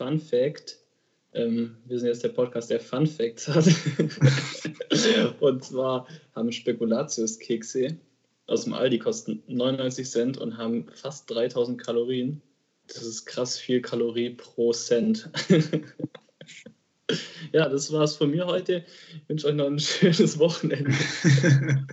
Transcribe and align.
Fun 0.00 0.18
Fact. 0.18 0.78
Ähm, 1.34 1.76
wir 1.84 1.98
sind 1.98 2.08
jetzt 2.08 2.24
der 2.24 2.30
Podcast, 2.30 2.70
der 2.70 2.80
Fun 2.80 3.06
Facts 3.06 3.46
hat. 3.48 3.66
und 5.40 5.62
zwar 5.62 6.08
haben 6.34 6.50
Spekulatius-Kekse 6.50 7.98
aus 8.46 8.64
dem 8.64 8.72
Aldi 8.72 8.98
kosten 8.98 9.42
99 9.46 10.08
Cent 10.08 10.38
und 10.38 10.56
haben 10.56 10.86
fast 10.94 11.30
3000 11.30 11.78
Kalorien. 11.78 12.40
Das 12.86 13.02
ist 13.02 13.26
krass 13.26 13.58
viel 13.58 13.82
Kalorie 13.82 14.30
pro 14.30 14.72
Cent. 14.72 15.28
ja, 17.52 17.68
das 17.68 17.92
war's 17.92 18.16
von 18.16 18.30
mir 18.30 18.46
heute. 18.46 18.86
Ich 19.14 19.28
wünsche 19.28 19.48
euch 19.48 19.54
noch 19.54 19.66
ein 19.66 19.78
schönes 19.78 20.38
Wochenende. 20.38 20.92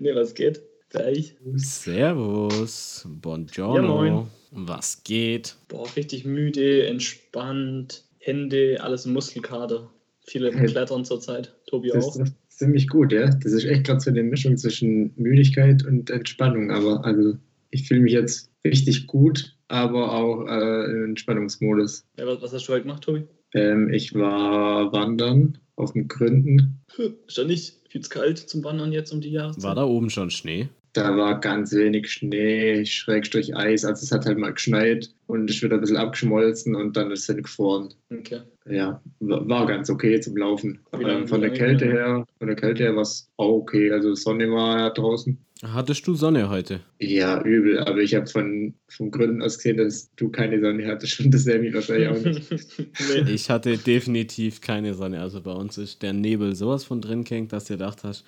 ne, 0.00 0.14
was 0.14 0.32
geht? 0.34 0.62
Gleich. 0.88 1.36
Servus. 1.56 3.06
Buongiorno. 3.06 3.76
Ja, 3.76 3.82
moin. 3.82 4.30
Was 4.56 5.02
geht? 5.02 5.56
Boah, 5.66 5.84
richtig 5.96 6.24
müde, 6.24 6.86
entspannt, 6.86 8.04
Hände, 8.20 8.78
alles 8.80 9.04
Muskelkater. 9.04 9.90
Viele 10.26 10.52
hey. 10.52 10.66
klettern 10.66 11.04
zurzeit. 11.04 11.52
Tobi 11.66 11.90
das 11.92 12.04
auch. 12.04 12.16
Ist 12.20 12.34
ziemlich 12.48 12.88
gut, 12.88 13.12
ja. 13.12 13.26
Das 13.28 13.52
ist 13.52 13.64
echt 13.64 13.84
gerade 13.84 14.00
so 14.00 14.10
eine 14.10 14.22
Mischung 14.22 14.56
zwischen 14.56 15.12
Müdigkeit 15.16 15.84
und 15.84 16.08
Entspannung. 16.08 16.70
Aber 16.70 17.04
also 17.04 17.36
ich 17.70 17.88
fühle 17.88 18.00
mich 18.00 18.12
jetzt 18.12 18.48
richtig 18.64 19.08
gut, 19.08 19.56
aber 19.66 20.12
auch 20.12 20.46
äh, 20.46 20.90
im 20.90 21.04
Entspannungsmodus. 21.10 22.06
Ja, 22.16 22.26
was, 22.26 22.40
was, 22.40 22.52
hast 22.52 22.68
du 22.68 22.72
heute 22.74 22.82
gemacht, 22.82 23.02
Tobi? 23.02 23.24
Ähm, 23.54 23.92
ich 23.92 24.14
war 24.14 24.92
wandern 24.92 25.58
auf 25.74 25.94
den 25.94 26.06
Gründen. 26.06 26.80
Ist 27.26 27.38
da 27.38 27.44
nicht 27.44 27.80
viel 27.88 28.02
zu 28.02 28.10
kalt 28.10 28.38
zum 28.38 28.62
Wandern 28.62 28.92
jetzt 28.92 29.12
um 29.12 29.20
die 29.20 29.30
Jahreszeit? 29.30 29.64
War 29.64 29.74
da 29.74 29.84
oben 29.84 30.10
schon 30.10 30.30
Schnee? 30.30 30.68
Da 30.94 31.16
war 31.16 31.40
ganz 31.40 31.72
wenig 31.72 32.10
Schnee, 32.10 32.86
Schrägstrich 32.86 33.56
Eis. 33.56 33.84
Also 33.84 34.04
es 34.04 34.12
hat 34.12 34.26
halt 34.26 34.38
mal 34.38 34.52
geschneit 34.52 35.10
und 35.26 35.50
es 35.50 35.60
wird 35.60 35.72
ein 35.72 35.80
bisschen 35.80 35.96
abgeschmolzen 35.96 36.76
und 36.76 36.96
dann 36.96 37.10
ist 37.10 37.28
es 37.28 37.36
gefroren. 37.36 37.92
Okay. 38.12 38.42
Ja, 38.70 39.02
war 39.18 39.66
ganz 39.66 39.90
okay 39.90 40.20
zum 40.20 40.36
Laufen. 40.36 40.78
Lange, 40.92 41.26
von 41.26 41.40
der 41.40 41.52
Kälte 41.52 41.86
her, 41.86 42.24
von 42.38 42.46
der 42.46 42.56
Kälte 42.56 42.84
her 42.84 42.94
war 42.94 43.02
es 43.02 43.28
auch 43.36 43.56
okay. 43.56 43.90
Also 43.90 44.14
Sonne 44.14 44.48
war 44.52 44.78
ja 44.78 44.90
draußen. 44.90 45.36
Hattest 45.64 46.06
du 46.06 46.14
Sonne 46.14 46.48
heute? 46.48 46.80
Ja, 47.00 47.42
übel. 47.42 47.80
Aber 47.80 47.98
ich 47.98 48.14
habe 48.14 48.28
von, 48.28 48.74
von 48.88 49.10
Gründen 49.10 49.42
aus 49.42 49.56
gesehen, 49.56 49.78
dass 49.78 50.14
du 50.14 50.28
keine 50.28 50.60
Sonne 50.60 50.86
hattest 50.86 51.18
und 51.20 51.34
das 51.34 51.42
Sammy 51.42 51.74
wahrscheinlich 51.74 52.08
auch 52.08 52.22
nicht. 52.22 52.88
ich 53.28 53.50
hatte 53.50 53.78
definitiv 53.78 54.60
keine 54.60 54.94
Sonne. 54.94 55.20
Also 55.20 55.40
bei 55.40 55.52
uns 55.52 55.76
ist 55.76 56.02
der 56.02 56.12
Nebel 56.12 56.54
sowas 56.54 56.84
von 56.84 57.00
drin 57.00 57.24
hängt, 57.28 57.52
dass 57.52 57.64
du 57.64 57.74
gedacht 57.74 58.04
hast, 58.04 58.24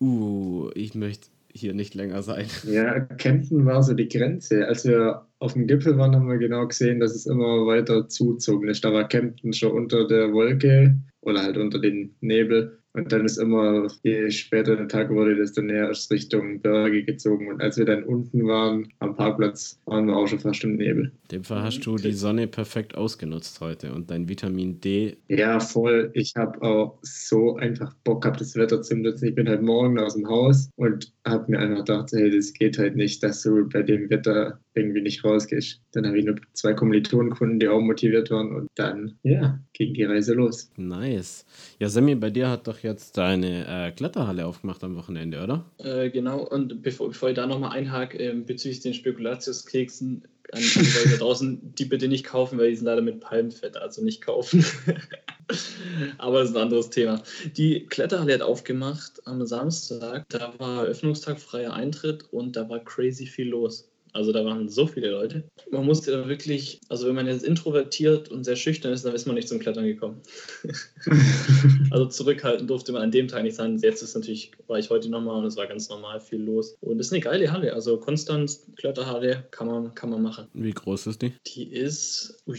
uh, 0.00 0.70
ich 0.74 0.94
möchte 0.94 1.28
hier 1.52 1.74
nicht 1.74 1.94
länger 1.94 2.22
sein. 2.22 2.46
Ja, 2.64 3.00
Kempten 3.00 3.64
war 3.66 3.82
so 3.82 3.94
die 3.94 4.08
Grenze. 4.08 4.66
Als 4.66 4.84
wir 4.84 5.26
auf 5.38 5.54
dem 5.54 5.66
Gipfel 5.66 5.96
waren, 5.98 6.14
haben 6.14 6.28
wir 6.28 6.38
genau 6.38 6.66
gesehen, 6.66 7.00
dass 7.00 7.14
es 7.14 7.26
immer 7.26 7.66
weiter 7.66 8.08
zuzogen 8.08 8.68
ist. 8.68 8.84
Da 8.84 8.92
war 8.92 9.08
Kempten 9.08 9.52
schon 9.52 9.72
unter 9.72 10.06
der 10.06 10.32
Wolke 10.32 10.96
oder 11.20 11.42
halt 11.42 11.56
unter 11.56 11.80
den 11.80 12.14
Nebel. 12.20 12.78
Und 12.98 13.12
dann 13.12 13.24
ist 13.24 13.38
immer, 13.38 13.86
je 14.02 14.28
später 14.30 14.74
der 14.74 14.88
Tag 14.88 15.10
wurde, 15.10 15.36
desto 15.36 15.62
näher 15.62 15.88
ist 15.90 16.10
Richtung 16.10 16.60
Berge 16.60 17.04
gezogen. 17.04 17.48
Und 17.48 17.62
als 17.62 17.78
wir 17.78 17.84
dann 17.84 18.02
unten 18.02 18.44
waren, 18.46 18.88
am 18.98 19.14
Parkplatz, 19.14 19.80
waren 19.84 20.06
wir 20.06 20.16
auch 20.16 20.26
schon 20.26 20.40
fast 20.40 20.64
im 20.64 20.76
Nebel. 20.76 21.04
In 21.04 21.38
dem 21.38 21.44
Fall 21.44 21.62
hast 21.62 21.86
du 21.86 21.94
die 21.94 22.12
Sonne 22.12 22.48
perfekt 22.48 22.96
ausgenutzt 22.96 23.60
heute 23.60 23.94
und 23.94 24.10
dein 24.10 24.28
Vitamin 24.28 24.80
D. 24.80 25.16
Ja, 25.28 25.60
voll. 25.60 26.10
Ich 26.14 26.32
habe 26.36 26.60
auch 26.62 26.98
so 27.02 27.56
einfach 27.56 27.94
Bock 28.02 28.22
gehabt, 28.22 28.40
das 28.40 28.56
Wetter 28.56 28.82
zu 28.82 28.96
nutzen. 28.96 29.28
Ich 29.28 29.34
bin 29.34 29.48
halt 29.48 29.62
morgen 29.62 30.00
aus 30.00 30.14
dem 30.14 30.28
Haus 30.28 30.68
und 30.76 31.12
habe 31.24 31.52
mir 31.52 31.60
einfach 31.60 31.84
gedacht, 31.84 32.10
hey, 32.12 32.34
das 32.34 32.52
geht 32.52 32.78
halt 32.78 32.96
nicht, 32.96 33.22
dass 33.22 33.42
du 33.42 33.68
bei 33.68 33.82
dem 33.82 34.10
Wetter 34.10 34.58
irgendwie 34.78 35.02
nicht 35.02 35.24
rausgehst. 35.24 35.80
Dann 35.92 36.06
habe 36.06 36.18
ich 36.18 36.24
nur 36.24 36.36
zwei 36.52 36.72
Kommilitonen 36.72 37.30
gefunden, 37.30 37.60
die 37.60 37.68
auch 37.68 37.80
motiviert 37.80 38.30
waren 38.30 38.54
und 38.54 38.68
dann, 38.74 39.18
ja, 39.22 39.58
ging 39.72 39.94
die 39.94 40.04
Reise 40.04 40.34
los. 40.34 40.70
Nice. 40.76 41.44
Ja, 41.78 41.88
Sammy, 41.88 42.14
bei 42.14 42.30
dir 42.30 42.48
hat 42.48 42.66
doch 42.66 42.78
jetzt 42.80 43.16
deine 43.16 43.66
äh, 43.66 43.92
Kletterhalle 43.92 44.46
aufgemacht 44.46 44.82
am 44.84 44.96
Wochenende, 44.96 45.42
oder? 45.42 45.70
Äh, 45.78 46.10
genau, 46.10 46.42
und 46.42 46.82
bevor, 46.82 47.08
bevor 47.08 47.30
ich 47.30 47.34
da 47.34 47.46
nochmal 47.46 47.76
einhake, 47.76 48.18
äh, 48.18 48.34
bezüglich 48.34 48.80
den 48.80 48.94
Spekulatiuskeksen, 48.94 50.24
an, 50.52 50.58
an 50.58 50.62
die 50.62 50.78
Leute 50.78 51.18
draußen, 51.18 51.74
die 51.74 51.84
bitte 51.84 52.08
nicht 52.08 52.24
kaufen, 52.24 52.58
weil 52.58 52.70
die 52.70 52.76
sind 52.76 52.86
leider 52.86 53.02
mit 53.02 53.20
Palmfett, 53.20 53.76
also 53.76 54.02
nicht 54.02 54.22
kaufen. 54.22 54.64
Aber 56.18 56.40
das 56.40 56.50
ist 56.50 56.56
ein 56.56 56.62
anderes 56.62 56.90
Thema. 56.90 57.22
Die 57.56 57.86
Kletterhalle 57.86 58.34
hat 58.34 58.42
aufgemacht 58.42 59.26
am 59.26 59.44
Samstag. 59.46 60.26
Da 60.28 60.54
war 60.58 60.84
Eröffnungstag, 60.84 61.40
freier 61.40 61.72
Eintritt 61.72 62.24
und 62.32 62.56
da 62.56 62.68
war 62.68 62.80
crazy 62.80 63.26
viel 63.26 63.48
los. 63.48 63.90
Also 64.12 64.32
da 64.32 64.44
waren 64.44 64.68
so 64.68 64.86
viele 64.86 65.10
Leute. 65.10 65.44
Man 65.70 65.84
musste 65.84 66.10
da 66.12 66.28
wirklich, 66.28 66.80
also 66.88 67.06
wenn 67.06 67.14
man 67.14 67.26
jetzt 67.26 67.44
introvertiert 67.44 68.30
und 68.30 68.44
sehr 68.44 68.56
schüchtern 68.56 68.92
ist, 68.92 69.04
dann 69.04 69.14
ist 69.14 69.26
man 69.26 69.36
nicht 69.36 69.48
zum 69.48 69.58
Klettern 69.58 69.84
gekommen. 69.84 70.20
also 71.90 72.06
zurückhalten 72.06 72.66
durfte 72.66 72.92
man 72.92 73.02
an 73.02 73.10
dem 73.10 73.28
Tag 73.28 73.42
nicht 73.42 73.56
sein. 73.56 73.78
Jetzt 73.78 74.02
ist 74.02 74.14
natürlich, 74.14 74.52
war 74.66 74.78
ich 74.78 74.90
heute 74.90 75.08
nochmal 75.08 75.38
und 75.38 75.46
es 75.46 75.56
war 75.56 75.66
ganz 75.66 75.88
normal 75.88 76.20
viel 76.20 76.40
los. 76.40 76.76
Und 76.80 77.00
es 77.00 77.08
ist 77.08 77.12
eine 77.12 77.22
geile 77.22 77.52
Halle. 77.52 77.72
Also 77.74 77.98
Konstanz 77.98 78.66
Kletterhalle 78.76 79.46
kann 79.50 79.66
man, 79.66 79.94
kann 79.94 80.10
man 80.10 80.22
machen. 80.22 80.48
Wie 80.54 80.72
groß 80.72 81.08
ist 81.08 81.22
die? 81.22 81.32
Die 81.46 81.72
ist, 81.72 82.42
ui, 82.46 82.58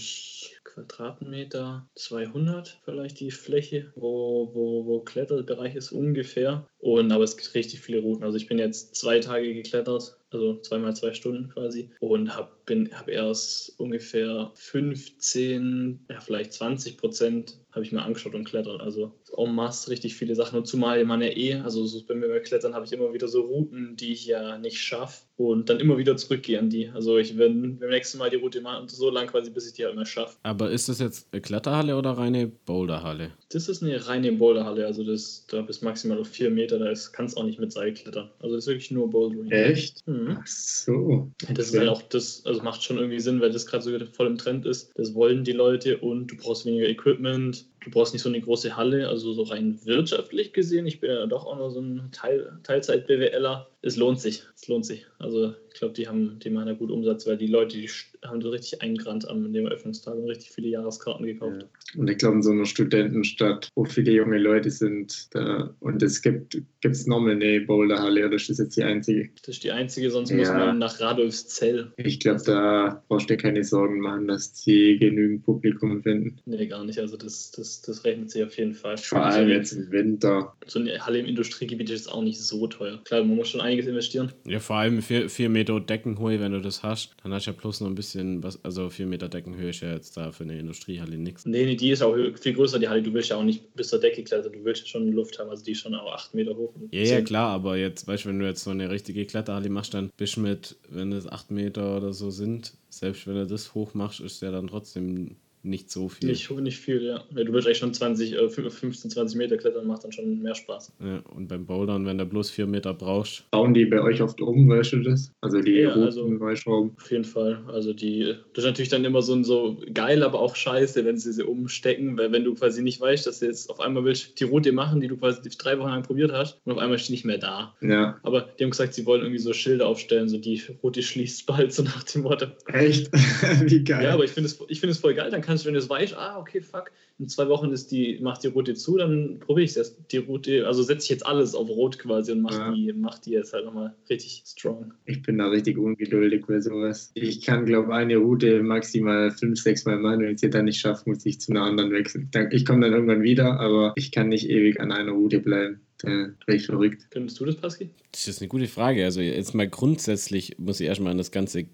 Quadratmeter 0.63 1.87
200 1.95 2.79
vielleicht 2.85 3.19
die 3.19 3.31
Fläche, 3.31 3.91
wo, 3.95 4.51
wo, 4.53 4.85
wo 4.85 4.99
Kletterbereich 5.01 5.75
ist 5.75 5.91
ungefähr. 5.91 6.67
Und 6.79 7.11
aber 7.11 7.23
es 7.23 7.37
gibt 7.37 7.53
richtig 7.55 7.81
viele 7.81 8.01
Routen. 8.01 8.23
Also 8.23 8.37
ich 8.37 8.47
bin 8.47 8.59
jetzt 8.59 8.95
zwei 8.95 9.19
Tage 9.19 9.53
geklettert, 9.53 10.17
also 10.31 10.59
zweimal 10.61 10.95
zwei 10.95 11.13
Stunden 11.13 11.49
quasi 11.49 11.89
und 11.99 12.35
habe 12.35 12.51
hab 12.93 13.09
erst 13.09 13.79
ungefähr 13.79 14.51
15, 14.55 16.05
ja 16.09 16.19
vielleicht 16.19 16.53
20 16.53 16.97
Prozent 16.97 17.57
habe 17.71 17.85
ich 17.85 17.91
mir 17.91 18.01
angeschaut 18.01 18.33
und 18.33 18.45
klettert. 18.45 18.81
Also 18.81 19.13
en 19.37 19.53
masse 19.53 19.91
richtig 19.91 20.15
viele 20.15 20.35
Sachen. 20.35 20.57
Und 20.57 20.65
zumal 20.65 21.03
man 21.05 21.21
ja 21.21 21.29
eh, 21.29 21.55
also 21.55 21.85
so 21.85 22.03
bei 22.05 22.15
mir 22.15 22.27
bei 22.27 22.39
Klettern 22.39 22.73
habe 22.73 22.85
ich 22.85 22.91
immer 22.91 23.13
wieder 23.13 23.27
so 23.27 23.41
Routen, 23.41 23.95
die 23.95 24.11
ich 24.11 24.25
ja 24.25 24.57
nicht 24.57 24.79
schaffe 24.79 25.23
und 25.37 25.69
dann 25.69 25.79
immer 25.79 25.97
wieder 25.97 26.17
zurückgehe 26.17 26.59
an 26.59 26.69
die. 26.69 26.89
Also 26.89 27.17
ich 27.17 27.37
werde 27.37 27.53
beim 27.53 27.89
nächsten 27.89 28.17
Mal 28.17 28.29
die 28.29 28.37
Route 28.37 28.61
machen 28.61 28.81
und 28.81 28.91
so 28.91 29.09
lang 29.11 29.27
quasi, 29.27 29.51
bis 29.51 29.67
ich 29.67 29.73
die 29.73 29.85
halt 29.85 29.93
immer 29.93 30.05
schaffe. 30.05 30.37
Aber 30.43 30.71
ist 30.71 30.89
das 30.89 30.99
jetzt 30.99 31.27
eine 31.31 31.41
Kletterhalle 31.41 31.95
oder 31.95 32.11
reine 32.11 32.47
Boulderhalle? 32.47 33.31
Das 33.49 33.69
ist 33.69 33.83
eine 33.83 34.07
reine 34.07 34.31
Boulderhalle. 34.31 34.85
Also 34.85 35.03
das, 35.03 35.45
da 35.47 35.61
bis 35.61 35.81
maximal 35.81 36.19
auf 36.19 36.27
vier 36.27 36.49
Meter, 36.49 36.79
da 36.79 36.91
kannst 37.11 37.37
du 37.37 37.41
auch 37.41 37.45
nicht 37.45 37.59
mit 37.59 37.71
Seil 37.71 37.93
klettern. 37.93 38.31
Also 38.39 38.55
das 38.55 38.65
ist 38.65 38.67
wirklich 38.67 38.91
nur 38.91 39.09
Bouldering. 39.09 39.51
Echt? 39.51 40.03
Mhm. 40.19 40.37
Ach 40.39 40.47
so. 40.47 41.31
Das 41.53 41.67
ist 41.69 41.77
halt 41.77 41.89
auch 41.89 42.01
das, 42.01 42.45
also 42.45 42.61
macht 42.63 42.83
schon 42.83 42.97
irgendwie 42.97 43.19
Sinn, 43.19 43.41
weil 43.41 43.51
das 43.51 43.65
gerade 43.65 43.83
so 43.83 43.91
voll 44.13 44.27
im 44.27 44.37
Trend 44.37 44.65
ist. 44.65 44.91
Das 44.95 45.13
wollen 45.13 45.43
die 45.43 45.51
Leute 45.51 45.97
und 45.97 46.27
du 46.27 46.37
brauchst 46.37 46.65
weniger 46.65 46.87
Equipment 46.87 47.65
du 47.83 47.91
brauchst 47.91 48.13
nicht 48.13 48.21
so 48.21 48.29
eine 48.29 48.41
große 48.41 48.75
Halle, 48.75 49.07
also 49.07 49.33
so 49.33 49.43
rein 49.43 49.79
wirtschaftlich 49.85 50.53
gesehen. 50.53 50.85
Ich 50.85 50.99
bin 50.99 51.09
ja 51.09 51.25
doch 51.25 51.45
auch 51.45 51.57
noch 51.57 51.69
so 51.69 51.81
ein 51.81 52.09
Teil, 52.11 52.59
Teilzeit-BWLer. 52.63 53.67
Es 53.81 53.95
lohnt 53.95 54.19
sich, 54.19 54.43
es 54.55 54.67
lohnt 54.67 54.85
sich. 54.85 55.05
Also 55.19 55.53
ich 55.69 55.79
glaube, 55.79 55.93
die 55.93 56.07
haben, 56.07 56.37
die 56.39 56.49
machen 56.49 56.67
ja 56.67 56.73
gut 56.73 56.91
Umsatz, 56.91 57.25
weil 57.25 57.37
die 57.37 57.47
Leute, 57.47 57.77
die 57.77 57.89
haben 58.25 58.41
so 58.41 58.49
richtig 58.49 58.81
eingerannt 58.81 59.27
an 59.27 59.53
dem 59.53 59.65
Eröffnungstag 59.65 60.15
und 60.15 60.25
richtig 60.25 60.51
viele 60.51 60.67
Jahreskarten 60.67 61.25
gekauft. 61.25 61.61
Ja. 61.61 61.99
Und 61.99 62.09
ich 62.09 62.17
glaube, 62.17 62.35
in 62.35 62.43
so 62.43 62.51
einer 62.51 62.65
Studentenstadt, 62.65 63.69
wo 63.75 63.85
viele 63.85 64.11
junge 64.11 64.37
Leute 64.37 64.69
sind, 64.69 65.33
da, 65.33 65.73
und 65.79 66.03
es 66.03 66.21
gibt 66.21 66.61
es 66.81 67.07
nochmal 67.07 67.33
eine 67.33 67.61
Boulderhalle 67.61 68.25
oder 68.25 68.35
ist 68.35 68.49
das 68.49 68.57
jetzt 68.57 68.75
die 68.75 68.83
einzige? 68.83 69.29
Das 69.45 69.55
ist 69.55 69.63
die 69.63 69.71
einzige, 69.71 70.11
sonst 70.11 70.31
ja. 70.31 70.37
muss 70.37 70.49
man 70.49 70.77
nach 70.79 70.99
Radolfszell. 70.99 71.93
Ich 71.97 72.19
glaube, 72.19 72.41
da 72.45 73.03
brauchst 73.07 73.29
du 73.29 73.35
dir 73.35 73.41
keine 73.41 73.63
Sorgen 73.63 74.01
machen, 74.01 74.27
dass 74.27 74.61
sie 74.61 74.97
genügend 74.97 75.43
Publikum 75.45 76.03
finden. 76.03 76.41
Nee, 76.45 76.67
gar 76.67 76.83
nicht. 76.83 76.99
Also 76.99 77.15
das, 77.15 77.51
das, 77.51 77.68
das 77.81 78.03
rechnet 78.05 78.31
sich 78.31 78.43
auf 78.43 78.57
jeden 78.57 78.73
Fall. 78.73 78.97
Vor 78.97 79.23
allem 79.23 79.47
so 79.47 79.53
jetzt 79.53 79.71
im 79.73 79.91
Winter. 79.91 80.53
So 80.65 80.79
eine 80.79 81.05
Halle 81.05 81.19
im 81.19 81.25
Industriegebiet 81.25 81.89
ist 81.89 82.11
auch 82.11 82.21
nicht 82.21 82.39
so 82.39 82.67
teuer. 82.67 82.99
Klar, 83.03 83.23
man 83.23 83.35
muss 83.35 83.49
schon 83.49 83.61
einiges 83.61 83.87
investieren. 83.87 84.31
Ja, 84.45 84.59
vor 84.59 84.77
allem 84.77 85.01
vier, 85.01 85.29
vier 85.29 85.49
Meter 85.49 85.79
Deckenhöhe, 85.79 86.39
wenn 86.39 86.51
du 86.51 86.61
das 86.61 86.83
hast, 86.83 87.15
dann 87.23 87.33
hast 87.33 87.47
du 87.47 87.51
ja 87.51 87.57
plus 87.57 87.81
noch 87.81 87.87
ein 87.87 87.95
bisschen 87.95 88.43
was, 88.43 88.63
also 88.63 88.89
vier 88.89 89.05
Meter 89.05 89.29
Deckenhöhe 89.29 89.69
ist 89.69 89.81
ja 89.81 89.93
jetzt 89.93 90.17
da 90.17 90.31
für 90.31 90.43
eine 90.43 90.59
Industriehalle 90.59 91.17
nichts. 91.17 91.45
Nee, 91.45 91.65
nee, 91.65 91.75
die 91.75 91.91
ist 91.91 92.01
auch 92.01 92.15
viel 92.39 92.53
größer, 92.53 92.79
die 92.79 92.87
Halle. 92.87 93.01
Du 93.01 93.13
willst 93.13 93.29
ja 93.29 93.37
auch 93.37 93.43
nicht 93.43 93.73
bis 93.75 93.89
zur 93.89 93.99
Decke 93.99 94.23
klettern, 94.23 94.53
du 94.53 94.63
willst 94.63 94.87
schon 94.87 95.11
Luft 95.11 95.39
haben, 95.39 95.49
also 95.49 95.63
die 95.63 95.71
ist 95.71 95.79
schon 95.79 95.95
auch 95.95 96.13
acht 96.13 96.33
Meter 96.33 96.55
hoch. 96.55 96.73
Ja, 96.91 97.01
ja, 97.01 97.21
klar, 97.21 97.49
aber 97.49 97.77
jetzt, 97.77 98.07
weißt 98.07 98.25
du, 98.25 98.29
wenn 98.29 98.39
du 98.39 98.45
jetzt 98.45 98.63
so 98.63 98.71
eine 98.71 98.89
richtige 98.89 99.25
Kletterhalle 99.25 99.69
machst, 99.69 99.93
dann 99.93 100.11
bist 100.17 100.37
du 100.37 100.41
mit, 100.41 100.77
wenn 100.89 101.11
es 101.11 101.27
acht 101.27 101.51
Meter 101.51 101.97
oder 101.97 102.13
so 102.13 102.29
sind, 102.29 102.73
selbst 102.89 103.27
wenn 103.27 103.35
du 103.35 103.47
das 103.47 103.73
hoch 103.73 103.93
machst, 103.93 104.19
ist 104.19 104.41
ja 104.41 104.51
dann 104.51 104.67
trotzdem 104.67 105.35
nicht 105.61 105.89
so 105.91 106.07
viel. 106.09 106.29
Nicht, 106.29 106.49
nicht 106.51 106.77
viel, 106.79 107.03
ja. 107.03 107.23
Du 107.31 107.51
willst 107.53 107.67
eigentlich 107.67 107.79
schon 107.79 107.93
20, 107.93 108.35
15, 108.49 109.11
20 109.11 109.37
Meter 109.37 109.57
klettern, 109.57 109.87
macht 109.87 110.03
dann 110.03 110.11
schon 110.11 110.41
mehr 110.41 110.55
Spaß. 110.55 110.93
Ja, 111.03 111.19
und 111.35 111.47
beim 111.47 111.65
Bouldern, 111.65 112.05
wenn 112.05 112.17
du 112.17 112.25
bloß 112.25 112.49
4 112.49 112.65
Meter 112.67 112.93
brauchst. 112.93 113.49
Bauen 113.51 113.73
die 113.73 113.85
bei 113.85 114.01
euch 114.01 114.21
oft 114.21 114.39
um, 114.41 114.69
weißt 114.69 114.93
du 114.93 115.01
das? 115.03 115.31
Also 115.41 115.59
die 115.61 115.71
Ja, 115.81 115.93
also- 115.93 116.27
Neuschrauben. 116.29 116.91
Auf 116.97 117.11
jeden 117.11 117.25
Fall. 117.25 117.63
Also 117.67 117.93
die, 117.93 118.35
das 118.53 118.63
ist 118.63 118.69
natürlich 118.69 118.89
dann 118.89 119.03
immer 119.05 119.21
so 119.21 119.33
ein 119.33 119.43
so 119.43 119.77
geil, 119.93 120.23
aber 120.23 120.39
auch 120.39 120.55
scheiße, 120.55 121.03
wenn 121.05 121.17
sie 121.17 121.33
sie 121.33 121.43
umstecken, 121.43 122.17
weil 122.17 122.31
wenn 122.31 122.43
du 122.43 122.53
quasi 122.55 122.81
nicht 122.81 123.01
weißt, 123.01 123.27
dass 123.27 123.39
du 123.39 123.45
jetzt 123.47 123.69
auf 123.69 123.79
einmal 123.79 124.03
willst 124.05 124.39
die 124.39 124.45
Route 124.45 124.71
machen, 124.71 125.01
die 125.01 125.07
du 125.07 125.17
quasi 125.17 125.41
drei 125.57 125.77
Wochen 125.79 125.89
lang 125.89 126.03
probiert 126.03 126.31
hast, 126.31 126.57
und 126.65 126.71
auf 126.73 126.77
einmal 126.77 126.95
ist 126.95 127.07
die 127.07 127.11
nicht 127.13 127.25
mehr 127.25 127.37
da. 127.37 127.75
Ja, 127.81 128.17
Aber 128.23 128.41
die 128.57 128.63
haben 128.63 128.71
gesagt, 128.71 128.93
sie 128.93 129.05
wollen 129.05 129.21
irgendwie 129.21 129.39
so 129.39 129.51
Schilder 129.53 129.87
aufstellen, 129.87 130.29
so 130.29 130.37
die 130.37 130.61
Route 130.83 131.01
schließt 131.03 131.45
bald, 131.47 131.73
so 131.73 131.83
nach 131.83 132.03
dem 132.03 132.21
Motto. 132.23 132.45
echt? 132.67 133.09
Wie 133.69 133.83
geil. 133.83 134.03
Ja, 134.03 134.13
aber 134.13 134.23
ich 134.23 134.31
finde 134.31 134.47
es, 134.47 134.59
ich 134.67 134.79
finde 134.79 134.91
es 134.91 134.99
voll 134.99 135.13
geil. 135.13 135.29
Dann 135.31 135.41
kannst 135.49 135.63
du, 135.65 135.67
wenn 135.67 135.73
du 135.73 135.79
es 135.79 135.89
weißt, 135.89 136.13
ah, 136.15 136.37
okay, 136.39 136.61
fuck, 136.61 136.91
in 137.17 137.27
zwei 137.27 137.49
Wochen 137.49 137.71
ist 137.71 137.91
die, 137.91 138.19
macht 138.21 138.43
die 138.43 138.47
Route 138.47 138.75
zu, 138.75 138.97
dann 138.97 139.39
probiere 139.39 139.65
ich 139.65 139.71
es 139.71 139.77
erst. 139.77 139.97
Die 140.11 140.17
Route, 140.17 140.67
also 140.67 140.83
setze 140.83 141.05
ich 141.05 141.09
jetzt 141.09 141.25
alles 141.25 141.55
auf 141.55 141.67
Rot 141.67 141.97
quasi 141.97 142.31
und 142.31 142.41
mach, 142.41 142.57
Ja. 142.57 142.71
die, 142.71 142.93
mach 142.93 143.17
die 143.19 143.31
jetzt 143.31 143.51
halt 143.51 143.65
nochmal 143.65 143.95
richtig 144.09 144.43
strong. 144.45 144.93
Ich 145.05 145.21
bin 145.23 145.39
da 145.39 145.47
richtig 145.47 145.77
ungeduldig 145.79 146.45
bei 146.47 146.61
sowas. 146.61 147.11
Ich 147.15 147.41
kann, 147.41 147.65
glaube 147.65 147.93
eine 147.93 148.17
Route 148.17 148.61
maximal 148.61 149.31
fünf, 149.31 149.59
sechs 149.59 149.85
Mal 149.85 149.97
machen. 149.97 150.21
Wenn 150.21 150.35
ich 150.35 150.39
sie 150.39 150.49
dann 150.51 150.65
nicht 150.65 150.79
schaffe, 150.79 151.09
muss 151.09 151.25
ich 151.25 151.41
zu 151.41 151.51
einer 151.51 151.63
anderen 151.63 151.91
wechseln. 151.91 152.29
Dann, 152.31 152.51
ich 152.51 152.63
komme 152.65 152.81
dann 152.81 152.93
irgendwann 152.93 153.23
wieder, 153.23 153.59
aber 153.59 153.93
ich 153.95 154.11
kann 154.11 154.29
nicht 154.29 154.47
ewig 154.49 154.79
an 154.79 154.91
einer 154.91 155.11
Route 155.11 155.39
bleiben. 155.39 155.81
Da 156.01 156.07
wäre 156.45 156.55
ich 156.55 156.65
verrückt. 156.67 157.07
Könntest 157.11 157.37
du 157.41 157.45
das, 157.45 157.57
Paski? 157.57 157.89
Das 158.13 158.29
ist 158.29 158.39
eine 158.41 158.47
gute 158.47 158.67
Frage. 158.67 159.03
Also 159.03 159.19
jetzt 159.19 159.53
mal 159.53 159.67
grundsätzlich 159.67 160.57
muss 160.57 160.79
ich 160.79 160.87
erstmal 160.87 161.11
in 161.11 161.17
das 161.17 161.31
ganze 161.31 161.65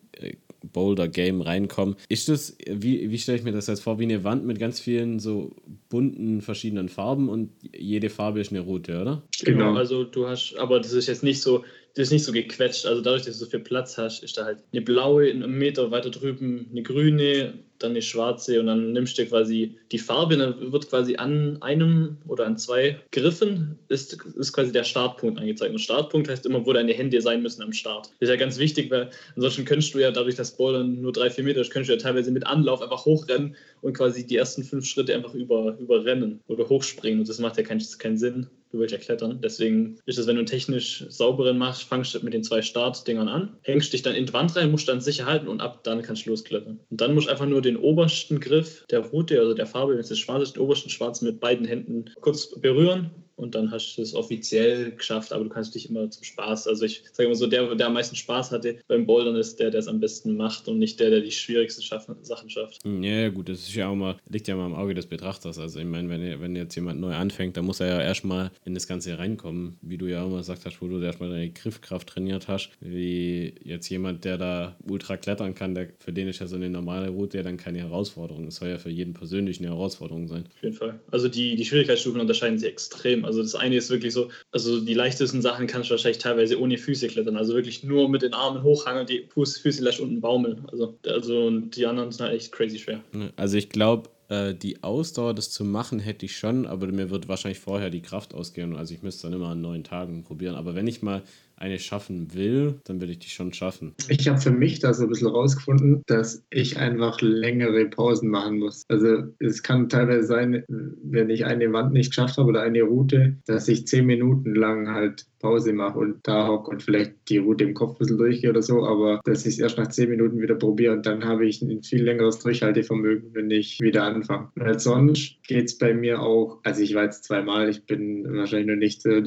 äh, 0.66 0.70
Boulder-Game 0.72 1.42
reinkommen. 1.42 1.96
Ist 2.10 2.30
das, 2.30 2.58
wie, 2.68 3.10
wie 3.10 3.18
stelle 3.18 3.38
ich 3.38 3.44
mir 3.44 3.52
das 3.52 3.68
jetzt 3.68 3.82
vor, 3.82 4.00
wie 4.00 4.04
eine 4.04 4.24
Wand 4.24 4.46
mit 4.46 4.60
ganz 4.60 4.80
vielen 4.80 5.20
so 5.20 5.56
bunten 5.90 6.42
verschiedenen 6.42 6.90
Farben 6.90 7.30
und 7.30 7.52
jede 7.78 8.10
Farbe 8.10 8.40
ist 8.40 8.52
eine 8.52 8.62
Route, 8.62 9.02
oder? 9.02 9.24
Genau. 9.44 9.76
Also 9.76 10.04
du 10.04 10.28
hast, 10.28 10.56
aber 10.58 10.80
das 10.80 10.94
ist 10.94 11.08
jetzt 11.08 11.24
nicht 11.24 11.42
so, 11.42 11.64
das 11.96 12.08
ist 12.08 12.12
nicht 12.12 12.26
so 12.26 12.32
gequetscht. 12.32 12.86
Also 12.86 13.02
dadurch, 13.02 13.24
dass 13.24 13.40
du 13.40 13.46
so 13.46 13.52
viel 13.52 13.62
Platz 13.62 13.98
hast, 13.98 14.24
ist 14.24 14.38
da 14.38 14.46
halt 14.46 14.60
eine 14.72 14.82
blaue, 14.82 15.30
einen 15.30 15.58
Meter 15.58 15.92
weiter 15.92 16.10
drüben 16.10 16.68
eine 16.72 16.84
grüne, 16.84 17.54
dann 17.80 17.92
eine 17.92 18.02
schwarze 18.02 18.60
und 18.60 18.68
dann 18.68 18.94
nimmst 18.94 19.18
du 19.18 19.26
quasi 19.26 19.78
die 19.92 19.98
Farbe, 19.98 20.38
dann 20.38 20.72
wird 20.72 20.90
quasi 20.90 21.16
an 21.16 21.62
einem 21.62 22.18
oder 22.28 22.46
an 22.46 22.58
zwei 22.58 23.00
Griffen 23.12 23.78
ist, 23.88 24.18
ist 24.36 24.54
quasi 24.54 24.72
der 24.72 24.84
Startpunkt 24.84 25.40
angezeigt. 25.40 25.72
Und 25.72 25.80
Startpunkt 25.80 26.30
heißt 26.30 26.46
immer, 26.46 26.66
wo 26.66 26.74
deine 26.74 26.94
Hände 26.94 27.22
sein 27.22 27.42
müssen 27.42 27.62
am 27.62 27.74
Start. 27.74 28.08
Das 28.20 28.30
ist 28.30 28.30
ja 28.30 28.36
ganz 28.36 28.58
wichtig, 28.58 28.90
weil 28.92 29.10
ansonsten 29.36 29.66
könntest 29.66 29.94
du 29.94 30.00
ja 30.00 30.12
dadurch, 30.12 30.36
dass 30.36 30.56
Bouldern 30.56 31.02
nur 31.02 31.12
drei, 31.12 31.30
vier 31.30 31.44
Meter 31.44 31.62
ist, 31.62 31.72
könntest 31.72 31.90
du 31.90 31.94
ja 31.94 32.00
teilweise 32.00 32.32
mit 32.32 32.46
Anlauf 32.48 32.82
einfach 32.82 33.06
hochrennen 33.06 33.56
und 33.82 33.94
quasi 33.94 34.26
die 34.26 34.38
ersten 34.38 34.64
fünf 34.64 34.86
Schritte 34.86 35.14
einfach 35.14 35.34
über, 35.34 35.78
überrennen 35.80 36.40
oder 36.48 36.68
hochspringen. 36.70 37.20
Und 37.20 37.30
das 37.30 37.40
macht 37.40 37.58
ja 37.58 37.64
keinen, 37.64 37.84
keinen 38.00 38.18
Sinn. 38.18 38.48
Du 38.72 38.80
willst 38.80 38.94
ja 38.94 38.98
klettern. 38.98 39.40
Deswegen 39.42 40.00
ist 40.06 40.18
es, 40.18 40.28
wenn 40.28 40.36
du 40.36 40.40
einen 40.40 40.48
technisch 40.48 41.06
sauberen 41.08 41.58
machst, 41.58 41.84
fangst 41.84 42.14
du 42.14 42.20
mit 42.20 42.34
den 42.34 42.44
zwei 42.44 42.62
Startdingern 42.62 43.30
an, 43.30 43.58
hängst 43.62 43.94
dich 43.94 44.02
dann 44.02 44.16
in 44.16 44.26
die 44.26 44.34
Wand 44.34 44.54
rein, 44.56 44.72
musst 44.72 44.90
dann 44.90 45.00
sicher 45.00 45.26
halten 45.26 45.48
und 45.48 45.62
ab 45.62 45.84
dann 45.84 46.02
kannst 46.02 46.26
du 46.26 46.32
losklettern. 46.32 46.80
Und 46.90 47.02
dann 47.02 47.14
musst 47.14 47.28
du 47.28 47.32
einfach 47.32 47.46
nur 47.46 47.62
den 47.66 47.78
obersten 47.78 48.40
Griff 48.40 48.86
der 48.90 49.00
Route, 49.00 49.40
also 49.40 49.54
der 49.54 49.68
Farbe, 49.68 49.94
wenn 49.94 50.00
es 50.00 50.10
das 50.10 50.20
schwarz 50.20 50.44
ist, 50.44 50.56
den 50.56 50.64
obersten 50.64 50.90
schwarzen 50.90 51.26
mit 51.26 51.40
beiden 51.40 51.66
Händen 51.66 52.06
kurz 52.22 52.60
berühren 52.60 53.12
und 53.36 53.56
dann 53.56 53.72
hast 53.72 53.96
du 53.96 54.02
es 54.02 54.14
offiziell 54.14 54.92
geschafft, 54.92 55.34
aber 55.34 55.44
du 55.44 55.50
kannst 55.50 55.76
dich 55.76 55.90
immer 55.90 56.10
zum 56.10 56.24
Spaß, 56.24 56.68
also 56.68 56.86
ich 56.86 57.04
sage 57.12 57.28
immer 57.28 57.36
so, 57.36 57.48
der, 57.48 57.76
der 57.76 57.88
am 57.88 57.94
meisten 57.94 58.16
Spaß 58.16 58.52
hatte 58.52 58.80
beim 58.88 59.06
Bouldern 59.06 59.36
ist 59.36 59.60
der, 59.60 59.72
der 59.72 59.80
es 59.80 59.88
am 59.88 60.00
besten 60.00 60.38
macht 60.38 60.68
und 60.68 60.80
nicht 60.80 61.00
der, 61.00 61.10
der 61.10 61.22
die 61.22 61.32
schwierigsten 61.32 61.82
schaffen, 61.82 62.16
Sachen 62.22 62.50
schafft. 62.50 62.82
Ja, 62.86 63.30
gut, 63.30 63.50
das 63.50 63.60
ist 63.60 63.76
ja 63.76 63.88
auch 63.88 63.96
mal, 63.96 64.18
liegt 64.30 64.48
ja 64.48 64.56
mal 64.56 64.68
im 64.68 64.76
Auge 64.76 64.94
des 64.94 65.08
Betrachters. 65.08 65.60
Also 65.60 65.80
ich 65.80 65.86
meine, 65.86 66.10
wenn, 66.10 66.42
wenn 66.42 66.56
jetzt 66.56 66.76
jemand 66.76 67.00
neu 67.00 67.14
anfängt, 67.14 67.58
dann 67.58 67.66
muss 67.66 67.80
er 67.80 67.88
ja 67.88 68.02
erstmal 68.02 68.52
in 68.64 68.74
das 68.74 68.88
Ganze 68.88 69.18
reinkommen, 69.18 69.78
wie 69.82 69.98
du 69.98 70.08
ja 70.08 70.24
auch 70.24 70.30
mal 70.30 70.38
gesagt 70.38 70.66
hast, 70.66 70.82
wo 70.82 70.88
du 70.88 71.00
erstmal 71.02 71.30
deine 71.30 71.50
Griffkraft 71.52 72.08
trainiert 72.08 72.48
hast, 72.48 72.70
wie 72.80 73.56
jetzt 73.64 73.90
jemand, 73.90 74.26
der 74.26 74.38
da 74.38 74.78
ultra 74.88 75.18
klettern 75.18 75.56
kann, 75.56 75.76
der, 75.76 75.90
für 76.00 76.14
den 76.14 76.28
ist 76.28 76.40
ja 76.40 76.48
so 76.48 76.56
eine 76.56 76.70
normale 76.70 77.10
Route 77.10 77.38
ja 77.38 77.44
dann 77.44 77.58
keine 77.58 77.80
Herausforderung. 77.80 78.48
Es 78.48 78.56
soll 78.56 78.70
ja 78.70 78.78
für 78.78 78.90
jeden 78.90 79.14
persönlich 79.14 79.60
eine 79.60 79.70
Herausforderung 79.70 80.28
sein. 80.28 80.46
Auf 80.56 80.64
jeden 80.64 80.76
Fall. 80.76 81.00
Also 81.12 81.28
die, 81.28 81.56
die 81.56 81.66
Schwierigkeitsstufen 81.66 82.22
unterscheiden 82.22 82.58
sich 82.58 82.70
extrem. 82.70 83.25
Also 83.26 83.42
das 83.42 83.56
eine 83.56 83.76
ist 83.76 83.90
wirklich 83.90 84.14
so, 84.14 84.30
also 84.52 84.80
die 84.80 84.94
leichtesten 84.94 85.42
Sachen 85.42 85.68
kannst 85.68 85.90
du 85.90 85.92
wahrscheinlich 85.92 86.20
teilweise 86.20 86.60
ohne 86.60 86.78
Füße 86.78 87.08
klettern. 87.08 87.38
Also 87.38 87.54
wirklich 87.54 87.84
nur 87.84 88.10
mit 88.10 88.22
den 88.22 88.34
Armen 88.34 88.64
hochhangen 88.64 89.02
und 89.02 89.10
die 89.10 89.28
Füße 89.34 89.84
leicht 89.84 90.00
unten 90.00 90.22
baumeln. 90.22 90.66
Also, 90.72 90.98
also 91.06 91.48
und 91.48 91.76
die 91.76 91.86
anderen 91.86 92.12
sind 92.12 92.26
halt 92.26 92.36
echt 92.36 92.52
crazy 92.52 92.80
schwer. 92.80 93.04
Ne, 93.12 93.32
Also 93.36 93.58
ich 93.58 93.70
glaube, 93.70 94.10
äh, 94.30 94.54
die 94.54 94.82
Ausdauer, 94.84 95.34
das 95.34 95.52
zu 95.52 95.64
machen, 95.64 96.00
hätte 96.00 96.26
ich 96.26 96.38
schon, 96.38 96.66
aber 96.66 96.88
mir 96.88 97.10
wird 97.10 97.28
wahrscheinlich 97.28 97.60
vorher 97.60 97.90
die 97.90 98.02
Kraft 98.02 98.34
ausgehen. 98.34 98.76
Also 98.76 98.94
ich 98.94 99.04
müsste 99.04 99.24
dann 99.24 99.34
immer 99.34 99.50
an 99.50 99.62
neun 99.62 99.84
Tagen 99.84 100.24
probieren. 100.24 100.56
Aber 100.56 100.76
wenn 100.76 100.88
ich 100.88 101.02
mal 101.02 101.22
eine 101.58 101.80
schaffen 101.80 102.34
will, 102.34 102.80
dann 102.86 103.02
will 103.02 103.10
ich 103.10 103.20
die 103.20 103.30
schon 103.30 103.54
schaffen. 103.54 103.96
Ich 104.10 104.28
habe 104.28 104.40
für 104.40 104.52
mich 104.52 104.80
da 104.80 104.94
so 104.94 105.04
ein 105.04 105.10
bisschen 105.10 105.28
rausgefunden, 105.28 106.04
dass 106.08 106.44
ich 106.50 106.78
einfach 106.78 107.22
längere 107.22 107.86
Pausen 107.86 108.30
machen 108.30 108.60
muss. 108.60 108.84
Also 108.90 109.24
es 109.40 109.64
kann 109.64 109.90
teilweise 109.90 110.28
sein, 110.28 110.64
wenn 110.68 111.30
ich 111.30 111.46
eine 111.46 111.72
Wand 111.74 111.94
nicht 111.94 112.12
geschafft 112.12 112.38
habe 112.38 112.50
oder 112.50 112.62
eine 112.62 112.84
Route, 112.84 113.38
dass 113.46 113.68
ich 113.68 113.88
zehn 113.88 114.06
Minuten 114.06 114.56
lang 114.56 114.90
halt 114.90 115.26
Pause 115.46 115.74
mache 115.74 116.00
und 116.00 116.28
da 116.28 116.48
hocke 116.48 116.72
und 116.72 116.82
vielleicht 116.82 117.14
die 117.30 117.38
Route 117.38 117.66
im 117.66 117.76
Kopf 117.76 117.92
ein 117.92 117.98
bisschen 118.00 118.18
durchgehe 118.18 118.50
oder 118.50 118.64
so, 118.64 118.84
aber 118.84 119.22
dass 119.26 119.46
ich 119.46 119.54
es 119.54 119.60
erst 119.60 119.78
nach 119.78 119.90
zehn 119.90 120.10
Minuten 120.10 120.42
wieder 120.42 120.56
probiere 120.56 120.94
und 120.94 121.06
dann 121.06 121.24
habe 121.24 121.46
ich 121.46 121.62
ein 121.62 121.84
viel 121.84 122.04
längeres 122.04 122.40
Durchhaltevermögen, 122.40 123.30
wenn 123.34 123.52
ich 123.52 123.80
wieder 123.80 124.04
anfange. 124.06 124.50
Weil 124.56 124.80
sonst 124.80 125.36
geht 125.48 125.66
es 125.66 125.78
bei 125.78 125.94
mir 125.94 126.22
auch, 126.22 126.60
also 126.64 126.82
ich 126.82 126.96
war 126.96 127.04
jetzt 127.04 127.26
zweimal, 127.26 127.70
ich 127.70 127.86
bin 127.86 128.26
wahrscheinlich 128.34 128.68
noch 128.68 128.76
nicht 128.76 129.06
äh, 129.06 129.22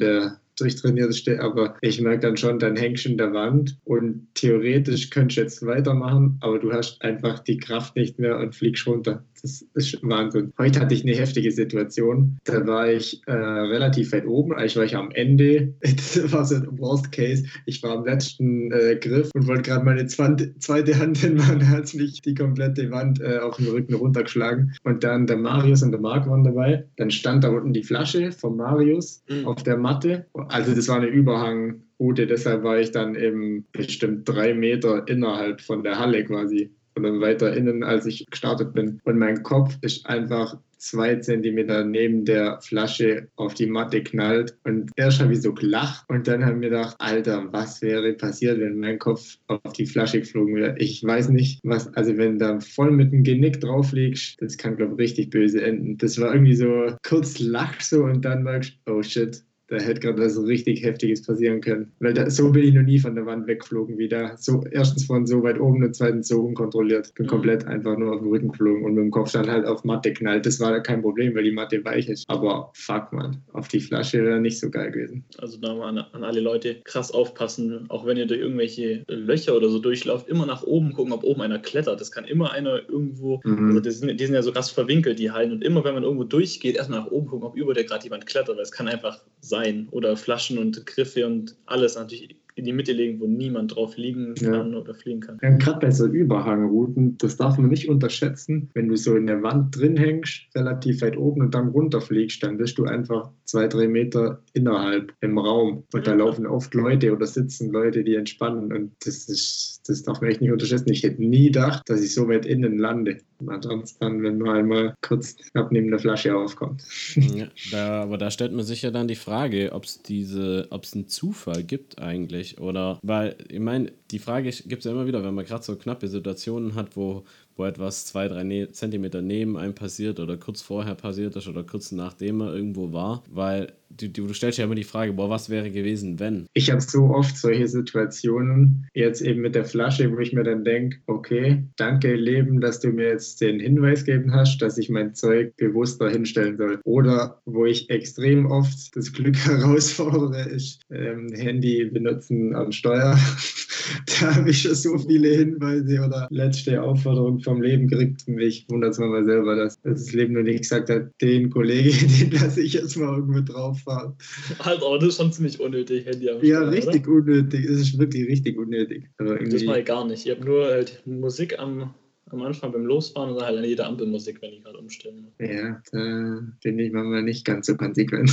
der 0.59 0.67
durchtrainierteste, 0.67 1.41
aber 1.41 1.75
ich 1.81 1.99
merke 2.01 2.19
dann 2.19 2.37
schon, 2.37 2.59
dann 2.59 2.75
hängst 2.75 3.05
du 3.05 3.09
in 3.09 3.17
der 3.17 3.33
Wand 3.33 3.77
und 3.83 4.27
theoretisch 4.35 5.09
könntest 5.09 5.37
du 5.37 5.41
jetzt 5.41 5.65
weitermachen, 5.65 6.37
aber 6.41 6.59
du 6.59 6.71
hast 6.71 7.01
einfach 7.01 7.39
die 7.39 7.57
Kraft 7.57 7.95
nicht 7.95 8.19
mehr 8.19 8.37
und 8.37 8.55
fliegst 8.55 8.87
runter. 8.87 9.23
Das 9.41 9.63
ist 9.73 9.99
Wahnsinn. 10.03 10.53
Heute 10.57 10.79
hatte 10.79 10.93
ich 10.93 11.03
eine 11.03 11.15
heftige 11.15 11.51
Situation. 11.51 12.37
Da 12.43 12.65
war 12.67 12.91
ich 12.91 13.21
äh, 13.27 13.31
relativ 13.31 14.11
weit 14.11 14.25
oben. 14.25 14.53
Eigentlich 14.53 14.75
war 14.75 14.83
ich 14.85 14.95
am 14.95 15.11
Ende. 15.11 15.73
Das 15.81 16.31
war 16.31 16.45
so 16.45 16.55
ein 16.55 16.79
Worst 16.79 17.11
Case. 17.11 17.45
Ich 17.65 17.81
war 17.83 17.91
am 17.97 18.05
letzten 18.05 18.71
äh, 18.71 18.95
Griff 18.99 19.29
und 19.33 19.47
wollte 19.47 19.63
gerade 19.69 19.85
meine 19.85 20.05
zweite, 20.07 20.99
Hand 20.99 21.17
hinmachen. 21.17 21.59
Da 21.59 21.67
hat 21.67 21.93
mich 21.93 22.21
die 22.21 22.33
komplette 22.33 22.89
Wand 22.91 23.21
äh, 23.21 23.37
auf 23.39 23.57
den 23.57 23.67
Rücken 23.67 23.93
runtergeschlagen. 23.93 24.73
Und 24.83 25.03
dann 25.03 25.27
der 25.27 25.37
Marius 25.37 25.83
und 25.83 25.91
der 25.91 25.99
Marc 26.01 26.27
waren 26.27 26.43
dabei. 26.43 26.85
Dann 26.97 27.11
stand 27.11 27.43
da 27.43 27.49
unten 27.49 27.73
die 27.73 27.83
Flasche 27.83 28.31
von 28.31 28.57
Marius 28.57 29.23
Mhm. 29.29 29.45
auf 29.45 29.63
der 29.63 29.77
Matte. 29.77 30.25
Also 30.33 30.73
das 30.73 30.87
war 30.87 30.97
eine 30.97 31.07
Überhangroute. 31.07 32.27
Deshalb 32.27 32.63
war 32.63 32.79
ich 32.79 32.91
dann 32.91 33.15
eben 33.15 33.65
bestimmt 33.71 34.27
drei 34.27 34.53
Meter 34.53 35.07
innerhalb 35.07 35.61
von 35.61 35.83
der 35.83 35.99
Halle 35.99 36.23
quasi 36.23 36.71
oder 37.05 37.21
weiter 37.21 37.55
innen, 37.55 37.83
als 37.83 38.05
ich 38.05 38.25
gestartet 38.29 38.73
bin. 38.73 38.99
Und 39.03 39.17
mein 39.17 39.43
Kopf 39.43 39.77
ist 39.81 40.05
einfach 40.05 40.57
zwei 40.79 41.15
Zentimeter 41.17 41.83
neben 41.83 42.25
der 42.25 42.59
Flasche 42.61 43.27
auf 43.35 43.53
die 43.53 43.67
Matte 43.67 44.01
knallt. 44.01 44.57
Und 44.63 44.91
erst 44.95 45.19
habe 45.19 45.33
ich 45.33 45.41
so 45.41 45.53
gelacht 45.53 46.05
und 46.09 46.27
dann 46.27 46.43
habe 46.43 46.53
ich 46.53 46.59
mir 46.59 46.69
gedacht, 46.69 46.95
Alter, 46.99 47.51
was 47.51 47.81
wäre 47.81 48.13
passiert, 48.13 48.59
wenn 48.59 48.79
mein 48.79 48.97
Kopf 48.97 49.37
auf 49.47 49.73
die 49.73 49.85
Flasche 49.85 50.19
geflogen 50.19 50.55
wäre? 50.55 50.75
Ich 50.77 51.03
weiß 51.03 51.29
nicht, 51.29 51.59
was, 51.63 51.93
also 51.95 52.17
wenn 52.17 52.39
da 52.39 52.59
voll 52.59 52.91
mit 52.91 53.11
dem 53.11 53.23
Genick 53.23 53.59
drauf 53.59 53.91
liegst, 53.91 54.41
das 54.41 54.57
kann, 54.57 54.77
glaube 54.77 54.93
ich, 54.93 54.99
richtig 54.99 55.29
böse 55.29 55.61
enden. 55.61 55.97
Das 55.97 56.19
war 56.19 56.33
irgendwie 56.33 56.55
so 56.55 56.95
kurz 57.03 57.39
lach 57.39 57.81
so 57.81 58.03
und 58.03 58.23
dann 58.23 58.43
merkst 58.43 58.73
du, 58.85 58.93
oh 58.93 59.03
shit, 59.03 59.43
da 59.69 59.77
hätte 59.77 59.99
gerade 59.99 60.21
was 60.21 60.41
richtig 60.45 60.83
Heftiges 60.83 61.25
passieren 61.25 61.61
können. 61.61 61.91
Weil 61.99 62.13
da, 62.13 62.29
so 62.29 62.51
bin 62.51 62.63
ich 62.63 62.73
noch 62.73 62.81
nie 62.83 62.99
von 62.99 63.15
der 63.15 63.25
Wand 63.25 63.47
weggeflogen 63.47 63.97
wie 63.97 64.07
da. 64.07 64.35
So, 64.37 64.63
erstens 64.71 65.05
von 65.05 65.25
so 65.27 65.43
weit 65.43 65.59
oben 65.59 65.83
und 65.83 65.95
zweitens 65.95 66.27
so 66.27 66.41
unkontrolliert. 66.41 67.13
Bin 67.15 67.25
Mhm. 67.25 67.29
komplett 67.29 67.65
einfach 67.67 67.97
nur 67.97 68.13
auf 68.13 68.19
den 68.21 68.29
Rücken 68.29 68.49
geflogen 68.49 68.83
und 68.85 68.93
mit 68.95 69.03
dem 69.03 69.11
Kopf 69.11 69.31
dann 69.31 69.49
halt 69.49 69.65
auf 69.65 69.83
Matte 69.83 70.13
knallt. 70.13 70.45
Das 70.45 70.59
war 70.59 70.79
kein 70.81 71.01
Problem, 71.01 71.35
weil 71.35 71.43
die 71.43 71.51
Matte 71.51 71.83
weich 71.85 72.09
ist. 72.09 72.25
Aber 72.29 72.71
fuck 72.73 73.11
man, 73.13 73.37
auf 73.53 73.67
die 73.67 73.79
Flasche 73.79 74.23
wäre 74.23 74.39
nicht 74.39 74.59
so 74.59 74.69
geil 74.69 74.91
gewesen. 74.91 75.23
Also 75.37 75.59
da 75.59 75.75
mal 75.75 75.89
an, 75.89 75.97
an 75.99 76.23
alle 76.23 76.39
Leute 76.39 76.77
krass 76.83 77.11
aufpassen, 77.11 77.85
auch 77.89 78.05
wenn 78.05 78.17
ihr 78.17 78.25
durch 78.25 78.39
irgendwelche 78.41 79.03
Löcher 79.07 79.55
oder 79.55 79.69
so 79.69 79.79
durchlauft, 79.79 80.27
immer 80.27 80.45
nach 80.45 80.63
oben 80.63 80.93
gucken, 80.93 81.13
ob 81.13 81.23
oben 81.23 81.41
einer 81.41 81.59
klettert. 81.59 81.99
Das 82.01 82.11
kann 82.11 82.25
immer 82.25 82.51
einer 82.51 82.81
irgendwo, 82.89 83.39
Mhm. 83.43 83.67
also 83.69 83.79
die 83.81 83.91
sind, 83.91 84.19
die 84.19 84.25
sind 84.25 84.35
ja 84.35 84.41
so 84.41 84.51
krass 84.51 84.71
verwinkelt, 84.71 85.19
die 85.19 85.31
Hallen. 85.31 85.51
Und 85.51 85.63
immer 85.63 85.83
wenn 85.83 85.93
man 85.93 86.03
irgendwo 86.03 86.23
durchgeht, 86.23 86.75
erstmal 86.75 86.99
nach 87.01 87.11
oben 87.11 87.27
gucken, 87.27 87.45
ob 87.47 87.55
über 87.55 87.73
der 87.73 87.83
gerade 87.83 88.03
jemand 88.03 88.25
klettert, 88.25 88.55
weil 88.55 88.63
es 88.63 88.71
kann 88.71 88.87
einfach 88.87 89.19
sein. 89.41 89.58
Oder 89.91 90.17
Flaschen 90.17 90.57
und 90.57 90.85
Griffe 90.85 91.25
und 91.25 91.55
alles 91.65 91.95
natürlich 91.95 92.35
in 92.59 92.65
die 92.65 92.73
Mitte 92.73 92.91
legen, 92.91 93.19
wo 93.19 93.25
niemand 93.25 93.75
drauf 93.75 93.95
liegen 93.95 94.35
kann 94.35 94.73
ja. 94.73 94.77
oder 94.77 94.93
fliegen 94.93 95.21
kann. 95.21 95.39
Ja, 95.41 95.49
Gerade 95.51 95.79
bei 95.79 95.91
so 95.91 96.05
Überhangrouten, 96.05 97.17
das 97.17 97.37
darf 97.37 97.57
man 97.57 97.69
nicht 97.69 97.87
unterschätzen. 97.87 98.69
Wenn 98.73 98.89
du 98.89 98.97
so 98.97 99.15
in 99.15 99.27
der 99.27 99.41
Wand 99.41 99.77
drin 99.77 99.95
hängst, 99.95 100.47
relativ 100.53 101.01
weit 101.01 101.17
oben 101.17 101.41
und 101.41 101.55
dann 101.55 101.69
runterfliegst, 101.69 102.43
dann 102.43 102.57
bist 102.57 102.77
du 102.77 102.83
einfach 102.83 103.31
zwei, 103.45 103.67
drei 103.67 103.87
Meter 103.87 104.43
innerhalb 104.53 105.13
im 105.21 105.37
Raum. 105.37 105.85
Und 105.93 106.05
da 106.05 106.13
laufen 106.13 106.45
oft 106.45 106.73
Leute 106.73 107.13
oder 107.13 107.25
sitzen 107.25 107.71
Leute, 107.71 108.03
die 108.03 108.15
entspannen. 108.15 108.73
Und 108.73 108.91
das 109.05 109.29
ist, 109.29 109.81
das 109.87 110.03
darf 110.03 110.19
man 110.19 110.29
echt 110.29 110.41
nicht 110.41 110.51
unterschätzen. 110.51 110.91
Ich 110.91 111.03
hätte 111.03 111.23
nie 111.23 111.45
gedacht, 111.45 111.83
dass 111.87 112.03
ich 112.03 112.13
so 112.13 112.27
weit 112.27 112.45
innen 112.45 112.77
lande. 112.77 113.19
Ansonsten, 113.47 114.21
wenn 114.21 114.37
man 114.37 114.57
einmal 114.57 114.95
kurz 115.01 115.37
knapp 115.37 115.71
neben 115.71 115.89
der 115.89 115.99
Flasche 115.99 116.35
aufkommt. 116.35 116.83
Ja, 117.39 117.47
da, 117.71 118.03
aber 118.03 118.17
da 118.17 118.31
stellt 118.31 118.53
man 118.53 118.65
sich 118.65 118.81
ja 118.81 118.91
dann 118.91 119.07
die 119.07 119.15
Frage, 119.15 119.71
ob 119.73 119.83
es 119.83 120.01
diese, 120.01 120.67
ob 120.71 120.83
es 120.83 120.93
einen 120.93 121.07
Zufall 121.07 121.63
gibt 121.63 121.99
eigentlich. 121.99 122.59
Oder 122.59 122.99
weil, 123.01 123.35
ich 123.47 123.59
meine, 123.59 123.91
die 124.11 124.19
Frage 124.19 124.49
gibt 124.49 124.79
es 124.79 124.85
ja 124.85 124.91
immer 124.91 125.05
wieder, 125.05 125.23
wenn 125.23 125.35
man 125.35 125.45
gerade 125.45 125.63
so 125.63 125.75
knappe 125.75 126.07
Situationen 126.07 126.75
hat, 126.75 126.95
wo, 126.95 127.23
wo 127.59 127.65
etwas 127.65 128.05
zwei, 128.05 128.27
drei 128.27 128.43
ne 128.43 128.71
Zentimeter 128.71 129.21
neben 129.21 129.57
einem 129.57 129.75
passiert 129.75 130.19
oder 130.19 130.37
kurz 130.37 130.61
vorher 130.61 130.95
passiert 130.95 131.35
ist 131.35 131.47
oder 131.47 131.63
kurz 131.63 131.91
nachdem 131.91 132.41
er 132.41 132.55
irgendwo 132.55 132.93
war, 132.93 133.23
weil 133.29 133.73
du, 133.89 134.09
du 134.09 134.33
stellst 134.33 134.57
ja 134.57 134.65
immer 134.65 134.75
die 134.75 134.83
Frage, 134.83 135.13
boah, 135.13 135.29
was 135.29 135.49
wäre 135.49 135.71
gewesen, 135.71 136.19
wenn? 136.19 136.45
Ich 136.53 136.71
habe 136.71 136.81
so 136.81 137.05
oft 137.05 137.37
solche 137.37 137.67
Situationen, 137.67 138.87
jetzt 138.93 139.21
eben 139.21 139.41
mit 139.41 139.55
der 139.55 139.65
Flasche, 139.65 140.11
wo 140.11 140.19
ich 140.19 140.33
mir 140.33 140.43
dann 140.43 140.63
denke, 140.63 140.97
okay, 141.07 141.63
danke 141.75 142.15
Leben, 142.15 142.61
dass 142.61 142.79
du 142.79 142.89
mir 142.89 143.09
jetzt 143.09 143.41
den 143.41 143.59
Hinweis 143.59 144.05
gegeben 144.05 144.33
hast, 144.33 144.61
dass 144.61 144.77
ich 144.77 144.89
mein 144.89 145.13
Zeug 145.13 145.55
bewusster 145.57 146.09
hinstellen 146.09 146.57
soll. 146.57 146.79
Oder 146.83 147.41
wo 147.45 147.65
ich 147.65 147.89
extrem 147.89 148.45
oft 148.45 148.95
das 148.95 149.11
Glück 149.11 149.37
herausfordere, 149.45 150.49
ist 150.49 150.81
ähm, 150.91 151.29
Handy 151.33 151.85
benutzen 151.85 152.55
am 152.55 152.71
Steuer. 152.71 153.17
da 154.21 154.35
habe 154.35 154.49
ich 154.49 154.61
schon 154.61 154.75
so 154.75 154.97
viele 154.97 155.29
Hinweise 155.29 156.01
oder 156.05 156.27
letzte 156.29 156.81
Aufforderung 156.81 157.39
vom 157.49 157.61
Leben 157.61 157.87
gekriegt. 157.87 158.27
Mich 158.27 158.65
wundert 158.69 158.91
es 158.91 158.99
mal 158.99 159.23
selber, 159.25 159.55
dass 159.55 159.79
das 159.81 160.13
Leben 160.13 160.33
noch 160.33 160.43
nicht 160.43 160.59
gesagt 160.59 160.89
hat, 160.89 161.09
den 161.21 161.49
Kollege, 161.49 161.89
den 162.19 162.31
lasse 162.31 162.61
ich 162.61 162.73
jetzt 162.73 162.95
mal 162.95 163.15
irgendwo 163.15 163.41
drauffahren. 163.41 164.13
Halt, 164.59 164.81
aber 164.83 164.99
das 164.99 165.09
ist 165.09 165.17
schon 165.17 165.31
ziemlich 165.31 165.59
unnötig, 165.59 166.05
Handy 166.05 166.29
am 166.29 166.37
Ja, 166.43 166.57
Steuer, 166.61 166.71
richtig 166.71 167.07
oder? 167.07 167.17
unnötig. 167.17 167.65
Es 167.65 167.81
ist 167.81 167.99
wirklich 167.99 168.27
richtig 168.27 168.57
unnötig. 168.57 169.09
das 169.17 169.63
mache 169.63 169.79
ich 169.79 169.85
gar 169.85 170.05
nicht. 170.07 170.25
Ich 170.25 170.31
habe 170.31 170.45
nur 170.45 170.65
halt 170.65 171.01
Musik 171.05 171.57
am 171.59 171.93
am 172.33 172.41
Anfang 172.41 172.71
beim 172.71 172.85
Losfahren 172.85 173.31
und 173.31 173.35
dann 173.37 173.47
halt 173.47 173.57
an 173.57 173.63
jeder 173.63 173.87
Ampelmusik, 173.87 174.41
wenn 174.41 174.53
ich 174.53 174.63
gerade 174.63 174.77
umstellen 174.77 175.23
muss. 175.23 175.33
Ja, 175.39 175.81
da 175.91 176.41
bin 176.63 176.79
ich 176.79 176.91
manchmal 176.91 177.23
nicht 177.23 177.45
ganz 177.45 177.67
so 177.67 177.75
konsequent. 177.75 178.31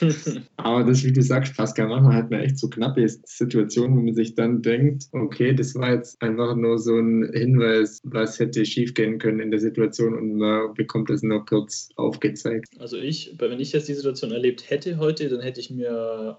Aber 0.56 0.84
das, 0.84 1.04
wie 1.04 1.12
du 1.12 1.22
sagst, 1.22 1.56
Pascal, 1.56 1.88
manchmal 1.88 2.14
hat 2.14 2.30
man 2.30 2.40
echt 2.40 2.58
so 2.58 2.68
knappe 2.68 3.06
Situationen, 3.08 3.96
wo 3.96 4.02
man 4.02 4.14
sich 4.14 4.34
dann 4.34 4.62
denkt, 4.62 5.04
okay, 5.12 5.54
das 5.54 5.74
war 5.74 5.92
jetzt 5.92 6.20
einfach 6.22 6.54
nur 6.56 6.78
so 6.78 6.98
ein 6.98 7.30
Hinweis, 7.32 8.00
was 8.04 8.38
hätte 8.38 8.64
schiefgehen 8.64 9.18
können 9.18 9.40
in 9.40 9.50
der 9.50 9.60
Situation 9.60 10.14
und 10.14 10.36
man 10.36 10.74
bekommt 10.74 11.10
es 11.10 11.22
nur 11.22 11.44
kurz 11.44 11.90
aufgezeigt. 11.96 12.68
Also 12.78 12.96
ich, 12.96 13.34
wenn 13.38 13.60
ich 13.60 13.72
jetzt 13.72 13.88
die 13.88 13.94
Situation 13.94 14.32
erlebt 14.32 14.70
hätte 14.70 14.98
heute, 14.98 15.28
dann 15.28 15.40
hätte 15.40 15.60
ich 15.60 15.70
mir 15.70 16.38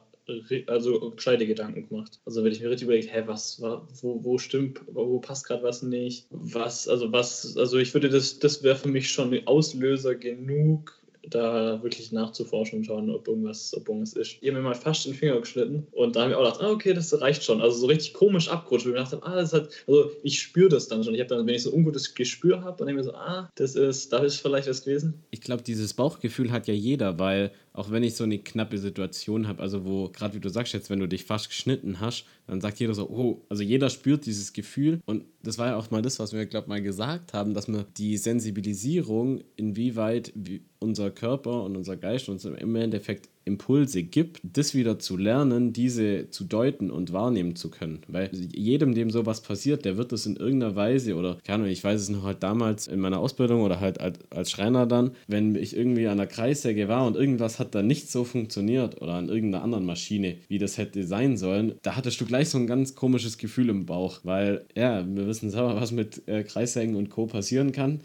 also 0.67 1.11
gescheite 1.11 1.47
Gedanken 1.47 1.87
gemacht. 1.87 2.19
Also 2.25 2.43
wenn 2.43 2.51
ich 2.51 2.61
mir 2.61 2.69
richtig 2.69 2.85
überlegt, 2.85 3.13
hä, 3.13 3.23
was, 3.25 3.61
wo, 3.61 4.23
wo 4.23 4.37
stimmt, 4.37 4.81
wo 4.91 5.19
passt 5.19 5.45
gerade 5.45 5.63
was 5.63 5.81
nicht, 5.83 6.27
was, 6.29 6.87
also 6.87 7.11
was, 7.11 7.55
also 7.57 7.77
ich 7.77 7.93
würde 7.93 8.09
das, 8.09 8.39
das 8.39 8.63
wäre 8.63 8.75
für 8.75 8.89
mich 8.89 9.09
schon 9.09 9.35
Auslöser 9.45 10.15
genug, 10.15 10.97
da 11.29 11.81
wirklich 11.83 12.11
nachzuforschen 12.11 12.79
und 12.79 12.85
schauen, 12.85 13.09
ob 13.09 13.27
irgendwas, 13.27 13.73
ob 13.75 13.87
irgendwas 13.87 14.13
ist. 14.13 14.37
Ich 14.41 14.49
habe 14.49 14.57
mir 14.57 14.63
mal 14.63 14.75
fast 14.75 15.05
den 15.05 15.13
Finger 15.13 15.39
geschnitten 15.39 15.87
und 15.91 16.15
da 16.15 16.21
habe 16.21 16.31
ich 16.31 16.37
auch 16.37 16.43
gedacht, 16.43 16.61
ah, 16.61 16.71
okay, 16.71 16.93
das 16.93 17.19
reicht 17.19 17.43
schon. 17.43 17.61
Also 17.61 17.77
so 17.77 17.87
richtig 17.87 18.13
komisch 18.13 18.49
abgerutscht, 18.49 18.85
weil 18.85 18.93
ich 18.93 18.97
gedacht 18.97 19.13
habe, 19.13 19.25
ah, 19.25 19.35
das 19.35 19.53
hat, 19.53 19.69
also 19.87 20.11
ich 20.23 20.39
spüre 20.39 20.69
das 20.69 20.87
dann 20.87 21.03
schon. 21.03 21.13
Ich 21.13 21.19
habe 21.19 21.29
dann, 21.29 21.45
wenn 21.45 21.55
ich 21.55 21.63
so 21.63 21.71
ein 21.71 21.77
ungutes 21.77 22.15
Gespür 22.15 22.61
habe, 22.61 22.77
dann 22.77 22.87
denke 22.87 23.01
ich 23.01 23.07
mir 23.07 23.11
so, 23.11 23.17
ah, 23.17 23.51
das 23.55 23.75
ist, 23.75 24.11
da 24.13 24.19
ist 24.19 24.37
vielleicht 24.37 24.67
was 24.67 24.85
gewesen. 24.85 25.21
Ich 25.31 25.41
glaube, 25.41 25.63
dieses 25.63 25.93
Bauchgefühl 25.93 26.51
hat 26.51 26.67
ja 26.67 26.73
jeder, 26.73 27.19
weil 27.19 27.51
auch 27.77 27.91
wenn 27.91 28.01
ich 28.01 28.15
so 28.15 28.23
eine 28.23 28.39
knappe 28.39 28.79
Situation 28.79 29.47
habe, 29.47 29.61
also 29.61 29.85
wo, 29.85 30.09
gerade 30.09 30.33
wie 30.33 30.39
du 30.39 30.49
sagst 30.49 30.73
jetzt, 30.73 30.89
wenn 30.89 30.99
du 30.99 31.07
dich 31.07 31.25
fast 31.25 31.49
geschnitten 31.49 31.99
hast, 31.99 32.25
dann 32.47 32.59
sagt 32.59 32.79
jeder 32.79 32.95
so, 32.95 33.07
oh, 33.07 33.45
also 33.49 33.61
jeder 33.61 33.91
spürt 33.91 34.25
dieses 34.25 34.51
Gefühl. 34.51 34.99
Und 35.05 35.25
das 35.43 35.59
war 35.59 35.67
ja 35.67 35.75
auch 35.75 35.91
mal 35.91 36.01
das, 36.01 36.17
was 36.17 36.33
wir, 36.33 36.47
glaube 36.47 36.69
mal 36.69 36.81
gesagt 36.81 37.33
haben, 37.33 37.53
dass 37.53 37.67
wir 37.67 37.85
die 37.95 38.17
Sensibilisierung, 38.17 39.43
inwieweit 39.57 40.33
unser 40.79 41.11
Körper 41.11 41.63
und 41.63 41.77
unser 41.77 41.97
Geist 41.97 42.29
uns 42.29 42.45
im 42.45 42.75
Endeffekt 42.75 43.29
Impulse 43.47 44.03
gibt, 44.03 44.41
das 44.43 44.75
wieder 44.75 44.99
zu 44.99 45.17
lernen, 45.17 45.73
diese 45.73 46.29
zu 46.29 46.43
deuten 46.43 46.91
und 46.91 47.13
wahrnehmen 47.13 47.55
zu 47.55 47.71
können. 47.71 48.01
Weil 48.07 48.29
jedem, 48.53 48.93
dem 48.93 49.09
sowas 49.09 49.41
passiert, 49.41 49.85
der 49.85 49.97
wird 49.97 50.11
das 50.11 50.25
in 50.25 50.35
irgendeiner 50.35 50.75
Weise 50.75 51.15
oder, 51.15 51.37
keine 51.43 51.63
Ahnung, 51.63 51.71
ich 51.71 51.83
weiß 51.83 52.01
es 52.01 52.09
noch 52.09 52.23
halt 52.23 52.43
damals 52.43 52.87
in 52.87 52.99
meiner 52.99 53.19
Ausbildung 53.19 53.61
oder 53.61 53.79
halt 53.79 53.99
als 54.31 54.51
Schreiner 54.51 54.85
dann, 54.85 55.11
wenn 55.27 55.55
ich 55.55 55.75
irgendwie 55.75 56.07
an 56.07 56.17
der 56.17 56.27
Kreissäge 56.27 56.87
war 56.87 57.07
und 57.07 57.15
irgendwas 57.15 57.59
hat 57.59 57.73
dann 57.73 57.87
nicht 57.87 58.11
so 58.11 58.23
funktioniert 58.23 59.01
oder 59.01 59.13
an 59.13 59.29
irgendeiner 59.29 59.63
anderen 59.63 59.85
Maschine, 59.85 60.37
wie 60.47 60.59
das 60.59 60.77
hätte 60.77 61.05
sein 61.05 61.37
sollen, 61.37 61.75
da 61.81 61.95
hattest 61.95 62.19
du 62.21 62.25
gleich 62.25 62.49
so 62.49 62.57
ein 62.57 62.67
ganz 62.67 62.95
komisches 62.95 63.37
Gefühl 63.37 63.69
im 63.69 63.85
Bauch, 63.85 64.19
weil, 64.23 64.65
ja, 64.75 65.05
wir 65.07 65.27
wissen 65.27 65.49
selber, 65.49 65.75
was 65.75 65.91
mit 65.91 66.27
äh, 66.27 66.43
Kreissägen 66.43 66.95
und 66.95 67.09
Co. 67.09 67.25
passieren 67.27 67.71
kann. 67.71 68.01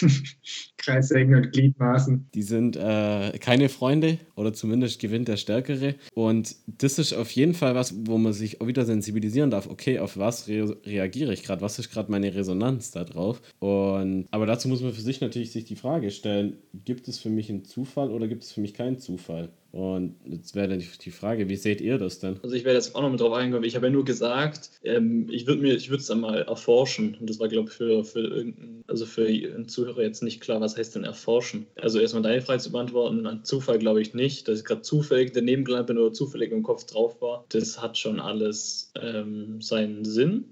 Kreissägen 0.80 1.34
und 1.34 1.52
Gliedmaßen. 1.52 2.28
Die 2.34 2.42
sind 2.42 2.76
äh, 2.76 3.38
keine 3.38 3.68
Freunde 3.68 4.18
oder 4.34 4.52
zumindest 4.52 5.00
gewinnt 5.00 5.28
der 5.28 5.36
Stärkere. 5.36 5.94
Und 6.14 6.56
das 6.66 6.98
ist 6.98 7.12
auf 7.12 7.30
jeden 7.30 7.54
Fall 7.54 7.74
was, 7.74 7.94
wo 8.06 8.18
man 8.18 8.32
sich 8.32 8.60
auch 8.60 8.66
wieder 8.66 8.84
sensibilisieren 8.84 9.50
darf. 9.50 9.68
Okay, 9.68 9.98
auf 9.98 10.18
was 10.18 10.48
re 10.48 10.76
reagiere 10.84 11.32
ich 11.32 11.42
gerade? 11.42 11.62
Was 11.62 11.78
ist 11.78 11.90
gerade 11.90 12.10
meine 12.10 12.34
Resonanz 12.34 12.90
da 12.90 13.04
drauf? 13.04 13.40
Und, 13.58 14.26
aber 14.30 14.46
dazu 14.46 14.68
muss 14.68 14.82
man 14.82 14.92
für 14.92 15.00
sich 15.00 15.20
natürlich 15.20 15.52
sich 15.52 15.64
die 15.64 15.76
Frage 15.76 16.10
stellen: 16.10 16.58
Gibt 16.84 17.08
es 17.08 17.18
für 17.18 17.30
mich 17.30 17.50
einen 17.50 17.64
Zufall 17.64 18.10
oder 18.10 18.28
gibt 18.28 18.44
es 18.44 18.52
für 18.52 18.60
mich 18.60 18.74
keinen 18.74 18.98
Zufall? 18.98 19.50
Und 19.72 20.16
jetzt 20.24 20.54
wäre 20.56 20.68
dann 20.68 20.82
die 21.00 21.10
Frage, 21.10 21.48
wie 21.48 21.56
seht 21.56 21.80
ihr 21.80 21.98
das 21.98 22.18
denn? 22.18 22.40
Also 22.42 22.56
ich 22.56 22.64
werde 22.64 22.76
jetzt 22.76 22.94
auch 22.94 23.02
noch 23.02 23.10
mit 23.10 23.20
drauf 23.20 23.32
eingehen. 23.32 23.62
Ich 23.62 23.76
habe 23.76 23.86
ja 23.86 23.92
nur 23.92 24.04
gesagt, 24.04 24.70
ähm, 24.82 25.28
ich 25.30 25.46
würde 25.46 25.62
mir, 25.62 25.74
ich 25.74 25.90
würde 25.90 26.00
es 26.00 26.08
dann 26.08 26.20
mal 26.20 26.42
erforschen. 26.42 27.16
Und 27.20 27.30
das 27.30 27.38
war, 27.38 27.48
glaube 27.48 27.68
ich, 27.68 27.74
für, 27.74 28.04
für 28.04 28.20
irgendeinen, 28.20 28.82
also 28.88 29.06
für 29.06 29.26
einen 29.26 29.68
Zuhörer 29.68 30.02
jetzt 30.02 30.22
nicht 30.22 30.40
klar, 30.40 30.60
was 30.60 30.76
heißt 30.76 30.96
denn 30.96 31.04
erforschen? 31.04 31.66
Also 31.76 32.00
erstmal 32.00 32.22
deine 32.22 32.42
Frage 32.42 32.60
zu 32.60 32.72
beantworten, 32.72 33.26
an 33.26 33.44
Zufall 33.44 33.78
glaube 33.78 34.02
ich 34.02 34.12
nicht, 34.12 34.48
dass 34.48 34.60
ich 34.60 34.64
gerade 34.64 34.82
zufällig 34.82 35.32
daneben 35.32 35.64
gelandet 35.64 35.88
bin 35.88 35.98
oder 35.98 36.12
zufällig 36.12 36.50
im 36.50 36.62
Kopf 36.62 36.84
drauf 36.84 37.20
war. 37.20 37.44
Das 37.50 37.80
hat 37.80 37.96
schon 37.96 38.18
alles 38.18 38.92
ähm, 39.00 39.60
seinen 39.60 40.04
Sinn. 40.04 40.46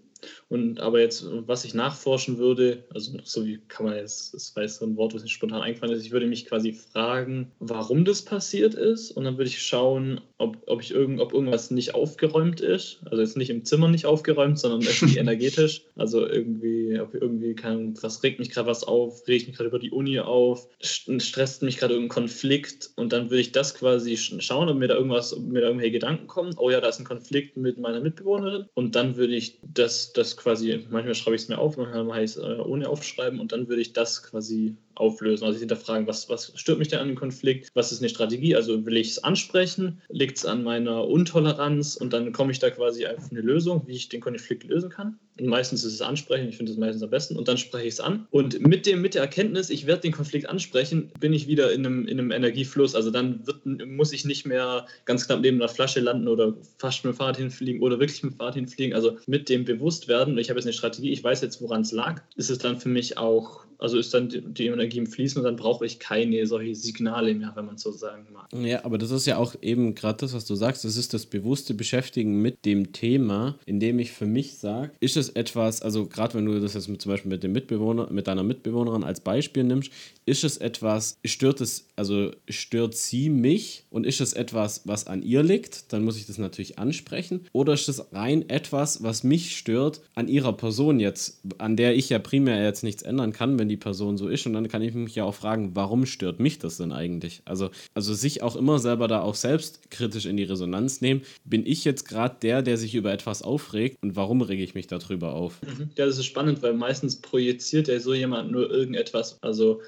Und 0.49 0.81
aber 0.81 1.01
jetzt, 1.01 1.25
was 1.29 1.65
ich 1.65 1.75
nachforschen 1.75 2.39
würde, 2.39 2.85
also 2.93 3.19
so 3.23 3.45
wie 3.45 3.59
kann 3.69 3.87
man 3.87 3.97
jetzt, 3.97 4.35
das 4.35 4.55
war 4.57 4.63
jetzt 4.63 4.83
ein 4.83 4.97
Wort, 4.97 5.15
was 5.15 5.23
nicht 5.23 5.33
spontan 5.33 5.63
eingefallen 5.63 5.95
ist, 5.95 6.05
ich 6.05 6.13
würde 6.13 6.27
mich 6.27 6.47
quasi 6.47 6.73
fragen, 6.73 7.53
warum 7.59 8.05
das 8.05 8.23
passiert 8.23 8.75
ist. 8.75 9.11
Und 9.11 9.25
dann 9.25 9.39
würde 9.39 9.51
ich 9.51 9.63
schauen, 9.63 10.21
ob, 10.38 10.57
ob 10.66 10.80
ich 10.83 10.92
irgend, 10.92 11.21
ob 11.21 11.33
irgendwas 11.33 11.71
nicht 11.71 11.95
aufgeräumt 11.95 12.61
ist. 12.61 13.00
Also 13.04 13.23
jetzt 13.23 13.37
nicht 13.37 13.50
im 13.50 13.64
Zimmer 13.64 13.88
nicht 13.88 14.07
aufgeräumt, 14.07 14.59
sondern 14.59 14.83
irgendwie 14.83 15.18
energetisch. 15.18 15.83
Also 15.97 16.26
irgendwie, 16.26 16.99
ob 17.00 17.14
irgendwie 17.14 17.54
kann, 17.54 17.95
was 18.00 18.23
regt 18.23 18.38
mich 18.38 18.50
gerade 18.50 18.68
was 18.68 18.85
auf, 18.85 19.23
ich 19.26 19.47
mich 19.47 19.57
gerade 19.57 19.68
über 19.68 19.78
die 19.78 19.90
Uni 19.90 20.18
auf, 20.21 20.68
stresst 20.80 21.62
mich 21.62 21.76
gerade 21.76 21.95
irgendein 21.95 22.14
Konflikt 22.14 22.90
und 22.97 23.12
dann 23.12 23.30
würde 23.30 23.40
ich 23.40 23.52
das 23.52 23.75
quasi 23.75 24.16
schauen, 24.16 24.68
ob 24.68 24.78
mir 24.78 24.88
da 24.88 24.95
irgendwas, 24.95 25.37
ob 25.37 25.42
mir 25.45 25.61
da 25.61 25.66
irgendwelche 25.66 25.92
Gedanken 25.92 26.26
kommen. 26.28 26.54
Oh 26.57 26.71
ja, 26.71 26.80
da 26.80 26.88
ist 26.88 27.00
ein 27.00 27.04
Konflikt 27.04 27.57
mit 27.57 27.78
meiner 27.78 28.00
Mitbewohnerin. 28.00 28.66
Und 28.75 28.95
dann 28.95 29.16
würde 29.16 29.35
ich 29.35 29.59
das, 29.62 30.12
das 30.12 30.37
quasi, 30.37 30.85
manchmal 30.88 31.14
schreibe 31.14 31.37
ich 31.37 31.42
es 31.42 31.49
mir 31.49 31.59
auf, 31.59 31.76
manchmal 31.76 32.04
mache 32.04 32.23
ich 32.23 32.30
es 32.30 32.37
äh, 32.37 32.59
ohne 32.64 32.88
aufschreiben 32.88 33.40
und 33.40 33.52
dann 33.52 33.68
würde 33.68 33.83
ich 33.83 33.92
das 33.92 34.23
quasi 34.23 34.76
auflösen. 34.99 35.45
Also 35.45 35.57
ich 35.57 35.61
hinterfragen, 35.61 36.07
was, 36.07 36.28
was 36.28 36.52
stört 36.57 36.78
mich 36.78 36.88
denn 36.88 37.00
an 37.00 37.09
dem 37.09 37.17
Konflikt? 37.17 37.71
Was 37.75 37.93
ist 37.93 38.00
eine 38.00 38.09
Strategie? 38.09 38.57
Also 38.57 38.85
will 38.85 38.97
ich 38.97 39.11
es 39.11 39.25
ansprechen? 39.25 40.00
Liegt 40.09 40.38
es 40.38 40.47
an 40.47 40.62
meiner 40.62 41.07
Untoleranz? 41.07 41.97
Und 41.97 42.12
dann 42.12 42.33
komme 42.33 42.52
ich 42.52 42.59
da 42.59 42.71
quasi 42.71 43.07
auf 43.07 43.31
eine 43.31 43.40
Lösung, 43.40 43.83
wie 43.87 43.97
ich 43.97 44.09
den 44.09 44.21
Konflikt 44.21 44.64
lösen 44.64 44.90
kann. 44.90 45.19
Und 45.38 45.47
meistens 45.47 45.85
ist 45.85 45.95
es 45.95 46.02
ansprechen, 46.02 46.49
ich 46.49 46.57
finde 46.57 46.73
es 46.73 46.78
meistens 46.78 47.02
am 47.02 47.11
besten. 47.11 47.37
Und 47.37 47.49
dann 47.49 47.59
spreche 47.59 47.87
ich 47.87 47.95
es 47.95 48.00
an. 48.00 48.26
Und 48.31 48.61
mit, 48.61 48.87
dem, 48.87 49.00
mit 49.00 49.14
der 49.14 49.23
Erkenntnis, 49.23 49.71
ich 49.71 49.87
werde 49.87 50.02
den 50.02 50.12
Konflikt 50.12 50.49
ansprechen, 50.49 51.11
bin 51.21 51.33
ich 51.33 51.47
wieder 51.47 51.73
in 51.73 51.87
einem, 51.87 52.09
in 52.09 52.19
einem 52.19 52.33
Energiefluss. 52.33 52.95
Also 52.95 53.11
dann 53.11 53.47
wird, 53.47 53.64
muss 53.87 54.12
ich 54.12 54.25
nicht 54.25 54.47
mehr 54.47 54.87
ganz 55.05 55.26
knapp 55.26 55.40
neben 55.40 55.59
einer 55.59 55.69
Flasche 55.69 56.00
landen 56.00 56.28
oder 56.28 56.55
fast 56.78 57.05
mit 57.05 57.14
dem 57.14 57.17
Fahrrad 57.17 57.37
hinfliegen 57.37 57.83
oder 57.83 58.00
wirklich 58.00 58.23
mit 58.23 58.35
dem 58.35 58.37
Fahrrad 58.37 58.55
hinfliegen. 58.55 58.95
Also 58.95 59.19
mit 59.26 59.49
dem 59.49 59.64
Bewusstwerden, 59.64 60.38
ich 60.38 60.50
habe 60.50 60.59
jetzt 60.59 60.67
eine 60.67 60.73
Strategie, 60.73 61.12
ich 61.12 61.23
weiß 61.23 61.40
jetzt, 61.43 61.62
woran 61.62 61.83
es 61.83 61.93
lag, 61.93 62.23
ist 62.37 62.50
es 62.50 62.59
dann 62.59 62.81
für 62.81 62.88
mich 62.88 63.19
auch 63.19 63.68
Also 63.79 63.99
ist 63.99 64.13
dann 64.13 64.29
die, 64.29 64.67
Energie 64.67 64.99
im 64.99 65.07
Fließen 65.07 65.39
und 65.39 65.45
dann 65.45 65.57
brauche 65.57 65.87
ich 65.87 65.99
keine 65.99 66.47
solche 66.47 66.75
Signale 66.75 67.35
mehr, 67.35 67.53
wenn 67.55 67.67
man 67.67 67.79
so 67.79 67.93
sagen 67.93 68.27
mag. 68.33 68.49
Ja, 68.53 68.85
aber 68.85 68.99
das 68.99 69.11
ist 69.11 69.27
ja 69.27 69.37
auch 69.37 69.55
eben 69.63 69.95
gerade 69.95 70.19
das, 70.19 70.35
was 70.35 70.45
du 70.45 70.55
sagst, 70.57 70.85
das 70.85 70.97
ist 70.97 71.15
das 71.15 71.27
bewusste 71.27 71.75
Beschäftigen 71.75 72.43
mit 72.43 72.65
dem 72.65 72.93
Thema, 72.93 73.57
indem 73.67 73.99
ich 74.01 74.13
für 74.13 74.27
mich 74.27 74.59
sage, 74.59 74.93
ist 75.01 75.17
es 75.17 75.31
etwas, 75.31 75.81
also 75.81 76.07
gerade 76.07 76.35
wenn 76.35 76.47
du 76.47 76.61
das 76.61 76.75
jetzt 76.75 76.89
mit, 76.89 77.01
zum 77.01 77.13
Beispiel 77.13 77.31
mit 77.31 77.43
dem 77.43 77.53
Mitbewohner, 77.53 78.11
mit 78.11 78.27
deiner 78.27 78.43
Mitbewohnerin 78.43 79.05
als 79.05 79.21
Beispiel 79.21 79.65
nimmst, 79.65 79.93
ist 80.27 80.45
es 80.45 80.59
etwas, 80.59 81.19
stört 81.25 81.61
es, 81.61 81.87
also 81.97 82.33
stört 82.49 82.95
sie 82.95 83.31
mich 83.31 83.85
und 83.91 84.07
ist 84.07 84.21
es 84.21 84.33
etwas, 84.33 84.83
was 84.85 85.07
an 85.07 85.23
ihr 85.23 85.43
liegt, 85.43 85.93
dann 85.93 86.05
muss 86.05 86.19
ich 86.19 86.27
das 86.27 86.39
natürlich 86.39 86.79
ansprechen. 86.79 87.47
Oder 87.53 87.75
ist 87.75 87.89
es 87.89 88.13
rein 88.13 88.49
etwas, 88.49 89.03
was 89.03 89.25
mich 89.25 89.57
stört 89.57 90.01
an 90.15 90.29
ihrer 90.29 90.53
Person 90.53 91.01
jetzt, 91.01 91.41
an 91.59 91.77
der 91.77 91.97
ich 91.97 92.09
ja 92.09 92.19
primär 92.19 92.63
jetzt 92.63 92.83
nichts 92.83 93.03
ändern 93.03 93.33
kann, 93.33 93.59
wenn 93.59 93.68
die 93.69 93.77
Person 93.77 94.17
so 94.17 94.29
ist. 94.29 94.47
Und 94.47 94.53
dann 94.53 94.69
kann 94.69 94.83
ich 94.83 94.95
mich 94.95 95.15
ja 95.15 95.25
auch 95.25 95.35
fragen, 95.35 95.75
warum 95.75 96.07
stört 96.07 96.41
mich 96.41 96.59
das 96.59 96.77
denn 96.77 96.93
eigentlich? 96.93 97.43
Also, 97.45 97.71
also 97.95 98.15
sich 98.15 98.43
auch 98.43 98.57
immer 98.57 98.79
selber 98.79 99.09
da 99.09 99.23
auch 99.23 99.35
selbst 99.35 99.91
kritisch 99.91 100.27
in 100.27 100.37
die 100.37 100.45
Resonanz 100.45 101.01
nehmen. 101.01 101.23
Bin 101.45 101.67
ich 101.67 101.85
jetzt 101.85 102.09
gerade 102.09 102.37
der, 102.43 102.63
der 102.63 102.77
sich 102.77 102.95
über 102.95 103.13
etwas 103.13 103.43
aufregt 103.43 103.99
und 104.03 104.17
warum 104.17 104.43
rege 104.43 104.63
ich 104.63 104.75
mich 104.75 104.87
darüber 104.87 105.35
auf? 105.35 105.61
Mhm. 105.63 105.91
Ja, 105.97 106.07
das 106.07 106.19
ist 106.19 106.27
spannend, 106.27 106.63
weil 106.63 106.75
meistens 106.75 107.17
projiziert 107.17 107.89
ja 107.89 108.01
so 108.01 108.15
jemand 108.15 108.51
nur 108.51 108.71
irgendetwas. 108.71 109.39
Also 109.43 109.81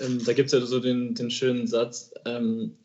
ähm, 0.00 0.22
da 0.24 0.32
gibt 0.32 0.46
es 0.46 0.52
ja 0.52 0.64
so 0.64 0.80
den, 0.80 1.14
den 1.14 1.30
schönen 1.30 1.66
Satz, 1.66 2.12
ähm, 2.24 2.76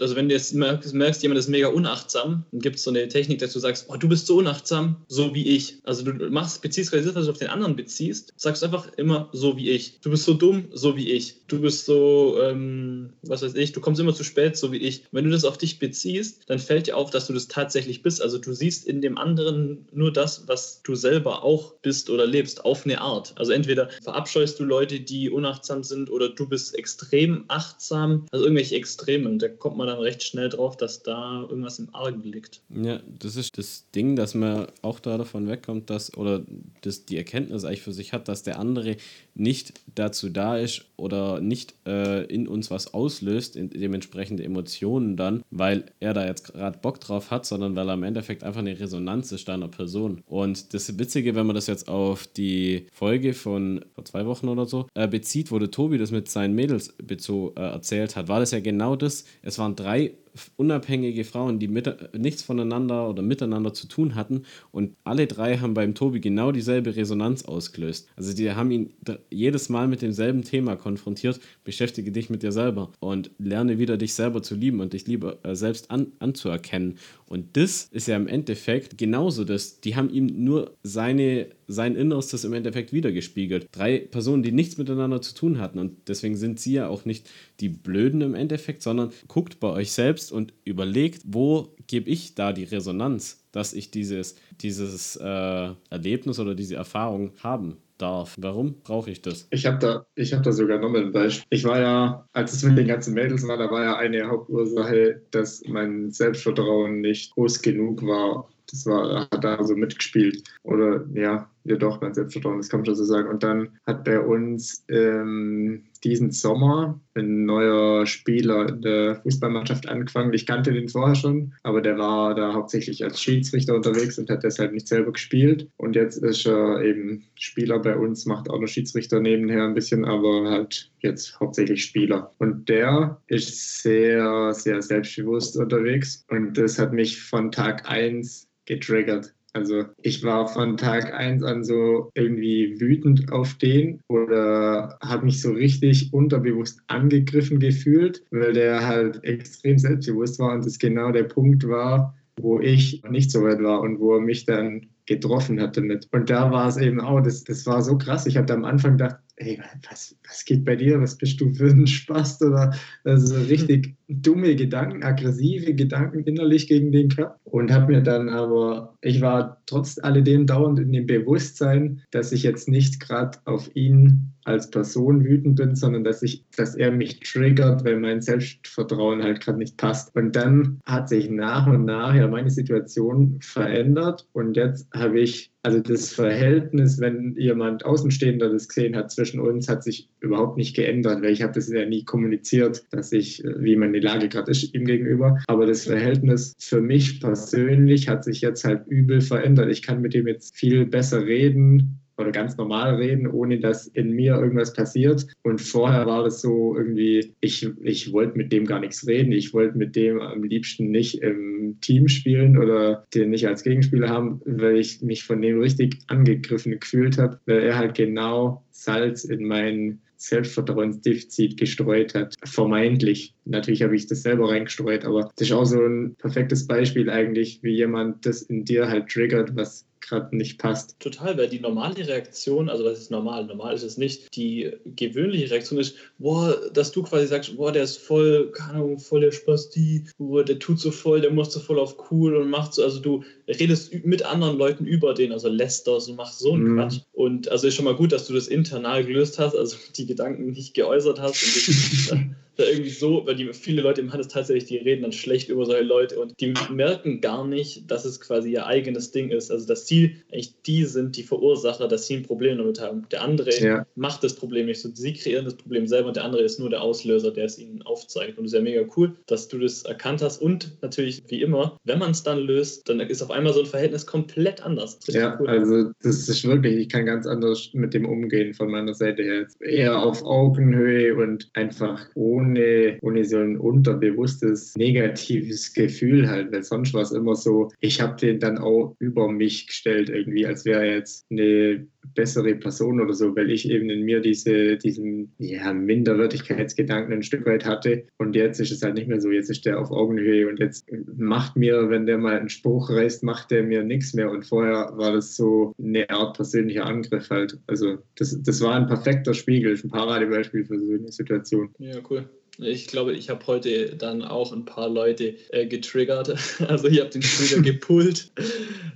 also 0.00 0.16
wenn 0.16 0.28
du 0.28 0.34
jetzt 0.34 0.54
merkst, 0.54 0.94
merkst, 0.94 1.22
jemand 1.22 1.38
ist 1.38 1.48
mega 1.48 1.68
unachtsam, 1.68 2.44
dann 2.50 2.60
gibt 2.60 2.76
es 2.76 2.82
so 2.82 2.90
eine 2.90 3.08
Technik, 3.08 3.38
dass 3.38 3.52
du 3.52 3.58
sagst, 3.58 3.86
oh, 3.88 3.96
du 3.96 4.08
bist 4.08 4.26
so 4.26 4.36
unachtsam, 4.38 4.96
so 5.08 5.34
wie 5.34 5.46
ich. 5.48 5.78
Also 5.84 6.02
du 6.04 6.12
machst, 6.30 6.62
beziehst 6.62 6.90
quasi 6.90 7.04
das, 7.04 7.14
was 7.14 7.26
du 7.26 7.30
auf 7.30 7.38
den 7.38 7.48
anderen 7.48 7.76
beziehst, 7.76 8.32
sagst 8.36 8.64
einfach 8.64 8.92
immer 8.96 9.28
so 9.32 9.56
wie 9.56 9.70
ich. 9.70 10.00
Du 10.00 10.10
bist 10.10 10.24
so 10.24 10.34
dumm, 10.34 10.66
so 10.72 10.96
wie 10.96 11.12
ich. 11.12 11.46
Du 11.46 11.60
bist 11.60 11.86
so, 11.86 12.38
ähm, 12.42 13.10
was 13.22 13.42
weiß 13.42 13.54
ich, 13.54 13.72
du 13.72 13.80
kommst 13.80 14.00
immer 14.00 14.14
zu 14.14 14.24
spät, 14.24 14.56
so 14.56 14.72
wie 14.72 14.78
ich. 14.78 15.04
Wenn 15.12 15.24
du 15.24 15.30
das 15.30 15.44
auf 15.44 15.58
dich 15.58 15.78
beziehst, 15.78 16.42
dann 16.46 16.58
fällt 16.58 16.86
dir 16.86 16.96
auf, 16.96 17.10
dass 17.10 17.26
du 17.26 17.32
das 17.32 17.48
tatsächlich 17.48 18.02
bist. 18.02 18.22
Also 18.22 18.38
du 18.38 18.52
siehst 18.52 18.86
in 18.86 19.00
dem 19.02 19.18
anderen 19.18 19.86
nur 19.92 20.12
das, 20.12 20.48
was 20.48 20.82
du 20.82 20.94
selber 20.94 21.44
auch 21.44 21.74
bist 21.82 22.10
oder 22.10 22.26
lebst, 22.26 22.64
auf 22.64 22.84
eine 22.84 23.00
Art. 23.00 23.32
Also 23.36 23.52
entweder 23.52 23.88
verabscheust 24.02 24.58
du 24.58 24.64
Leute, 24.64 25.00
die 25.00 25.30
unachtsam 25.30 25.84
sind 25.84 26.10
oder 26.10 26.28
du 26.28 26.48
bist 26.48 26.53
extrem 26.72 27.44
achtsam, 27.48 28.26
also 28.30 28.44
irgendwelche 28.44 28.76
Extreme. 28.76 29.28
Und 29.28 29.40
da 29.40 29.48
kommt 29.48 29.76
man 29.76 29.86
dann 29.86 29.98
recht 29.98 30.22
schnell 30.22 30.48
drauf, 30.48 30.76
dass 30.76 31.02
da 31.02 31.42
irgendwas 31.42 31.78
im 31.78 31.94
Argen 31.94 32.22
liegt. 32.22 32.60
Ja, 32.70 33.00
das 33.18 33.36
ist 33.36 33.56
das 33.58 33.90
Ding, 33.94 34.16
dass 34.16 34.34
man 34.34 34.66
auch 34.82 35.00
da 35.00 35.18
davon 35.18 35.48
wegkommt, 35.48 35.90
dass, 35.90 36.16
oder 36.16 36.42
das 36.82 37.06
die 37.06 37.16
Erkenntnis 37.16 37.64
eigentlich 37.64 37.82
für 37.82 37.92
sich 37.92 38.12
hat, 38.12 38.28
dass 38.28 38.42
der 38.42 38.58
andere 38.58 38.96
nicht 39.34 39.74
dazu 39.94 40.28
da 40.28 40.56
ist 40.56 40.84
oder 40.96 41.40
nicht 41.40 41.74
äh, 41.86 42.24
in 42.26 42.46
uns 42.46 42.70
was 42.70 42.94
auslöst, 42.94 43.56
in, 43.56 43.70
dementsprechende 43.70 44.44
Emotionen 44.44 45.16
dann, 45.16 45.42
weil 45.50 45.86
er 46.00 46.14
da 46.14 46.26
jetzt 46.26 46.52
gerade 46.52 46.78
Bock 46.78 47.00
drauf 47.00 47.30
hat, 47.30 47.46
sondern 47.46 47.74
weil 47.74 47.88
er 47.88 47.94
im 47.94 48.04
Endeffekt 48.04 48.44
einfach 48.44 48.60
eine 48.60 48.78
Resonanz 48.78 49.32
ist 49.32 49.48
deiner 49.48 49.68
Person. 49.68 50.22
Und 50.26 50.72
das 50.72 50.98
Witzige, 50.98 51.34
wenn 51.34 51.46
man 51.46 51.56
das 51.56 51.66
jetzt 51.66 51.88
auf 51.88 52.26
die 52.26 52.86
Folge 52.92 53.34
von 53.34 53.84
vor 53.94 54.04
zwei 54.04 54.26
Wochen 54.26 54.48
oder 54.48 54.66
so 54.66 54.86
äh, 54.94 55.08
bezieht, 55.08 55.50
wo 55.50 55.58
der 55.58 55.70
Tobi 55.70 55.98
das 55.98 56.10
mit 56.10 56.28
seinen 56.34 56.54
Mädels 56.54 56.94
äh, 56.98 57.60
erzählt 57.60 58.16
hat, 58.16 58.28
war 58.28 58.40
das 58.40 58.50
ja 58.50 58.60
genau 58.60 58.94
das. 58.96 59.24
Es 59.42 59.58
waren 59.58 59.74
drei 59.74 60.12
unabhängige 60.56 61.24
Frauen, 61.24 61.58
die 61.58 61.68
mit, 61.68 61.88
nichts 62.16 62.42
voneinander 62.42 63.08
oder 63.08 63.22
miteinander 63.22 63.72
zu 63.72 63.86
tun 63.86 64.14
hatten. 64.14 64.42
Und 64.70 64.96
alle 65.04 65.26
drei 65.26 65.58
haben 65.58 65.74
beim 65.74 65.94
Tobi 65.94 66.20
genau 66.20 66.52
dieselbe 66.52 66.96
Resonanz 66.96 67.44
ausgelöst. 67.44 68.08
Also 68.16 68.34
die 68.34 68.50
haben 68.52 68.70
ihn 68.70 68.92
jedes 69.30 69.68
Mal 69.68 69.88
mit 69.88 70.02
demselben 70.02 70.42
Thema 70.42 70.76
konfrontiert. 70.76 71.40
Beschäftige 71.64 72.12
dich 72.12 72.30
mit 72.30 72.42
dir 72.42 72.52
selber 72.52 72.90
und 73.00 73.30
lerne 73.38 73.78
wieder 73.78 73.96
dich 73.96 74.14
selber 74.14 74.42
zu 74.42 74.54
lieben 74.54 74.80
und 74.80 74.92
dich 74.92 75.06
lieber 75.06 75.38
äh, 75.44 75.54
selbst 75.54 75.90
an, 75.90 76.08
anzuerkennen. 76.18 76.98
Und 77.26 77.56
das 77.56 77.88
ist 77.90 78.06
ja 78.06 78.16
im 78.16 78.28
Endeffekt 78.28 78.98
genauso 78.98 79.44
das. 79.44 79.80
Die 79.80 79.96
haben 79.96 80.10
ihm 80.10 80.44
nur 80.44 80.76
seine, 80.82 81.48
sein 81.66 81.96
Innerstes 81.96 82.44
im 82.44 82.52
Endeffekt 82.52 82.92
wiedergespiegelt. 82.92 83.68
Drei 83.72 83.98
Personen, 83.98 84.42
die 84.42 84.52
nichts 84.52 84.78
miteinander 84.78 85.22
zu 85.22 85.34
tun 85.34 85.58
hatten. 85.58 85.78
Und 85.78 86.08
deswegen 86.08 86.36
sind 86.36 86.60
sie 86.60 86.74
ja 86.74 86.88
auch 86.88 87.04
nicht 87.04 87.28
die 87.60 87.68
Blöden 87.68 88.20
im 88.20 88.34
Endeffekt, 88.34 88.82
sondern 88.82 89.10
guckt 89.26 89.58
bei 89.58 89.68
euch 89.68 89.92
selbst 89.92 90.23
und 90.32 90.52
überlegt, 90.64 91.22
wo 91.24 91.74
gebe 91.86 92.10
ich 92.10 92.34
da 92.34 92.52
die 92.52 92.64
Resonanz, 92.64 93.44
dass 93.52 93.72
ich 93.72 93.90
dieses, 93.90 94.36
dieses 94.60 95.16
äh, 95.16 95.70
Erlebnis 95.90 96.38
oder 96.38 96.54
diese 96.54 96.76
Erfahrung 96.76 97.32
haben 97.42 97.78
darf. 97.98 98.34
Warum 98.38 98.80
brauche 98.82 99.10
ich 99.10 99.22
das? 99.22 99.46
Ich 99.50 99.66
habe 99.66 99.78
da, 99.78 100.06
hab 100.18 100.42
da 100.42 100.52
sogar 100.52 100.78
noch 100.78 100.94
ein 100.94 101.12
Beispiel. 101.12 101.46
Ich 101.50 101.64
war 101.64 101.80
ja, 101.80 102.28
als 102.32 102.52
es 102.52 102.62
mit 102.62 102.76
den 102.76 102.88
ganzen 102.88 103.14
Mädels 103.14 103.46
war, 103.46 103.56
da 103.56 103.70
war 103.70 103.84
ja 103.84 103.96
eine 103.96 104.26
Hauptursache, 104.28 105.22
dass 105.30 105.62
mein 105.66 106.10
Selbstvertrauen 106.10 107.00
nicht 107.00 107.32
groß 107.34 107.62
genug 107.62 108.04
war. 108.04 108.48
Das 108.70 108.86
war, 108.86 109.28
hat 109.30 109.44
da 109.44 109.62
so 109.62 109.76
mitgespielt. 109.76 110.42
Oder 110.62 111.04
ja, 111.14 111.48
ja 111.64 111.76
doch, 111.76 112.00
mein 112.00 112.14
Selbstvertrauen, 112.14 112.58
das 112.58 112.68
kann 112.68 112.80
man 112.80 112.86
schon 112.86 112.94
so 112.94 113.04
sagen. 113.04 113.28
Und 113.28 113.42
dann 113.42 113.70
hat 113.86 114.04
bei 114.04 114.20
uns 114.20 114.84
ähm, 114.88 115.84
diesen 116.04 116.30
Sommer 116.30 117.00
ein 117.14 117.46
neuer 117.46 118.06
Spieler 118.06 118.68
in 118.68 118.82
der 118.82 119.16
Fußballmannschaft 119.16 119.88
angefangen. 119.88 120.32
Ich 120.34 120.46
kannte 120.46 120.72
den 120.72 120.88
vorher 120.88 121.14
schon, 121.14 121.54
aber 121.62 121.80
der 121.80 121.96
war 121.96 122.34
da 122.34 122.52
hauptsächlich 122.52 123.02
als 123.02 123.20
Schiedsrichter 123.20 123.74
unterwegs 123.74 124.18
und 124.18 124.28
hat 124.28 124.44
deshalb 124.44 124.72
nicht 124.72 124.86
selber 124.86 125.12
gespielt. 125.12 125.68
Und 125.78 125.96
jetzt 125.96 126.18
ist 126.18 126.46
er 126.46 126.82
eben 126.82 127.24
Spieler 127.34 127.78
bei 127.78 127.96
uns, 127.96 128.26
macht 128.26 128.50
auch 128.50 128.60
noch 128.60 128.68
Schiedsrichter 128.68 129.20
nebenher 129.20 129.64
ein 129.64 129.74
bisschen, 129.74 130.04
aber 130.04 130.50
halt 130.50 130.90
jetzt 130.98 131.40
hauptsächlich 131.40 131.82
Spieler. 131.82 132.30
Und 132.38 132.68
der 132.68 133.20
ist 133.26 133.82
sehr, 133.82 134.52
sehr 134.52 134.82
selbstbewusst 134.82 135.56
unterwegs. 135.56 136.24
Und 136.28 136.58
das 136.58 136.78
hat 136.78 136.92
mich 136.92 137.22
von 137.22 137.50
Tag 137.50 137.88
1 137.90 138.48
getriggert. 138.66 139.34
Also 139.54 139.84
ich 140.02 140.24
war 140.24 140.48
von 140.48 140.76
Tag 140.76 141.14
1 141.14 141.44
an 141.44 141.62
so 141.62 142.10
irgendwie 142.14 142.80
wütend 142.80 143.30
auf 143.32 143.54
den 143.54 144.00
oder 144.08 144.98
habe 145.00 145.26
mich 145.26 145.40
so 145.40 145.52
richtig 145.52 146.12
unterbewusst 146.12 146.80
angegriffen 146.88 147.60
gefühlt, 147.60 148.24
weil 148.32 148.52
der 148.52 148.84
halt 148.84 149.22
extrem 149.22 149.78
selbstbewusst 149.78 150.40
war 150.40 150.54
und 150.54 150.66
das 150.66 150.78
genau 150.80 151.12
der 151.12 151.22
Punkt 151.24 151.68
war, 151.68 152.16
wo 152.40 152.58
ich 152.58 153.00
nicht 153.08 153.30
so 153.30 153.44
weit 153.44 153.62
war 153.62 153.80
und 153.80 154.00
wo 154.00 154.16
er 154.16 154.20
mich 154.20 154.44
dann 154.44 154.88
getroffen 155.06 155.60
hat 155.60 155.76
damit. 155.76 156.08
Und 156.12 156.30
da 156.30 156.50
war 156.50 156.68
es 156.68 156.76
eben 156.76 157.00
auch, 157.00 157.20
das, 157.20 157.44
das 157.44 157.66
war 157.66 157.82
so 157.82 157.96
krass. 157.96 158.26
Ich 158.26 158.36
habe 158.36 158.52
am 158.52 158.64
Anfang 158.64 158.92
gedacht, 158.92 159.18
hey, 159.36 159.60
was, 159.88 160.16
was 160.26 160.44
geht 160.44 160.64
bei 160.64 160.76
dir? 160.76 161.00
Was 161.00 161.16
bist 161.16 161.40
du 161.40 161.52
für 161.54 161.68
ein 161.68 161.86
Spast? 161.86 162.42
Oder 162.42 162.74
also 163.04 163.36
richtig 163.36 163.94
dumme 164.08 164.56
Gedanken, 164.56 165.02
aggressive 165.02 165.74
Gedanken 165.74 166.24
innerlich 166.24 166.66
gegen 166.66 166.92
den 166.92 167.08
Körper. 167.08 167.38
Und 167.44 167.72
habe 167.72 167.92
mir 167.92 168.02
dann 168.02 168.28
aber, 168.28 168.96
ich 169.00 169.20
war 169.20 169.62
trotz 169.66 169.98
alledem 170.02 170.46
dauernd 170.46 170.80
in 170.80 170.92
dem 170.92 171.06
Bewusstsein, 171.06 172.02
dass 172.10 172.32
ich 172.32 172.42
jetzt 172.42 172.68
nicht 172.68 173.00
gerade 173.00 173.38
auf 173.44 173.70
ihn 173.74 174.32
als 174.44 174.70
Person 174.70 175.24
wütend 175.24 175.56
bin, 175.56 175.74
sondern 175.74 176.04
dass 176.04 176.22
ich, 176.22 176.44
dass 176.56 176.74
er 176.74 176.90
mich 176.90 177.20
triggert, 177.20 177.84
weil 177.84 177.98
mein 177.98 178.20
Selbstvertrauen 178.20 179.22
halt 179.22 179.40
gerade 179.40 179.58
nicht 179.58 179.76
passt. 179.76 180.14
Und 180.14 180.36
dann 180.36 180.80
hat 180.84 181.08
sich 181.08 181.30
nach 181.30 181.66
und 181.66 181.84
nach 181.84 182.14
ja 182.14 182.28
meine 182.28 182.50
Situation 182.50 183.38
verändert 183.40 184.28
und 184.32 184.56
jetzt 184.56 184.86
habe 184.92 185.20
ich 185.20 185.50
also 185.64 185.80
das 185.80 186.12
Verhältnis, 186.12 187.00
wenn 187.00 187.36
jemand 187.38 187.86
Außenstehender 187.86 188.50
das 188.50 188.68
gesehen 188.68 188.94
hat 188.94 189.10
zwischen 189.10 189.40
uns, 189.40 189.66
hat 189.66 189.82
sich 189.82 190.10
überhaupt 190.20 190.58
nicht 190.58 190.76
geändert, 190.76 191.22
weil 191.22 191.32
ich 191.32 191.42
habe 191.42 191.54
das 191.54 191.72
ja 191.72 191.86
nie 191.86 192.04
kommuniziert, 192.04 192.84
dass 192.90 193.12
ich, 193.12 193.42
wie 193.42 193.74
meine 193.94 194.04
Lage 194.04 194.28
gerade 194.28 194.50
ist 194.50 194.74
ihm 194.74 194.84
gegenüber. 194.84 195.38
Aber 195.46 195.66
das 195.66 195.84
Verhältnis 195.84 196.54
für 196.58 196.80
mich 196.80 197.20
persönlich 197.20 198.08
hat 198.08 198.24
sich 198.24 198.40
jetzt 198.40 198.64
halt 198.64 198.86
übel 198.88 199.20
verändert. 199.20 199.70
Ich 199.70 199.82
kann 199.82 200.00
mit 200.00 200.14
dem 200.14 200.26
jetzt 200.26 200.56
viel 200.56 200.86
besser 200.86 201.24
reden 201.24 202.00
oder 202.16 202.30
ganz 202.30 202.56
normal 202.56 202.96
reden, 202.96 203.26
ohne 203.26 203.58
dass 203.58 203.86
in 203.88 204.10
mir 204.12 204.34
irgendwas 204.34 204.72
passiert. 204.72 205.26
Und 205.42 205.60
vorher 205.60 206.06
war 206.06 206.24
das 206.24 206.40
so 206.40 206.76
irgendwie, 206.76 207.34
ich, 207.40 207.68
ich 207.82 208.12
wollte 208.12 208.36
mit 208.36 208.52
dem 208.52 208.66
gar 208.66 208.80
nichts 208.80 209.06
reden. 209.06 209.32
Ich 209.32 209.52
wollte 209.52 209.76
mit 209.76 209.96
dem 209.96 210.20
am 210.20 210.42
liebsten 210.42 210.90
nicht 210.90 211.22
im 211.22 211.78
Team 211.80 212.08
spielen 212.08 212.56
oder 212.56 213.04
den 213.14 213.30
nicht 213.30 213.46
als 213.46 213.62
Gegenspieler 213.62 214.08
haben, 214.08 214.40
weil 214.44 214.76
ich 214.76 215.02
mich 215.02 215.24
von 215.24 215.40
dem 215.42 215.60
richtig 215.60 215.98
angegriffen 216.06 216.78
gefühlt 216.78 217.18
habe, 217.18 217.38
weil 217.46 217.60
er 217.60 217.78
halt 217.78 217.94
genau 217.94 218.64
Salz 218.70 219.24
in 219.24 219.46
mein 219.46 220.00
Selbstvertrauensdefizit 220.28 221.56
gestreut 221.56 222.14
hat. 222.14 222.34
Vermeintlich. 222.44 223.34
Natürlich 223.44 223.82
habe 223.82 223.96
ich 223.96 224.06
das 224.06 224.22
selber 224.22 224.50
reingestreut, 224.50 225.04
aber 225.04 225.30
das 225.36 225.48
ist 225.48 225.52
auch 225.52 225.64
so 225.64 225.80
ein 225.80 226.14
perfektes 226.16 226.66
Beispiel 226.66 227.10
eigentlich, 227.10 227.62
wie 227.62 227.74
jemand 227.74 228.24
das 228.26 228.42
in 228.42 228.64
dir 228.64 228.88
halt 228.88 229.08
triggert, 229.08 229.54
was 229.56 229.86
gerade 230.08 230.36
nicht 230.36 230.58
passt. 230.58 230.98
Total, 231.00 231.36
weil 231.36 231.48
die 231.48 231.60
normale 231.60 232.06
Reaktion, 232.06 232.68
also 232.68 232.84
was 232.84 232.98
ist 232.98 233.10
normal? 233.10 233.44
Normal 233.46 233.74
ist 233.74 233.82
es 233.82 233.96
nicht. 233.96 234.34
Die 234.36 234.72
gewöhnliche 234.84 235.50
Reaktion 235.50 235.80
ist, 235.80 235.96
boah, 236.18 236.56
dass 236.72 236.92
du 236.92 237.02
quasi 237.02 237.26
sagst, 237.26 237.56
boah, 237.56 237.72
der 237.72 237.84
ist 237.84 237.98
voll, 237.98 238.50
keine 238.52 238.74
Ahnung, 238.74 238.98
voll 238.98 239.20
der 239.20 239.32
Spasti, 239.32 240.04
boah, 240.18 240.44
der 240.44 240.58
tut 240.58 240.80
so 240.80 240.90
voll, 240.90 241.20
der 241.20 241.30
muss 241.30 241.52
so 241.52 241.60
voll 241.60 241.78
auf 241.78 242.10
cool 242.10 242.36
und 242.36 242.50
macht 242.50 242.74
so, 242.74 242.82
also 242.82 243.00
du 243.00 243.24
redest 243.48 244.04
mit 244.04 244.24
anderen 244.24 244.58
Leuten 244.58 244.86
über 244.86 245.14
den, 245.14 245.32
also 245.32 245.48
lässt 245.48 245.86
das 245.86 246.08
und 246.08 246.16
machst 246.16 246.38
so 246.38 246.52
einen 246.52 246.64
mhm. 246.64 246.76
Quatsch. 246.76 247.00
Und 247.12 247.48
also 247.50 247.66
ist 247.66 247.74
schon 247.74 247.84
mal 247.84 247.96
gut, 247.96 248.12
dass 248.12 248.26
du 248.26 248.34
das 248.34 248.48
internal 248.48 249.04
gelöst 249.04 249.38
hast, 249.38 249.56
also 249.56 249.76
die 249.96 250.06
Gedanken 250.06 250.50
nicht 250.50 250.74
geäußert 250.74 251.20
hast 251.20 252.10
und 252.12 252.34
da 252.56 252.64
irgendwie 252.64 252.90
so, 252.90 253.26
weil 253.26 253.36
die 253.36 253.52
viele 253.52 253.82
Leute 253.82 254.00
im 254.00 254.12
Handel 254.12 254.28
tatsächlich, 254.28 254.66
die 254.66 254.76
reden 254.76 255.02
dann 255.02 255.12
schlecht 255.12 255.48
über 255.48 255.66
solche 255.66 255.84
Leute 255.84 256.20
und 256.20 256.40
die 256.40 256.54
merken 256.70 257.20
gar 257.20 257.46
nicht, 257.46 257.90
dass 257.90 258.04
es 258.04 258.20
quasi 258.20 258.52
ihr 258.52 258.66
eigenes 258.66 259.10
Ding 259.10 259.30
ist. 259.30 259.50
Also 259.50 259.66
dass 259.66 259.86
sie 259.86 260.16
eigentlich 260.32 260.54
die 260.66 260.84
sind, 260.84 261.16
die 261.16 261.22
Verursacher, 261.22 261.88
dass 261.88 262.06
sie 262.06 262.16
ein 262.16 262.22
Problem 262.22 262.58
damit 262.58 262.80
haben. 262.80 263.06
Der 263.10 263.22
andere 263.22 263.50
ja. 263.60 263.86
macht 263.96 264.22
das 264.24 264.34
Problem 264.34 264.66
nicht. 264.66 264.80
So, 264.80 264.90
sie 264.92 265.12
kreieren 265.12 265.44
das 265.44 265.54
Problem 265.54 265.86
selber 265.86 266.08
und 266.08 266.16
der 266.16 266.24
andere 266.24 266.42
ist 266.42 266.58
nur 266.60 266.70
der 266.70 266.82
Auslöser, 266.82 267.30
der 267.30 267.46
es 267.46 267.58
ihnen 267.58 267.82
aufzeigt. 267.82 268.38
Und 268.38 268.44
es 268.44 268.52
ist 268.52 268.58
ja 268.58 268.62
mega 268.62 268.84
cool, 268.96 269.16
dass 269.26 269.48
du 269.48 269.58
das 269.58 269.84
erkannt 269.84 270.22
hast. 270.22 270.40
Und 270.40 270.76
natürlich, 270.82 271.22
wie 271.28 271.42
immer, 271.42 271.76
wenn 271.84 271.98
man 271.98 272.12
es 272.12 272.22
dann 272.22 272.38
löst, 272.38 272.88
dann 272.88 273.00
ist 273.00 273.22
auf 273.22 273.30
einmal 273.30 273.52
so 273.52 273.60
ein 273.60 273.66
Verhältnis 273.66 274.06
komplett 274.06 274.64
anders. 274.64 274.98
Ja, 275.08 275.36
cool. 275.40 275.48
also 275.48 275.90
das 276.02 276.28
ist 276.28 276.44
wirklich, 276.46 276.76
ich 276.76 276.88
kann 276.88 277.06
ganz 277.06 277.26
anders 277.26 277.70
mit 277.72 277.94
dem 277.94 278.06
umgehen 278.06 278.54
von 278.54 278.70
meiner 278.70 278.94
Seite 278.94 279.22
her. 279.22 279.46
Eher 279.60 280.02
auf 280.02 280.22
Augenhöhe 280.22 281.14
und 281.16 281.48
einfach 281.54 282.06
ohne 282.14 282.43
ohne, 282.50 282.98
ohne 283.02 283.24
so 283.24 283.38
ein 283.38 283.58
unterbewusstes 283.58 284.74
negatives 284.76 285.72
Gefühl 285.72 286.28
halt, 286.28 286.52
weil 286.52 286.62
sonst 286.62 286.94
war 286.94 287.02
es 287.02 287.12
immer 287.12 287.34
so, 287.34 287.70
ich 287.80 288.00
habe 288.00 288.16
den 288.16 288.38
dann 288.40 288.58
auch 288.58 288.94
über 288.98 289.30
mich 289.30 289.66
gestellt 289.66 290.08
irgendwie, 290.08 290.46
als 290.46 290.64
wäre 290.64 290.86
jetzt 290.86 291.26
eine 291.30 291.86
bessere 292.14 292.54
Person 292.54 293.00
oder 293.00 293.14
so, 293.14 293.34
weil 293.34 293.50
ich 293.50 293.68
eben 293.68 293.88
in 293.88 294.02
mir 294.02 294.20
diese, 294.20 294.76
diesen 294.76 295.32
ja, 295.38 295.72
Minderwertigkeitsgedanken 295.72 297.14
ein 297.14 297.22
Stück 297.22 297.46
weit 297.46 297.64
hatte. 297.64 298.04
Und 298.18 298.36
jetzt 298.36 298.60
ist 298.60 298.72
es 298.72 298.82
halt 298.82 298.94
nicht 298.94 299.08
mehr 299.08 299.20
so. 299.20 299.30
Jetzt 299.30 299.50
ist 299.50 299.64
der 299.64 299.80
auf 299.80 299.90
Augenhöhe 299.90 300.48
und 300.48 300.58
jetzt 300.60 300.86
macht 301.16 301.56
mir, 301.56 301.88
wenn 301.90 302.06
der 302.06 302.18
mal 302.18 302.38
einen 302.38 302.48
Spruch 302.48 302.90
reißt, 302.90 303.22
macht 303.22 303.50
der 303.50 303.62
mir 303.62 303.82
nichts 303.82 304.14
mehr. 304.14 304.30
Und 304.30 304.44
vorher 304.44 304.92
war 304.96 305.12
das 305.12 305.36
so 305.36 305.72
eine 305.78 306.08
Art 306.10 306.36
persönlicher 306.36 306.84
Angriff 306.84 307.30
halt. 307.30 307.58
Also 307.66 307.98
das, 308.16 308.40
das 308.42 308.60
war 308.60 308.74
ein 308.74 308.86
perfekter 308.86 309.34
Spiegel, 309.34 309.78
ein 309.82 309.90
Paradebeispiel 309.90 310.64
für 310.64 310.78
so 310.78 310.92
eine 310.92 311.10
Situation. 311.10 311.70
Ja, 311.78 311.96
cool. 312.10 312.28
Ich 312.58 312.86
glaube, 312.86 313.14
ich 313.14 313.30
habe 313.30 313.46
heute 313.46 313.96
dann 313.96 314.22
auch 314.22 314.52
ein 314.52 314.64
paar 314.64 314.88
Leute 314.88 315.34
äh, 315.50 315.66
getriggert. 315.66 316.34
Also 316.68 316.88
ich 316.88 317.00
habe 317.00 317.10
den 317.10 317.20
Trigger 317.20 317.62
gepullt. 317.72 318.30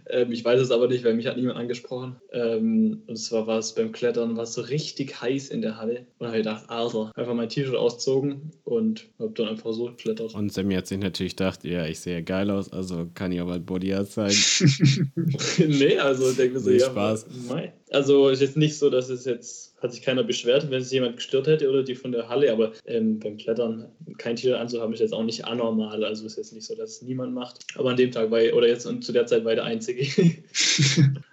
ähm, 0.09 0.33
ich 0.33 0.45
weiß 0.45 0.61
es 0.61 0.71
aber 0.71 0.89
nicht, 0.89 1.05
weil 1.05 1.15
mich 1.15 1.27
hat 1.27 1.37
niemand 1.37 1.59
angesprochen. 1.59 2.17
Ähm, 2.33 3.03
und 3.07 3.17
zwar 3.17 3.47
war 3.47 3.59
es 3.59 3.75
beim 3.75 3.93
Klettern, 3.93 4.37
war 4.37 4.47
so 4.47 4.63
richtig 4.63 5.21
heiß 5.21 5.49
in 5.49 5.61
der 5.61 5.77
Halle. 5.77 6.07
Und 6.19 6.29
habe 6.29 6.39
ich 6.39 6.45
gedacht, 6.45 6.65
Alter, 6.69 7.13
einfach 7.15 7.35
mein 7.35 7.49
T-Shirt 7.49 7.75
auszogen 7.75 8.53
und 8.65 9.07
habe 9.19 9.33
dann 9.35 9.49
einfach 9.49 9.73
so 9.73 9.87
geklettert. 9.87 10.35
Und 10.35 10.53
Sammy 10.53 10.75
hat 10.75 10.87
sich 10.87 10.99
natürlich 10.99 11.37
gedacht, 11.37 11.65
ja, 11.65 11.87
ich 11.87 12.01
sehe 12.01 12.23
geil 12.23 12.51
aus, 12.51 12.73
also 12.73 13.09
kann 13.15 13.33
ich 13.33 13.41
auch 13.41 13.47
mal 13.47 13.61
Bodyart 13.61 14.11
zeigen. 14.11 14.37
nee, 15.67 15.99
also 15.99 16.33
denke 16.33 16.55
mir 16.55 16.61
so, 16.61 16.71
nee, 16.71 16.79
ja, 16.79 16.87
Spaß. 16.87 17.27
Mei. 17.49 17.73
Also 17.91 18.29
ist 18.29 18.41
jetzt 18.41 18.57
nicht 18.57 18.79
so, 18.79 18.91
dass 18.91 19.09
es 19.09 19.25
jetzt, 19.25 19.68
hat 19.81 19.93
sich 19.93 20.03
keiner 20.03 20.25
beschwert, 20.25 20.71
wenn 20.71 20.81
es 20.81 20.91
jemand 20.91 21.17
gestört 21.17 21.47
hätte 21.47 21.69
oder 21.69 21.83
die 21.83 21.95
von 21.95 22.13
der 22.13 22.29
Halle, 22.29 22.53
aber 22.53 22.73
ähm, 22.87 23.19
beim 23.19 23.37
Klettern 23.37 23.87
kein 24.19 24.37
Tier 24.37 24.59
anzuhaben 24.59 24.93
ist 24.93 25.01
jetzt 25.01 25.15
auch 25.15 25.25
nicht 25.25 25.45
anormal. 25.45 26.05
Also 26.05 26.27
ist 26.27 26.37
jetzt 26.37 26.53
nicht 26.53 26.67
so, 26.67 26.75
dass 26.75 26.91
es 26.91 27.03
niemand 27.03 27.35
macht. 27.35 27.65
Aber 27.77 27.91
an 27.91 27.97
dem 27.97 28.11
Tag 28.11 28.31
war 28.31 28.43
ich, 28.43 28.53
oder 28.53 28.67
jetzt 28.67 28.87
und 28.87 29.05
zu 29.05 29.13
der 29.13 29.27
Zeit 29.27 29.45
war 29.45 29.53
ich 29.53 29.57
der 29.57 29.65
Einzige. 29.65 30.03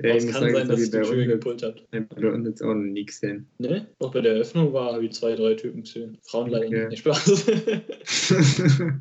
ja, 0.03 0.15
es 0.15 0.25
kann 0.25 0.41
sagen, 0.41 0.53
sein, 0.53 0.67
dass 0.67 0.81
ich 0.81 0.91
die 0.91 1.03
Schüler 1.03 1.25
gepult 1.25 1.63
habe. 1.63 1.75
Bei 1.91 2.31
uns 2.31 2.47
jetzt 2.47 2.61
auch 2.61 2.73
noch 2.73 2.75
nie 2.75 3.05
gesehen. 3.05 3.47
Ne? 3.57 3.87
Auch 3.99 4.11
bei 4.11 4.21
der 4.21 4.33
Eröffnung 4.33 4.73
war, 4.73 4.93
habe 4.93 5.05
ich 5.05 5.13
zwei, 5.13 5.35
drei 5.35 5.55
Typen 5.55 5.83
gesehen. 5.83 6.17
Frauen 6.23 6.49
leider 6.49 6.67
okay. 6.67 6.87
nicht. 6.89 6.99
Spaß. 7.05 7.45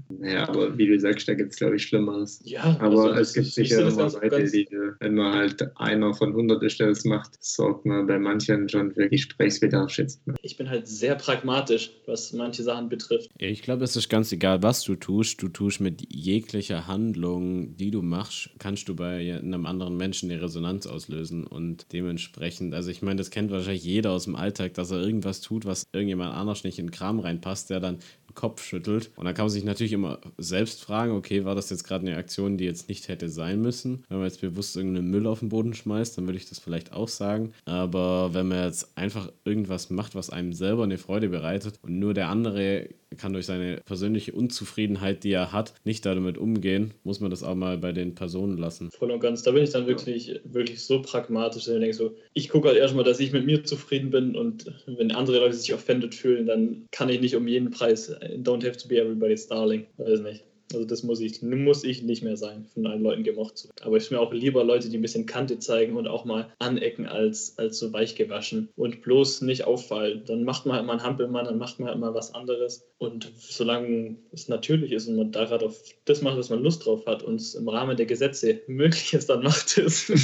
naja, 0.09 0.49
aber 0.49 0.77
wie 0.77 0.87
du 0.87 0.99
sagst, 0.99 1.29
da 1.29 1.35
gibt 1.35 1.53
es 1.53 1.59
glaube 1.59 1.77
ich 1.77 1.83
Schlimmeres. 1.83 2.41
Ja, 2.45 2.77
aber 2.81 3.15
also, 3.15 3.21
es 3.21 3.33
gibt 3.35 3.47
sicher 3.47 3.89
immer 3.89 4.11
Leute, 4.11 4.51
die, 4.51 4.69
wenn 5.01 5.15
man 5.15 5.35
halt 5.35 5.65
einer 5.77 6.15
von 6.15 6.31
100 6.31 6.63
ist, 6.63 6.81
der 6.81 6.89
das 6.89 7.05
macht, 7.05 7.43
sorgt 7.43 7.87
man 7.87 8.07
bei 8.07 8.19
manchen 8.19 8.69
schon 8.69 8.93
für 8.93 9.11
Gesprächsbedarf, 9.35 9.91
schätzt 9.91 10.25
man. 10.27 10.37
Ich 10.43 10.57
bin 10.57 10.71
halt 10.71 10.87
sehr 10.87 11.17
pragmatisch, 11.17 11.91
was 12.07 12.33
manche 12.33 12.63
Sachen 12.63 12.89
betrifft. 12.89 13.31
Ich 13.39 13.63
glaube, 13.63 13.83
es 13.83 13.97
ist 13.97 14.09
ganz 14.09 14.31
egal, 14.31 14.63
was 14.63 14.83
du 14.83 14.95
tust. 14.95 15.43
Du 15.43 15.49
tust 15.49 15.81
mit 15.81 16.07
jeglicher 16.13 16.87
Handlung, 16.87 17.77
die 17.77 17.91
du 17.91 18.01
machst, 18.01 18.51
kannst 18.59 18.89
du 18.89 18.95
bei 18.95 19.37
einem 19.37 19.67
anderen 19.67 19.97
Menschen 19.97 20.31
eine 20.31 20.41
Resonanz 20.41 20.87
auslösen 20.87 21.47
und 21.47 21.93
dementsprechend, 21.93 22.75
also 22.75 22.91
ich 22.91 23.03
meine, 23.03 23.17
das 23.17 23.31
kennt 23.31 23.51
wahrscheinlich 23.51 23.85
jeder 23.85 24.13
aus 24.13 24.25
dem 24.25 24.37
Alltag, 24.37 24.75
dass 24.75 24.93
er 24.93 25.01
irgendwas 25.01 25.41
tut, 25.41 25.65
was 25.65 25.85
irgendjemand 25.93 26.35
anders 26.35 26.63
nicht 26.63 26.79
in 26.79 26.87
den 26.87 26.93
Kram 26.93 27.19
reinpasst, 27.19 27.71
der 27.71 27.81
dann 27.81 27.99
Kopf 28.35 28.63
schüttelt. 28.63 29.11
Und 29.17 29.25
dann 29.25 29.35
kann 29.35 29.45
man 29.45 29.51
sich 29.51 29.65
natürlich 29.65 29.93
immer 29.93 30.19
selbst 30.39 30.83
fragen, 30.83 31.13
okay, 31.13 31.45
war 31.45 31.55
das 31.55 31.71
jetzt 31.71 31.85
gerade 31.85 32.07
eine 32.07 32.17
Aktion, 32.17 32.59
die 32.59 32.65
jetzt 32.65 32.89
nicht 32.89 33.09
hätte 33.09 33.29
sein 33.29 33.61
müssen? 33.61 34.05
Wenn 34.09 34.19
man 34.19 34.27
jetzt 34.27 34.41
bewusst 34.41 34.77
irgendeinen 34.77 35.11
Müll 35.11 35.27
auf 35.27 35.41
den 35.41 35.49
Boden 35.49 35.75
schmeißt, 35.75 36.17
dann 36.17 36.27
würde 36.27 36.39
ich 36.39 36.49
das 36.49 36.59
vielleicht 36.59 36.93
auch 36.93 37.09
sagen. 37.09 37.53
Aber 37.65 38.35
wenn 38.35 38.49
man 38.49 38.65
jetzt 38.65 38.97
einfach 38.97 39.31
irgendwas 39.45 39.91
macht, 39.91 40.15
was 40.15 40.31
einem 40.31 40.53
selber 40.53 40.85
eine 40.85 40.99
Freude 40.99 41.29
bereitet 41.29 41.79
und 41.83 41.99
nur 41.99 42.15
der 42.15 42.29
andere 42.29 42.89
kann 43.17 43.33
durch 43.33 43.47
seine 43.47 43.81
persönliche 43.85 44.33
Unzufriedenheit, 44.33 45.25
die 45.25 45.33
er 45.33 45.53
hat, 45.53 45.75
nicht 45.85 46.05
damit 46.07 46.39
umgehen, 46.39 46.95
muss 47.03 47.21
man 47.21 47.31
das 47.31 47.43
auch 47.43 47.55
mal 47.55 47.79
bei 47.79 47.93
den 47.93 48.15
Personen 48.15 48.57
lassen. 48.57 48.91
Voll 48.91 49.11
und 49.11 49.21
ganz. 49.21 49.43
Da 49.43 49.53
bin 49.53 49.65
ich 49.65 49.71
dann 49.71 49.87
wirklich, 49.87 50.41
wirklich 50.45 50.85
so 50.85 51.03
pragmatisch, 51.03 51.65
dass 51.65 51.75
ich 51.75 51.81
denke 51.81 51.97
so, 51.97 52.15
ich 52.33 52.49
gucke 52.49 52.69
halt 52.69 52.79
erstmal, 52.79 53.05
dass 53.05 53.21
ich 53.21 53.33
mit 53.33 53.47
mir 53.47 53.65
zufrieden 53.65 54.11
bin 54.11 54.37
und 54.37 54.73
wenn 54.87 55.13
andere 55.13 55.39
Leute 55.39 55.55
sich 55.55 55.73
offended 55.75 56.15
fühlen, 56.15 56.47
dann 56.47 56.87
kann 56.91 57.09
ich 57.09 57.21
nicht 57.21 57.37
um 57.37 57.49
jeden 57.49 57.71
Preis, 57.71 58.11
don't 58.37 58.65
have 58.67 58.77
to 58.77 58.89
be 58.89 59.01
everybody's 59.01 59.47
darling. 59.47 59.87
Weiß 59.97 60.21
nicht. 60.21 60.45
Also 60.75 60.87
das 60.87 61.03
muss 61.03 61.21
ich, 61.21 61.43
muss 61.43 61.85
ich 61.85 62.03
nicht 62.03 62.23
mehr 62.23 62.37
sein, 62.37 62.67
von 62.75 62.87
allen 62.87 63.03
Leuten 63.03 63.25
gemocht 63.25 63.59
zu 63.59 63.69
werden. 63.69 63.77
Aber 63.83 63.97
ich 63.97 64.09
bin 64.09 64.19
mir 64.19 64.23
auch 64.23 64.33
lieber 64.33 64.65
Leute, 64.65 64.89
die 64.89 64.99
ein 64.99 65.03
bisschen 65.03 65.27
Kante 65.27 65.59
zeigen 65.59 65.97
und 65.97 66.07
auch 66.07 66.25
mal 66.25 66.53
anecken, 66.59 67.07
als, 67.07 67.59
als 67.59 67.79
so 67.79 67.93
weich 67.93 68.17
gewaschen 68.17 68.69
und 68.77 69.03
bloß 69.03 69.43
nicht 69.43 69.65
auffallen. 69.65 70.23
Dann 70.27 70.45
macht 70.45 70.67
man 70.67 70.77
halt 70.77 70.87
mal 70.87 70.95
einen 70.95 71.03
Hampelmann, 71.03 71.45
dann 71.45 71.59
macht 71.59 71.79
man 71.79 71.89
halt 71.89 71.99
mal 71.99 72.15
was 72.15 72.35
anderes. 72.35 72.87
Und 72.99 73.31
solange 73.37 74.17
es 74.33 74.49
natürlich 74.49 74.93
ist 74.93 75.09
und 75.09 75.17
man 75.17 75.33
da 75.33 75.45
gerade 75.45 75.67
auf 75.67 75.83
das 76.05 76.23
macht, 76.23 76.37
was 76.37 76.51
man 76.51 76.63
Lust 76.63 76.85
drauf 76.85 77.07
hat 77.07 77.23
und 77.23 77.37
es 77.37 77.55
im 77.55 77.69
Rahmen 77.69 77.97
der 77.97 78.07
Gesetze 78.07 78.61
möglich 78.69 79.15
ist, 79.15 79.29
dann 79.29 79.43
macht 79.43 79.79
es. 79.79 80.11
auf 80.11 80.21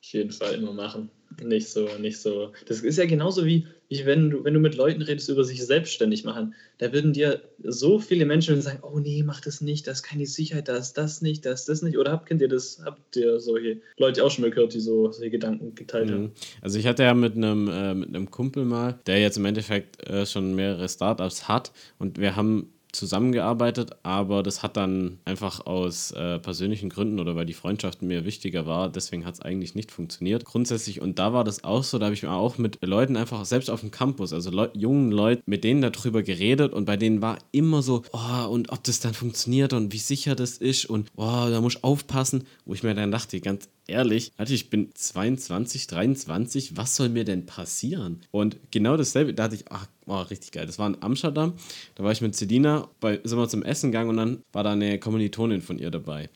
jeden 0.00 0.30
Fall 0.30 0.54
immer 0.54 0.72
machen. 0.72 1.10
Nicht 1.42 1.68
so, 1.68 1.88
nicht 1.98 2.18
so. 2.18 2.52
Das 2.66 2.80
ist 2.80 2.98
ja 2.98 3.06
genauso 3.06 3.44
wie, 3.44 3.66
wie 3.88 4.04
wenn, 4.06 4.30
du, 4.30 4.44
wenn 4.44 4.54
du 4.54 4.60
mit 4.60 4.74
Leuten 4.74 5.02
redest 5.02 5.28
über 5.28 5.44
sich 5.44 5.64
selbstständig 5.64 6.24
machen. 6.24 6.54
Da 6.78 6.92
würden 6.92 7.12
dir 7.12 7.42
so 7.62 7.98
viele 7.98 8.24
Menschen 8.24 8.60
sagen, 8.60 8.80
oh 8.82 8.98
nee, 8.98 9.22
mach 9.22 9.40
das 9.40 9.60
nicht, 9.60 9.86
das 9.86 9.98
ist 9.98 10.02
keine 10.02 10.26
Sicherheit, 10.26 10.68
das 10.68 10.88
ist 10.88 10.98
das 10.98 11.22
nicht, 11.22 11.44
das 11.44 11.60
ist 11.60 11.68
das 11.68 11.82
nicht. 11.82 11.98
Oder 11.98 12.12
habt, 12.12 12.26
kennt 12.26 12.40
ihr 12.40 12.48
das, 12.48 12.80
habt 12.84 13.16
ihr 13.16 13.38
solche 13.40 13.80
Leute 13.98 14.24
auch 14.24 14.30
schon 14.30 14.42
mal 14.42 14.50
gehört, 14.50 14.74
die 14.74 14.80
so 14.80 15.12
solche 15.12 15.30
Gedanken 15.30 15.74
geteilt 15.74 16.10
mhm. 16.10 16.14
haben? 16.14 16.32
Also 16.60 16.78
ich 16.78 16.86
hatte 16.86 17.02
ja 17.02 17.14
mit 17.14 17.36
einem, 17.36 17.68
äh, 17.68 17.94
mit 17.94 18.08
einem 18.08 18.30
Kumpel 18.30 18.64
mal, 18.64 18.98
der 19.06 19.20
jetzt 19.20 19.36
im 19.36 19.44
Endeffekt 19.44 20.08
äh, 20.08 20.26
schon 20.26 20.54
mehrere 20.54 20.88
Startups 20.88 21.48
hat 21.48 21.72
und 21.98 22.18
wir 22.18 22.36
haben 22.36 22.72
zusammengearbeitet, 22.92 23.96
aber 24.02 24.42
das 24.42 24.62
hat 24.62 24.76
dann 24.76 25.18
einfach 25.24 25.66
aus 25.66 26.12
äh, 26.12 26.38
persönlichen 26.38 26.90
Gründen 26.90 27.20
oder 27.20 27.34
weil 27.34 27.46
die 27.46 27.54
Freundschaft 27.54 28.02
mir 28.02 28.24
wichtiger 28.24 28.66
war, 28.66 28.90
deswegen 28.90 29.24
hat 29.24 29.34
es 29.34 29.40
eigentlich 29.40 29.74
nicht 29.74 29.90
funktioniert. 29.90 30.44
Grundsätzlich, 30.44 31.00
und 31.00 31.18
da 31.18 31.32
war 31.32 31.42
das 31.42 31.64
auch 31.64 31.84
so, 31.84 31.98
da 31.98 32.06
habe 32.06 32.14
ich 32.14 32.22
mir 32.22 32.32
auch 32.32 32.58
mit 32.58 32.78
Leuten 32.82 33.16
einfach, 33.16 33.44
selbst 33.44 33.70
auf 33.70 33.80
dem 33.80 33.90
Campus, 33.90 34.32
also 34.32 34.50
Leu 34.50 34.68
jungen 34.74 35.10
Leuten, 35.10 35.42
mit 35.46 35.64
denen 35.64 35.82
darüber 35.82 36.22
geredet 36.22 36.72
und 36.72 36.84
bei 36.84 36.96
denen 36.96 37.22
war 37.22 37.38
immer 37.50 37.82
so, 37.82 38.02
oh, 38.12 38.46
und 38.48 38.70
ob 38.70 38.84
das 38.84 39.00
dann 39.00 39.14
funktioniert 39.14 39.72
und 39.72 39.92
wie 39.92 39.98
sicher 39.98 40.34
das 40.34 40.58
ist 40.58 40.84
und 40.84 41.10
oh, 41.16 41.46
da 41.48 41.60
muss 41.60 41.76
ich 41.76 41.84
aufpassen, 41.84 42.44
wo 42.66 42.74
ich 42.74 42.82
mir 42.82 42.94
dann 42.94 43.10
dachte, 43.10 43.40
ganz 43.40 43.68
ehrlich, 43.86 44.32
Alter, 44.36 44.52
ich 44.52 44.70
bin 44.70 44.90
22, 44.94 45.86
23, 45.86 46.76
was 46.76 46.96
soll 46.96 47.08
mir 47.08 47.24
denn 47.24 47.46
passieren? 47.46 48.20
Und 48.30 48.56
genau 48.70 48.96
dasselbe, 48.96 49.34
da 49.34 49.44
hatte 49.44 49.56
ich, 49.56 49.64
ach, 49.70 49.86
oh, 50.06 50.20
richtig 50.20 50.52
geil. 50.52 50.66
Das 50.66 50.78
war 50.78 50.86
in 50.86 50.96
Amsterdam, 51.00 51.54
da 51.94 52.04
war 52.04 52.12
ich 52.12 52.20
mit 52.20 52.36
Sedina, 52.36 52.88
bei, 53.00 53.20
sind 53.24 53.38
wir 53.38 53.48
zum 53.48 53.62
Essen 53.62 53.92
gegangen 53.92 54.10
und 54.10 54.16
dann 54.16 54.42
war 54.52 54.64
da 54.64 54.72
eine 54.72 54.98
Kommilitonin 54.98 55.62
von 55.62 55.78
ihr 55.78 55.90
dabei. 55.90 56.28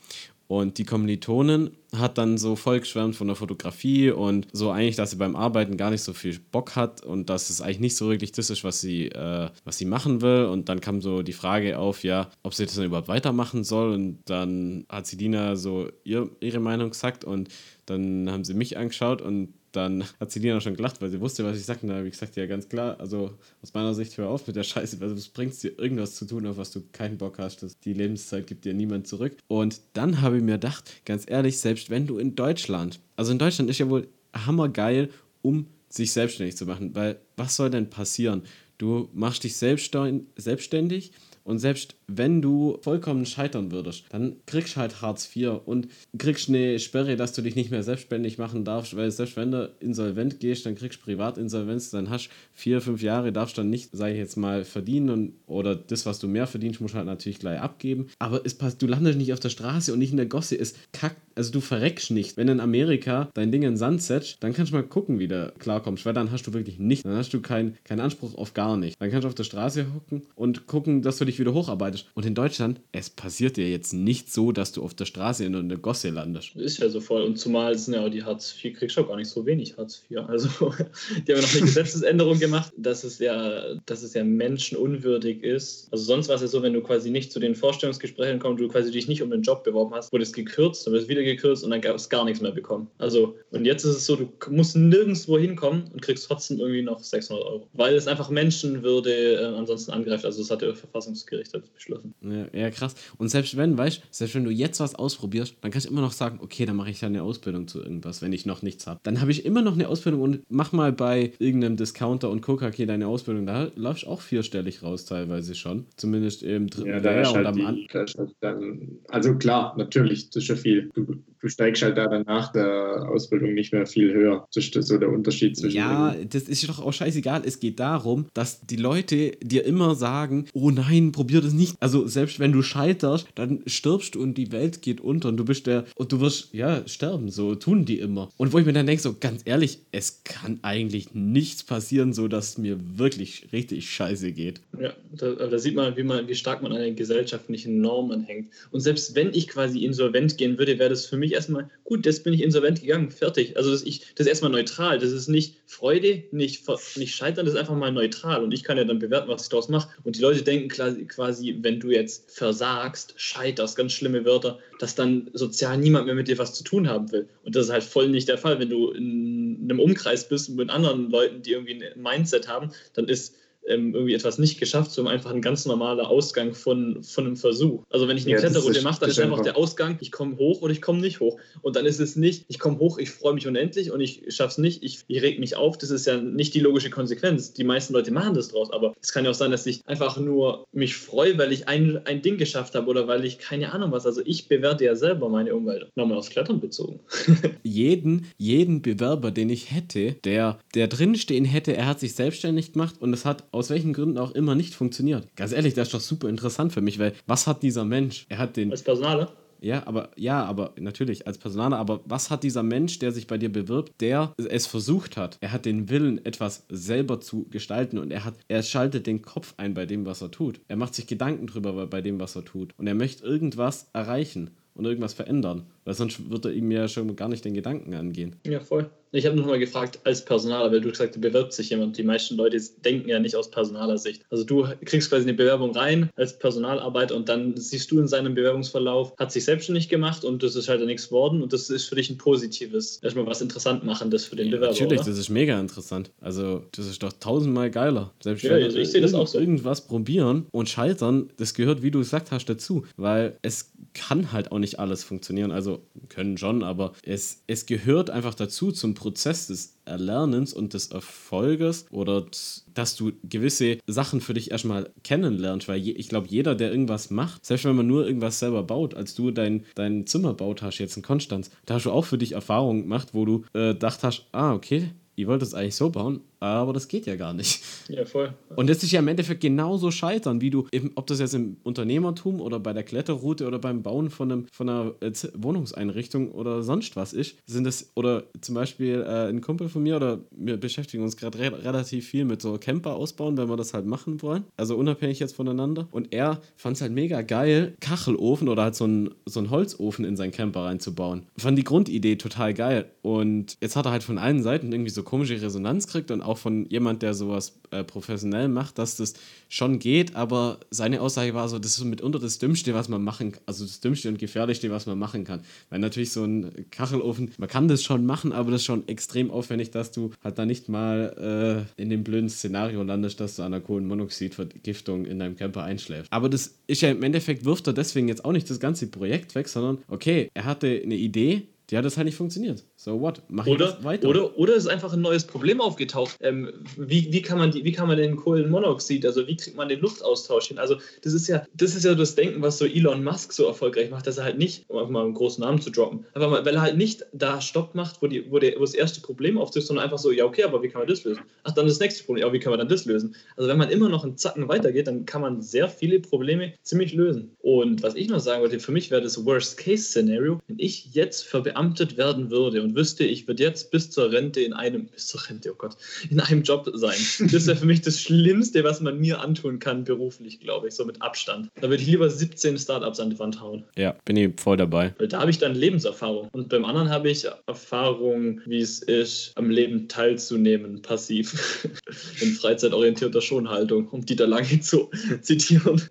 Und 0.47 0.77
die 0.77 0.85
Kommilitonin 0.85 1.71
hat 1.93 2.17
dann 2.17 2.37
so 2.37 2.55
voll 2.55 2.79
geschwärmt 2.79 3.15
von 3.15 3.27
der 3.27 3.35
Fotografie 3.35 4.11
und 4.11 4.47
so 4.53 4.71
eigentlich, 4.71 4.95
dass 4.95 5.11
sie 5.11 5.17
beim 5.17 5.35
Arbeiten 5.35 5.75
gar 5.75 5.89
nicht 5.91 6.03
so 6.03 6.13
viel 6.13 6.39
Bock 6.51 6.75
hat 6.77 7.03
und 7.03 7.29
dass 7.29 7.49
es 7.49 7.61
eigentlich 7.61 7.79
nicht 7.79 7.97
so 7.97 8.09
wirklich 8.09 8.31
das 8.31 8.49
ist, 8.49 8.63
was 8.63 8.79
sie, 8.79 9.07
äh, 9.07 9.49
was 9.65 9.77
sie 9.77 9.85
machen 9.85 10.21
will. 10.21 10.45
Und 10.45 10.69
dann 10.69 10.79
kam 10.79 11.01
so 11.01 11.21
die 11.21 11.33
Frage 11.33 11.77
auf, 11.77 12.03
ja, 12.03 12.29
ob 12.43 12.53
sie 12.53 12.65
das 12.65 12.75
dann 12.75 12.85
überhaupt 12.85 13.09
weitermachen 13.09 13.65
soll. 13.65 13.93
Und 13.93 14.19
dann 14.25 14.85
hat 14.89 15.05
sie 15.05 15.17
Dina 15.17 15.57
so 15.57 15.89
ihr, 16.05 16.29
ihre 16.39 16.59
Meinung 16.59 16.91
gesagt 16.91 17.25
und 17.25 17.49
dann 17.85 18.29
haben 18.31 18.43
sie 18.43 18.53
mich 18.53 18.77
angeschaut 18.77 19.21
und 19.21 19.53
dann 19.77 20.03
hat 20.19 20.31
Selina 20.31 20.59
schon 20.59 20.75
gelacht, 20.75 21.01
weil 21.01 21.09
sie 21.09 21.21
wusste, 21.21 21.45
was 21.45 21.57
ich 21.57 21.65
sagte. 21.65 21.83
Und 21.83 21.89
da 21.89 21.97
habe 21.97 22.07
ich 22.07 22.13
gesagt, 22.13 22.35
ja, 22.35 22.45
ganz 22.45 22.67
klar, 22.67 22.99
also 22.99 23.37
aus 23.61 23.73
meiner 23.73 23.93
Sicht, 23.93 24.17
hör 24.17 24.29
auf 24.29 24.45
mit 24.47 24.55
der 24.55 24.63
Scheiße, 24.63 24.99
weil 24.99 25.11
es 25.11 25.29
bringt 25.29 25.61
dir 25.63 25.77
irgendwas 25.79 26.15
zu 26.15 26.25
tun, 26.25 26.45
auf 26.45 26.57
was 26.57 26.71
du 26.71 26.81
keinen 26.91 27.17
Bock 27.17 27.39
hast. 27.39 27.63
Das, 27.63 27.79
die 27.79 27.93
Lebenszeit 27.93 28.47
gibt 28.47 28.65
dir 28.65 28.73
niemand 28.73 29.07
zurück. 29.07 29.37
Und 29.47 29.79
dann 29.93 30.21
habe 30.21 30.37
ich 30.37 30.43
mir 30.43 30.53
gedacht, 30.53 31.05
ganz 31.05 31.23
ehrlich, 31.27 31.59
selbst 31.59 31.89
wenn 31.89 32.07
du 32.07 32.17
in 32.17 32.35
Deutschland, 32.35 32.99
also 33.15 33.31
in 33.31 33.39
Deutschland 33.39 33.69
ist 33.69 33.77
ja 33.77 33.89
wohl 33.89 34.07
hammergeil, 34.33 35.09
um 35.41 35.67
sich 35.89 36.11
selbstständig 36.11 36.57
zu 36.57 36.65
machen, 36.65 36.93
weil 36.95 37.19
was 37.37 37.55
soll 37.55 37.69
denn 37.69 37.89
passieren? 37.89 38.43
Du 38.77 39.09
machst 39.13 39.43
dich 39.43 39.55
selbstständig 39.55 41.11
Und 41.47 41.59
selbst 41.59 41.95
wenn 42.07 42.41
du 42.41 42.77
vollkommen 42.81 43.25
scheitern 43.25 43.71
würdest, 43.71 44.03
dann 44.09 44.35
kriegst 44.47 44.75
du 44.75 44.81
halt 44.81 45.01
Hartz 45.01 45.33
IV 45.33 45.61
und 45.63 45.87
kriegst 46.17 46.49
eine 46.49 46.77
Sperre, 46.77 47.15
dass 47.15 47.31
du 47.31 47.41
dich 47.41 47.55
nicht 47.55 47.71
mehr 47.71 47.83
selbstständig 47.83 48.37
machen 48.37 48.65
darfst, 48.65 48.97
weil 48.97 49.09
selbst 49.11 49.37
wenn 49.37 49.51
du 49.51 49.73
insolvent 49.79 50.41
gehst, 50.41 50.65
dann 50.65 50.75
kriegst 50.75 50.99
du 50.99 51.05
Privatinsolvenz, 51.05 51.89
dann 51.91 52.09
hast 52.09 52.27
vier, 52.53 52.81
fünf 52.81 53.01
Jahre, 53.01 53.31
darfst 53.31 53.57
dann 53.57 53.69
nicht, 53.69 53.91
sag 53.93 54.11
ich 54.11 54.17
jetzt 54.17 54.35
mal, 54.35 54.65
verdienen 54.65 55.09
und, 55.09 55.33
oder 55.45 55.73
das, 55.73 56.05
was 56.05 56.19
du 56.19 56.27
mehr 56.27 56.47
verdienst, 56.47 56.81
musst 56.81 56.95
du 56.95 56.97
halt 56.97 57.07
natürlich 57.07 57.39
gleich 57.39 57.61
abgeben. 57.61 58.07
Aber 58.19 58.41
es 58.45 58.53
passt, 58.53 58.81
du 58.81 58.87
landest 58.87 59.17
nicht 59.17 59.31
auf 59.31 59.39
der 59.39 59.47
Straße 59.47 59.93
und 59.93 59.99
nicht 59.99 60.11
in 60.11 60.17
der 60.17 60.25
Gosse. 60.25 60.59
Es 60.59 60.73
kackt, 60.91 61.21
also 61.37 61.51
du 61.51 61.61
verreckst 61.61 62.11
nicht. 62.11 62.35
Wenn 62.35 62.47
in 62.47 62.59
Amerika 62.59 63.29
dein 63.33 63.51
Ding 63.51 63.61
in 63.61 63.71
den 63.71 63.77
Sand 63.77 64.01
setzt, 64.01 64.43
dann 64.43 64.53
kannst 64.53 64.71
du 64.71 64.75
mal 64.75 64.83
gucken, 64.83 65.19
wie 65.19 65.27
du 65.27 65.53
klarkommst, 65.59 66.05
weil 66.05 66.13
dann 66.13 66.31
hast 66.31 66.47
du 66.47 66.53
wirklich 66.53 66.79
nicht, 66.79 67.05
dann 67.05 67.15
hast 67.15 67.33
du 67.33 67.41
keinen 67.41 67.77
kein 67.83 67.99
Anspruch 67.99 68.35
auf 68.35 68.53
gar 68.53 68.75
nicht. 68.75 68.99
Dann 68.99 69.11
kannst 69.11 69.23
du 69.23 69.27
auf 69.27 69.35
der 69.35 69.43
Straße 69.43 69.85
hocken 69.93 70.23
und 70.35 70.65
gucken, 70.65 71.01
dass 71.03 71.17
du 71.17 71.25
dich 71.25 71.39
wieder 71.39 71.53
hocharbeitest. 71.53 72.07
Und 72.15 72.25
in 72.25 72.33
Deutschland, 72.33 72.81
es 72.91 73.09
passiert 73.09 73.57
dir 73.57 73.69
jetzt 73.69 73.93
nicht 73.93 74.33
so, 74.33 74.51
dass 74.51 74.71
du 74.71 74.81
auf 74.81 74.95
der 74.95 75.05
Straße 75.05 75.45
in 75.45 75.55
einer 75.55 75.77
Gosse 75.77 76.09
landest. 76.09 76.55
Ist 76.55 76.79
ja 76.79 76.89
so 76.89 76.99
voll. 76.99 77.21
Und 77.21 77.37
zumal 77.37 77.77
sind 77.77 77.93
ja 77.93 78.05
auch 78.05 78.09
die 78.09 78.23
Hartz 78.23 78.55
IV, 78.63 78.77
kriegst 78.77 78.97
du 78.97 79.01
auch 79.01 79.07
gar 79.07 79.17
nicht 79.17 79.29
so 79.29 79.45
wenig 79.45 79.77
Hartz 79.77 80.03
IV. 80.09 80.17
Also 80.27 80.49
die 81.27 81.33
haben 81.33 81.39
ja 81.39 81.41
noch 81.41 81.53
eine 81.53 81.61
Gesetzesänderung 81.61 82.39
gemacht, 82.39 82.73
dass 82.77 83.03
es 83.03 83.19
ja, 83.19 83.75
dass 83.85 84.01
es 84.01 84.15
ja 84.15 84.23
menschenunwürdig 84.23 85.43
ist. 85.43 85.87
Also 85.91 86.03
sonst 86.03 86.29
war 86.29 86.35
es 86.35 86.41
ja 86.41 86.47
so, 86.47 86.63
wenn 86.63 86.73
du 86.73 86.81
quasi 86.81 87.11
nicht 87.11 87.31
zu 87.31 87.39
den 87.39 87.53
Vorstellungsgesprächen 87.53 88.39
kommst, 88.39 88.61
du 88.61 88.67
quasi 88.67 88.91
dich 88.91 89.07
nicht 89.07 89.21
um 89.21 89.29
den 89.29 89.43
Job 89.43 89.63
beworben 89.63 89.93
hast, 89.93 90.11
wurde 90.11 90.23
es 90.23 90.33
gekürzt, 90.33 90.85
dann 90.85 90.93
wird 90.93 91.03
es 91.03 91.09
wieder 91.09 91.26
gekürzt 91.27 91.63
und 91.63 91.71
dann 91.71 91.81
gab 91.81 91.95
es 91.95 92.09
gar 92.09 92.25
nichts 92.25 92.41
mehr 92.41 92.51
bekommen. 92.51 92.87
Also 92.97 93.35
und 93.51 93.65
jetzt 93.65 93.83
ist 93.85 93.95
es 93.95 94.05
so, 94.05 94.15
du 94.15 94.29
musst 94.49 94.75
nirgendwo 94.75 95.37
hinkommen 95.37 95.85
und 95.93 96.01
kriegst 96.01 96.27
trotzdem 96.27 96.59
irgendwie 96.59 96.81
noch 96.81 96.99
600 96.99 97.45
Euro, 97.45 97.67
weil 97.73 97.95
es 97.95 98.07
einfach 98.07 98.29
Menschenwürde 98.29 99.35
äh, 99.35 99.45
ansonsten 99.45 99.91
angreift. 99.91 100.25
Also 100.25 100.41
das 100.41 100.51
hat 100.51 100.61
der 100.61 100.75
Verfassungsgericht 100.75 101.53
halt 101.53 101.73
beschlossen. 101.73 102.13
Ja, 102.21 102.47
ja, 102.53 102.69
krass. 102.69 102.95
Und 103.17 103.29
selbst 103.29 103.55
wenn, 103.57 103.77
weißt 103.77 104.01
selbst 104.11 104.35
wenn 104.35 104.43
du 104.43 104.51
jetzt 104.51 104.79
was 104.79 104.95
ausprobierst, 104.95 105.55
dann 105.61 105.71
kannst 105.71 105.87
du 105.87 105.91
immer 105.91 106.01
noch 106.01 106.11
sagen, 106.11 106.39
okay, 106.41 106.65
dann 106.65 106.75
mache 106.75 106.89
ich 106.89 107.01
ja 107.01 107.07
eine 107.07 107.23
Ausbildung 107.23 107.67
zu 107.67 107.81
irgendwas, 107.81 108.21
wenn 108.21 108.33
ich 108.33 108.45
noch 108.45 108.61
nichts 108.61 108.87
habe. 108.87 108.99
Dann 109.03 109.21
habe 109.21 109.31
ich 109.31 109.45
immer 109.45 109.61
noch 109.61 109.73
eine 109.73 109.87
Ausbildung 109.87 110.21
und 110.21 110.43
mach 110.49 110.71
mal 110.71 110.91
bei 110.91 111.33
irgendeinem 111.39 111.77
Discounter 111.77 112.29
und 112.29 112.41
guck, 112.41 112.61
okay, 112.61 112.85
deine 112.85 113.07
Ausbildung, 113.07 113.45
da 113.45 113.71
läufst 113.75 114.03
du 114.03 114.07
auch 114.07 114.21
vierstellig 114.21 114.83
raus 114.83 115.05
teilweise 115.05 115.55
schon. 115.55 115.85
Zumindest 115.95 116.43
im 116.43 116.67
dritten 116.69 116.89
ja, 116.89 116.99
da 116.99 117.11
Lehrjahr 117.11 117.21
ist 117.21 117.29
und 117.29 117.35
halt 117.35 117.47
am 117.47 117.65
An 117.65 117.75
die, 117.75 117.87
halt 117.93 118.35
dann, 118.41 118.99
also 119.07 119.35
klar, 119.35 119.75
natürlich, 119.77 120.29
das 120.29 120.43
ist 120.43 120.49
ja 120.49 120.55
viel. 120.55 120.89
Du, 120.93 121.16
um, 121.17 121.23
du 121.41 121.47
steigst 121.47 121.83
halt 121.83 121.97
da 121.97 122.07
dann 122.07 122.23
nach 122.23 122.51
der 122.51 123.07
Ausbildung 123.09 123.53
nicht 123.53 123.73
mehr 123.73 123.85
viel 123.85 124.13
höher. 124.13 124.47
Das 124.53 124.65
ist 124.65 124.87
so 124.87 124.97
der 124.97 125.09
Unterschied 125.09 125.57
zwischen. 125.57 125.77
Ja, 125.77 126.15
das 126.29 126.43
ist 126.43 126.67
doch 126.67 126.79
auch 126.79 126.93
scheißegal. 126.93 127.43
Es 127.45 127.59
geht 127.59 127.79
darum, 127.79 128.27
dass 128.33 128.61
die 128.61 128.75
Leute 128.75 129.31
dir 129.41 129.65
immer 129.65 129.95
sagen, 129.95 130.47
oh 130.53 130.71
nein, 130.71 131.11
probier 131.11 131.41
das 131.41 131.53
nicht. 131.53 131.75
Also 131.79 132.07
selbst 132.07 132.39
wenn 132.39 132.51
du 132.51 132.61
scheiterst, 132.61 133.27
dann 133.35 133.61
stirbst 133.65 134.15
du 134.15 134.21
und 134.21 134.35
die 134.35 134.51
Welt 134.51 134.81
geht 134.81 135.01
unter 135.01 135.29
und 135.29 135.37
du 135.37 135.45
bist 135.45 135.67
der 135.67 135.85
und 135.95 136.11
du 136.11 136.19
wirst 136.19 136.53
ja 136.53 136.87
sterben. 136.87 137.29
So 137.29 137.55
tun 137.55 137.85
die 137.85 137.99
immer. 137.99 138.29
Und 138.37 138.53
wo 138.53 138.59
ich 138.59 138.65
mir 138.65 138.73
dann 138.73 138.87
denke, 138.87 139.01
so 139.01 139.15
ganz 139.19 139.41
ehrlich, 139.45 139.79
es 139.91 140.23
kann 140.23 140.59
eigentlich 140.61 141.13
nichts 141.13 141.63
passieren, 141.63 142.13
so 142.13 142.27
dass 142.27 142.49
es 142.49 142.57
mir 142.57 142.77
wirklich 142.97 143.47
richtig 143.51 143.89
scheiße 143.89 144.31
geht. 144.31 144.61
Ja, 144.79 144.93
da, 145.13 145.33
da 145.33 145.59
sieht 145.59 145.75
man 145.75 145.95
wie, 145.97 146.03
man, 146.03 146.27
wie 146.27 146.35
stark 146.35 146.61
man 146.61 146.71
an 146.71 146.81
den 146.81 146.95
gesellschaftlichen 146.95 147.81
Normen 147.81 148.23
hängt. 148.23 148.49
Und 148.71 148.81
selbst 148.81 149.15
wenn 149.15 149.33
ich 149.33 149.47
quasi 149.47 149.83
insolvent 149.83 150.37
gehen 150.37 150.57
würde, 150.57 150.79
wäre 150.79 150.89
das 150.89 151.05
für 151.05 151.17
mich 151.17 151.26
erstmal, 151.33 151.69
gut, 151.83 152.05
jetzt 152.05 152.23
bin 152.23 152.33
ich 152.33 152.41
insolvent 152.41 152.81
gegangen, 152.81 153.11
fertig. 153.11 153.57
Also 153.57 153.71
das, 153.71 153.83
ich, 153.83 154.01
das 154.15 154.25
ist 154.25 154.27
erstmal 154.27 154.51
neutral. 154.51 154.99
Das 154.99 155.11
ist 155.11 155.27
nicht 155.27 155.57
Freude, 155.65 156.23
nicht, 156.31 156.63
nicht 156.95 157.15
Scheitern, 157.15 157.45
das 157.45 157.53
ist 157.53 157.59
einfach 157.59 157.75
mal 157.75 157.91
neutral. 157.91 158.43
Und 158.43 158.53
ich 158.53 158.63
kann 158.63 158.77
ja 158.77 158.83
dann 158.83 158.99
bewerten, 158.99 159.29
was 159.29 159.43
ich 159.43 159.49
daraus 159.49 159.69
mache. 159.69 159.89
Und 160.03 160.15
die 160.15 160.21
Leute 160.21 160.43
denken 160.43 160.67
quasi, 161.07 161.57
wenn 161.61 161.79
du 161.79 161.91
jetzt 161.91 162.31
versagst, 162.31 163.13
scheiterst, 163.17 163.75
ganz 163.75 163.93
schlimme 163.93 164.25
Wörter, 164.25 164.59
dass 164.79 164.95
dann 164.95 165.29
sozial 165.33 165.77
niemand 165.77 166.05
mehr 166.05 166.15
mit 166.15 166.27
dir 166.27 166.37
was 166.37 166.53
zu 166.53 166.63
tun 166.63 166.87
haben 166.87 167.11
will. 167.11 167.27
Und 167.43 167.55
das 167.55 167.65
ist 167.65 167.71
halt 167.71 167.83
voll 167.83 168.09
nicht 168.09 168.27
der 168.27 168.37
Fall. 168.37 168.59
Wenn 168.59 168.69
du 168.69 168.91
in 168.91 169.59
einem 169.63 169.79
Umkreis 169.79 170.27
bist 170.27 170.49
mit 170.49 170.69
anderen 170.69 171.09
Leuten, 171.09 171.41
die 171.41 171.51
irgendwie 171.51 171.83
ein 171.83 172.01
Mindset 172.01 172.47
haben, 172.47 172.71
dann 172.93 173.07
ist 173.07 173.35
ähm, 173.67 173.93
irgendwie 173.93 174.13
etwas 174.13 174.37
nicht 174.37 174.59
geschafft, 174.59 174.91
sondern 174.91 175.13
einfach 175.13 175.31
ein 175.31 175.41
ganz 175.41 175.65
normaler 175.65 176.09
Ausgang 176.09 176.53
von, 176.53 177.03
von 177.03 177.25
einem 177.25 177.37
Versuch. 177.37 177.83
Also 177.89 178.07
wenn 178.07 178.17
ich 178.17 178.25
eine 178.25 178.33
Ja, 178.33 178.39
Kletterroute 178.39 178.81
mache, 178.81 178.99
dann 179.01 179.09
ist 179.09 179.19
einfach- 179.19 179.41
der 179.41 179.57
Ausgang, 179.57 179.97
ich 180.01 180.11
komme 180.11 180.37
hoch 180.37 180.61
oder 180.61 180.71
ich 180.73 180.81
komme 180.81 180.99
nicht 180.99 181.19
hoch. 181.19 181.37
Und 181.61 181.75
dann 181.75 181.85
ist 181.85 181.99
es 181.99 182.15
nicht, 182.15 182.45
ich 182.47 182.59
komme 182.59 182.79
hoch, 182.79 182.97
ich 182.97 183.09
freue 183.11 183.33
mich 183.33 183.47
unendlich 183.47 183.91
und 183.91 184.01
ich 184.01 184.23
schaffe 184.29 184.51
es 184.51 184.57
nicht, 184.57 184.83
ich, 184.83 184.99
ich 185.07 185.21
reg 185.21 185.39
mich 185.39 185.55
auf. 185.55 185.77
Das 185.77 185.89
ist 185.91 186.05
ja 186.07 186.17
nicht 186.17 186.53
die 186.53 186.59
logische 186.59 186.89
Konsequenz. 186.89 187.53
Die 187.53 187.63
meisten 187.63 187.93
Leute 187.93 188.11
machen 188.11 188.33
das 188.33 188.49
draus, 188.49 188.71
aber 188.71 188.93
es 189.01 189.11
kann 189.11 189.25
ja 189.25 189.31
auch 189.31 189.35
sein, 189.35 189.51
dass 189.51 189.65
ich 189.65 189.81
einfach 189.85 190.17
nur 190.17 190.65
mich 190.71 190.95
freue, 190.95 191.37
weil 191.37 191.51
ich 191.51 191.67
ein, 191.67 191.99
ein 192.05 192.21
Ding 192.21 192.37
geschafft 192.37 192.75
habe 192.75 192.87
oder 192.87 193.07
weil 193.07 193.25
ich 193.25 193.37
keine 193.39 193.71
Ahnung 193.73 193.91
was. 193.91 194.05
Also 194.05 194.21
ich 194.25 194.47
bewerte 194.47 194.85
ja 194.85 194.95
selber 194.95 195.29
meine 195.29 195.55
Umwelt. 195.55 195.89
Nochmal 195.95 196.17
aufs 196.17 196.29
Klettern 196.29 196.59
bezogen. 196.59 196.99
jeden, 197.63 198.27
jeden 198.37 198.81
Bewerber, 198.81 199.31
den 199.31 199.49
ich 199.49 199.71
hätte, 199.71 200.13
der, 200.23 200.59
der 200.75 200.87
drinstehen 200.87 201.45
hätte, 201.45 201.75
er 201.75 201.87
hat 201.87 201.99
sich 201.99 202.15
selbstständig 202.15 202.73
gemacht 202.73 202.95
und 202.99 203.13
es 203.13 203.25
hat 203.25 203.43
aus 203.57 203.69
welchen 203.69 203.93
Gründen 203.93 204.17
auch 204.17 204.31
immer 204.31 204.55
nicht 204.55 204.73
funktioniert. 204.75 205.27
Ganz 205.35 205.51
ehrlich, 205.51 205.73
das 205.73 205.87
ist 205.87 205.93
doch 205.93 205.99
super 206.01 206.29
interessant 206.29 206.73
für 206.73 206.81
mich, 206.81 206.99
weil 206.99 207.13
was 207.25 207.47
hat 207.47 207.63
dieser 207.63 207.85
Mensch? 207.85 208.25
Er 208.29 208.37
hat 208.37 208.55
den, 208.57 208.71
Als 208.71 208.83
Personaler. 208.83 209.31
ja, 209.59 209.85
aber, 209.87 210.11
ja, 210.15 210.43
aber 210.45 210.73
natürlich 210.79 211.25
als 211.27 211.37
Personaler, 211.37 211.77
aber 211.77 212.01
was 212.05 212.29
hat 212.29 212.43
dieser 212.43 212.63
Mensch, 212.63 212.99
der 212.99 213.11
sich 213.11 213.25
bei 213.27 213.37
dir 213.37 213.51
bewirbt, 213.51 213.99
der 214.01 214.33
es 214.37 214.67
versucht 214.67 215.17
hat? 215.17 215.37
Er 215.41 215.51
hat 215.51 215.65
den 215.65 215.89
Willen, 215.89 216.23
etwas 216.25 216.65
selber 216.69 217.19
zu 217.19 217.47
gestalten 217.49 217.97
und 217.97 218.11
er 218.11 218.23
hat, 218.23 218.35
er 218.47 218.61
schaltet 218.63 219.07
den 219.07 219.21
Kopf 219.23 219.53
ein 219.57 219.73
bei 219.73 219.85
dem, 219.85 220.05
was 220.05 220.21
er 220.21 220.31
tut. 220.31 220.59
Er 220.67 220.77
macht 220.77 220.93
sich 220.95 221.07
Gedanken 221.07 221.47
drüber 221.47 221.87
bei 221.87 222.01
dem, 222.01 222.19
was 222.19 222.35
er 222.35 222.45
tut. 222.45 222.73
Und 222.77 222.87
er 222.87 222.95
möchte 222.95 223.25
irgendwas 223.25 223.89
erreichen 223.93 224.51
und 224.77 224.85
irgendwas 224.85 225.13
verändern. 225.13 225.63
Weil 225.85 225.93
sonst 225.93 226.29
wird 226.29 226.45
er 226.45 226.51
ihm 226.51 226.71
ja 226.71 226.87
schon 226.87 227.15
gar 227.15 227.29
nicht 227.29 227.45
den 227.45 227.53
Gedanken 227.53 227.93
angehen. 227.93 228.35
Ja, 228.45 228.59
voll. 228.59 228.89
Ich 229.11 229.25
habe 229.25 229.37
noch 229.37 229.45
mal 229.45 229.57
gefragt, 229.57 229.99
als 230.03 230.23
Personaler, 230.23 230.71
weil 230.71 230.81
du 230.81 230.89
gesagt 230.89 231.15
hast, 231.15 231.21
bewirbt 231.21 231.53
sich 231.53 231.69
jemand. 231.69 231.97
Die 231.97 232.03
meisten 232.03 232.35
Leute 232.35 232.59
denken 232.83 233.07
ja 233.07 233.19
nicht 233.19 233.35
aus 233.35 233.49
personaler 233.49 233.97
Sicht. 233.97 234.23
Also 234.29 234.43
du 234.43 234.67
kriegst 234.83 235.09
quasi 235.09 235.23
eine 235.23 235.33
Bewerbung 235.33 235.71
rein 235.71 236.09
als 236.17 236.37
Personalarbeiter 236.37 237.15
und 237.15 237.29
dann 237.29 237.55
siehst 237.55 237.89
du 237.89 237.99
in 237.99 238.07
seinem 238.07 238.35
Bewerbungsverlauf, 238.35 239.13
hat 239.17 239.31
sich 239.31 239.45
selbstständig 239.45 239.87
gemacht 239.87 240.25
und 240.25 240.43
das 240.43 240.55
ist 240.55 240.67
halt 240.67 240.85
nichts 240.85 241.07
geworden 241.07 241.41
und 241.41 241.53
das 241.53 241.69
ist 241.69 241.85
für 241.85 241.95
dich 241.95 242.09
ein 242.09 242.17
positives, 242.17 242.99
erstmal 243.01 243.25
was 243.25 243.41
interessant 243.41 243.85
machendes 243.85 244.25
für 244.25 244.35
den 244.35 244.51
Bewerber. 244.51 244.73
Natürlich, 244.73 244.99
oder? 244.99 245.09
das 245.09 245.17
ist 245.17 245.29
mega 245.29 245.57
interessant. 245.59 246.11
Also, 246.19 246.63
das 246.75 246.87
ist 246.87 247.01
doch 247.01 247.13
tausendmal 247.13 247.71
geiler. 247.71 248.13
Selbst 248.21 248.43
Ja, 248.43 248.51
wenn 248.51 248.63
also 248.63 248.77
ich 248.77 248.89
sehe 248.89 249.01
das 249.01 249.13
auch 249.13 249.27
so. 249.27 249.39
irgendwas 249.39 249.87
probieren 249.87 250.47
und 250.51 250.67
scheitern, 250.67 251.29
das 251.37 251.53
gehört, 251.53 251.81
wie 251.81 251.91
du 251.91 251.99
gesagt 251.99 252.31
hast, 252.31 252.45
dazu. 252.45 252.85
Weil 252.97 253.37
es 253.41 253.71
kann 253.97 254.31
halt 254.31 254.51
auch 254.51 254.59
nicht 254.59 254.79
alles 254.79 255.03
funktionieren. 255.03 255.51
Also, 255.51 255.81
können 256.09 256.37
schon, 256.37 256.63
aber 256.63 256.93
es, 257.03 257.43
es 257.47 257.65
gehört 257.65 258.09
einfach 258.09 258.35
dazu 258.35 258.71
zum 258.71 258.93
Prozess 258.93 259.47
des 259.47 259.77
Erlernens 259.85 260.53
und 260.53 260.73
des 260.73 260.87
Erfolges 260.87 261.85
oder 261.91 262.25
dass 262.73 262.95
du 262.95 263.13
gewisse 263.23 263.79
Sachen 263.87 264.21
für 264.21 264.33
dich 264.33 264.51
erstmal 264.51 264.91
kennenlernst, 265.03 265.67
weil 265.67 265.79
je, 265.79 265.93
ich 265.93 266.09
glaube, 266.09 266.27
jeder, 266.29 266.55
der 266.55 266.71
irgendwas 266.71 267.09
macht, 267.09 267.45
selbst 267.45 267.65
wenn 267.65 267.75
man 267.75 267.87
nur 267.87 268.05
irgendwas 268.05 268.39
selber 268.39 268.63
baut, 268.63 268.93
als 268.93 269.15
du 269.15 269.31
dein, 269.31 269.65
dein 269.75 270.05
Zimmer 270.05 270.33
baut 270.33 270.61
hast, 270.61 270.77
jetzt 270.77 270.97
in 270.97 271.03
Konstanz, 271.03 271.49
da 271.65 271.75
hast 271.75 271.85
du 271.85 271.91
auch 271.91 272.05
für 272.05 272.17
dich 272.17 272.33
Erfahrungen 272.33 272.83
gemacht, 272.83 273.09
wo 273.13 273.25
du 273.25 273.45
äh, 273.53 273.73
dacht 273.73 274.03
hast, 274.03 274.27
ah, 274.31 274.53
okay, 274.53 274.91
ihr 275.15 275.27
wollt 275.27 275.41
es 275.41 275.53
eigentlich 275.53 275.75
so 275.75 275.89
bauen, 275.89 276.21
aber 276.39 276.73
das 276.73 276.87
geht 276.87 277.05
ja 277.05 277.15
gar 277.15 277.33
nicht. 277.33 277.63
Ja, 277.89 278.05
voll. 278.05 278.33
Und 278.55 278.69
das 278.69 278.83
ist 278.83 278.91
ja 278.91 278.99
im 278.99 279.07
Endeffekt 279.07 279.41
genauso 279.41 279.91
scheitern, 279.91 280.41
wie 280.41 280.49
du, 280.49 280.67
eben, 280.71 280.91
ob 280.95 281.07
das 281.07 281.19
jetzt 281.19 281.33
im 281.33 281.57
Unternehmertum 281.63 282.41
oder 282.41 282.59
bei 282.59 282.73
der 282.73 282.83
Kletterroute 282.83 283.47
oder 283.47 283.59
beim 283.59 283.81
Bauen 283.81 284.09
von, 284.09 284.31
einem, 284.31 284.45
von 284.51 284.69
einer 284.69 284.93
Wohnungseinrichtung 285.35 286.31
oder 286.31 286.63
sonst 286.63 286.95
was 286.95 287.13
ist, 287.13 287.37
sind 287.45 287.63
das, 287.63 287.91
oder 287.95 288.23
zum 288.41 288.55
Beispiel 288.55 289.05
äh, 289.07 289.29
ein 289.29 289.41
Kumpel 289.41 289.69
von 289.69 289.83
mir 289.83 289.95
oder 289.95 290.19
wir 290.31 290.57
beschäftigen 290.57 291.03
uns 291.03 291.17
gerade 291.17 291.39
re 291.39 291.63
relativ 291.63 292.07
viel 292.07 292.25
mit 292.25 292.41
so 292.41 292.57
Camper 292.57 292.95
ausbauen, 292.95 293.37
wenn 293.37 293.49
wir 293.49 293.57
das 293.57 293.73
halt 293.73 293.85
machen 293.85 294.21
wollen, 294.21 294.43
also 294.57 294.75
unabhängig 294.75 295.19
jetzt 295.19 295.35
voneinander. 295.35 295.87
Und 295.91 296.13
er 296.13 296.41
fand 296.55 296.75
es 296.75 296.81
halt 296.81 296.91
mega 296.91 297.21
geil, 297.21 297.75
Kachelofen 297.79 298.49
oder 298.49 298.63
halt 298.63 298.75
so 298.75 298.83
einen 298.83 299.11
so 299.25 299.39
einen 299.39 299.49
Holzofen 299.49 300.05
in 300.05 300.15
seinen 300.15 300.31
Camper 300.31 300.65
reinzubauen. 300.65 301.25
Fand 301.37 301.57
die 301.57 301.63
Grundidee 301.63 302.15
total 302.15 302.53
geil. 302.53 302.91
Und 303.01 303.57
jetzt 303.61 303.75
hat 303.75 303.85
er 303.85 303.91
halt 303.91 304.03
von 304.03 304.17
allen 304.17 304.43
Seiten 304.43 304.71
irgendwie 304.71 304.91
so 304.91 305.03
komische 305.03 305.41
Resonanz 305.41 305.87
kriegt 305.87 306.11
und 306.11 306.21
auch 306.27 306.37
von 306.37 306.65
jemand, 306.69 307.01
der 307.01 307.13
sowas 307.13 307.59
äh, 307.71 307.83
professionell 307.83 308.47
macht, 308.47 308.77
dass 308.77 308.97
das 308.97 309.13
schon 309.49 309.79
geht, 309.79 310.15
aber 310.15 310.59
seine 310.69 311.01
Aussage 311.01 311.33
war 311.33 311.47
so, 311.49 311.59
das 311.59 311.77
ist 311.77 311.83
mitunter 311.83 312.19
das 312.19 312.39
Dümmste, 312.39 312.73
was 312.73 312.89
man 312.89 313.03
machen 313.03 313.31
kann, 313.31 313.41
also 313.45 313.65
das 313.65 313.79
Dümmste 313.79 314.09
und 314.09 314.19
Gefährlichste, 314.19 314.69
was 314.71 314.85
man 314.85 314.99
machen 314.99 315.23
kann. 315.23 315.41
Weil 315.69 315.79
natürlich 315.79 316.11
so 316.11 316.23
ein 316.23 316.65
Kachelofen, 316.69 317.31
man 317.37 317.49
kann 317.49 317.67
das 317.67 317.83
schon 317.83 318.05
machen, 318.05 318.31
aber 318.31 318.51
das 318.51 318.61
ist 318.61 318.65
schon 318.65 318.87
extrem 318.87 319.31
aufwendig, 319.31 319.71
dass 319.71 319.91
du 319.91 320.11
halt 320.23 320.37
da 320.37 320.45
nicht 320.45 320.69
mal 320.69 321.65
äh, 321.77 321.81
in 321.81 321.89
dem 321.89 322.03
blöden 322.03 322.29
Szenario 322.29 322.83
landest, 322.83 323.19
dass 323.19 323.35
du 323.35 323.43
an 323.43 323.53
einer 323.53 323.63
Kohlenmonoxidvergiftung 323.63 325.05
in 325.05 325.19
deinem 325.19 325.35
Camper 325.35 325.63
einschläfst. 325.63 326.11
Aber 326.11 326.29
das 326.29 326.55
ist 326.67 326.81
ja 326.81 326.91
im 326.91 327.03
Endeffekt, 327.03 327.45
wirft 327.45 327.67
er 327.67 327.73
deswegen 327.73 328.07
jetzt 328.07 328.25
auch 328.25 328.31
nicht 328.31 328.49
das 328.49 328.59
ganze 328.59 328.87
Projekt 328.87 329.35
weg, 329.35 329.47
sondern 329.47 329.79
okay, 329.87 330.29
er 330.33 330.45
hatte 330.45 330.67
eine 330.67 330.95
Idee, 330.95 331.47
die 331.69 331.77
hat 331.77 331.85
das 331.85 331.97
halt 331.97 332.05
nicht 332.05 332.15
funktioniert. 332.15 332.63
So 332.79 333.01
what? 333.01 333.23
Mach 333.27 333.47
oder, 333.47 333.83
weiter. 333.83 334.07
Oder, 334.07 334.37
oder 334.37 334.53
ist 334.53 334.67
einfach 334.67 334.93
ein 334.93 335.01
neues 335.01 335.25
Problem 335.25 335.59
aufgetaucht. 335.61 336.15
Ähm, 336.21 336.53
wie, 336.77 337.11
wie, 337.11 337.23
kann 337.23 337.39
man 337.39 337.49
die, 337.49 337.63
wie 337.63 337.71
kann 337.71 337.87
man 337.87 337.97
den 337.97 338.15
Kohlenmonoxid, 338.15 339.03
also 339.03 339.25
wie 339.27 339.35
kriegt 339.35 339.57
man 339.57 339.67
den 339.67 339.79
Luftaustausch 339.79 340.49
hin? 340.49 340.59
Also 340.59 340.75
das 341.01 341.13
ist 341.13 341.27
ja, 341.27 341.43
das 341.55 341.73
ist 341.73 341.85
ja 341.85 341.95
das 341.95 342.13
Denken, 342.13 342.43
was 342.43 342.59
so 342.59 342.65
Elon 342.65 343.03
Musk 343.03 343.33
so 343.33 343.47
erfolgreich 343.47 343.89
macht, 343.89 344.05
dass 344.05 344.19
er 344.19 344.25
halt 344.25 344.37
nicht, 344.37 344.65
um 344.67 344.77
einfach 344.77 344.91
mal 344.91 345.03
einen 345.03 345.15
großen 345.15 345.43
Namen 345.43 345.59
zu 345.59 345.71
droppen, 345.71 346.05
mal, 346.13 346.45
weil 346.45 346.53
er 346.53 346.61
halt 346.61 346.77
nicht 346.77 347.03
da 347.13 347.41
Stopp 347.41 347.73
macht, 347.73 348.03
wo, 348.03 348.07
die, 348.07 348.29
wo, 348.29 348.37
der, 348.37 348.55
wo 348.57 348.59
das 348.59 348.75
erste 348.75 349.01
Problem 349.01 349.39
auftritt, 349.39 349.63
sondern 349.63 349.83
einfach 349.83 349.97
so, 349.97 350.11
ja 350.11 350.25
okay, 350.25 350.43
aber 350.43 350.61
wie 350.61 350.69
kann 350.69 350.81
man 350.81 350.87
das 350.87 351.03
lösen? 351.03 351.23
Ach, 351.45 351.53
dann 351.53 351.65
das 351.65 351.79
nächste 351.79 352.03
Problem, 352.03 352.27
ja, 352.27 352.31
wie 352.31 352.39
kann 352.39 352.51
man 352.51 352.59
dann 352.59 352.69
das 352.69 352.85
lösen? 352.85 353.15
Also 353.37 353.49
wenn 353.49 353.57
man 353.57 353.71
immer 353.71 353.89
noch 353.89 354.03
einen 354.03 354.17
Zacken 354.17 354.47
weitergeht, 354.49 354.85
dann 354.85 355.07
kann 355.07 355.21
man 355.21 355.41
sehr 355.41 355.67
viele 355.67 355.99
Probleme 355.99 356.53
ziemlich 356.61 356.93
lösen. 356.93 357.35
Und 357.39 357.81
was 357.81 357.95
ich 357.95 358.07
noch 358.07 358.19
sagen 358.19 358.43
wollte, 358.43 358.59
für 358.59 358.71
mich 358.71 358.91
wäre 358.91 359.01
das 359.01 359.25
Worst-Case-Szenario, 359.25 360.39
wenn 360.47 360.59
ich 360.59 360.93
jetzt 360.93 361.23
verbeamtet 361.23 361.97
werden 361.97 362.29
würde 362.29 362.66
und 362.67 362.75
wüsste, 362.75 363.03
ich 363.05 363.27
würde 363.27 363.43
jetzt 363.43 363.71
bis 363.71 363.89
zur 363.89 364.11
Rente 364.11 364.41
in 364.41 364.53
einem, 364.53 364.87
bis 364.87 365.07
zur 365.07 365.27
Rente, 365.29 365.51
oh 365.51 365.55
Gott, 365.57 365.75
in 366.09 366.19
einem 366.19 366.43
Job 366.43 366.69
sein. 366.73 366.97
Das 367.31 367.47
wäre 367.47 367.57
für 367.57 367.65
mich 367.65 367.81
das 367.81 367.99
Schlimmste, 367.99 368.63
was 368.63 368.81
man 368.81 368.99
mir 368.99 369.21
antun 369.21 369.59
kann, 369.59 369.83
beruflich, 369.83 370.39
glaube 370.39 370.67
ich, 370.67 370.75
so 370.75 370.85
mit 370.85 371.01
Abstand. 371.01 371.49
Da 371.55 371.69
würde 371.69 371.81
ich 371.81 371.87
lieber 371.87 372.09
17 372.09 372.57
Startups 372.57 372.99
an 372.99 373.09
die 373.09 373.19
Wand 373.19 373.41
hauen. 373.41 373.63
Ja, 373.77 373.95
bin 374.05 374.17
ich 374.17 374.39
voll 374.39 374.57
dabei. 374.57 374.93
Weil 374.97 375.07
da 375.07 375.21
habe 375.21 375.31
ich 375.31 375.37
dann 375.37 375.55
Lebenserfahrung. 375.55 376.29
Und 376.31 376.49
beim 376.49 376.65
anderen 376.65 376.89
habe 376.89 377.09
ich 377.09 377.25
Erfahrung, 377.47 378.41
wie 378.45 378.59
es 378.59 378.79
ist, 378.79 379.31
am 379.35 379.49
Leben 379.49 379.87
teilzunehmen, 379.87 380.81
passiv. 380.81 381.67
in 382.21 382.31
freizeitorientierter 382.33 383.21
Schonhaltung, 383.21 383.87
um 383.89 384.05
Dieter 384.05 384.27
Lange 384.27 384.59
zu 384.59 384.89
zitieren. 385.21 385.81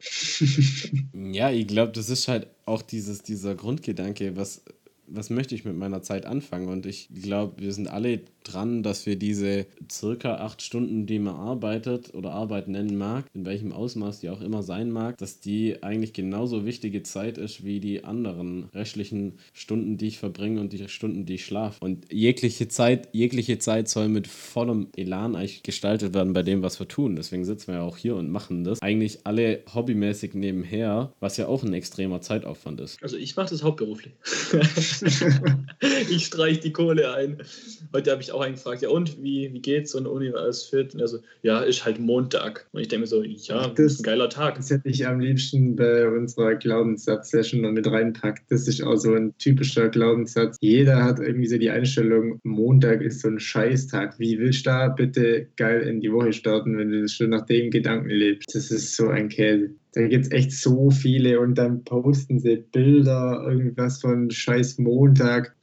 Ja, 1.14 1.50
ich 1.50 1.66
glaube, 1.66 1.92
das 1.92 2.10
ist 2.10 2.28
halt 2.28 2.48
auch 2.64 2.82
dieses, 2.82 3.22
dieser 3.22 3.54
Grundgedanke, 3.54 4.36
was, 4.36 4.62
was 5.08 5.30
möchte 5.30 5.54
ich 5.54 5.64
mit 5.64 5.76
meiner 5.76 6.02
Zeit 6.02 6.26
anfangen? 6.26 6.68
Und 6.68 6.86
ich 6.86 7.08
glaube, 7.22 7.62
wir 7.62 7.72
sind 7.72 7.88
alle 7.88 8.20
dran, 8.44 8.82
dass 8.82 9.06
wir 9.06 9.16
diese 9.16 9.66
circa 9.90 10.36
acht 10.36 10.62
Stunden, 10.62 11.06
die 11.06 11.18
man 11.18 11.34
arbeitet 11.34 12.14
oder 12.14 12.32
Arbeit 12.32 12.68
nennen 12.68 12.96
mag, 12.96 13.26
in 13.34 13.44
welchem 13.44 13.72
Ausmaß 13.72 14.20
die 14.20 14.30
auch 14.30 14.40
immer 14.40 14.62
sein 14.62 14.90
mag, 14.90 15.18
dass 15.18 15.40
die 15.40 15.82
eigentlich 15.82 16.12
genauso 16.12 16.64
wichtige 16.64 17.02
Zeit 17.02 17.38
ist 17.38 17.64
wie 17.64 17.80
die 17.80 18.04
anderen 18.04 18.68
restlichen 18.74 19.38
Stunden, 19.52 19.96
die 19.96 20.08
ich 20.08 20.18
verbringe 20.18 20.60
und 20.60 20.72
die 20.72 20.88
Stunden, 20.88 21.26
die 21.26 21.34
ich 21.34 21.44
schlafe. 21.44 21.84
Und 21.84 22.12
jegliche 22.12 22.68
Zeit, 22.68 23.08
jegliche 23.12 23.58
Zeit 23.58 23.88
soll 23.88 24.08
mit 24.08 24.26
vollem 24.26 24.88
Elan 24.96 25.34
eigentlich 25.34 25.62
gestaltet 25.62 26.14
werden 26.14 26.32
bei 26.32 26.42
dem, 26.42 26.62
was 26.62 26.78
wir 26.78 26.88
tun. 26.88 27.16
Deswegen 27.16 27.44
sitzen 27.44 27.68
wir 27.68 27.76
ja 27.76 27.82
auch 27.82 27.96
hier 27.96 28.16
und 28.16 28.30
machen 28.30 28.64
das. 28.64 28.80
Eigentlich 28.82 29.20
alle 29.24 29.62
hobbymäßig 29.72 30.34
nebenher, 30.34 31.12
was 31.20 31.36
ja 31.36 31.48
auch 31.48 31.62
ein 31.62 31.72
extremer 31.72 32.20
Zeitaufwand 32.20 32.80
ist. 32.80 33.02
Also 33.02 33.16
ich 33.16 33.36
mache 33.36 33.50
das 33.50 33.62
hauptberuflich. 33.62 34.14
ich 36.10 36.26
streiche 36.26 36.60
die 36.60 36.72
Kohle 36.72 37.14
ein. 37.14 37.38
Heute 37.92 38.10
habe 38.10 38.22
ich 38.22 38.32
auch 38.32 38.40
einen 38.40 38.54
gefragt, 38.54 38.82
ja 38.82 38.88
und, 38.88 39.22
wie, 39.22 39.52
wie 39.52 39.60
geht's 39.60 39.94
und 39.94 40.06
Uni 40.06 40.32
war 40.32 40.42
alles 40.42 40.64
fit? 40.64 40.94
Und 40.94 41.00
er 41.00 41.08
so, 41.08 41.18
ja, 41.42 41.60
ist 41.60 41.84
halt 41.84 41.98
Montag. 41.98 42.68
Und 42.72 42.80
ich 42.80 42.88
denke 42.88 43.02
mir 43.02 43.06
so, 43.06 43.22
ja, 43.22 43.68
das 43.68 43.92
ist 43.92 44.00
ein 44.00 44.04
geiler 44.04 44.28
Tag. 44.28 44.56
Das 44.56 44.70
hätte 44.70 44.88
ich 44.88 45.06
am 45.06 45.20
liebsten 45.20 45.76
bei 45.76 46.08
unserer 46.08 46.54
Glaubenssatz-Session 46.54 47.62
noch 47.62 47.72
mit 47.72 47.86
reinpackt. 47.86 48.50
Das 48.50 48.68
ist 48.68 48.82
auch 48.82 48.96
so 48.96 49.14
ein 49.14 49.36
typischer 49.38 49.88
Glaubenssatz. 49.88 50.56
Jeder 50.60 51.04
hat 51.04 51.18
irgendwie 51.18 51.48
so 51.48 51.58
die 51.58 51.70
Einstellung, 51.70 52.40
Montag 52.42 53.02
ist 53.02 53.20
so 53.20 53.28
ein 53.28 53.40
Scheißtag. 53.40 54.18
Wie 54.18 54.38
willst 54.38 54.66
du 54.66 54.70
da 54.70 54.88
bitte 54.88 55.48
geil 55.56 55.82
in 55.82 56.00
die 56.00 56.12
Woche 56.12 56.32
starten, 56.32 56.78
wenn 56.78 56.90
du 56.90 57.08
schon 57.08 57.30
nach 57.30 57.46
dem 57.46 57.70
Gedanken 57.70 58.10
lebst? 58.10 58.54
Das 58.54 58.70
ist 58.70 58.96
so 58.96 59.08
ein 59.08 59.28
Käse. 59.28 59.70
Da 59.96 60.06
gibt 60.06 60.26
es 60.26 60.30
echt 60.30 60.52
so 60.52 60.90
viele 60.90 61.40
und 61.40 61.54
dann 61.54 61.82
posten 61.82 62.38
sie 62.38 62.56
Bilder, 62.70 63.46
irgendwas 63.48 64.02
von 64.02 64.30
scheiß 64.30 64.76
Montag. 64.76 65.56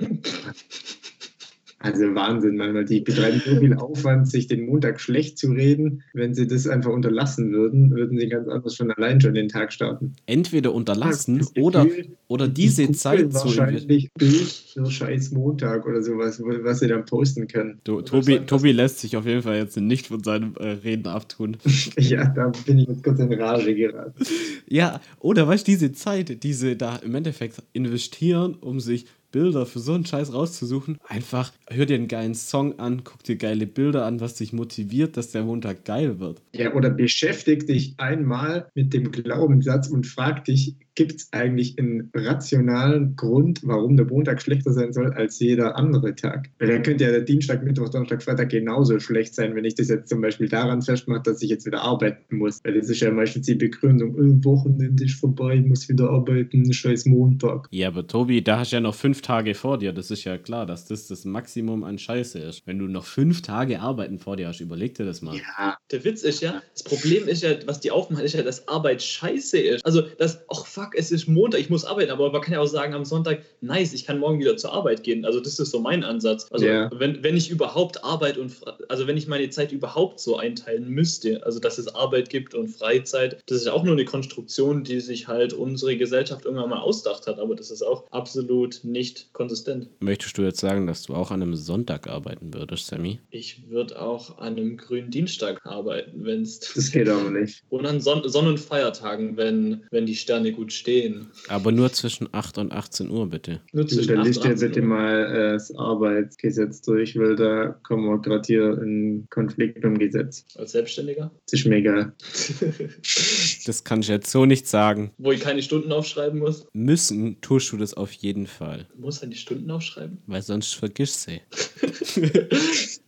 Also 1.84 2.16
Wahnsinn, 2.16 2.56
manchmal. 2.56 2.86
Die 2.86 3.02
betreiben 3.02 3.42
so 3.46 3.60
viel 3.60 3.74
Aufwand, 3.74 4.30
sich 4.30 4.48
den 4.48 4.66
Montag 4.66 5.02
schlecht 5.02 5.38
zu 5.38 5.52
reden. 5.52 6.02
Wenn 6.14 6.34
sie 6.34 6.48
das 6.48 6.66
einfach 6.66 6.92
unterlassen 6.92 7.52
würden, 7.52 7.92
würden 7.92 8.18
sie 8.18 8.30
ganz 8.30 8.48
anders 8.48 8.76
schon 8.76 8.90
allein 8.92 9.20
schon 9.20 9.34
den 9.34 9.50
Tag 9.50 9.74
starten. 9.74 10.14
Entweder 10.26 10.74
unterlassen 10.74 11.46
oder, 11.60 11.86
oder 12.30 12.48
diese 12.48 12.88
die 12.88 12.94
Zeit 12.94 13.34
zu 13.34 13.48
wahrscheinlich 13.48 14.10
Bild 14.14 14.48
für 14.48 14.90
scheiß 14.90 15.32
Montag 15.32 15.86
oder 15.86 16.02
sowas, 16.02 16.42
was 16.42 16.80
sie 16.80 16.88
dann 16.88 17.04
posten 17.04 17.50
können. 17.50 17.82
Du, 17.84 18.02
Tobi, 18.02 18.40
Tobi 18.40 18.72
lässt 18.72 19.00
sich 19.00 19.18
auf 19.18 19.26
jeden 19.26 19.42
Fall 19.42 19.58
jetzt 19.58 19.76
nicht 19.76 20.08
von 20.08 20.24
seinem 20.24 20.56
äh, 20.56 20.68
Reden 20.70 21.08
abtun. 21.08 21.58
ja, 21.98 22.30
da 22.30 22.54
bin 22.66 22.80
ich 22.80 22.88
jetzt 22.88 23.04
kurz 23.04 23.20
in 23.20 23.34
Rage 23.34 23.76
geraten. 23.76 24.24
Ja, 24.70 25.02
oder 25.20 25.50
weißt 25.50 25.68
du, 25.68 25.72
diese 25.72 25.92
Zeit, 25.92 26.44
diese 26.44 26.78
da 26.78 26.96
im 26.96 27.14
Endeffekt 27.14 27.62
investieren, 27.74 28.56
um 28.62 28.80
sich 28.80 29.06
Bilder 29.34 29.66
für 29.66 29.80
so 29.80 29.94
einen 29.94 30.06
Scheiß 30.06 30.32
rauszusuchen. 30.34 31.00
Einfach 31.06 31.52
hör 31.68 31.86
dir 31.86 31.96
einen 31.96 32.08
geilen 32.08 32.36
Song 32.36 32.80
an, 32.80 33.04
guck 33.04 33.24
dir 33.24 33.36
geile 33.36 33.68
Bilder 33.68 34.06
an, 34.06 34.22
was 34.22 34.36
dich 34.36 34.54
motiviert, 34.54 35.18
dass 35.18 35.32
der 35.32 35.44
Montag 35.44 35.84
geil 35.84 36.20
wird. 36.20 36.42
Ja, 36.56 36.74
oder 36.74 36.90
beschäftig 36.90 37.66
dich 37.66 37.96
einmal 37.98 38.70
mit 38.76 38.94
dem 38.94 39.12
Glaubenssatz 39.12 39.90
und 39.90 40.08
frag 40.08 40.46
dich, 40.46 40.78
gibt 40.96 41.16
es 41.16 41.34
eigentlich 41.34 41.78
einen 41.80 42.12
rationalen 42.14 43.16
Grund, 43.16 43.62
warum 43.64 43.98
der 43.98 44.06
Montag 44.06 44.42
schlechter 44.42 44.74
sein 44.74 44.94
soll 44.94 45.14
als 45.14 45.40
jeder 45.40 45.76
andere 45.76 46.16
Tag? 46.16 46.50
Weil 46.60 46.70
dann 46.70 46.84
könnte 46.84 47.06
ja 47.06 47.12
der 47.12 47.22
Dienstag, 47.22 47.64
Mittwoch, 47.64 47.90
Donnerstag, 47.90 48.24
Freitag 48.24 48.50
genauso 48.50 49.00
schlecht 49.00 49.34
sein, 49.34 49.56
wenn 49.56 49.66
ich 49.66 49.76
das 49.76 49.90
jetzt 49.90 50.10
zum 50.10 50.22
Beispiel 50.22 50.50
daran 50.50 50.82
festmache, 50.82 51.24
dass 51.24 51.42
ich 51.42 51.50
jetzt 51.50 51.66
wieder 51.66 51.82
arbeiten 51.82 52.38
muss. 52.38 52.60
Weil 52.64 52.80
das 52.80 52.90
ist 52.90 53.00
ja 53.02 53.12
meistens 53.12 53.46
die 53.46 53.56
Begründung, 53.56 54.16
oh, 54.16 54.46
Wochenende 54.46 55.04
ist 55.04 55.20
vorbei, 55.20 55.56
ich 55.56 55.66
muss 55.66 55.90
wieder 55.90 56.10
arbeiten, 56.10 56.72
scheiß 56.72 57.06
Montag. 57.06 57.68
Ja, 57.72 57.88
aber 57.88 58.06
Tobi, 58.06 58.44
da 58.44 58.60
hast 58.60 58.72
du 58.72 58.78
ja 58.78 58.82
noch 58.82 58.96
fünf 58.96 59.22
Tage 59.22 59.56
vor 59.56 59.78
dir. 59.78 59.94
Das 59.94 60.12
ist 60.12 60.24
ja 60.24 60.38
klar, 60.38 60.66
dass 60.66 60.86
das 60.86 61.08
das 61.08 61.26
Maximum 61.26 61.84
an 61.84 61.98
Scheiße 61.98 62.40
ist. 62.40 62.68
Wenn 62.68 62.80
du 62.80 62.88
noch 62.88 63.06
fünf 63.06 63.42
Tage 63.42 63.80
arbeiten 63.80 64.20
vor 64.20 64.38
dir 64.38 64.48
hast, 64.48 64.60
überleg 64.60 64.96
dir 64.96 65.06
das 65.06 65.22
mal. 65.22 65.36
Ja, 65.36 65.78
der 65.92 66.04
Witz 66.04 66.24
ist 66.24 66.42
ja, 66.42 66.62
das 66.74 66.84
Problem 66.84 67.28
ist 67.28 67.44
ja, 67.44 67.52
was 67.66 67.80
die 67.80 67.92
aufmachen, 67.92 68.24
ist 68.24 68.34
ja, 68.34 68.44
dass 68.44 68.68
Arbeit 68.68 69.02
scheiße 69.02 69.58
ist. 69.58 69.86
Also, 69.86 70.02
das, 70.18 70.44
ach 70.50 70.66
fuck, 70.66 70.83
fuck, 70.84 70.96
es 70.96 71.12
ist 71.12 71.28
Montag, 71.28 71.60
ich 71.60 71.70
muss 71.70 71.86
arbeiten, 71.86 72.12
aber 72.12 72.32
man 72.32 72.42
kann 72.42 72.54
ja 72.54 72.60
auch 72.60 72.68
sagen 72.68 72.94
am 72.94 73.06
Sonntag, 73.06 73.42
nice, 73.62 73.94
ich 73.94 74.06
kann 74.06 74.20
morgen 74.20 74.40
wieder 74.40 74.58
zur 74.58 74.74
Arbeit 74.74 75.04
gehen. 75.04 75.26
Also 75.26 75.40
das 75.40 75.60
ist 75.60 75.72
so 75.72 75.80
mein 75.80 76.04
Ansatz. 76.04 76.48
Also 76.52 76.66
yeah. 76.66 76.90
wenn, 76.94 77.24
wenn 77.24 77.38
ich 77.38 77.50
überhaupt 77.50 78.04
Arbeit 78.04 78.38
und, 78.38 78.54
also 78.90 79.08
wenn 79.08 79.18
ich 79.18 79.28
meine 79.28 79.50
Zeit 79.50 79.72
überhaupt 79.72 80.20
so 80.20 80.38
einteilen 80.38 80.88
müsste, 80.90 81.46
also 81.46 81.60
dass 81.60 81.78
es 81.78 81.94
Arbeit 81.94 82.30
gibt 82.30 82.54
und 82.54 82.68
Freizeit, 82.68 83.42
das 83.48 83.62
ist 83.62 83.68
auch 83.68 83.84
nur 83.84 83.94
eine 83.94 84.06
Konstruktion, 84.06 84.84
die 84.84 85.00
sich 85.00 85.28
halt 85.28 85.54
unsere 85.54 85.98
Gesellschaft 85.98 86.46
irgendwann 86.46 86.70
mal 86.70 86.80
ausdacht 86.80 87.28
hat, 87.28 87.40
aber 87.40 87.56
das 87.56 87.72
ist 87.72 87.82
auch 87.82 88.06
absolut 88.12 88.82
nicht 88.84 89.32
konsistent. 89.34 89.90
Möchtest 90.00 90.38
du 90.38 90.42
jetzt 90.44 90.60
sagen, 90.60 90.88
dass 90.88 91.04
du 91.04 91.14
auch 91.14 91.32
an 91.32 91.42
einem 91.42 91.56
Sonntag 91.56 92.08
arbeiten 92.08 92.54
würdest, 92.54 92.88
Sammy? 92.88 93.20
Ich 93.30 93.70
würde 93.70 94.02
auch 94.02 94.38
an 94.38 94.54
einem 94.54 94.78
grünen 94.78 95.12
Dienstag 95.12 95.66
arbeiten, 95.66 96.26
wenn 96.26 96.42
es... 96.42 96.60
Das 96.60 96.92
geht 96.92 97.08
aber 97.10 97.30
nicht. 97.30 97.64
Und 97.70 97.86
an 97.86 98.02
Son 98.02 98.28
Sonn- 98.28 98.48
und 98.48 98.60
Feiertagen, 98.60 99.38
wenn, 99.38 99.84
wenn 99.92 100.06
die 100.06 100.16
Sterne 100.16 100.52
gut 100.52 100.73
stehen. 100.74 101.28
Aber 101.48 101.72
nur 101.72 101.92
zwischen 101.92 102.30
8 102.32 102.58
und 102.58 102.72
18 102.72 103.10
Uhr, 103.10 103.30
bitte. 103.30 103.62
Nur 103.72 103.88
zwischen 103.88 104.16
Dann 104.16 104.26
liest 104.26 104.44
dir 104.44 104.56
bitte 104.56 104.82
Uhr. 104.82 104.88
mal 104.88 105.26
äh, 105.26 105.54
das 105.54 105.76
Arbeitsgesetz 105.76 106.82
durch, 106.82 107.18
weil 107.18 107.36
da 107.36 107.80
kommen 107.84 108.06
wir 108.06 108.20
gerade 108.22 108.46
hier 108.46 108.78
in 108.82 109.28
Konflikt 109.30 109.76
mit 109.76 109.84
dem 109.84 109.98
Gesetz. 109.98 110.46
Als 110.58 110.72
Selbstständiger? 110.72 111.32
Das 111.46 111.60
ist 111.60 111.66
mir 111.66 111.78
egal. 111.78 112.14
das 113.66 113.84
kann 113.84 114.02
ich 114.02 114.08
jetzt 114.08 114.32
so 114.32 114.46
nicht 114.46 114.68
sagen. 114.68 115.12
Wo 115.18 115.32
ich 115.32 115.40
keine 115.40 115.62
Stunden 115.62 115.92
aufschreiben 115.92 116.40
muss? 116.40 116.68
Müssen 116.74 117.40
tust 117.42 117.72
du 117.72 117.78
das 117.78 117.94
auf 117.94 118.12
jeden 118.14 118.48
Fall. 118.48 118.88
Du 118.96 119.02
musst 119.02 119.22
halt 119.22 119.34
die 119.34 119.38
Stunden 119.38 119.70
aufschreiben? 119.72 120.20
Weil 120.28 120.42
sonst 120.42 120.74
vergisst 120.74 121.24
sie. 121.24 121.42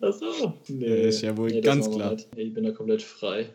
Achso. 0.02 0.54
Nee. 0.68 1.04
Das 1.06 1.16
ist 1.16 1.22
ja 1.22 1.36
wohl 1.38 1.50
nee, 1.50 1.62
ganz 1.62 1.90
klar. 1.90 2.10
Halt. 2.10 2.28
Ich 2.36 2.54
bin 2.54 2.64
da 2.64 2.72
komplett 2.72 3.02
frei. 3.02 3.50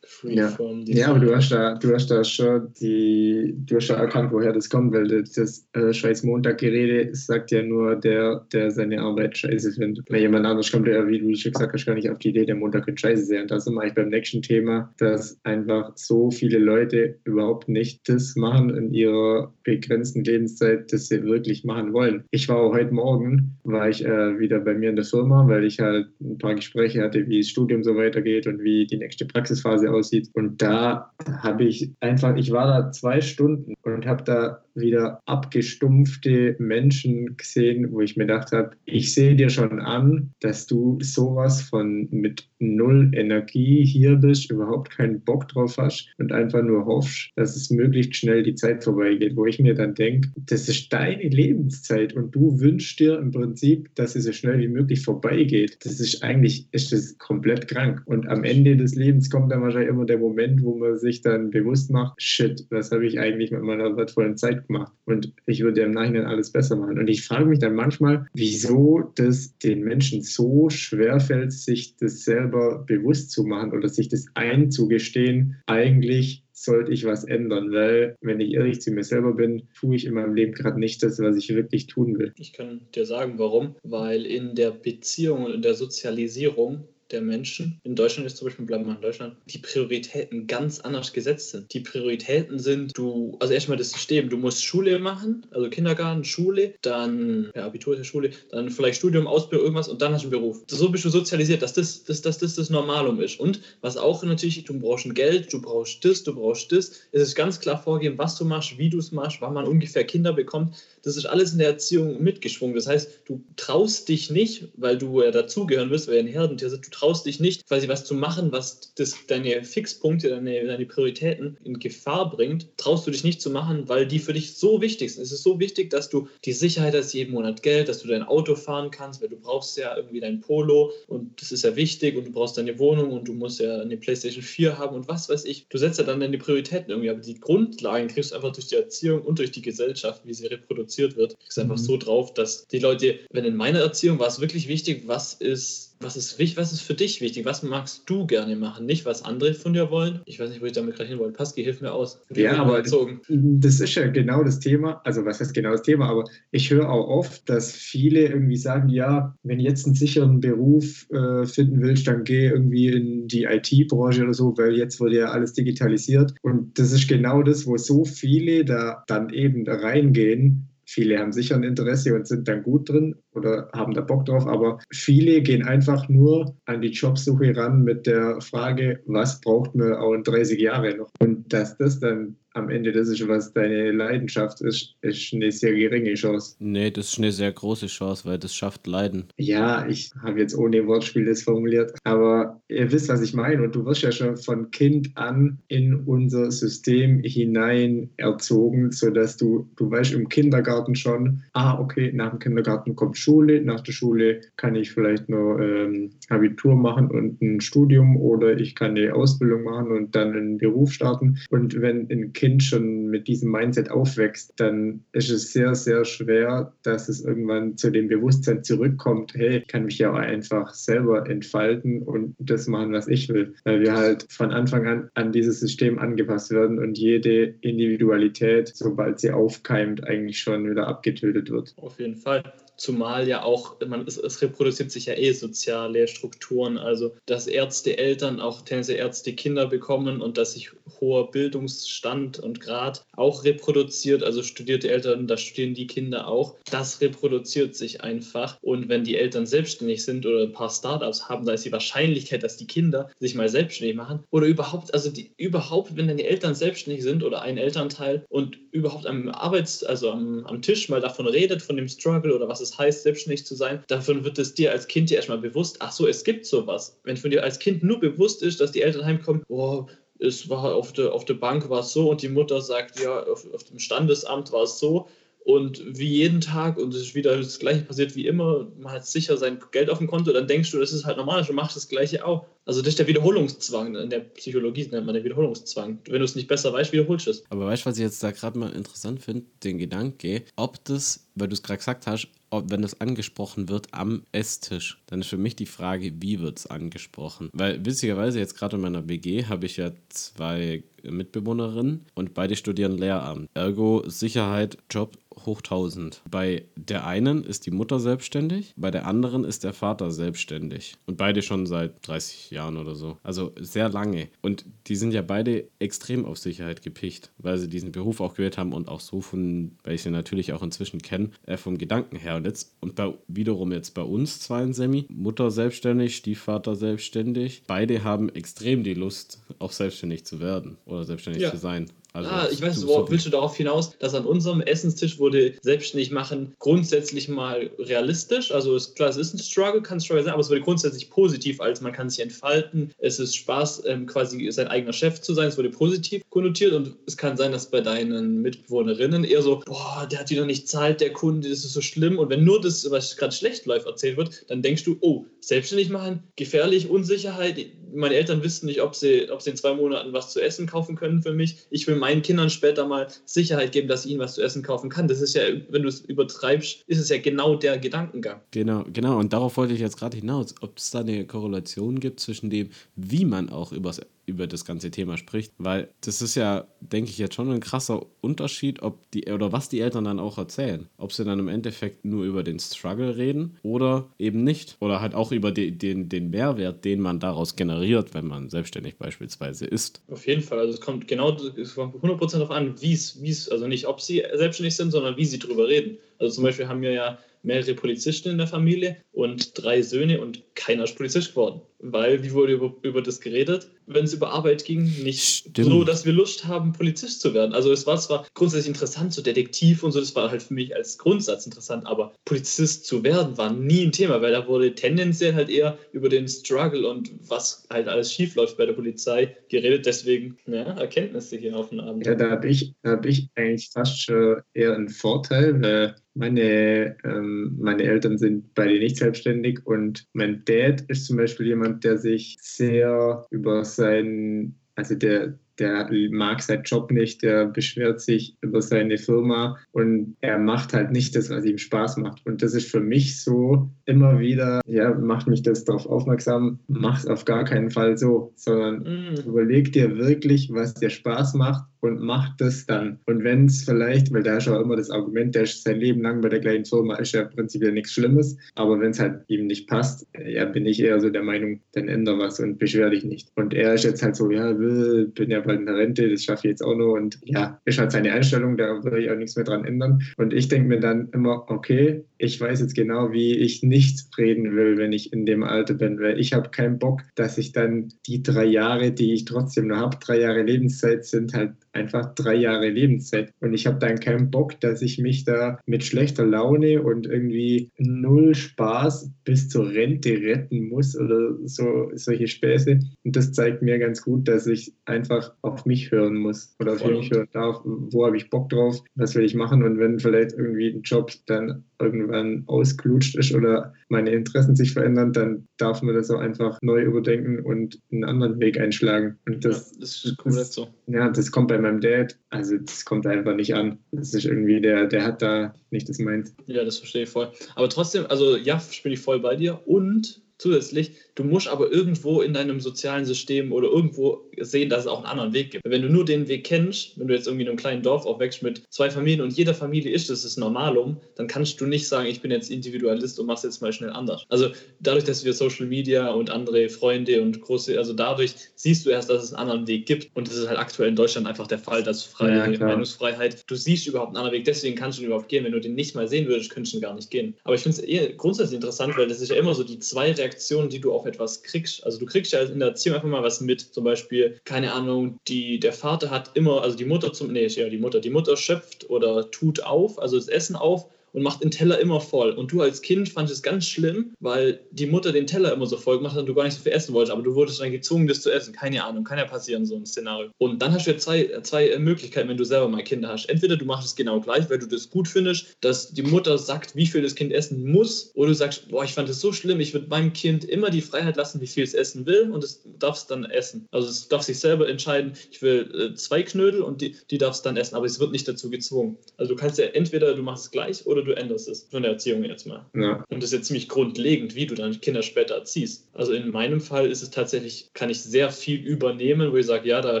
Ja. 0.24 0.56
ja, 0.84 1.08
aber 1.08 1.20
du 1.20 1.34
hast 1.34 1.52
da, 1.52 1.74
du 1.74 1.94
hast 1.94 2.10
da 2.10 2.24
schon 2.24 2.72
die, 2.80 3.54
du 3.66 3.76
hast 3.76 3.90
erkannt, 3.90 4.32
woher 4.32 4.52
das 4.52 4.68
kommt, 4.68 4.92
weil 4.92 5.06
das, 5.06 5.32
das 5.32 5.68
äh, 5.74 5.92
scheiß 5.92 6.24
Montag-Gerede 6.24 7.14
sagt 7.14 7.52
ja 7.52 7.62
nur 7.62 7.96
der, 7.96 8.44
der 8.52 8.70
seine 8.70 9.00
Arbeit 9.00 9.38
scheiße 9.38 9.72
findet. 9.72 10.10
Wenn 10.10 10.20
jemand 10.20 10.46
anders 10.46 10.72
kommt, 10.72 10.88
der, 10.88 11.06
wie 11.06 11.20
du 11.20 11.34
schon 11.36 11.52
gesagt 11.52 11.72
hast, 11.72 11.86
gar 11.86 11.94
nicht 11.94 12.10
auf 12.10 12.18
die 12.18 12.30
Idee, 12.30 12.46
der 12.46 12.56
Montag 12.56 12.84
könnte 12.84 13.00
scheiße 13.00 13.26
sein. 13.26 13.42
Und 13.42 13.50
da 13.50 13.60
sind 13.60 13.74
wir 13.74 13.82
eigentlich 13.82 13.94
beim 13.94 14.08
nächsten 14.08 14.42
Thema, 14.42 14.92
dass 14.98 15.38
einfach 15.44 15.92
so 15.94 16.30
viele 16.30 16.58
Leute 16.58 17.18
überhaupt 17.24 17.68
nicht 17.68 18.08
das 18.08 18.34
machen 18.34 18.70
in 18.70 18.92
ihrer 18.92 19.52
begrenzten 19.62 20.24
Lebenszeit, 20.24 20.92
das 20.92 21.06
sie 21.06 21.22
wirklich 21.22 21.64
machen 21.64 21.92
wollen. 21.92 22.24
Ich 22.32 22.48
war 22.48 22.56
auch 22.56 22.72
heute 22.72 22.92
Morgen, 22.92 23.56
war 23.62 23.88
ich 23.88 24.04
äh, 24.04 24.38
wieder 24.38 24.58
bei 24.60 24.74
mir 24.74 24.90
in 24.90 24.96
der 24.96 25.04
Firma, 25.04 25.46
weil 25.46 25.64
ich 25.64 25.78
halt 25.78 26.08
ein 26.20 26.38
paar 26.38 26.56
Gespräche 26.56 27.02
hatte, 27.02 27.28
wie 27.28 27.38
das 27.38 27.48
Studium 27.48 27.84
so 27.84 27.96
weitergeht 27.96 28.46
und 28.46 28.62
wie 28.62 28.86
die 28.86 28.96
nächste 28.96 29.26
Praxisphase 29.26 29.91
aussieht. 29.92 30.30
Und 30.34 30.62
da 30.62 31.12
habe 31.42 31.64
ich 31.64 31.92
einfach, 32.00 32.36
ich 32.36 32.50
war 32.52 32.66
da 32.66 32.90
zwei 32.90 33.20
Stunden 33.20 33.74
und 33.82 34.06
habe 34.06 34.22
da 34.24 34.62
wieder 34.74 35.20
abgestumpfte 35.26 36.56
Menschen 36.58 37.36
gesehen, 37.36 37.92
wo 37.92 38.00
ich 38.00 38.16
mir 38.16 38.26
gedacht 38.26 38.52
habe, 38.52 38.70
ich 38.84 39.14
sehe 39.14 39.36
dir 39.36 39.50
schon 39.50 39.80
an, 39.80 40.30
dass 40.40 40.66
du 40.66 40.98
sowas 41.00 41.62
von 41.62 42.08
mit 42.10 42.48
null 42.58 43.10
Energie 43.14 43.84
hier 43.84 44.16
bist, 44.16 44.50
überhaupt 44.50 44.90
keinen 44.90 45.20
Bock 45.20 45.48
drauf 45.48 45.76
hast 45.78 46.08
und 46.18 46.32
einfach 46.32 46.62
nur 46.62 46.86
hoffst, 46.86 47.30
dass 47.36 47.56
es 47.56 47.70
möglichst 47.70 48.16
schnell 48.16 48.42
die 48.42 48.54
Zeit 48.54 48.84
vorbeigeht, 48.84 49.36
wo 49.36 49.46
ich 49.46 49.58
mir 49.58 49.74
dann 49.74 49.94
denke, 49.94 50.30
das 50.46 50.68
ist 50.68 50.92
deine 50.92 51.28
Lebenszeit 51.28 52.14
und 52.14 52.34
du 52.34 52.60
wünschst 52.60 53.00
dir 53.00 53.18
im 53.18 53.32
Prinzip, 53.32 53.92
dass 53.94 54.14
es 54.14 54.24
so 54.24 54.32
schnell 54.32 54.58
wie 54.60 54.68
möglich 54.68 55.02
vorbeigeht. 55.02 55.78
Das 55.84 56.00
ist 56.00 56.22
eigentlich, 56.22 56.68
ist 56.72 56.92
das 56.92 57.18
komplett 57.18 57.68
krank. 57.68 58.02
Und 58.06 58.28
am 58.28 58.44
Ende 58.44 58.76
des 58.76 58.94
Lebens 58.94 59.30
kommt 59.30 59.50
dann 59.50 59.62
wahrscheinlich 59.62 59.90
immer 59.90 60.06
der 60.06 60.18
Moment, 60.18 60.62
wo 60.62 60.76
man 60.76 60.96
sich 60.98 61.22
dann 61.22 61.50
bewusst 61.50 61.90
macht, 61.90 62.20
shit, 62.22 62.64
was 62.70 62.90
habe 62.90 63.06
ich 63.06 63.18
eigentlich 63.18 63.50
mit 63.50 63.62
meiner 63.62 63.96
wertvollen 63.96 64.36
Zeit 64.36 64.61
gemacht? 64.66 64.92
Und 65.04 65.32
ich 65.46 65.62
würde 65.62 65.80
ja 65.80 65.86
im 65.86 65.92
Nachhinein 65.92 66.26
alles 66.26 66.52
besser 66.52 66.76
machen. 66.76 66.98
Und 66.98 67.08
ich 67.08 67.24
frage 67.24 67.46
mich 67.46 67.58
dann 67.58 67.74
manchmal, 67.74 68.26
wieso 68.34 69.12
das 69.14 69.56
den 69.58 69.82
Menschen 69.82 70.22
so 70.22 70.68
schwer 70.70 71.20
fällt, 71.20 71.52
sich 71.52 71.96
das 71.96 72.24
selber 72.24 72.84
bewusst 72.86 73.30
zu 73.30 73.44
machen 73.44 73.72
oder 73.72 73.88
sich 73.88 74.08
das 74.08 74.26
einzugestehen, 74.34 75.56
eigentlich 75.66 76.44
sollte 76.52 76.92
ich 76.92 77.04
was 77.04 77.24
ändern, 77.24 77.72
weil, 77.72 78.16
wenn 78.20 78.40
ich 78.40 78.54
ehrlich 78.54 78.80
zu 78.80 78.92
mir 78.92 79.02
selber 79.02 79.34
bin, 79.34 79.68
tue 79.78 79.96
ich 79.96 80.06
in 80.06 80.14
meinem 80.14 80.34
Leben 80.34 80.52
gerade 80.52 80.78
nicht 80.78 81.02
das, 81.02 81.18
was 81.18 81.36
ich 81.36 81.54
wirklich 81.54 81.86
tun 81.86 82.18
will. 82.18 82.32
Ich 82.38 82.52
kann 82.52 82.82
dir 82.94 83.04
sagen, 83.04 83.38
warum. 83.38 83.74
Weil 83.82 84.24
in 84.26 84.54
der 84.54 84.70
Beziehung 84.70 85.44
und 85.44 85.54
in 85.54 85.62
der 85.62 85.74
Sozialisierung 85.74 86.84
der 87.12 87.20
Menschen, 87.20 87.80
in 87.84 87.94
Deutschland 87.94 88.26
ist 88.26 88.36
zum 88.36 88.46
Beispiel, 88.46 88.66
bleiben 88.66 88.86
wir 88.86 88.94
in 88.94 89.00
Deutschland, 89.00 89.36
die 89.46 89.58
Prioritäten 89.58 90.46
ganz 90.46 90.80
anders 90.80 91.12
gesetzt 91.12 91.50
sind. 91.50 91.72
Die 91.72 91.80
Prioritäten 91.80 92.58
sind, 92.58 92.96
du, 92.96 93.36
also 93.40 93.54
erstmal 93.54 93.78
das 93.78 93.90
System, 93.90 94.28
du 94.28 94.36
musst 94.36 94.64
Schule 94.64 94.98
machen, 94.98 95.46
also 95.50 95.68
Kindergarten, 95.70 96.24
Schule, 96.24 96.74
dann, 96.82 97.50
ja, 97.54 97.66
Abitur 97.66 98.02
Schule, 98.02 98.30
dann 98.50 98.70
vielleicht 98.70 98.98
Studium, 98.98 99.26
Ausbildung, 99.26 99.66
irgendwas 99.66 99.88
und 99.88 100.02
dann 100.02 100.12
hast 100.12 100.22
du 100.22 100.28
einen 100.28 100.32
Beruf. 100.32 100.62
So 100.68 100.88
bist 100.88 101.04
du 101.04 101.10
sozialisiert, 101.10 101.62
dass 101.62 101.74
das 101.74 101.92
das, 102.04 102.22
das, 102.22 102.38
das, 102.38 102.54
das 102.54 102.70
Normalum 102.70 103.20
ist. 103.20 103.38
Und 103.38 103.60
was 103.80 103.96
auch 103.96 104.22
natürlich, 104.22 104.64
du 104.64 104.78
brauchst 104.78 105.06
ein 105.06 105.14
Geld, 105.14 105.52
du 105.52 105.60
brauchst 105.60 106.04
das, 106.04 106.22
du 106.22 106.34
brauchst 106.34 106.72
das. 106.72 106.92
Es 107.12 107.22
ist 107.22 107.34
ganz 107.34 107.60
klar 107.60 107.82
vorgegeben, 107.82 108.18
was 108.18 108.36
du 108.36 108.44
machst, 108.44 108.78
wie 108.78 108.90
du 108.90 108.98
es 108.98 109.12
machst, 109.12 109.40
wann 109.40 109.54
man 109.54 109.66
ungefähr 109.66 110.04
Kinder 110.04 110.32
bekommt. 110.32 110.76
Das 111.02 111.16
ist 111.16 111.26
alles 111.26 111.52
in 111.52 111.58
der 111.58 111.68
Erziehung 111.68 112.22
mitgeschwungen. 112.22 112.76
Das 112.76 112.86
heißt, 112.86 113.22
du 113.26 113.42
traust 113.56 114.08
dich 114.08 114.30
nicht, 114.30 114.68
weil 114.76 114.98
du 114.98 115.22
ja 115.22 115.30
dazugehören 115.30 115.90
wirst, 115.90 116.08
weil 116.08 116.20
ein 116.20 116.26
Herdentier 116.28 116.70
sind, 116.70 116.86
du 116.86 116.90
traust 116.90 117.26
dich 117.26 117.40
nicht, 117.40 117.66
quasi 117.66 117.88
was 117.88 118.04
zu 118.04 118.14
machen, 118.14 118.52
was 118.52 118.94
das, 118.94 119.14
deine 119.26 119.64
Fixpunkte, 119.64 120.30
deine, 120.30 120.64
deine 120.64 120.86
Prioritäten 120.86 121.56
in 121.64 121.80
Gefahr 121.80 122.30
bringt, 122.30 122.68
traust 122.76 123.06
du 123.06 123.10
dich 123.10 123.24
nicht 123.24 123.42
zu 123.42 123.50
machen, 123.50 123.88
weil 123.88 124.06
die 124.06 124.20
für 124.20 124.32
dich 124.32 124.54
so 124.56 124.80
wichtig 124.80 125.12
sind. 125.12 125.24
Es 125.24 125.32
ist 125.32 125.42
so 125.42 125.58
wichtig, 125.58 125.90
dass 125.90 126.08
du 126.08 126.28
die 126.44 126.52
Sicherheit 126.52 126.94
hast, 126.94 127.12
jeden 127.12 127.32
Monat 127.32 127.62
Geld, 127.62 127.88
dass 127.88 128.02
du 128.02 128.08
dein 128.08 128.22
Auto 128.22 128.54
fahren 128.54 128.90
kannst, 128.90 129.20
weil 129.20 129.28
du 129.28 129.36
brauchst 129.36 129.76
ja 129.76 129.96
irgendwie 129.96 130.20
dein 130.20 130.40
Polo 130.40 130.92
und 131.08 131.40
das 131.40 131.50
ist 131.50 131.64
ja 131.64 131.74
wichtig 131.74 132.16
und 132.16 132.26
du 132.26 132.30
brauchst 132.30 132.56
deine 132.56 132.78
Wohnung 132.78 133.10
und 133.10 133.26
du 133.26 133.32
musst 133.32 133.58
ja 133.58 133.80
eine 133.80 133.96
Playstation 133.96 134.42
4 134.42 134.78
haben 134.78 134.94
und 134.94 135.08
was 135.08 135.28
weiß 135.28 135.44
ich. 135.46 135.66
Du 135.68 135.78
setzt 135.78 135.98
ja 135.98 136.04
dann 136.04 136.20
deine 136.20 136.38
Prioritäten 136.38 136.90
irgendwie, 136.90 137.10
aber 137.10 137.20
die 137.20 137.40
Grundlagen 137.40 138.08
kriegst 138.08 138.30
du 138.30 138.36
einfach 138.36 138.52
durch 138.52 138.68
die 138.68 138.76
Erziehung 138.76 139.22
und 139.22 139.38
durch 139.38 139.50
die 139.50 139.62
Gesellschaft, 139.62 140.22
wie 140.24 140.34
sie 140.34 140.46
reproduziert 140.46 140.91
wird. 140.98 141.32
Du 141.32 141.36
kriegst 141.36 141.58
einfach 141.58 141.76
mhm. 141.76 141.82
so 141.82 141.96
drauf, 141.96 142.34
dass 142.34 142.66
die 142.66 142.78
Leute, 142.78 143.18
wenn 143.30 143.44
in 143.44 143.56
meiner 143.56 143.80
Erziehung 143.80 144.18
war 144.18 144.28
es 144.28 144.40
wirklich 144.40 144.68
wichtig, 144.68 145.04
was 145.06 145.34
ist 145.34 145.91
was 146.02 146.16
ist, 146.16 146.38
was 146.56 146.72
ist 146.72 146.82
für 146.82 146.94
dich 146.94 147.20
wichtig? 147.20 147.44
Was 147.44 147.62
magst 147.62 148.02
du 148.06 148.26
gerne 148.26 148.56
machen? 148.56 148.86
Nicht, 148.86 149.04
was 149.04 149.24
andere 149.24 149.54
von 149.54 149.72
dir 149.72 149.90
wollen. 149.90 150.20
Ich 150.26 150.38
weiß 150.38 150.50
nicht, 150.50 150.60
wo 150.60 150.66
ich 150.66 150.72
damit 150.72 150.96
gerade 150.96 151.08
hin 151.08 151.18
wollte. 151.18 151.34
Paski, 151.34 151.62
hilf 151.62 151.80
mir 151.80 151.92
aus. 151.92 152.20
Ja, 152.34 152.56
aber 152.56 152.78
erzogen. 152.78 153.20
das 153.28 153.80
ist 153.80 153.94
ja 153.94 154.06
genau 154.08 154.42
das 154.44 154.60
Thema. 154.60 155.00
Also, 155.04 155.24
was 155.24 155.40
heißt 155.40 155.54
genau 155.54 155.72
das 155.72 155.82
Thema? 155.82 156.08
Aber 156.08 156.24
ich 156.50 156.70
höre 156.70 156.90
auch 156.90 157.08
oft, 157.08 157.48
dass 157.48 157.72
viele 157.72 158.26
irgendwie 158.26 158.56
sagen: 158.56 158.88
Ja, 158.88 159.36
wenn 159.42 159.58
du 159.58 159.64
jetzt 159.64 159.86
einen 159.86 159.94
sicheren 159.94 160.40
Beruf 160.40 161.06
äh, 161.10 161.46
finden 161.46 161.80
willst, 161.80 162.06
dann 162.06 162.24
geh 162.24 162.48
irgendwie 162.48 162.88
in 162.88 163.28
die 163.28 163.44
IT-Branche 163.44 164.22
oder 164.22 164.34
so, 164.34 164.56
weil 164.56 164.76
jetzt 164.76 165.00
wird 165.00 165.12
ja 165.12 165.26
alles 165.26 165.52
digitalisiert. 165.52 166.34
Und 166.42 166.78
das 166.78 166.92
ist 166.92 167.08
genau 167.08 167.42
das, 167.42 167.66
wo 167.66 167.76
so 167.76 168.04
viele 168.04 168.64
da 168.64 169.04
dann 169.06 169.30
eben 169.30 169.64
da 169.64 169.74
reingehen, 169.74 170.68
Viele 170.92 171.18
haben 171.18 171.32
sicher 171.32 171.54
ein 171.54 171.62
Interesse 171.62 172.14
und 172.14 172.26
sind 172.26 172.48
dann 172.48 172.62
gut 172.62 172.88
drin 172.88 173.14
oder 173.32 173.70
haben 173.72 173.94
da 173.94 174.02
Bock 174.02 174.26
drauf, 174.26 174.46
aber 174.46 174.78
viele 174.92 175.40
gehen 175.40 175.62
einfach 175.62 175.91
nur 176.08 176.56
an 176.66 176.80
die 176.82 176.90
Jobsuche 176.90 177.56
ran 177.56 177.82
mit 177.82 178.06
der 178.06 178.40
Frage, 178.40 179.00
was 179.06 179.40
braucht 179.40 179.74
man 179.74 179.94
auch 179.94 180.12
in 180.12 180.22
30 180.22 180.60
Jahren 180.60 180.98
noch? 180.98 181.10
Und 181.20 181.52
dass 181.52 181.76
das 181.76 182.00
dann 182.00 182.36
am 182.54 182.68
Ende 182.70 182.92
das 182.92 183.08
ist, 183.08 183.26
was 183.28 183.52
deine 183.52 183.92
Leidenschaft 183.92 184.60
ist, 184.60 184.94
ist 185.02 185.32
eine 185.32 185.50
sehr 185.50 185.74
geringe 185.74 186.14
Chance. 186.14 186.56
Nee, 186.58 186.90
das 186.90 187.12
ist 187.12 187.18
eine 187.18 187.32
sehr 187.32 187.52
große 187.52 187.86
Chance, 187.86 188.28
weil 188.28 188.38
das 188.38 188.54
schafft 188.54 188.86
Leiden. 188.86 189.24
Ja, 189.36 189.86
ich 189.86 190.10
habe 190.22 190.40
jetzt 190.40 190.56
ohne 190.56 190.86
Wortspiel 190.86 191.24
das 191.24 191.42
formuliert, 191.42 191.92
aber 192.04 192.60
ihr 192.68 192.90
wisst, 192.92 193.08
was 193.08 193.22
ich 193.22 193.34
meine. 193.34 193.62
Und 193.62 193.74
du 193.74 193.84
wirst 193.84 194.02
ja 194.02 194.12
schon 194.12 194.36
von 194.36 194.70
Kind 194.70 195.10
an 195.14 195.58
in 195.68 195.94
unser 196.04 196.50
System 196.50 197.22
hinein 197.22 198.10
erzogen, 198.16 198.92
sodass 198.92 199.36
du, 199.36 199.68
du 199.76 199.90
weißt 199.90 200.12
im 200.12 200.28
Kindergarten 200.28 200.94
schon, 200.94 201.42
ah, 201.52 201.78
okay, 201.78 202.12
nach 202.12 202.30
dem 202.30 202.38
Kindergarten 202.38 202.96
kommt 202.96 203.16
Schule, 203.16 203.60
nach 203.62 203.80
der 203.80 203.92
Schule 203.92 204.40
kann 204.56 204.74
ich 204.74 204.92
vielleicht 204.92 205.28
nur 205.28 205.60
ähm, 205.60 206.10
Abitur 206.28 206.76
machen 206.76 207.10
und 207.10 207.40
ein 207.40 207.60
Studium 207.60 208.16
oder 208.16 208.56
ich 208.56 208.74
kann 208.74 208.96
eine 208.96 209.14
Ausbildung 209.14 209.64
machen 209.64 209.92
und 209.92 210.14
dann 210.14 210.32
einen 210.32 210.58
Beruf 210.58 210.92
starten. 210.92 211.38
Und 211.50 211.80
wenn 211.80 212.10
ein 212.10 212.32
Kind 212.32 212.41
schon 212.60 213.06
mit 213.06 213.28
diesem 213.28 213.50
Mindset 213.50 213.90
aufwächst, 213.90 214.52
dann 214.56 215.04
ist 215.12 215.30
es 215.30 215.52
sehr, 215.52 215.74
sehr 215.74 216.04
schwer, 216.04 216.72
dass 216.82 217.08
es 217.08 217.24
irgendwann 217.24 217.76
zu 217.76 217.90
dem 217.90 218.08
Bewusstsein 218.08 218.64
zurückkommt, 218.64 219.34
hey, 219.34 219.58
ich 219.58 219.68
kann 219.68 219.84
mich 219.84 219.98
ja 219.98 220.12
auch 220.12 220.16
einfach 220.16 220.74
selber 220.74 221.28
entfalten 221.28 222.02
und 222.02 222.34
das 222.38 222.66
machen, 222.66 222.92
was 222.92 223.08
ich 223.08 223.28
will. 223.28 223.54
Weil 223.64 223.80
wir 223.80 223.94
halt 223.94 224.26
von 224.30 224.50
Anfang 224.50 224.86
an 224.86 225.10
an 225.14 225.32
dieses 225.32 225.60
System 225.60 225.98
angepasst 225.98 226.50
werden 226.50 226.78
und 226.78 226.98
jede 226.98 227.54
Individualität, 227.60 228.68
sobald 228.74 229.20
sie 229.20 229.30
aufkeimt, 229.30 230.04
eigentlich 230.06 230.38
schon 230.38 230.70
wieder 230.70 230.86
abgetötet 230.86 231.50
wird. 231.50 231.74
Auf 231.76 231.98
jeden 231.98 232.16
Fall. 232.16 232.42
Zumal 232.76 233.28
ja 233.28 233.42
auch, 233.42 233.76
man, 233.86 234.06
es, 234.06 234.16
es, 234.16 234.42
reproduziert 234.42 234.90
sich 234.90 235.06
ja 235.06 235.14
eh 235.14 235.32
soziale 235.32 236.08
Strukturen, 236.08 236.78
also 236.78 237.14
dass 237.26 237.46
Ärzte 237.46 237.98
Eltern 237.98 238.40
auch 238.40 238.62
tendenziell 238.62 238.98
Ärzte 238.98 239.34
Kinder 239.34 239.66
bekommen 239.66 240.20
und 240.20 240.38
dass 240.38 240.54
sich 240.54 240.70
hoher 241.00 241.30
Bildungsstand 241.30 242.38
und 242.38 242.60
Grad 242.60 243.04
auch 243.12 243.44
reproduziert, 243.44 244.22
also 244.22 244.42
studierte 244.42 244.90
Eltern, 244.90 245.26
da 245.26 245.36
studieren 245.36 245.74
die 245.74 245.86
Kinder 245.86 246.26
auch. 246.26 246.56
Das 246.70 247.00
reproduziert 247.00 247.76
sich 247.76 248.00
einfach 248.00 248.58
und 248.62 248.88
wenn 248.88 249.04
die 249.04 249.16
Eltern 249.16 249.46
selbstständig 249.46 250.04
sind 250.04 250.24
oder 250.24 250.42
ein 250.42 250.52
paar 250.52 250.70
Startups 250.70 251.28
haben, 251.28 251.44
da 251.44 251.52
ist 251.52 251.64
die 251.64 251.72
Wahrscheinlichkeit, 251.72 252.42
dass 252.42 252.56
die 252.56 252.66
Kinder 252.66 253.10
sich 253.20 253.34
mal 253.34 253.48
selbstständig 253.48 253.96
machen 253.96 254.24
oder 254.30 254.46
überhaupt, 254.46 254.94
also 254.94 255.10
die, 255.10 255.32
überhaupt, 255.36 255.96
wenn 255.96 256.08
dann 256.08 256.16
die 256.16 256.24
Eltern 256.24 256.54
selbstständig 256.54 257.02
sind 257.02 257.22
oder 257.22 257.42
ein 257.42 257.58
Elternteil 257.58 258.24
und 258.28 258.58
überhaupt 258.70 259.06
am 259.06 259.28
Arbeits-, 259.28 259.84
also 259.84 260.10
am, 260.10 260.46
am 260.46 260.62
Tisch 260.62 260.88
mal 260.88 261.00
davon 261.00 261.26
redet, 261.26 261.62
von 261.62 261.76
dem 261.76 261.88
Struggle 261.88 262.34
oder 262.34 262.48
was 262.48 262.61
es 262.62 262.78
heißt, 262.78 263.02
selbstständig 263.02 263.44
zu 263.44 263.54
sein, 263.54 263.84
davon 263.88 264.24
wird 264.24 264.38
es 264.38 264.54
dir 264.54 264.72
als 264.72 264.86
Kind 264.86 265.10
ja 265.10 265.16
erstmal 265.16 265.38
bewusst, 265.38 265.76
ach 265.80 265.92
so, 265.92 266.06
es 266.06 266.24
gibt 266.24 266.46
sowas. 266.46 266.98
Wenn 267.04 267.16
von 267.16 267.30
dir 267.30 267.42
als 267.42 267.58
Kind 267.58 267.82
nur 267.82 268.00
bewusst 268.00 268.42
ist, 268.42 268.60
dass 268.60 268.72
die 268.72 268.82
Eltern 268.82 269.04
heimkommen, 269.04 269.42
oh, 269.48 269.86
es 270.18 270.48
war 270.48 270.74
auf 270.74 270.92
der, 270.92 271.12
auf 271.12 271.24
der 271.24 271.34
Bank 271.34 271.68
war 271.68 271.80
es 271.80 271.92
so 271.92 272.10
und 272.10 272.22
die 272.22 272.28
Mutter 272.28 272.60
sagt, 272.60 273.00
ja, 273.00 273.22
auf, 273.24 273.52
auf 273.52 273.64
dem 273.64 273.78
Standesamt 273.78 274.52
war 274.52 274.62
es 274.62 274.78
so, 274.78 275.08
und 275.44 275.82
wie 275.98 276.08
jeden 276.08 276.40
Tag 276.40 276.76
und 276.76 276.94
es 276.94 277.00
ist 277.00 277.14
wieder 277.14 277.36
das 277.36 277.58
Gleiche 277.58 277.82
passiert 277.82 278.14
wie 278.14 278.26
immer, 278.26 278.68
man 278.78 278.92
hat 278.92 279.06
sicher 279.06 279.36
sein 279.36 279.58
Geld 279.72 279.90
auf 279.90 279.98
dem 279.98 280.06
Konto, 280.06 280.32
dann 280.32 280.46
denkst 280.46 280.70
du, 280.70 280.78
das 280.78 280.92
ist 280.92 281.04
halt 281.04 281.16
normal, 281.16 281.44
du 281.44 281.52
machst 281.52 281.76
das 281.76 281.88
Gleiche 281.88 282.24
auch. 282.24 282.46
Also 282.64 282.80
das 282.80 282.90
ist 282.90 282.98
der 282.98 283.08
Wiederholungszwang, 283.08 283.96
in 283.96 284.10
der 284.10 284.20
Psychologie 284.20 284.86
nennt 284.90 285.06
man 285.06 285.14
den 285.14 285.24
Wiederholungszwang. 285.24 285.98
Wenn 286.06 286.18
du 286.18 286.24
es 286.24 286.36
nicht 286.36 286.46
besser 286.46 286.72
weißt, 286.72 286.92
wiederholst 286.92 287.26
du 287.26 287.30
es. 287.32 287.42
Aber 287.50 287.66
weißt 287.66 287.84
du, 287.84 287.90
was 287.90 287.96
ich 287.96 288.02
jetzt 288.02 288.22
da 288.22 288.30
gerade 288.30 288.58
mal 288.58 288.72
interessant 288.72 289.20
finde? 289.20 289.46
Den 289.64 289.78
Gedanke, 289.78 290.44
ob 290.54 290.84
das, 290.84 291.26
weil 291.34 291.48
du 291.48 291.54
es 291.54 291.62
gerade 291.62 291.78
gesagt 291.78 292.06
hast, 292.06 292.28
ob, 292.50 292.70
wenn 292.70 292.82
das 292.82 293.00
angesprochen 293.00 293.68
wird 293.68 293.88
am 293.92 294.22
Esstisch, 294.30 295.02
dann 295.06 295.22
ist 295.22 295.28
für 295.28 295.38
mich 295.38 295.56
die 295.56 295.66
Frage, 295.66 296.12
wie 296.20 296.38
wird 296.38 296.58
es 296.58 296.66
angesprochen? 296.66 297.50
Weil 297.52 297.84
witzigerweise 297.84 298.38
jetzt 298.38 298.56
gerade 298.56 298.76
in 298.76 298.82
meiner 298.82 299.08
WG 299.08 299.46
habe 299.46 299.66
ich 299.66 299.78
ja 299.78 299.90
zwei 300.10 300.84
Mitbewohnerinnen 301.02 302.04
und 302.14 302.34
beide 302.34 302.54
studieren 302.54 302.96
Lehramt. 302.96 303.48
Ergo 303.54 304.04
Sicherheit, 304.06 304.78
Job 304.90 305.16
hoch 305.46 305.58
1000. 305.58 306.22
Bei 306.30 306.64
der 306.76 307.06
einen 307.06 307.44
ist 307.44 307.66
die 307.66 307.70
Mutter 307.70 308.00
selbstständig, 308.00 308.74
bei 308.76 308.90
der 308.90 309.06
anderen 309.06 309.44
ist 309.44 309.64
der 309.64 309.72
Vater 309.72 310.10
selbstständig. 310.10 310.94
Und 311.06 311.16
beide 311.16 311.42
schon 311.42 311.66
seit 311.66 312.06
30 312.06 312.50
Jahren 312.50 312.76
oder 312.76 312.94
so. 312.94 313.18
Also 313.22 313.52
sehr 313.58 313.88
lange. 313.88 314.28
Und 314.40 314.64
die 314.86 314.96
sind 314.96 315.12
ja 315.12 315.22
beide 315.22 315.68
extrem 315.78 316.24
auf 316.24 316.38
Sicherheit 316.38 316.82
gepicht, 316.82 317.30
weil 317.38 317.58
sie 317.58 317.68
diesen 317.68 317.92
Beruf 317.92 318.20
auch 318.20 318.34
gewählt 318.34 318.58
haben 318.58 318.72
und 318.72 318.88
auch 318.88 319.00
so 319.00 319.20
von, 319.20 319.72
weil 319.84 319.94
ich 319.94 320.02
sie 320.02 320.10
natürlich 320.10 320.52
auch 320.52 320.62
inzwischen 320.62 321.00
kenne, 321.02 321.30
äh, 321.46 321.56
vom 321.56 321.78
Gedanken 321.78 322.16
her. 322.16 322.36
Und 322.36 322.46
jetzt, 322.46 322.74
und 322.80 322.94
bei, 322.94 323.12
wiederum 323.28 323.72
jetzt 323.72 323.94
bei 323.94 324.02
uns 324.02 324.40
zwei 324.40 324.62
in 324.62 324.72
Semi, 324.72 325.06
Mutter 325.08 325.50
selbstständig, 325.50 326.16
Stiefvater 326.16 326.76
selbstständig. 326.76 327.62
Beide 327.66 328.04
haben 328.04 328.28
extrem 328.28 328.84
die 328.84 328.94
Lust, 328.94 329.42
auch 329.58 329.72
selbstständig 329.72 330.24
zu 330.24 330.40
werden 330.40 330.78
oder 330.84 331.04
selbstständig 331.04 331.42
ja. 331.42 331.50
zu 331.50 331.56
sein. 331.56 331.86
Also, 332.14 332.28
ah, 332.30 332.48
ich 332.50 332.60
weiß, 332.60 332.80
du- 332.80 332.86
worauf 332.88 333.10
willst 333.10 333.24
du 333.26 333.30
darauf 333.30 333.56
hinaus, 333.56 333.96
dass 333.98 334.14
an 334.14 334.26
unserem 334.26 334.60
Essenstisch 334.60 335.18
wurde 335.18 335.54
selbstständig 335.62 336.10
machen 336.10 336.52
grundsätzlich 336.58 337.28
mal 337.28 337.70
realistisch. 337.78 338.52
Also 338.52 338.76
ist 338.76 338.94
klar, 338.96 339.08
es 339.08 339.16
ist 339.16 339.34
ein 339.34 339.38
Struggle, 339.38 339.80
kann 339.82 339.96
ein 339.98 340.00
Struggle 340.00 340.24
sein, 340.24 340.32
aber 340.32 340.42
es 340.42 340.50
wurde 340.50 340.60
grundsätzlich 340.60 341.08
positiv, 341.10 341.60
als 341.60 341.80
man 341.80 341.92
kann 341.92 342.10
sich 342.10 342.20
entfalten. 342.20 342.90
Es 342.98 343.18
ist 343.18 343.34
Spaß, 343.36 343.84
ähm, 343.86 344.06
quasi 344.06 344.50
sein 344.52 344.68
eigener 344.68 344.92
Chef 344.92 345.20
zu 345.22 345.32
sein. 345.34 345.48
Es 345.48 345.56
wurde 345.56 345.70
positiv 345.70 346.22
konnotiert 346.30 346.72
und 346.74 346.96
es 347.06 347.16
kann 347.16 347.36
sein, 347.36 347.52
dass 347.52 347.70
bei 347.70 347.80
deinen 347.80 348.42
Mitbewohnerinnen 348.42 349.24
eher 349.24 349.42
so, 349.42 349.60
boah, 349.64 350.06
der 350.10 350.20
hat 350.20 350.30
wieder 350.30 350.44
nicht 350.44 350.68
zahlt, 350.68 351.00
der 351.00 351.12
Kunde, 351.12 351.48
das 351.48 351.64
ist 351.64 351.72
so 351.72 351.80
schlimm. 351.80 352.18
Und 352.18 352.28
wenn 352.30 352.44
nur 352.44 352.60
das, 352.60 352.90
was 352.90 353.16
gerade 353.16 353.34
schlecht 353.34 353.64
läuft, 353.66 353.86
erzählt 353.86 354.16
wird, 354.16 354.44
dann 354.48 354.60
denkst 354.62 354.84
du, 354.84 354.96
oh, 355.00 355.24
selbstständig 355.40 355.88
machen, 355.88 356.22
gefährlich, 356.36 356.88
Unsicherheit. 356.90 357.56
Meine 357.94 358.14
Eltern 358.14 358.42
wissen 358.42 358.66
nicht, 358.66 358.82
ob 358.82 358.94
sie, 358.94 359.30
ob 359.30 359.42
sie 359.42 359.50
in 359.50 359.56
zwei 359.56 359.74
Monaten 359.74 360.12
was 360.12 360.32
zu 360.32 360.40
essen 360.40 360.66
kaufen 360.66 360.96
können 360.96 361.22
für 361.22 361.32
mich. 361.32 361.58
Ich 361.70 361.86
will 361.86 361.96
meinen 361.96 362.22
Kindern 362.22 362.50
später 362.50 362.86
mal 362.86 363.08
Sicherheit 363.24 363.72
geben, 363.72 363.88
dass 363.88 364.04
ich 364.04 364.12
ihnen 364.12 364.20
was 364.20 364.34
zu 364.34 364.42
essen 364.42 364.62
kaufen 364.62 364.90
kann. 364.90 365.08
Das 365.08 365.20
ist 365.20 365.34
ja, 365.34 365.42
wenn 365.68 365.82
du 365.82 365.88
es 365.88 366.00
übertreibst, 366.00 366.84
ist 366.86 366.98
es 366.98 367.08
ja 367.08 367.18
genau 367.18 367.56
der 367.56 367.78
Gedankengang. 367.78 368.40
Genau, 368.50 368.84
genau. 368.92 369.18
Und 369.18 369.32
darauf 369.32 369.56
wollte 369.56 369.74
ich 369.74 369.80
jetzt 369.80 369.98
gerade 369.98 370.16
hinaus, 370.16 370.54
ob 370.60 370.78
es 370.78 370.90
da 370.90 371.00
eine 371.00 371.26
Korrelation 371.26 372.00
gibt 372.00 372.20
zwischen 372.20 372.50
dem, 372.50 372.70
wie 372.96 373.24
man 373.24 373.48
auch 373.48 373.72
übers, 373.72 374.00
über 374.26 374.46
das 374.46 374.64
ganze 374.64 374.90
Thema 374.90 375.16
spricht. 375.16 375.52
Weil 375.58 375.88
das 376.00 376.22
ist 376.22 376.34
ja, 376.34 376.66
denke 376.80 377.10
ich, 377.10 377.18
jetzt 377.18 377.34
schon 377.34 377.50
ein 377.50 377.60
krasser 377.60 378.06
Unterschied, 378.20 378.82
ob 378.82 379.10
die 379.10 379.30
oder 379.30 379.52
was 379.52 379.68
die 379.68 379.80
Eltern 379.80 380.04
dann 380.04 380.18
auch 380.18 380.38
erzählen. 380.38 380.88
Ob 380.96 381.12
sie 381.12 381.24
dann 381.24 381.38
im 381.38 381.48
Endeffekt 381.48 382.04
nur 382.04 382.24
über 382.24 382.42
den 382.42 382.58
Struggle 382.58 383.16
reden 383.16 383.58
oder 383.62 384.08
eben 384.18 384.44
nicht. 384.44 384.76
Oder 384.80 385.00
halt 385.00 385.14
auch 385.14 385.32
über 385.32 385.50
die, 385.50 385.76
den, 385.76 386.08
den 386.08 386.30
Mehrwert, 386.30 386.84
den 386.84 387.00
man 387.00 387.20
daraus 387.20 387.56
generiert, 387.56 388.14
wenn 388.14 388.26
man 388.26 388.48
selbstständig 388.50 388.96
beispielsweise 388.96 389.66
ist. 389.66 390.02
Auf 390.10 390.26
jeden 390.26 390.42
Fall. 390.42 390.58
Also 390.58 390.74
es 390.74 390.80
kommt 390.80 391.08
genau 391.08 391.32
es 391.32 391.74
kommt 391.74 391.94
100% 391.96 392.32
darauf 392.32 392.50
an, 392.50 392.80
wie 392.80 392.92
es, 392.92 393.48
also 393.48 393.66
nicht 393.66 393.86
ob 393.86 394.00
sie 394.00 394.22
selbstständig 394.34 394.76
sind, 394.76 394.90
sondern 394.90 395.16
wie 395.16 395.24
sie 395.24 395.38
drüber 395.38 395.68
reden. 395.68 395.98
Also 396.18 396.36
zum 396.36 396.44
Beispiel 396.44 396.68
haben 396.68 396.82
wir 396.82 396.92
ja 396.92 397.18
mehrere 397.42 397.74
Polizisten 397.74 398.30
in 398.30 398.38
der 398.38 398.46
Familie 398.46 398.96
und 399.12 399.52
drei 399.60 399.82
Söhne 399.82 400.20
und 400.20 400.42
keiner 400.54 400.84
ist 400.84 400.96
Polizist 400.96 401.30
geworden. 401.30 401.60
Weil, 401.80 402.22
wie 402.22 402.32
wurde 402.32 402.52
über, 402.52 402.74
über 402.82 403.02
das 403.02 403.20
geredet, 403.20 403.68
wenn 403.86 404.04
es 404.04 404.14
über 404.14 404.30
Arbeit 404.30 404.64
ging? 404.64 404.84
Nicht 405.02 405.48
Stimmt. 405.48 405.68
so, 405.68 405.84
dass 405.84 406.04
wir 406.04 406.12
Lust 406.12 406.46
haben, 406.46 406.72
Polizist 406.72 407.20
zu 407.20 407.34
werden. 407.34 407.54
Also 407.54 407.72
es 407.72 407.86
war 407.86 407.98
zwar 407.98 408.26
grundsätzlich 408.34 408.68
interessant, 408.68 409.12
so 409.12 409.22
Detektiv 409.22 409.82
und 409.82 409.92
so, 409.92 410.00
das 410.00 410.14
war 410.14 410.30
halt 410.30 410.42
für 410.42 410.54
mich 410.54 410.74
als 410.74 410.98
Grundsatz 410.98 411.46
interessant, 411.46 411.86
aber 411.86 412.12
Polizist 412.24 412.86
zu 412.86 413.02
werden 413.02 413.36
war 413.38 413.52
nie 413.52 413.84
ein 413.84 413.92
Thema, 413.92 414.20
weil 414.22 414.32
da 414.32 414.46
wurde 414.46 414.74
tendenziell 414.74 415.34
halt 415.34 415.50
eher 415.50 415.78
über 415.92 416.08
den 416.08 416.28
Struggle 416.28 416.88
und 416.88 417.10
was 417.28 417.66
halt 417.70 417.88
alles 417.88 418.12
schief 418.12 418.34
läuft 418.34 418.56
bei 418.56 418.66
der 418.66 418.72
Polizei 418.72 419.36
geredet. 419.48 419.86
Deswegen, 419.86 420.36
ja, 420.46 420.62
Erkenntnisse 420.62 421.36
hier 421.36 421.56
auf 421.56 421.70
den 421.70 421.80
Abend. 421.80 422.06
Ja, 422.06 422.14
da 422.14 422.30
habe 422.30 422.48
ich, 422.48 422.74
da 422.82 422.92
hab 422.92 423.06
ich 423.06 423.28
eigentlich 423.34 423.70
fast 423.72 424.02
schon 424.02 424.40
eher 424.54 424.74
einen 424.74 424.88
Vorteil, 424.88 425.60
weil 425.62 425.94
meine, 426.14 426.96
ähm, 427.04 427.56
meine 427.60 427.84
Eltern 427.84 428.18
sind 428.18 428.54
beide 428.54 428.78
nicht 428.78 428.96
selbstständig 428.96 429.60
und 429.64 430.06
mein 430.12 430.42
Dad 430.44 430.82
ist 430.88 431.06
zum 431.06 431.16
Beispiel 431.16 431.46
jemand, 431.46 431.84
der 431.84 431.98
sich 431.98 432.36
sehr 432.40 433.26
über 433.30 433.64
seinen, 433.72 434.56
also 434.74 434.94
der, 434.94 435.38
der 435.58 435.88
mag 436.10 436.42
seinen 436.42 436.62
Job 436.62 436.90
nicht, 436.90 437.22
der 437.22 437.46
beschwert 437.46 438.00
sich 438.00 438.36
über 438.40 438.62
seine 438.62 438.98
Firma 438.98 439.58
und 439.72 440.16
er 440.20 440.38
macht 440.38 440.72
halt 440.72 440.90
nicht 440.92 441.14
das, 441.14 441.30
was 441.30 441.44
ihm 441.44 441.58
Spaß 441.58 441.98
macht. 441.98 442.24
Und 442.26 442.42
das 442.42 442.54
ist 442.54 442.70
für 442.70 442.80
mich 442.80 443.22
so 443.22 443.70
immer 443.84 444.18
wieder, 444.18 444.60
ja, 444.66 444.94
macht 444.94 445.28
mich 445.28 445.42
das 445.42 445.64
darauf 445.64 445.86
aufmerksam, 445.86 446.60
mach 446.68 446.98
es 446.98 447.06
auf 447.06 447.24
gar 447.24 447.44
keinen 447.44 447.70
Fall 447.70 447.96
so, 447.98 448.32
sondern 448.36 448.82
Mm, 448.82 449.28
Überleg 449.28 449.72
dir 449.72 449.96
wirklich, 449.96 450.50
was 450.52 450.74
dir 450.74 450.90
Spaß 450.90 451.34
macht 451.34 451.64
und 451.82 452.00
mach 452.00 452.36
das 452.36 452.64
dann. 452.66 452.98
Und 453.06 453.24
wenn 453.24 453.46
es 453.46 453.64
vielleicht, 453.64 454.12
weil 454.12 454.22
da 454.22 454.36
ist 454.36 454.48
auch 454.48 454.60
immer 454.60 454.76
das 454.76 454.90
Argument, 454.90 455.34
der 455.34 455.42
ist 455.42 455.64
sein 455.64 455.80
Leben 455.80 456.00
lang 456.02 456.20
bei 456.20 456.28
der 456.28 456.40
gleichen 456.40 456.64
Firma, 456.64 456.96
ist 456.96 457.12
ja 457.12 457.24
prinzipiell 457.24 457.72
nichts 457.72 457.92
Schlimmes, 457.92 458.36
aber 458.54 458.80
wenn 458.80 458.92
es 458.92 459.00
halt 459.00 459.24
ihm 459.28 459.46
nicht 459.46 459.68
passt, 459.68 460.06
ja, 460.24 460.44
bin 460.44 460.64
ich 460.64 460.80
eher 460.80 461.00
so 461.00 461.10
der 461.10 461.22
Meinung, 461.22 461.60
dann 461.72 461.88
änder 461.88 462.18
was 462.18 462.38
und 462.40 462.58
beschwer 462.58 462.90
dich 462.90 463.04
nicht. 463.04 463.30
Und 463.34 463.52
er 463.52 463.74
ist 463.74 463.84
jetzt 463.84 464.02
halt 464.02 464.16
so, 464.16 464.30
ja, 464.30 464.52
bin 464.52 465.30
ja 465.30 465.40
bald 465.40 465.60
in 465.60 465.66
der 465.66 465.76
Rente, 465.76 466.08
das 466.08 466.24
schaffe 466.24 466.46
ich 466.46 466.52
jetzt 466.52 466.62
auch 466.62 466.76
noch 466.76 466.94
und 466.94 467.18
ja, 467.24 467.60
ist 467.64 467.78
halt 467.78 467.92
seine 467.92 468.12
Einstellung, 468.12 468.56
da 468.56 468.82
will 468.84 469.02
ich 469.02 469.10
auch 469.10 469.16
nichts 469.16 469.36
mehr 469.36 469.44
dran 469.44 469.64
ändern. 469.64 470.02
Und 470.16 470.32
ich 470.32 470.48
denke 470.48 470.68
mir 470.68 470.80
dann 470.80 471.08
immer, 471.12 471.44
okay, 471.48 472.04
ich 472.18 472.40
weiß 472.40 472.60
jetzt 472.60 472.76
genau, 472.76 473.10
wie 473.10 473.36
ich 473.36 473.64
nicht 473.64 474.06
reden 474.16 474.54
will, 474.54 474.78
wenn 474.78 474.92
ich 474.92 475.12
in 475.12 475.26
dem 475.26 475.42
Alter 475.42 475.74
bin, 475.74 475.98
weil 475.98 476.20
ich 476.20 476.32
habe 476.32 476.50
keinen 476.50 476.78
Bock, 476.78 477.00
dass 477.16 477.38
ich 477.38 477.50
dann 477.50 477.88
die 478.06 478.22
drei 478.22 478.44
Jahre, 478.44 478.92
die 478.92 479.12
ich 479.12 479.24
trotzdem 479.24 479.66
noch 479.66 479.78
habe, 479.78 479.96
drei 480.00 480.20
Jahre 480.20 480.42
Lebenszeit 480.42 481.04
sind 481.04 481.34
halt 481.34 481.54
einfach 481.72 482.14
drei 482.14 482.34
Jahre 482.34 482.68
Lebenszeit. 482.68 483.32
Und 483.40 483.54
ich 483.54 483.66
habe 483.66 483.78
dann 483.78 483.98
keinen 483.98 484.30
Bock, 484.30 484.60
dass 484.60 484.82
ich 484.82 484.98
mich 484.98 485.24
da 485.24 485.58
mit 485.66 485.84
schlechter 485.84 486.26
Laune 486.26 486.82
und 486.82 487.06
irgendwie 487.06 487.70
null 487.78 488.34
Spaß 488.34 489.10
bis 489.24 489.48
zur 489.48 489.70
Rente 489.70 490.10
retten 490.10 490.68
muss 490.68 490.96
oder 490.96 491.36
so 491.44 491.90
solche 491.94 492.28
Späße. 492.28 492.78
Und 493.04 493.16
das 493.16 493.32
zeigt 493.32 493.62
mir 493.62 493.78
ganz 493.78 494.02
gut, 494.02 494.28
dass 494.28 494.46
ich 494.46 494.72
einfach 494.84 495.34
auf 495.42 495.66
mich 495.66 495.90
hören 495.90 496.16
muss 496.16 496.54
oder 496.60 496.72
auf 496.72 496.84
mich 496.84 497.10
hören 497.10 497.28
darf. 497.32 497.60
Wo 497.64 498.06
habe 498.06 498.16
ich 498.16 498.30
Bock 498.30 498.48
drauf? 498.50 498.82
Was 498.94 499.14
will 499.14 499.24
ich 499.24 499.34
machen? 499.34 499.62
Und 499.62 499.78
wenn 499.78 499.98
vielleicht 499.98 500.32
irgendwie 500.32 500.68
ein 500.68 500.82
Job 500.82 501.10
dann 501.26 501.64
irgendwann 501.80 502.44
ausklutscht 502.46 503.16
ist 503.16 503.34
oder 503.34 503.74
meine 503.92 504.10
Interessen 504.10 504.56
sich 504.56 504.72
verändern, 504.72 505.12
dann 505.12 505.46
darf 505.58 505.82
man 505.82 505.94
das 505.94 506.10
auch 506.10 506.18
einfach 506.18 506.58
neu 506.62 506.82
überdenken 506.82 507.40
und 507.40 507.78
einen 507.92 508.04
anderen 508.04 508.40
Weg 508.40 508.58
einschlagen. 508.58 509.18
Und 509.26 509.44
das, 509.44 509.72
ja, 509.72 509.80
das 509.80 510.04
ist 510.04 510.16
komplett 510.16 510.46
so. 510.46 510.68
ja, 510.88 511.08
das 511.10 511.30
kommt 511.30 511.48
bei 511.48 511.58
meinem 511.58 511.80
Dad, 511.80 512.18
also 512.30 512.56
das 512.56 512.84
kommt 512.84 513.06
einfach 513.06 513.36
nicht 513.36 513.54
an. 513.54 513.78
Das 513.92 514.14
ist 514.14 514.24
irgendwie, 514.24 514.60
der, 514.60 514.86
der 514.86 515.04
hat 515.04 515.22
da 515.22 515.54
nicht 515.70 515.88
das 515.88 515.98
meins. 515.98 516.34
Ja, 516.46 516.64
das 516.64 516.78
verstehe 516.78 517.04
ich 517.04 517.10
voll. 517.10 517.30
Aber 517.54 517.68
trotzdem, 517.68 518.06
also 518.08 518.36
ja, 518.36 518.60
bin 518.82 518.92
ich 518.92 519.00
voll 519.00 519.20
bei 519.20 519.36
dir. 519.36 519.60
Und 519.66 520.22
zusätzlich, 520.42 520.92
du 521.14 521.24
musst 521.24 521.46
aber 521.46 521.70
irgendwo 521.70 522.20
in 522.20 522.34
deinem 522.34 522.60
sozialen 522.60 523.04
System 523.04 523.52
oder 523.52 523.68
irgendwo 523.68 524.28
sehen, 524.40 524.68
dass 524.68 524.80
es 524.80 524.86
auch 524.86 524.98
einen 524.98 525.06
anderen 525.06 525.32
Weg 525.32 525.52
gibt. 525.52 525.64
Wenn 525.64 525.82
du 525.82 525.88
nur 525.88 526.04
den 526.04 526.26
Weg 526.28 526.44
kennst, 526.44 526.98
wenn 526.98 527.06
du 527.06 527.14
jetzt 527.14 527.26
irgendwie 527.26 527.44
in 527.44 527.48
einem 527.48 527.58
kleinen 527.58 527.82
Dorf 527.82 528.06
aufwächst 528.06 528.42
mit 528.42 528.62
zwei 528.70 528.90
Familien 528.90 529.20
und 529.20 529.32
jeder 529.36 529.54
Familie 529.54 529.92
ist 529.92 530.10
das 530.10 530.22
das 530.22 530.36
Normalum, 530.36 530.96
dann 531.14 531.28
kannst 531.28 531.60
du 531.60 531.66
nicht 531.66 531.86
sagen, 531.86 532.08
ich 532.08 532.20
bin 532.20 532.30
jetzt 532.30 532.50
Individualist 532.50 533.20
und 533.20 533.26
mach's 533.26 533.44
jetzt 533.44 533.62
mal 533.62 533.72
schnell 533.72 533.90
anders. 533.90 534.24
Also 534.28 534.50
dadurch, 534.80 535.04
dass 535.04 535.24
wir 535.24 535.32
Social 535.32 535.66
Media 535.66 536.10
und 536.10 536.30
andere 536.30 536.68
Freunde 536.68 537.22
und 537.22 537.40
große, 537.40 537.78
also 537.78 537.92
dadurch 537.92 538.34
siehst 538.56 538.84
du 538.84 538.90
erst, 538.90 539.10
dass 539.10 539.22
es 539.22 539.32
einen 539.32 539.48
anderen 539.48 539.68
Weg 539.68 539.86
gibt. 539.86 540.10
Und 540.14 540.28
das 540.28 540.36
ist 540.36 540.48
halt 540.48 540.58
aktuell 540.58 540.88
in 540.88 540.96
Deutschland 540.96 541.26
einfach 541.26 541.46
der 541.46 541.58
Fall, 541.58 541.82
dass 541.82 542.02
freie 542.02 542.52
Ja. 542.52 542.66
Meinungsfreiheit, 542.66 543.44
du 543.46 543.54
siehst 543.54 543.86
überhaupt 543.86 544.08
einen 544.08 544.16
anderen 544.16 544.38
Weg, 544.38 544.44
deswegen 544.44 544.74
kannst 544.74 544.98
du 544.98 545.02
ihn 545.02 545.06
überhaupt 545.06 545.28
gehen. 545.28 545.44
Wenn 545.44 545.52
du 545.52 545.60
den 545.60 545.74
nicht 545.74 545.94
mal 545.94 546.08
sehen 546.08 546.26
würdest, 546.26 546.50
könntest 546.50 546.72
du 546.72 546.78
ihn 546.78 546.82
gar 546.82 546.94
nicht 546.94 547.10
gehen. 547.10 547.34
Aber 547.44 547.54
ich 547.54 547.62
finde 547.62 547.78
es 547.78 547.84
eher 547.84 548.12
grundsätzlich 548.14 548.56
interessant, 548.56 548.96
weil 548.96 549.06
das 549.06 549.20
ist 549.20 549.28
ja 549.28 549.36
immer 549.36 549.54
so 549.54 549.62
die 549.62 549.78
zwei 549.78 550.10
Reaktionen, 550.12 550.31
die 550.70 550.80
du 550.80 550.92
auf 550.92 551.06
etwas 551.06 551.42
kriegst. 551.42 551.84
Also 551.84 551.98
du 551.98 552.06
kriegst 552.06 552.32
ja 552.32 552.40
in 552.40 552.58
der 552.58 552.68
Erziehung 552.68 552.96
einfach 552.96 553.08
mal 553.08 553.22
was 553.22 553.40
mit, 553.40 553.60
zum 553.60 553.84
Beispiel, 553.84 554.40
keine 554.44 554.72
Ahnung, 554.72 555.18
die, 555.28 555.60
der 555.60 555.72
Vater 555.72 556.10
hat 556.10 556.30
immer, 556.34 556.62
also 556.62 556.76
die 556.76 556.84
Mutter 556.84 557.12
zum, 557.12 557.32
nee, 557.32 557.46
ja, 557.46 557.68
die 557.68 557.78
Mutter, 557.78 558.00
die 558.00 558.10
Mutter 558.10 558.36
schöpft 558.36 558.88
oder 558.90 559.30
tut 559.30 559.62
auf, 559.62 559.98
also 559.98 560.16
das 560.16 560.28
Essen 560.28 560.56
auf 560.56 560.88
und 561.12 561.22
macht 561.22 561.42
den 561.42 561.50
Teller 561.50 561.78
immer 561.78 562.00
voll. 562.00 562.30
Und 562.30 562.52
du 562.52 562.60
als 562.60 562.82
Kind 562.82 563.08
fandest 563.08 563.36
es 563.36 563.42
ganz 563.42 563.66
schlimm, 563.66 564.14
weil 564.20 564.60
die 564.70 564.86
Mutter 564.86 565.12
den 565.12 565.26
Teller 565.26 565.52
immer 565.52 565.66
so 565.66 565.76
voll 565.76 565.98
gemacht 565.98 566.14
hat 566.14 566.20
und 566.20 566.26
du 566.26 566.34
gar 566.34 566.44
nicht 566.44 566.56
so 566.56 566.62
viel 566.62 566.72
essen 566.72 566.94
wolltest, 566.94 567.12
aber 567.12 567.22
du 567.22 567.34
wurdest 567.34 567.60
dann 567.60 567.70
gezwungen, 567.70 568.06
das 568.06 568.22
zu 568.22 568.30
essen. 568.30 568.52
Keine 568.52 568.84
Ahnung, 568.84 569.04
kann 569.04 569.18
ja 569.18 569.24
passieren, 569.24 569.66
so 569.66 569.76
ein 569.76 569.86
Szenario. 569.86 570.30
Und 570.38 570.60
dann 570.62 570.72
hast 570.72 570.86
du 570.86 570.92
ja 570.92 570.98
zwei, 570.98 571.40
zwei 571.42 571.68
äh, 571.68 571.78
Möglichkeiten, 571.78 572.28
wenn 572.28 572.36
du 572.36 572.44
selber 572.44 572.68
mal 572.68 572.82
Kinder 572.82 573.08
hast. 573.08 573.28
Entweder 573.28 573.56
du 573.56 573.64
machst 573.64 573.86
es 573.86 573.96
genau 573.96 574.20
gleich, 574.20 574.48
weil 574.50 574.58
du 574.58 574.66
das 574.66 574.90
gut 574.90 575.08
findest, 575.08 575.56
dass 575.60 575.92
die 575.92 576.02
Mutter 576.02 576.38
sagt, 576.38 576.76
wie 576.76 576.86
viel 576.86 577.02
das 577.02 577.14
Kind 577.14 577.32
essen 577.32 577.70
muss, 577.70 578.12
oder 578.14 578.28
du 578.28 578.34
sagst, 578.34 578.68
boah, 578.68 578.84
ich 578.84 578.94
fand 578.94 579.08
das 579.08 579.20
so 579.20 579.32
schlimm, 579.32 579.60
ich 579.60 579.74
würde 579.74 579.88
meinem 579.88 580.12
Kind 580.12 580.44
immer 580.44 580.70
die 580.70 580.82
Freiheit 580.82 581.16
lassen, 581.16 581.40
wie 581.40 581.46
viel 581.46 581.64
es 581.64 581.74
essen 581.74 582.06
will 582.06 582.30
und 582.30 582.44
es 582.44 582.62
darf 582.78 582.96
es 582.96 583.06
dann 583.06 583.24
essen. 583.24 583.66
Also 583.70 583.88
es 583.88 584.08
darf 584.08 584.22
sich 584.22 584.38
selber 584.38 584.68
entscheiden, 584.68 585.12
ich 585.30 585.42
will 585.42 585.70
äh, 585.74 585.94
zwei 585.94 586.22
Knödel 586.22 586.62
und 586.62 586.80
die, 586.80 586.96
die 587.10 587.18
darf 587.18 587.34
es 587.34 587.42
dann 587.42 587.56
essen, 587.56 587.74
aber 587.74 587.86
es 587.86 588.00
wird 588.00 588.12
nicht 588.12 588.26
dazu 588.26 588.50
gezwungen. 588.50 588.96
Also 589.16 589.34
du 589.34 589.40
kannst 589.40 589.58
ja 589.58 589.66
entweder 589.66 590.14
du 590.14 590.22
machst 590.22 590.46
es 590.46 590.50
gleich 590.50 590.86
oder 590.86 591.01
du 591.04 591.12
änderst 591.16 591.48
es. 591.48 591.68
Von 591.70 591.82
der 591.82 591.92
Erziehung 591.92 592.24
jetzt 592.24 592.46
mal. 592.46 592.66
Ja, 592.74 593.04
Und 593.10 593.22
das 593.22 593.32
ist 593.32 593.38
ja 593.38 593.42
ziemlich 593.42 593.68
grundlegend, 593.68 594.34
wie 594.34 594.46
du 594.46 594.54
deine 594.54 594.74
Kinder 594.76 595.02
später 595.02 595.34
erziehst. 595.34 595.88
Also 595.92 596.12
in 596.12 596.30
meinem 596.30 596.60
Fall 596.60 596.90
ist 596.90 597.02
es 597.02 597.10
tatsächlich, 597.10 597.70
kann 597.74 597.90
ich 597.90 598.00
sehr 598.00 598.30
viel 598.30 598.58
übernehmen, 598.60 599.32
wo 599.32 599.36
ich 599.36 599.46
sage, 599.46 599.68
ja, 599.68 599.80
da 599.80 600.00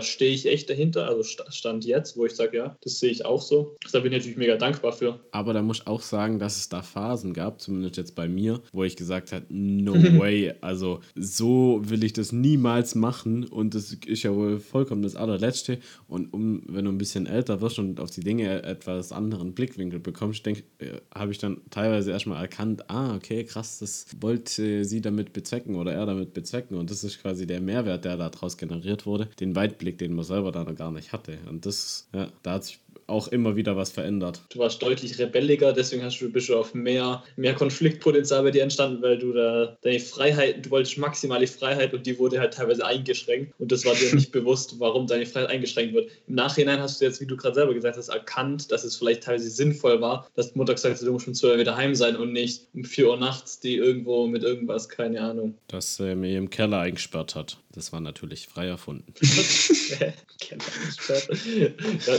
stehe 0.00 0.32
ich 0.32 0.46
echt 0.46 0.70
dahinter. 0.70 1.06
Also 1.08 1.22
Sta- 1.22 1.50
Stand 1.50 1.84
jetzt, 1.84 2.16
wo 2.16 2.26
ich 2.26 2.32
sage, 2.32 2.56
ja, 2.56 2.76
das 2.82 2.98
sehe 3.00 3.10
ich 3.10 3.24
auch 3.24 3.42
so. 3.42 3.76
Da 3.92 4.00
bin 4.00 4.12
ich 4.12 4.18
natürlich 4.18 4.36
mega 4.38 4.56
dankbar 4.56 4.92
für. 4.92 5.20
Aber 5.32 5.52
da 5.52 5.62
muss 5.62 5.80
ich 5.80 5.86
auch 5.86 6.00
sagen, 6.02 6.38
dass 6.38 6.56
es 6.56 6.68
da 6.68 6.82
Phasen 6.82 7.32
gab, 7.34 7.60
zumindest 7.60 7.96
jetzt 7.96 8.14
bei 8.14 8.28
mir, 8.28 8.60
wo 8.72 8.84
ich 8.84 8.96
gesagt 8.96 9.32
habe, 9.32 9.44
no 9.50 9.92
way, 10.20 10.52
also 10.60 11.00
so 11.14 11.80
will 11.84 12.04
ich 12.04 12.12
das 12.12 12.32
niemals 12.32 12.94
machen 12.94 13.44
und 13.44 13.74
das 13.74 13.92
ist 14.06 14.22
ja 14.22 14.34
wohl 14.34 14.58
vollkommen 14.60 15.02
das 15.02 15.16
allerletzte 15.16 15.78
und 16.08 16.32
um, 16.32 16.62
wenn 16.68 16.84
du 16.84 16.90
ein 16.90 16.98
bisschen 16.98 17.26
älter 17.26 17.60
wirst 17.60 17.78
und 17.78 18.00
auf 18.00 18.10
die 18.10 18.20
Dinge 18.20 18.62
etwas 18.62 19.12
anderen 19.12 19.54
Blickwinkel 19.54 20.00
bekommst, 20.00 20.44
denk, 20.46 20.62
habe 21.14 21.32
ich 21.32 21.38
dann 21.38 21.60
teilweise 21.70 22.10
erstmal 22.10 22.40
erkannt, 22.40 22.88
ah, 22.90 23.14
okay, 23.14 23.44
krass, 23.44 23.78
das 23.78 24.06
wollte 24.20 24.84
sie 24.84 25.00
damit 25.00 25.32
bezwecken 25.32 25.76
oder 25.76 25.92
er 25.92 26.06
damit 26.06 26.34
bezwecken. 26.34 26.76
Und 26.76 26.90
das 26.90 27.04
ist 27.04 27.20
quasi 27.20 27.46
der 27.46 27.60
Mehrwert, 27.60 28.04
der 28.04 28.16
daraus 28.16 28.56
generiert 28.56 29.06
wurde, 29.06 29.28
den 29.40 29.54
Weitblick, 29.54 29.98
den 29.98 30.14
man 30.14 30.24
selber 30.24 30.52
dann 30.52 30.74
gar 30.74 30.90
nicht 30.90 31.12
hatte. 31.12 31.38
Und 31.48 31.66
das, 31.66 32.08
ja, 32.14 32.28
da 32.42 32.54
hat 32.54 32.64
sich 32.64 32.80
auch 33.12 33.28
immer 33.28 33.56
wieder 33.56 33.76
was 33.76 33.90
verändert. 33.90 34.42
Du 34.50 34.58
warst 34.58 34.82
deutlich 34.82 35.18
rebelliger, 35.18 35.72
deswegen 35.72 36.02
hast 36.02 36.20
du, 36.20 36.30
bist 36.30 36.48
du 36.48 36.56
auf 36.56 36.74
mehr, 36.74 37.22
mehr 37.36 37.54
Konfliktpotenzial 37.54 38.42
bei 38.42 38.50
dir 38.50 38.62
entstanden, 38.62 39.02
weil 39.02 39.18
du 39.18 39.32
da 39.32 39.76
deine 39.82 40.00
Freiheit, 40.00 40.66
du 40.66 40.70
wolltest 40.70 40.98
maximale 40.98 41.46
Freiheit 41.46 41.94
und 41.94 42.06
die 42.06 42.18
wurde 42.18 42.40
halt 42.40 42.54
teilweise 42.54 42.84
eingeschränkt 42.84 43.54
und 43.58 43.70
das 43.70 43.84
war 43.84 43.94
dir 43.94 44.14
nicht 44.14 44.32
bewusst, 44.32 44.80
warum 44.80 45.06
deine 45.06 45.26
Freiheit 45.26 45.50
eingeschränkt 45.50 45.94
wird. 45.94 46.10
Im 46.26 46.34
Nachhinein 46.34 46.80
hast 46.80 47.00
du 47.00 47.04
jetzt, 47.04 47.20
wie 47.20 47.26
du 47.26 47.36
gerade 47.36 47.54
selber 47.54 47.74
gesagt 47.74 47.96
hast, 47.96 48.08
erkannt, 48.08 48.72
dass 48.72 48.84
es 48.84 48.96
vielleicht 48.96 49.22
teilweise 49.24 49.50
sinnvoll 49.50 50.00
war, 50.00 50.28
dass 50.34 50.52
gesagt 50.52 51.00
hat, 51.00 51.06
du 51.06 51.12
musst 51.12 51.28
um 51.28 51.34
12 51.34 51.54
Uhr 51.54 51.60
wieder 51.60 51.76
heim 51.76 51.94
sein 51.94 52.16
und 52.16 52.32
nicht 52.32 52.68
um 52.74 52.84
4 52.84 53.08
Uhr 53.08 53.16
nachts, 53.16 53.60
die 53.60 53.76
irgendwo 53.76 54.26
mit 54.26 54.42
irgendwas, 54.42 54.88
keine 54.88 55.20
Ahnung. 55.20 55.54
Dass 55.68 56.00
er 56.00 56.16
mir 56.16 56.38
im 56.38 56.50
Keller 56.50 56.80
eingesperrt 56.80 57.34
hat. 57.34 57.58
Das 57.72 57.92
war 57.92 58.00
natürlich 58.00 58.48
frei 58.48 58.66
erfunden. 58.66 59.14
Keller 60.38 60.62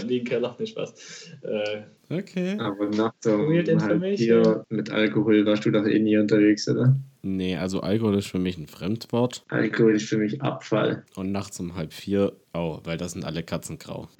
einen 0.02 0.24
Keller, 0.24 0.56
nicht 0.60 0.72
Spaß. 0.72 1.30
Äh, 1.44 1.84
Okay. 2.10 2.58
Aber 2.60 2.90
nachts 2.90 3.26
um 3.26 3.50
halb 3.82 4.18
vier 4.18 4.66
mit 4.70 4.90
Alkohol 4.92 5.46
warst 5.46 5.66
du 5.66 5.72
doch 5.72 5.86
eh 5.86 6.00
nie 6.00 6.18
unterwegs, 6.18 6.68
oder? 6.68 6.96
Nee, 7.22 7.56
also 7.56 7.82
Alkohol 7.82 8.18
ist 8.18 8.28
für 8.28 8.40
mich 8.40 8.58
ein 8.58 8.68
Fremdwort. 8.68 9.44
Alkohol 9.48 9.96
ist 9.96 10.10
für 10.10 10.18
mich 10.18 10.42
Abfall. 10.42 11.06
Und 11.16 11.32
nachts 11.32 11.60
um 11.60 11.76
halb 11.76 11.94
vier, 11.94 12.34
oh, 12.54 12.80
weil 12.84 12.98
das 12.98 13.14
sind 13.14 13.26
alle 13.26 13.44
Katzen 13.44 13.80
grau. 13.80 14.10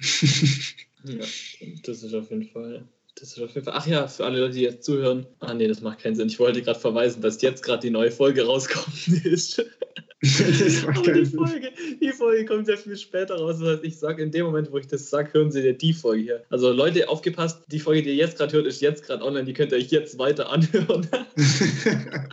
Ja, 1.06 1.18
das 1.84 2.02
ist 2.02 2.14
auf 2.14 2.30
jeden 2.30 2.44
Fall. 2.44 2.82
Das 3.16 3.36
ist 3.36 3.38
auf 3.38 3.54
jeden 3.54 3.66
Fall. 3.66 3.74
Ach 3.76 3.86
ja, 3.86 4.08
für 4.08 4.24
alle 4.24 4.40
Leute, 4.40 4.54
die 4.54 4.62
jetzt 4.62 4.84
zuhören. 4.84 5.26
Ah 5.38 5.52
nee, 5.52 5.68
das 5.68 5.82
macht 5.82 5.98
keinen 5.98 6.14
Sinn. 6.16 6.28
Ich 6.28 6.38
wollte 6.38 6.62
gerade 6.62 6.80
verweisen, 6.80 7.20
dass 7.20 7.42
jetzt 7.42 7.62
gerade 7.62 7.80
die 7.80 7.90
neue 7.90 8.10
Folge 8.10 8.46
rauskommen 8.46 9.22
ist. 9.24 9.62
Das 10.24 11.02
die. 11.04 11.24
Folge, 11.26 11.70
die 12.00 12.12
Folge 12.12 12.44
kommt 12.44 12.68
ja 12.68 12.76
viel 12.76 12.96
später 12.96 13.36
raus. 13.36 13.58
Das 13.58 13.68
heißt, 13.68 13.84
ich 13.84 13.98
sage 13.98 14.22
in 14.22 14.30
dem 14.30 14.46
Moment, 14.46 14.72
wo 14.72 14.78
ich 14.78 14.86
das 14.86 15.10
sage, 15.10 15.32
hören 15.32 15.50
Sie 15.50 15.62
dir 15.62 15.74
die 15.74 15.92
Folge 15.92 16.22
hier. 16.22 16.42
Also 16.50 16.72
Leute, 16.72 17.08
aufgepasst, 17.08 17.64
die 17.70 17.78
Folge, 17.78 18.02
die 18.02 18.10
ihr 18.10 18.16
jetzt 18.16 18.38
gerade 18.38 18.52
hört, 18.52 18.66
ist 18.66 18.80
jetzt 18.80 19.04
gerade 19.04 19.24
online. 19.24 19.44
Die 19.44 19.52
könnt 19.52 19.72
ihr 19.72 19.78
euch 19.78 19.90
jetzt 19.90 20.18
weiter 20.18 20.50
anhören. 20.50 21.06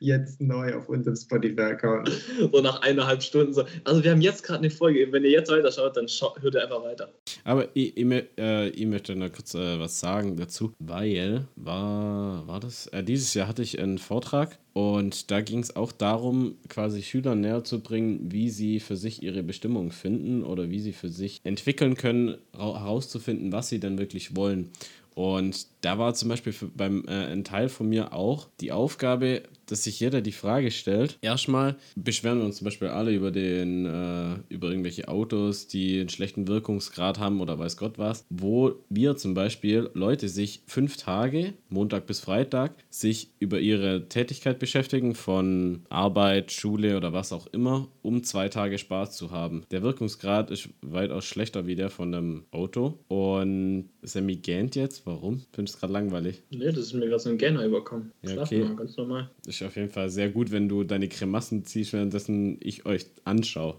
Jetzt 0.00 0.40
neu 0.40 0.74
auf 0.74 0.88
unserem 0.88 1.14
Spotify-Account. 1.14 2.10
so 2.52 2.60
nach 2.60 2.80
eineinhalb 2.82 3.22
Stunden. 3.22 3.52
So. 3.52 3.64
Also 3.84 4.02
wir 4.02 4.10
haben 4.10 4.20
jetzt 4.20 4.42
gerade 4.42 4.60
eine 4.60 4.70
Folge. 4.70 5.06
Wenn 5.12 5.24
ihr 5.24 5.30
jetzt 5.30 5.50
weiter 5.50 5.70
schaut, 5.70 5.96
dann 5.96 6.08
schau, 6.08 6.34
hört 6.40 6.54
ihr 6.54 6.62
einfach 6.62 6.82
weiter. 6.82 7.12
Aber 7.44 7.68
ich, 7.74 7.96
ich, 7.96 8.24
äh, 8.38 8.68
ich 8.68 8.86
möchte 8.86 9.14
noch 9.14 9.30
kurz 9.30 9.54
äh, 9.54 9.78
was 9.78 10.00
sagen 10.00 10.36
dazu, 10.36 10.72
weil 10.78 11.46
war, 11.56 12.46
war 12.46 12.60
das? 12.60 12.86
Äh, 12.88 13.02
dieses 13.02 13.34
Jahr 13.34 13.48
hatte 13.48 13.62
ich 13.62 13.78
einen 13.78 13.98
Vortrag 13.98 14.58
und 14.80 15.30
da 15.30 15.40
ging 15.40 15.58
es 15.60 15.74
auch 15.76 15.92
darum, 15.92 16.54
quasi 16.68 17.02
Schülern 17.02 17.40
näher 17.40 17.64
zu 17.64 17.80
bringen, 17.80 18.30
wie 18.32 18.50
sie 18.50 18.80
für 18.80 18.96
sich 18.96 19.22
ihre 19.22 19.42
Bestimmung 19.42 19.90
finden 19.92 20.42
oder 20.42 20.70
wie 20.70 20.80
sie 20.80 20.92
für 20.92 21.08
sich 21.10 21.40
entwickeln 21.44 21.94
können, 21.96 22.36
ra- 22.54 22.80
herauszufinden, 22.80 23.52
was 23.52 23.68
sie 23.68 23.80
denn 23.80 23.98
wirklich 23.98 24.36
wollen. 24.36 24.70
Und 25.14 25.66
da 25.80 25.98
war 25.98 26.14
zum 26.14 26.28
Beispiel 26.28 26.54
beim 26.76 27.04
äh, 27.06 27.26
ein 27.26 27.44
Teil 27.44 27.68
von 27.68 27.88
mir 27.88 28.12
auch 28.12 28.48
die 28.60 28.72
Aufgabe, 28.72 29.42
dass 29.66 29.84
sich 29.84 30.00
jeder 30.00 30.20
die 30.20 30.32
Frage 30.32 30.70
stellt. 30.70 31.18
Erstmal 31.22 31.76
beschweren 31.94 32.38
wir 32.38 32.44
uns 32.44 32.56
zum 32.56 32.64
Beispiel 32.64 32.88
alle 32.88 33.12
über 33.12 33.30
den 33.30 33.86
äh, 33.86 34.36
über 34.48 34.68
irgendwelche 34.68 35.08
Autos, 35.08 35.68
die 35.68 36.00
einen 36.00 36.08
schlechten 36.08 36.48
Wirkungsgrad 36.48 37.18
haben 37.18 37.40
oder 37.40 37.58
weiß 37.58 37.76
Gott 37.76 37.98
was, 37.98 38.24
wo 38.30 38.74
wir 38.88 39.16
zum 39.16 39.34
Beispiel 39.34 39.90
Leute 39.94 40.28
sich 40.28 40.62
fünf 40.66 40.96
Tage, 40.96 41.54
Montag 41.68 42.06
bis 42.06 42.20
Freitag, 42.20 42.74
sich 42.90 43.30
über 43.38 43.60
ihre 43.60 44.08
Tätigkeit 44.08 44.58
beschäftigen, 44.58 45.14
von 45.14 45.82
Arbeit, 45.88 46.52
Schule 46.52 46.96
oder 46.96 47.12
was 47.12 47.32
auch 47.32 47.46
immer, 47.48 47.88
um 48.02 48.24
zwei 48.24 48.48
Tage 48.48 48.78
Spaß 48.78 49.16
zu 49.16 49.30
haben. 49.30 49.64
Der 49.70 49.82
Wirkungsgrad 49.82 50.50
ist 50.50 50.68
weitaus 50.82 51.24
schlechter 51.24 51.66
wie 51.66 51.76
der 51.76 51.90
von 51.90 52.14
einem 52.14 52.44
Auto. 52.50 52.98
Und 53.08 53.88
Sammy 54.02 54.36
gähnt 54.36 54.76
jetzt. 54.76 55.06
Warum? 55.06 55.42
Findest 55.52 55.69
du 55.74 55.80
gerade 55.80 55.92
langweilig? 55.92 56.42
Nee, 56.50 56.66
das 56.66 56.78
ist 56.78 56.92
mir 56.94 57.06
gerade 57.06 57.20
so 57.20 57.30
ein 57.30 57.38
Gähner 57.38 57.64
überkommen. 57.64 58.12
Ja, 58.22 58.30
Schlaf 58.30 58.48
okay. 58.48 58.64
mal, 58.64 58.76
ganz 58.76 58.96
normal. 58.96 59.30
Ist 59.46 59.62
auf 59.62 59.76
jeden 59.76 59.90
Fall 59.90 60.10
sehr 60.10 60.30
gut, 60.30 60.50
wenn 60.50 60.68
du 60.68 60.84
deine 60.84 61.08
Grimassen 61.08 61.64
ziehst, 61.64 61.92
währenddessen 61.92 62.58
ich 62.60 62.86
euch 62.86 63.06
anschaue. 63.24 63.76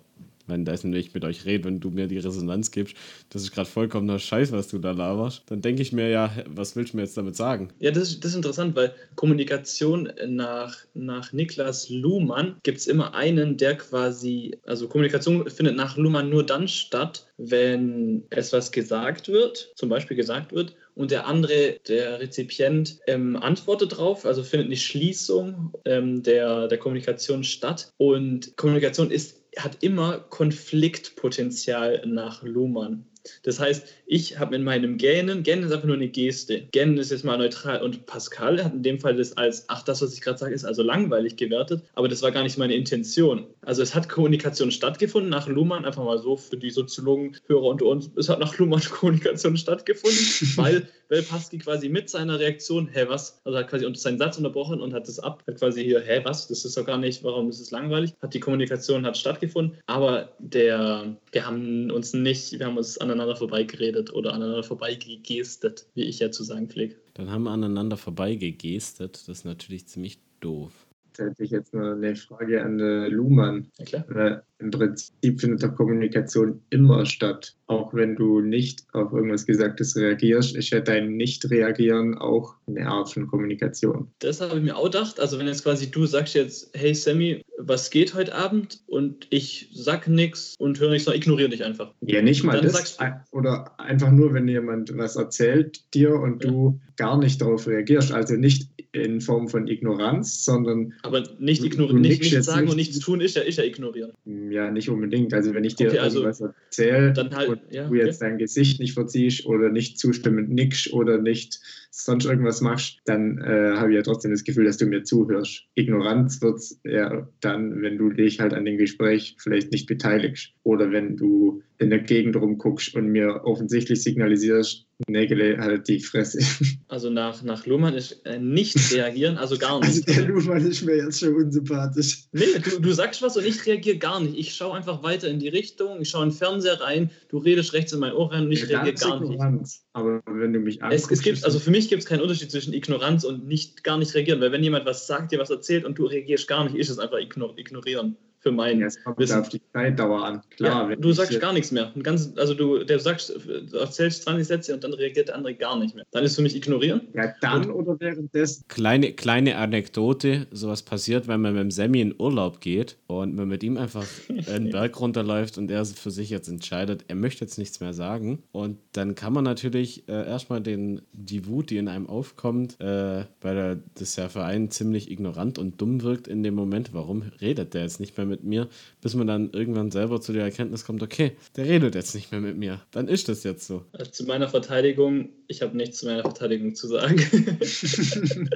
Währenddessen 0.51 0.93
ich 0.93 1.13
mit 1.13 1.23
euch 1.23 1.45
rede, 1.45 1.63
wenn 1.63 1.79
du 1.79 1.89
mir 1.91 2.07
die 2.07 2.17
Resonanz 2.17 2.71
gibst, 2.71 2.95
das 3.29 3.41
ist 3.41 3.53
gerade 3.53 3.69
vollkommener 3.69 4.19
Scheiß, 4.19 4.51
was 4.51 4.67
du 4.67 4.79
da 4.79 4.91
laberst. 4.91 5.43
Dann 5.45 5.61
denke 5.61 5.81
ich 5.81 5.93
mir 5.93 6.09
ja, 6.09 6.29
was 6.45 6.75
willst 6.75 6.91
du 6.91 6.97
mir 6.97 7.03
jetzt 7.03 7.15
damit 7.15 7.37
sagen? 7.37 7.69
Ja, 7.79 7.91
das, 7.91 8.09
ist- 8.09 8.23
das 8.23 8.31
ist 8.31 8.35
interessant, 8.35 8.75
weil 8.75 8.93
Kommunikation 9.15 10.11
nach, 10.27 10.75
nach 10.93 11.31
Niklas 11.31 11.89
Luhmann 11.89 12.57
gibt 12.63 12.79
es 12.79 12.87
immer 12.87 13.15
einen, 13.15 13.55
der 13.55 13.77
quasi, 13.77 14.57
also 14.65 14.89
Kommunikation 14.89 15.49
findet 15.49 15.77
nach 15.77 15.95
Luhmann 15.95 16.29
nur 16.29 16.45
dann 16.45 16.67
statt, 16.67 17.27
wenn 17.37 18.23
etwas 18.29 18.71
gesagt 18.73 19.29
wird, 19.29 19.71
zum 19.75 19.87
Beispiel 19.87 20.17
gesagt 20.17 20.51
wird, 20.51 20.75
und 20.93 21.09
der 21.11 21.25
andere, 21.25 21.77
der 21.87 22.19
Rezipient, 22.19 22.99
ähm, 23.07 23.37
antwortet 23.37 23.97
drauf, 23.97 24.25
also 24.25 24.43
findet 24.43 24.67
eine 24.67 24.75
Schließung 24.75 25.71
ähm, 25.85 26.21
der, 26.21 26.67
der 26.67 26.77
Kommunikation 26.77 27.45
statt. 27.45 27.89
Und 27.97 28.55
Kommunikation 28.57 29.09
ist, 29.09 29.40
hat 29.57 29.83
immer 29.83 30.19
Konfliktpotenzial 30.19 32.01
nach 32.05 32.43
Luhmann. 32.43 33.10
Das 33.43 33.59
heißt, 33.59 33.85
ich 34.05 34.39
habe 34.39 34.55
in 34.55 34.63
meinem 34.63 34.97
Gähnen, 34.97 35.43
Gähnen 35.43 35.63
ist 35.63 35.71
einfach 35.71 35.87
nur 35.87 35.95
eine 35.95 36.09
Geste. 36.09 36.61
Gähnen 36.71 36.97
ist 36.97 37.11
jetzt 37.11 37.23
mal 37.23 37.37
neutral. 37.37 37.81
Und 37.81 38.05
Pascal 38.05 38.63
hat 38.63 38.73
in 38.73 38.83
dem 38.83 38.99
Fall 38.99 39.15
das 39.15 39.37
als, 39.37 39.65
ach, 39.67 39.83
das, 39.83 40.01
was 40.01 40.13
ich 40.13 40.21
gerade 40.21 40.37
sage, 40.37 40.53
ist 40.53 40.65
also 40.65 40.83
langweilig 40.83 41.35
gewertet. 41.37 41.83
Aber 41.95 42.07
das 42.07 42.21
war 42.21 42.31
gar 42.31 42.43
nicht 42.43 42.57
meine 42.57 42.75
Intention. 42.75 43.45
Also 43.61 43.81
es 43.81 43.93
hat 43.95 44.09
Kommunikation 44.09 44.71
stattgefunden 44.71 45.29
nach 45.29 45.47
Luhmann, 45.47 45.85
einfach 45.85 46.03
mal 46.03 46.17
so 46.17 46.35
für 46.35 46.57
die 46.57 46.69
Soziologen, 46.69 47.37
Hörer 47.47 47.63
unter 47.63 47.85
uns, 47.85 48.09
es 48.15 48.29
hat 48.29 48.39
nach 48.39 48.57
Luhmann 48.57 48.81
Kommunikation 48.89 49.57
stattgefunden, 49.57 50.25
weil, 50.55 50.87
Pascal 51.29 51.59
quasi 51.59 51.89
mit 51.89 52.09
seiner 52.09 52.39
Reaktion, 52.39 52.87
hä, 52.91 53.05
was? 53.07 53.41
Also 53.43 53.57
hat 53.57 53.67
quasi 53.67 53.85
unter 53.85 53.99
seinen 53.99 54.17
Satz 54.17 54.37
unterbrochen 54.37 54.81
und 54.81 54.93
hat 54.93 55.07
das 55.07 55.19
ab, 55.19 55.43
hat 55.47 55.57
quasi 55.57 55.83
hier, 55.83 56.01
hä, 56.01 56.21
was? 56.23 56.47
Das 56.47 56.65
ist 56.65 56.77
doch 56.77 56.85
gar 56.85 56.97
nicht, 56.97 57.23
warum 57.23 57.49
ist 57.49 57.59
es 57.59 57.71
langweilig? 57.71 58.13
Hat 58.21 58.33
die 58.33 58.39
Kommunikation 58.39 59.05
hat 59.05 59.17
stattgefunden, 59.17 59.77
aber 59.85 60.29
der, 60.39 61.15
wir 61.31 61.45
haben 61.45 61.91
uns 61.91 62.13
nicht, 62.13 62.57
wir 62.57 62.65
haben 62.65 62.77
uns 62.77 62.97
aneinander 63.11 63.35
vorbeigeredet 63.35 64.13
oder 64.13 64.33
aneinander 64.33 64.63
vorbeigegestet, 64.63 65.87
wie 65.93 66.03
ich 66.03 66.19
ja 66.19 66.31
zu 66.31 66.43
sagen 66.43 66.69
pflege. 66.69 66.95
Dann 67.13 67.29
haben 67.29 67.43
wir 67.43 67.51
aneinander 67.51 67.97
vorbeigegestet. 67.97 69.27
Das 69.27 69.39
ist 69.39 69.45
natürlich 69.45 69.87
ziemlich 69.87 70.19
doof. 70.39 70.71
Da 71.17 71.25
hätte 71.25 71.43
ich 71.43 71.51
jetzt 71.51 71.73
noch 71.73 71.91
eine 71.91 72.15
Frage 72.15 72.63
an 72.63 72.79
äh, 72.79 73.07
Luhmann. 73.07 73.69
Ja 73.77 73.85
klar. 73.85 74.43
Im 74.61 74.71
Prinzip 74.71 75.39
findet 75.41 75.63
doch 75.63 75.75
Kommunikation 75.75 76.61
immer 76.69 77.05
statt. 77.05 77.55
Auch 77.67 77.93
wenn 77.93 78.15
du 78.15 78.41
nicht 78.41 78.83
auf 78.93 79.13
irgendwas 79.13 79.45
Gesagtes 79.45 79.95
reagierst, 79.95 80.55
ist 80.57 80.69
ja 80.71 80.81
dein 80.81 81.15
Nicht-Reagieren 81.15 82.17
auch 82.17 82.55
eine 82.67 82.85
Art 82.87 83.11
von 83.13 83.27
Kommunikation. 83.27 84.07
Das 84.19 84.41
habe 84.41 84.57
ich 84.57 84.63
mir 84.63 84.75
auch 84.75 84.85
gedacht. 84.85 85.19
Also 85.19 85.39
wenn 85.39 85.47
jetzt 85.47 85.63
quasi 85.63 85.89
du 85.89 86.05
sagst 86.05 86.35
jetzt, 86.35 86.69
hey 86.73 86.93
Sammy, 86.93 87.41
was 87.57 87.89
geht 87.89 88.13
heute 88.13 88.35
Abend? 88.35 88.81
Und 88.87 89.27
ich 89.29 89.69
sag 89.73 90.07
nichts 90.07 90.55
und 90.57 90.79
höre 90.79 90.89
nichts, 90.89 91.05
sondern 91.05 91.21
ignoriere 91.21 91.49
dich 91.49 91.63
einfach. 91.63 91.93
Ja, 92.01 92.21
nicht 92.21 92.43
mal 92.43 92.59
das. 92.59 92.97
Oder 93.31 93.79
einfach 93.79 94.11
nur, 94.11 94.33
wenn 94.33 94.47
jemand 94.47 94.95
was 94.97 95.15
erzählt 95.15 95.81
dir 95.93 96.13
und 96.15 96.43
Ja. 96.43 96.49
du 96.51 96.79
gar 96.97 97.17
nicht 97.17 97.39
darauf 97.41 97.67
reagierst. 97.67 98.11
Also 98.11 98.35
nicht 98.35 98.69
in 98.93 99.21
Form 99.21 99.47
von 99.47 99.67
Ignoranz, 99.67 100.43
sondern 100.43 100.93
Aber 101.03 101.23
nicht 101.39 101.63
ignorieren, 101.63 102.01
nicht, 102.01 102.21
nichts 102.21 102.45
sagen 102.45 102.63
nicht. 102.63 102.71
und 102.71 102.75
nichts 102.77 102.99
tun 102.99 103.21
ist 103.21 103.37
ja, 103.37 103.41
ist 103.43 103.57
ja 103.57 103.63
ignorieren. 103.63 104.11
mm, 104.25 104.50
ja 104.51 104.71
nicht 104.71 104.89
unbedingt. 104.89 105.33
Also 105.33 105.53
wenn 105.53 105.63
ich 105.63 105.75
dir 105.75 105.89
Okay, 105.89 105.99
also 105.99 106.19
irgendwas 106.19 106.41
erzähle 106.41 107.13
dann 107.13 107.35
halt- 107.35 107.49
und 107.49 107.61
ja, 107.69 107.87
du 107.87 107.95
jetzt 107.95 108.21
dein 108.21 108.37
Gesicht 108.37 108.79
nicht 108.79 108.93
verziehst 108.93 109.45
oder 109.45 109.69
nicht 109.69 109.99
zustimmend 109.99 110.49
nickst 110.49 110.93
oder 110.93 111.17
nicht 111.17 111.59
sonst 111.91 112.25
irgendwas 112.25 112.61
machst, 112.61 112.99
dann 113.05 113.37
äh, 113.39 113.75
habe 113.75 113.91
ich 113.91 113.95
ja 113.95 114.01
trotzdem 114.01 114.31
das 114.31 114.43
Gefühl, 114.43 114.65
dass 114.65 114.77
du 114.77 114.85
mir 114.85 115.03
zuhörst. 115.03 115.65
Ignoranz 115.75 116.41
wird 116.41 116.57
es 116.57 116.79
ja 116.83 117.27
dann, 117.41 117.81
wenn 117.81 117.97
du 117.97 118.09
dich 118.09 118.39
halt 118.39 118.53
an 118.53 118.65
dem 118.65 118.77
Gespräch 118.77 119.35
vielleicht 119.39 119.71
nicht 119.71 119.87
beteiligst 119.87 120.53
oder 120.63 120.91
wenn 120.91 121.17
du 121.17 121.61
in 121.81 121.89
der 121.89 121.99
Gegend 121.99 122.35
rumguckst 122.35 122.95
und 122.95 123.07
mir 123.07 123.41
offensichtlich 123.43 124.01
signalisierst, 124.03 124.85
Nägele, 125.07 125.57
halt 125.57 125.87
die 125.87 125.99
Fresse. 125.99 126.39
Also 126.87 127.09
nach, 127.09 127.41
nach 127.41 127.65
Luhmann 127.65 127.95
ist 127.95 128.23
äh, 128.25 128.37
nicht 128.37 128.77
reagieren, 128.93 129.37
also 129.37 129.57
gar 129.57 129.81
Also 129.81 129.95
nicht. 129.97 130.07
der 130.07 130.25
Luhmann 130.27 130.63
ist 130.65 130.83
mir 130.83 130.95
jetzt 130.97 131.19
schon 131.19 131.33
unsympathisch. 131.33 132.25
Nee, 132.33 132.43
du, 132.63 132.79
du 132.79 132.91
sagst 132.93 133.21
was 133.23 133.35
und 133.35 133.45
ich 133.45 133.65
reagiere 133.65 133.97
gar 133.97 134.19
nicht. 134.19 134.37
Ich 134.37 134.53
schaue 134.53 134.75
einfach 134.75 135.01
weiter 135.01 135.27
in 135.27 135.39
die 135.39 135.47
Richtung, 135.47 135.99
ich 136.01 136.09
schaue 136.09 136.23
in 136.25 136.29
den 136.29 136.35
Fernseher 136.37 136.79
rein, 136.81 137.09
du 137.29 137.39
redest 137.39 137.73
rechts 137.73 137.93
in 137.93 137.99
mein 137.99 138.13
Ohr 138.13 138.31
rein 138.31 138.45
und 138.45 138.51
ich 138.51 138.61
Ja, 138.61 138.79
reagiere 138.81 138.93
gar 138.95 139.19
nicht. 139.19 139.31
Ignoranz. 139.31 139.83
Aber 139.93 140.21
wenn 140.27 140.53
du 140.53 140.59
mich 140.59 140.75
Es, 140.77 140.81
anguckst, 140.83 141.11
es 141.11 141.21
gibt, 141.23 141.37
ist- 141.39 141.45
also 141.45 141.57
für 141.59 141.71
mich 141.71 141.89
gibt 141.89 142.03
es 142.03 142.07
keinen 142.07 142.21
Unterschied 142.21 142.51
zwischen 142.51 142.73
Ignoranz 142.73 143.23
und 143.23 143.47
nicht, 143.47 143.83
gar 143.83 143.97
nicht 143.97 144.13
reagieren, 144.13 144.39
weil 144.39 144.51
wenn 144.51 144.63
jemand 144.63 144.85
was 144.85 145.07
sagt, 145.07 145.31
dir 145.31 145.39
was 145.39 145.49
erzählt 145.49 145.83
und 145.83 145.97
du 145.97 146.05
reagierst 146.05 146.47
gar 146.47 146.63
nicht, 146.63 146.75
ist 146.75 146.89
es 146.89 146.99
einfach 146.99 147.17
ignor 147.17 147.57
ignorieren. 147.57 148.17
Für 148.41 148.51
mein 148.51 148.79
Ja, 148.79 148.87
es 148.87 149.01
kommt 149.03 149.19
Wissen. 149.19 149.39
auf 149.39 149.49
die 149.49 149.61
Zeitdauer 149.71 150.25
an. 150.25 150.41
Klar, 150.49 150.89
ja, 150.89 150.95
du 150.95 151.11
sagst 151.11 151.39
gar 151.39 151.53
nichts 151.53 151.71
mehr. 151.71 151.91
Ein 151.95 152.03
ganz, 152.03 152.33
also 152.37 152.53
du, 152.53 152.83
der 152.83 152.99
sagst, 152.99 153.29
du 153.29 153.77
erzählst 153.77 154.23
20 154.23 154.47
Sätze 154.47 154.73
und 154.73 154.83
dann 154.83 154.93
reagiert 154.93 155.27
der 155.27 155.35
andere 155.35 155.53
gar 155.55 155.77
nicht 155.79 155.95
mehr. 155.95 156.05
Dann 156.11 156.23
ist 156.23 156.35
für 156.35 156.41
mich 156.41 156.55
ignorieren. 156.55 157.01
Ja, 157.13 157.33
dann 157.41 157.69
oder 157.69 157.99
währenddessen. 157.99 158.65
Kleine, 158.67 159.13
kleine 159.13 159.57
Anekdote, 159.57 160.47
sowas 160.51 160.81
passiert, 160.81 161.27
wenn 161.27 161.41
man 161.41 161.53
mit 161.53 161.61
dem 161.61 161.71
Sammy 161.71 162.01
in 162.01 162.15
Urlaub 162.17 162.61
geht 162.61 162.97
und 163.07 163.35
man 163.35 163.47
mit 163.47 163.63
ihm 163.63 163.77
einfach 163.77 164.05
einen 164.47 164.69
Berg 164.71 164.99
runterläuft 164.99 165.57
und 165.57 165.69
er 165.69 165.85
für 165.85 166.11
sich 166.11 166.29
jetzt 166.29 166.47
entscheidet, 166.47 167.05
er 167.07 167.15
möchte 167.15 167.43
jetzt 167.43 167.57
nichts 167.57 167.79
mehr 167.79 167.93
sagen. 167.93 168.43
Und 168.51 168.77
dann 168.93 169.15
kann 169.15 169.33
man 169.33 169.43
natürlich 169.43 170.07
äh, 170.07 170.27
erstmal 170.27 170.61
den, 170.61 171.01
die 171.13 171.45
Wut, 171.47 171.69
die 171.69 171.77
in 171.77 171.87
einem 171.87 172.07
aufkommt, 172.07 172.79
äh, 172.79 173.25
weil 173.41 173.57
er, 173.57 173.79
das 173.95 174.15
ja 174.15 174.29
für 174.29 174.43
einen 174.43 174.71
ziemlich 174.71 175.11
ignorant 175.11 175.59
und 175.59 175.81
dumm 175.81 176.01
wirkt 176.01 176.27
in 176.27 176.43
dem 176.43 176.55
Moment, 176.55 176.93
warum 176.93 177.23
redet 177.41 177.73
der 177.73 177.83
jetzt 177.83 177.99
nicht 177.99 178.17
mehr 178.17 178.25
mit 178.25 178.30
mir, 178.39 178.69
bis 179.01 179.15
man 179.15 179.27
dann 179.27 179.51
irgendwann 179.51 179.91
selber 179.91 180.21
zu 180.21 180.31
der 180.31 180.43
Erkenntnis 180.43 180.85
kommt, 180.85 181.01
okay, 181.03 181.33
der 181.55 181.65
redet 181.65 181.95
jetzt 181.95 182.15
nicht 182.15 182.31
mehr 182.31 182.39
mit 182.39 182.57
mir. 182.57 182.81
Dann 182.91 183.07
ist 183.07 183.27
das 183.29 183.43
jetzt 183.43 183.65
so. 183.67 183.83
Also 183.93 184.11
zu 184.11 184.25
meiner 184.25 184.47
Verteidigung, 184.47 185.29
ich 185.47 185.61
habe 185.61 185.75
nichts 185.75 185.99
zu 185.99 186.05
meiner 186.05 186.21
Verteidigung 186.21 186.75
zu 186.75 186.87
sagen. 186.87 187.17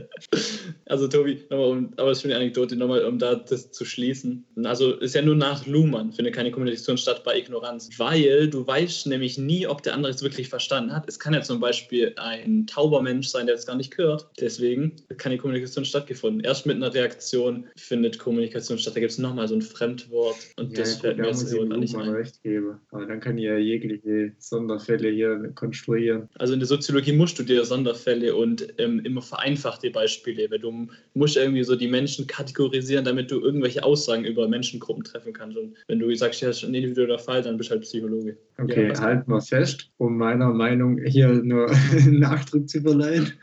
also 0.85 1.07
Tobi, 1.07 1.43
nochmal 1.49 1.69
um, 1.69 1.93
aber 1.97 2.09
das 2.09 2.19
ist 2.19 2.21
schon 2.21 2.31
eine 2.31 2.41
Anekdote, 2.41 2.75
nochmal 2.75 3.03
um 3.05 3.19
da 3.19 3.35
das 3.35 3.71
zu 3.71 3.85
schließen. 3.85 4.45
Also 4.63 4.93
ist 4.93 5.15
ja 5.15 5.21
nur 5.21 5.35
nach 5.35 5.65
Luhmann 5.65 6.11
findet 6.11 6.35
keine 6.35 6.51
Kommunikation 6.51 6.97
statt 6.97 7.23
bei 7.23 7.37
Ignoranz, 7.37 7.89
weil 7.97 8.47
du 8.49 8.65
weißt 8.65 9.07
nämlich 9.07 9.37
nie, 9.37 9.67
ob 9.67 9.81
der 9.83 9.95
andere 9.95 10.11
es 10.13 10.21
wirklich 10.21 10.49
verstanden 10.49 10.93
hat. 10.93 11.09
Es 11.09 11.19
kann 11.19 11.33
ja 11.33 11.41
zum 11.41 11.59
Beispiel 11.59 12.13
ein 12.17 12.67
tauber 12.67 13.01
Mensch 13.01 13.27
sein, 13.27 13.47
der 13.47 13.55
es 13.55 13.65
gar 13.65 13.75
nicht 13.75 13.97
hört. 13.97 14.27
Deswegen 14.39 14.95
hat 15.09 15.17
keine 15.17 15.37
Kommunikation 15.37 15.85
stattgefunden. 15.85 16.43
Erst 16.43 16.65
mit 16.65 16.75
einer 16.75 16.93
Reaktion 16.93 17.65
findet 17.75 18.19
Kommunikation 18.19 18.77
statt. 18.77 18.95
Da 18.95 18.99
gibt 18.99 19.11
es 19.11 19.17
nochmal 19.17 19.47
so 19.47 19.55
ein 19.55 19.61
Fremdwort 19.61 20.34
und 20.57 20.77
das 20.77 20.95
ja, 20.95 20.99
fällt 21.01 21.15
gut, 21.17 21.21
mir 21.23 21.27
jetzt 21.29 21.41
muss 21.43 21.51
ich 21.53 21.59
so 21.59 21.67
gar 21.67 21.77
nicht 21.77 21.95
ein. 21.95 22.09
recht 22.09 22.43
geben. 22.43 22.79
Aber 22.91 23.05
dann 23.05 23.19
kann 23.19 23.37
ich 23.37 23.45
ja 23.45 23.57
jegliche 23.57 24.33
Sonderfälle 24.37 25.09
hier 25.09 25.51
konstruieren. 25.55 26.29
Also 26.37 26.53
in 26.53 26.59
der 26.59 26.67
Soziologie 26.67 27.13
musst 27.13 27.37
du 27.39 27.43
dir 27.43 27.65
Sonderfälle 27.65 28.35
und 28.35 28.67
ähm, 28.77 28.99
immer 29.03 29.21
vereinfachte 29.21 29.89
Beispiele, 29.91 30.49
weil 30.51 30.59
du 30.59 30.87
musst 31.13 31.37
irgendwie 31.37 31.63
so 31.63 31.75
die 31.75 31.87
Menschen 31.87 32.27
kategorisieren, 32.27 33.05
damit 33.05 33.31
du 33.31 33.39
irgendwelche 33.41 33.83
Aussagen 33.83 34.25
über 34.25 34.47
Menschengruppen 34.47 35.03
treffen 35.03 35.33
kannst. 35.33 35.57
Und 35.57 35.75
wenn 35.87 35.99
du 35.99 36.13
sagst, 36.15 36.41
ja, 36.41 36.47
das 36.49 36.57
ist 36.57 36.63
ein 36.69 36.73
individueller 36.73 37.19
Fall, 37.19 37.41
dann 37.41 37.57
bist 37.57 37.69
du 37.69 37.73
halt 37.75 37.83
Psychologe. 37.83 38.37
Okay, 38.57 38.85
Ja, 38.85 38.91
was- 38.91 39.01
halten 39.01 39.31
wir 39.31 39.41
fest, 39.41 39.89
um 39.97 40.17
meiner 40.17 40.53
Meinung 40.53 40.99
hier 41.05 41.29
nur 41.29 41.69
Nachdruck 42.09 42.69
zu 42.69 42.81
verleihen. 42.81 43.33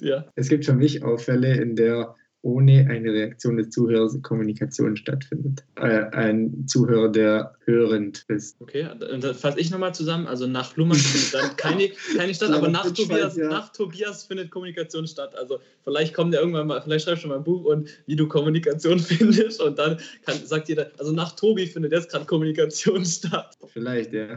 Ja. 0.00 0.26
Es 0.34 0.48
gibt 0.48 0.64
für 0.64 0.74
mich 0.74 1.02
auch 1.04 1.18
Fälle, 1.20 1.54
in 1.60 1.76
der 1.76 2.14
ohne 2.44 2.86
eine 2.90 3.10
Reaktion 3.10 3.56
des 3.56 3.70
Zuhörers 3.70 4.20
Kommunikation 4.22 4.96
stattfindet. 4.96 5.64
Äh, 5.76 6.04
ein 6.12 6.66
Zuhörer, 6.66 7.08
der 7.10 7.56
hörend 7.64 8.24
ist. 8.28 8.60
Okay, 8.60 8.86
dann 9.00 9.34
fasse 9.34 9.58
ich 9.58 9.70
nochmal 9.70 9.94
zusammen. 9.94 10.26
Also 10.26 10.46
nach 10.46 10.76
Luhmann 10.76 10.98
findet 10.98 11.32
dann 11.32 11.56
keine, 11.56 11.90
keine 12.16 12.34
statt, 12.34 12.50
aber 12.50 12.68
nach 12.68 12.90
Tobias, 12.92 13.36
ja. 13.36 13.48
nach 13.48 13.72
Tobias 13.72 14.24
findet 14.24 14.50
Kommunikation 14.50 15.06
statt. 15.06 15.34
Also 15.36 15.58
vielleicht 15.84 16.12
kommt 16.12 16.34
er 16.34 16.40
irgendwann 16.40 16.66
mal, 16.66 16.82
vielleicht 16.82 17.06
schreibst 17.06 17.24
du 17.24 17.28
mal 17.28 17.38
ein 17.38 17.44
Buch 17.44 17.64
und 17.64 17.88
wie 18.06 18.16
du 18.16 18.28
Kommunikation 18.28 18.98
findest 19.00 19.62
und 19.62 19.78
dann 19.78 19.98
kann, 20.26 20.36
sagt 20.44 20.68
jeder, 20.68 20.90
also 20.98 21.12
nach 21.12 21.34
Tobi 21.36 21.66
findet 21.66 21.92
jetzt 21.92 22.10
gerade 22.10 22.26
Kommunikation 22.26 23.04
statt. 23.06 23.56
Vielleicht, 23.72 24.12
ja. 24.12 24.36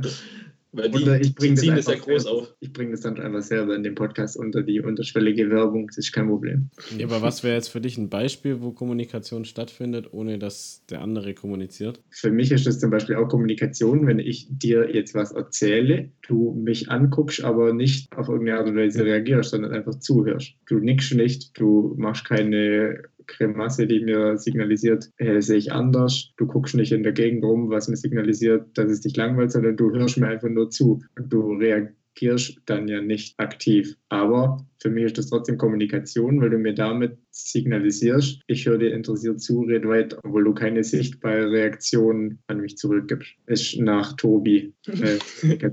Weil 0.73 0.89
die, 0.91 1.03
Oder 1.03 1.19
ich 1.19 1.33
bringe 1.33 1.55
das, 1.55 1.63
ziehen 1.63 1.75
das 1.75 1.87
ja 1.87 1.95
groß 1.95 2.23
selber- 2.23 2.37
auf. 2.39 2.53
Ich 2.59 2.73
bringe 2.73 2.91
das 2.91 3.01
dann 3.01 3.19
einfach 3.19 3.41
selber 3.41 3.75
in 3.75 3.83
dem 3.83 3.95
Podcast 3.95 4.37
unter 4.37 4.63
die 4.63 4.81
unterschwellige 4.81 5.49
Werbung. 5.49 5.87
Das 5.87 5.97
ist 5.97 6.11
kein 6.11 6.27
Problem. 6.27 6.69
Ja, 6.97 7.05
aber 7.07 7.21
was 7.21 7.43
wäre 7.43 7.55
jetzt 7.55 7.69
für 7.69 7.81
dich 7.81 7.97
ein 7.97 8.09
Beispiel, 8.09 8.61
wo 8.61 8.71
Kommunikation 8.71 9.45
stattfindet, 9.45 10.09
ohne 10.11 10.37
dass 10.39 10.83
der 10.89 11.01
andere 11.01 11.33
kommuniziert? 11.33 12.01
Für 12.09 12.31
mich 12.31 12.51
ist 12.51 12.67
das 12.67 12.79
zum 12.79 12.91
Beispiel 12.91 13.15
auch 13.15 13.27
Kommunikation, 13.27 14.05
wenn 14.07 14.19
ich 14.19 14.47
dir 14.49 14.93
jetzt 14.93 15.15
was 15.15 15.31
erzähle, 15.31 16.09
du 16.27 16.53
mich 16.53 16.89
anguckst, 16.91 17.43
aber 17.43 17.73
nicht 17.73 18.15
auf 18.17 18.27
irgendeine 18.27 18.59
Art 18.59 18.67
und 18.67 18.75
Weise 18.75 19.05
reagierst, 19.05 19.51
sondern 19.51 19.71
einfach 19.71 19.95
zuhörst. 19.99 20.53
Du 20.67 20.79
nickst 20.79 21.13
nicht, 21.13 21.57
du 21.59 21.95
machst 21.97 22.25
keine 22.25 23.03
Grimasse, 23.27 23.87
die 23.87 23.99
mir 23.99 24.37
signalisiert, 24.37 25.09
hey, 25.17 25.41
sehe 25.41 25.57
ich 25.57 25.71
anders. 25.71 26.33
Du 26.37 26.47
guckst 26.47 26.75
nicht 26.75 26.91
in 26.91 27.03
der 27.03 27.13
Gegend 27.13 27.43
rum, 27.43 27.69
was 27.69 27.87
mir 27.87 27.97
signalisiert, 27.97 28.77
dass 28.77 28.89
es 28.89 29.01
dich 29.01 29.15
langweilt, 29.15 29.51
sondern 29.51 29.77
du 29.77 29.91
hörst 29.91 30.17
mir 30.17 30.27
einfach 30.27 30.49
nur 30.49 30.69
zu. 30.69 31.01
Und 31.17 31.31
du 31.31 31.53
reagierst 31.53 32.59
dann 32.65 32.87
ja 32.87 33.01
nicht 33.01 33.39
aktiv. 33.39 33.95
Aber 34.09 34.65
für 34.81 34.89
mich 34.89 35.05
ist 35.05 35.17
das 35.17 35.29
trotzdem 35.29 35.57
Kommunikation, 35.57 36.41
weil 36.41 36.49
du 36.49 36.57
mir 36.57 36.73
damit 36.73 37.17
signalisierst, 37.31 38.41
ich 38.47 38.65
höre 38.65 38.77
dir 38.77 38.93
interessiert 38.93 39.41
zu, 39.41 39.61
red 39.61 39.87
weiter, 39.87 40.19
obwohl 40.23 40.43
du 40.43 40.53
keine 40.53 40.83
sichtbare 40.83 41.51
Reaktion 41.51 42.39
an 42.47 42.61
mich 42.61 42.77
zurückgibst. 42.77 43.33
Ist 43.45 43.79
nach 43.79 44.13
Tobi. 44.13 44.73
Äh, 44.87 45.19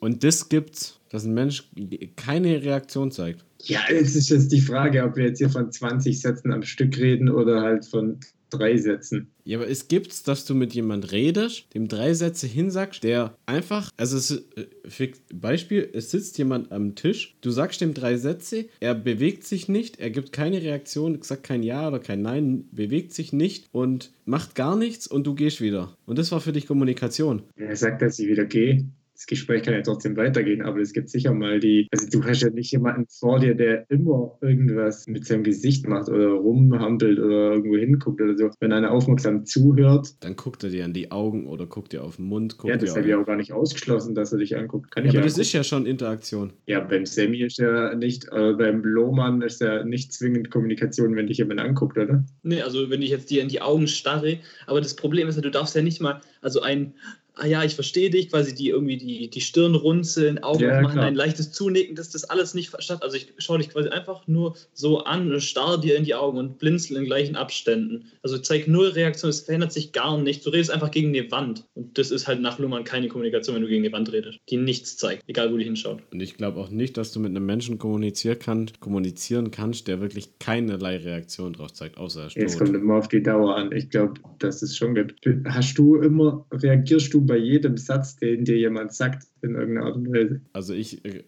Und 0.00 0.22
das 0.22 0.48
gibt's, 0.48 1.00
dass 1.10 1.24
ein 1.24 1.34
Mensch 1.34 1.70
keine 2.16 2.62
Reaktion 2.62 3.10
zeigt. 3.10 3.44
Ja, 3.68 3.80
es 3.90 4.14
ist 4.14 4.30
jetzt 4.30 4.52
die 4.52 4.60
Frage, 4.60 5.04
ob 5.04 5.16
wir 5.16 5.24
jetzt 5.24 5.38
hier 5.38 5.50
von 5.50 5.70
20 5.70 6.20
Sätzen 6.20 6.52
am 6.52 6.62
Stück 6.62 6.96
reden 6.98 7.28
oder 7.28 7.62
halt 7.62 7.86
von 7.86 8.20
drei 8.50 8.76
Sätzen. 8.76 9.28
Ja, 9.44 9.58
aber 9.58 9.68
es 9.68 9.88
gibt's, 9.88 10.22
dass 10.22 10.44
du 10.44 10.54
mit 10.54 10.74
jemand 10.74 11.12
redest, 11.12 11.66
dem 11.74 11.88
drei 11.88 12.14
Sätze 12.14 12.46
hinsagst, 12.46 13.02
der 13.02 13.36
einfach, 13.46 13.90
also 13.96 14.16
es 14.16 14.30
ist, 14.30 15.00
äh, 15.00 15.12
Beispiel, 15.34 15.88
es 15.92 16.10
sitzt 16.10 16.38
jemand 16.38 16.72
am 16.72 16.94
Tisch, 16.94 17.36
du 17.40 17.50
sagst 17.50 17.80
dem 17.80 17.94
drei 17.94 18.16
Sätze, 18.16 18.66
er 18.80 18.94
bewegt 18.94 19.44
sich 19.44 19.68
nicht, 19.68 19.98
er 19.98 20.10
gibt 20.10 20.32
keine 20.32 20.62
Reaktion, 20.62 21.20
sagt 21.22 21.42
kein 21.42 21.62
Ja 21.62 21.88
oder 21.88 21.98
kein 21.98 22.22
Nein, 22.22 22.68
bewegt 22.70 23.12
sich 23.12 23.32
nicht 23.32 23.66
und 23.72 24.12
macht 24.24 24.54
gar 24.54 24.76
nichts 24.76 25.06
und 25.06 25.26
du 25.26 25.34
gehst 25.34 25.60
wieder. 25.60 25.96
Und 26.06 26.18
das 26.18 26.32
war 26.32 26.40
für 26.40 26.52
dich 26.52 26.66
Kommunikation. 26.66 27.42
Er 27.56 27.76
sagt, 27.76 28.02
dass 28.02 28.18
ich 28.18 28.28
wieder 28.28 28.44
gehe. 28.44 28.86
Das 29.14 29.26
Gespräch 29.26 29.62
kann 29.62 29.74
ja 29.74 29.82
trotzdem 29.82 30.16
weitergehen, 30.16 30.60
aber 30.62 30.80
es 30.80 30.92
gibt 30.92 31.08
sicher 31.08 31.32
mal 31.32 31.60
die. 31.60 31.86
Also, 31.92 32.08
du 32.10 32.24
hast 32.24 32.42
ja 32.42 32.50
nicht 32.50 32.72
jemanden 32.72 33.06
vor 33.08 33.38
dir, 33.38 33.54
der 33.54 33.88
immer 33.88 34.36
irgendwas 34.40 35.06
mit 35.06 35.24
seinem 35.24 35.44
Gesicht 35.44 35.86
macht 35.86 36.08
oder 36.08 36.30
rumhampelt 36.30 37.20
oder 37.20 37.52
irgendwo 37.52 37.76
hinguckt 37.76 38.20
oder 38.20 38.36
so. 38.36 38.50
Wenn 38.58 38.72
einer 38.72 38.90
aufmerksam 38.90 39.44
zuhört, 39.46 40.08
Dann 40.20 40.34
guckt 40.34 40.64
er 40.64 40.70
dir 40.70 40.84
an 40.84 40.92
die 40.92 41.12
Augen 41.12 41.46
oder 41.46 41.66
guckt 41.66 41.92
dir 41.92 42.02
auf 42.02 42.16
den 42.16 42.26
Mund, 42.26 42.58
guckt 42.58 42.70
ja, 42.70 42.76
das 42.76 42.92
dir 42.92 42.98
habe 42.98 43.08
ich 43.08 43.14
auch 43.14 43.24
gar 43.24 43.36
nicht 43.36 43.52
ausgeschlossen, 43.52 44.16
dass 44.16 44.32
er 44.32 44.38
dich 44.38 44.56
anguckt. 44.56 44.90
Kann 44.90 45.04
Ja, 45.04 45.10
ich 45.10 45.16
aber 45.16 45.24
das 45.24 45.34
angucken. 45.34 45.42
ist 45.42 45.52
ja 45.52 45.62
schon 45.64 45.86
Interaktion. 45.86 46.52
Ja, 46.66 46.80
beim 46.80 47.06
Sammy 47.06 47.42
ist 47.42 47.58
ja 47.58 47.94
nicht, 47.94 48.26
äh, 48.32 48.52
beim 48.54 48.82
Lohmann 48.82 49.42
ist 49.42 49.60
ja 49.60 49.84
nicht 49.84 50.12
zwingend 50.12 50.50
Kommunikation, 50.50 51.14
wenn 51.14 51.28
dich 51.28 51.38
jemand 51.38 51.60
anguckt, 51.60 51.96
oder? 51.96 52.24
Nee, 52.42 52.62
also 52.62 52.90
wenn 52.90 53.00
ich 53.00 53.10
jetzt 53.10 53.30
dir 53.30 53.42
in 53.42 53.48
die 53.48 53.62
Augen 53.62 53.86
starre, 53.86 54.38
aber 54.66 54.80
das 54.80 54.96
Problem 54.96 55.28
ist 55.28 55.36
ja, 55.36 55.42
du 55.42 55.50
darfst 55.52 55.76
ja 55.76 55.82
nicht 55.82 56.00
mal, 56.00 56.20
also 56.42 56.62
ein, 56.62 56.94
ah 57.36 57.46
ja, 57.46 57.64
ich 57.64 57.74
verstehe 57.74 58.10
dich, 58.10 58.30
quasi 58.30 58.54
die 58.54 58.68
irgendwie 58.68 58.96
die, 58.96 59.28
die 59.28 59.40
Stirn 59.40 59.74
runzeln, 59.74 60.42
Augen 60.42 60.62
Ja, 60.62 60.76
aufmachen, 60.76 60.94
klar. 60.94 61.06
ein 61.06 61.14
leichtes 61.14 61.50
Zunicken, 61.52 61.96
dass 61.96 62.10
das 62.10 62.24
alles 62.24 62.54
nicht 62.54 62.70
verstatt. 62.70 63.02
Also 63.02 63.16
ich 63.16 63.32
schaue 63.38 63.58
dich 63.58 63.70
quasi 63.70 63.88
einfach 63.88 64.26
nur 64.28 64.56
so 64.72 65.00
an 65.04 65.32
und 65.32 65.40
starr 65.40 65.80
dir 65.80 65.96
in 65.96 66.04
die 66.04 66.14
Augen 66.14 66.38
und 66.38 66.58
blinzel 66.58 66.96
in 66.96 67.04
gleichen 67.06 67.36
Abständen. 67.36 68.04
Also 68.22 68.38
zeig 68.38 68.68
null 68.68 68.88
Reaktion, 68.88 69.30
es 69.30 69.40
verändert 69.40 69.72
sich 69.72 69.92
gar 69.92 70.16
nichts. 70.18 70.44
Du 70.44 70.50
redest 70.50 70.70
einfach 70.70 70.90
gegen 70.90 71.12
die 71.12 71.30
Wand. 71.32 71.64
Und 71.74 71.98
das 71.98 72.10
ist 72.10 72.26
halt 72.28 72.40
nach 72.40 72.58
Luhmann 72.58 72.84
keine 72.84 73.08
Kommunikation, 73.08 73.56
wenn 73.56 73.62
du 73.62 73.68
gegen 73.68 73.82
die 73.82 73.92
Wand 73.92 74.12
redest, 74.12 74.38
die 74.50 74.56
nichts 74.56 74.96
zeigt, 74.96 75.22
egal 75.26 75.52
wo 75.52 75.56
die 75.56 75.64
hinschaut. 75.64 76.02
Und 76.12 76.20
ich 76.20 76.36
glaube 76.36 76.60
auch 76.60 76.70
nicht, 76.70 76.96
dass 76.96 77.12
du 77.12 77.20
mit 77.20 77.30
einem 77.30 77.46
Menschen 77.46 77.78
kommunizieren, 77.78 78.38
kann, 78.38 78.70
kommunizieren 78.80 79.50
kannst, 79.50 79.88
der 79.88 80.00
wirklich 80.00 80.38
keinerlei 80.38 80.98
Reaktion 80.98 81.52
drauf 81.52 81.72
zeigt, 81.72 81.98
außer 81.98 82.20
er 82.20 82.26
ist 82.28 82.36
Jetzt 82.36 82.58
tot. 82.58 82.66
kommt 82.68 82.76
immer 82.76 82.94
auf 82.94 83.08
die 83.08 83.22
Dauer 83.22 83.56
an. 83.56 83.72
Ich 83.72 83.90
glaube, 83.90 84.14
dass 84.38 84.62
es 84.62 84.76
schon 84.76 84.94
gibt. 84.94 85.20
Hast 85.46 85.76
du 85.78 85.96
immer, 85.96 86.46
reagierst 86.52 87.12
du 87.12 87.23
bei 87.26 87.36
jedem 87.36 87.76
Satz, 87.76 88.16
den 88.16 88.44
dir 88.44 88.58
jemand 88.58 88.92
sagt, 88.92 89.26
in 89.42 89.54
irgendeiner 89.54 89.86
Art 89.86 89.96
und 89.96 90.12
Weise? 90.12 90.40
Also 90.52 90.74
ich, 90.74 91.04
äh, 91.04 91.24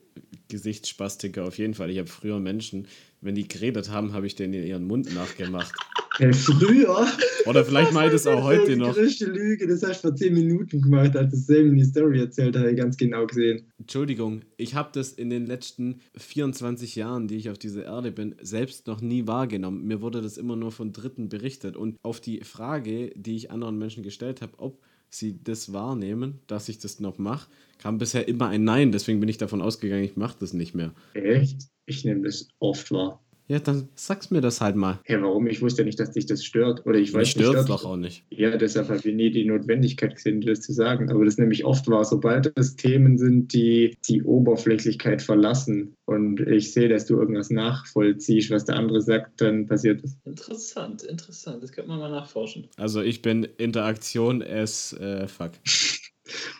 Gesichtsspastiker 0.48 1.44
auf 1.44 1.58
jeden 1.58 1.74
Fall. 1.74 1.90
Ich 1.90 1.98
habe 1.98 2.08
früher 2.08 2.38
Menschen, 2.38 2.86
wenn 3.20 3.34
die 3.34 3.48
geredet 3.48 3.90
haben, 3.90 4.12
habe 4.12 4.26
ich 4.26 4.34
denen 4.34 4.54
ihren 4.54 4.84
Mund 4.84 5.14
nachgemacht. 5.14 5.74
Hey, 6.18 6.32
früher? 6.32 7.06
Oder 7.44 7.62
vielleicht 7.62 7.90
ich 7.90 8.10
das 8.10 8.26
auch 8.26 8.42
heute 8.42 8.70
die 8.70 8.76
noch. 8.76 8.94
größte 8.94 9.26
Lüge, 9.26 9.66
das 9.66 9.82
hast 9.82 10.02
du 10.02 10.08
vor 10.08 10.16
10 10.16 10.32
Minuten 10.32 10.80
gemacht, 10.80 11.14
als 11.14 11.30
du 11.30 11.36
Sam 11.36 11.76
die 11.76 11.84
Story 11.84 12.20
erzählt 12.20 12.56
habe 12.56 12.70
ich 12.70 12.76
ganz 12.78 12.96
genau 12.96 13.26
gesehen. 13.26 13.66
Entschuldigung, 13.78 14.40
ich 14.56 14.74
habe 14.74 14.88
das 14.94 15.12
in 15.12 15.28
den 15.28 15.44
letzten 15.44 16.00
24 16.16 16.96
Jahren, 16.96 17.28
die 17.28 17.36
ich 17.36 17.50
auf 17.50 17.58
dieser 17.58 17.84
Erde 17.84 18.12
bin, 18.12 18.34
selbst 18.40 18.86
noch 18.86 19.02
nie 19.02 19.26
wahrgenommen. 19.26 19.86
Mir 19.86 20.00
wurde 20.00 20.22
das 20.22 20.38
immer 20.38 20.56
nur 20.56 20.72
von 20.72 20.94
Dritten 20.94 21.28
berichtet. 21.28 21.76
Und 21.76 21.98
auf 22.02 22.18
die 22.20 22.40
Frage, 22.44 23.10
die 23.14 23.36
ich 23.36 23.50
anderen 23.50 23.76
Menschen 23.76 24.02
gestellt 24.02 24.40
habe, 24.40 24.54
ob 24.56 24.80
sie 25.08 25.42
das 25.42 25.72
wahrnehmen, 25.72 26.40
dass 26.46 26.68
ich 26.68 26.78
das 26.78 27.00
noch 27.00 27.18
mache, 27.18 27.50
kam 27.78 27.98
bisher 27.98 28.28
immer 28.28 28.48
ein 28.48 28.64
Nein. 28.64 28.92
Deswegen 28.92 29.20
bin 29.20 29.28
ich 29.28 29.38
davon 29.38 29.62
ausgegangen, 29.62 30.04
ich 30.04 30.16
mache 30.16 30.36
das 30.40 30.52
nicht 30.52 30.74
mehr. 30.74 30.92
Echt? 31.14 31.68
Ich 31.86 32.04
nehme 32.04 32.22
das 32.22 32.48
oft 32.58 32.90
wahr. 32.90 33.22
Ja, 33.48 33.60
dann 33.60 33.88
sag's 33.94 34.30
mir 34.32 34.40
das 34.40 34.60
halt 34.60 34.74
mal. 34.74 34.98
Hey, 35.04 35.22
warum? 35.22 35.46
Ich 35.46 35.62
wusste 35.62 35.82
ja 35.82 35.86
nicht, 35.86 36.00
dass 36.00 36.10
dich 36.10 36.26
das 36.26 36.44
stört. 36.44 36.84
Oder 36.84 36.98
ich 36.98 37.14
weiß 37.14 37.36
Mich 37.36 37.46
stört- 37.46 37.68
doch 37.68 37.84
auch 37.84 37.96
nicht. 37.96 38.24
Ja, 38.30 38.56
deshalb 38.56 38.88
habe 38.88 38.98
ich 38.98 39.14
nie 39.14 39.30
die 39.30 39.44
Notwendigkeit 39.44 40.16
gesehen, 40.16 40.40
das 40.40 40.62
zu 40.62 40.72
sagen. 40.72 41.10
Aber 41.10 41.24
das 41.24 41.38
nämlich 41.38 41.64
oft 41.64 41.86
war, 41.88 42.04
sobald 42.04 42.52
es 42.56 42.74
Themen 42.74 43.18
sind, 43.18 43.52
die 43.52 43.96
die 44.08 44.22
Oberflächlichkeit 44.24 45.22
verlassen 45.22 45.94
und 46.06 46.40
ich 46.40 46.72
sehe, 46.72 46.88
dass 46.88 47.06
du 47.06 47.18
irgendwas 47.18 47.50
nachvollziehst, 47.50 48.50
was 48.50 48.64
der 48.64 48.76
andere 48.76 49.00
sagt, 49.00 49.40
dann 49.40 49.66
passiert 49.66 50.02
es. 50.02 50.16
Interessant, 50.24 51.02
interessant. 51.04 51.62
Das 51.62 51.70
könnte 51.72 51.88
man 51.90 52.00
mal 52.00 52.10
nachforschen. 52.10 52.66
Also 52.76 53.00
ich 53.00 53.22
bin 53.22 53.44
Interaktion 53.58 54.42
as 54.42 54.92
äh, 54.94 55.28
fuck. 55.28 55.52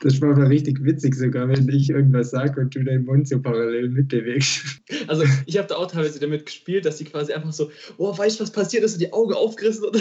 Das 0.03 0.21
war 0.21 0.37
mal 0.37 0.47
richtig 0.47 0.83
witzig 0.85 1.15
sogar, 1.15 1.49
wenn 1.49 1.69
ich 1.69 1.91
irgendwas 1.91 2.31
sage 2.31 2.61
und 2.61 2.75
du 2.75 2.85
deinen 2.85 3.05
Mund 3.05 3.29
so 3.29 3.41
parallel 3.41 3.89
mitbewegst. 3.89 4.81
Also 5.09 5.25
ich 5.47 5.59
habe 5.59 5.69
da 5.69 5.77
auch 5.77 5.91
teilweise 5.91 6.21
damit 6.21 6.47
gespielt, 6.47 6.85
dass 6.85 6.97
die 6.97 7.05
quasi 7.05 7.33
einfach 7.33 7.53
so, 7.53 7.71
oh, 7.99 8.17
weißt 8.17 8.39
du, 8.39 8.45
was 8.45 8.53
passiert 8.53 8.85
ist 8.85 8.95
und 8.95 9.01
die 9.01 9.13
Augen 9.13 9.35
aufgerissen 9.35 9.85
oder 9.85 10.01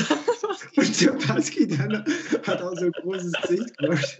Und 0.75 1.01
der 1.01 1.11
Paski 1.11 1.67
dann 1.67 2.03
hat 2.43 2.61
auch 2.61 2.75
so 2.77 2.85
ein 2.85 2.91
großes 2.91 3.33
Gesicht 3.41 3.77
gemacht. 3.77 4.17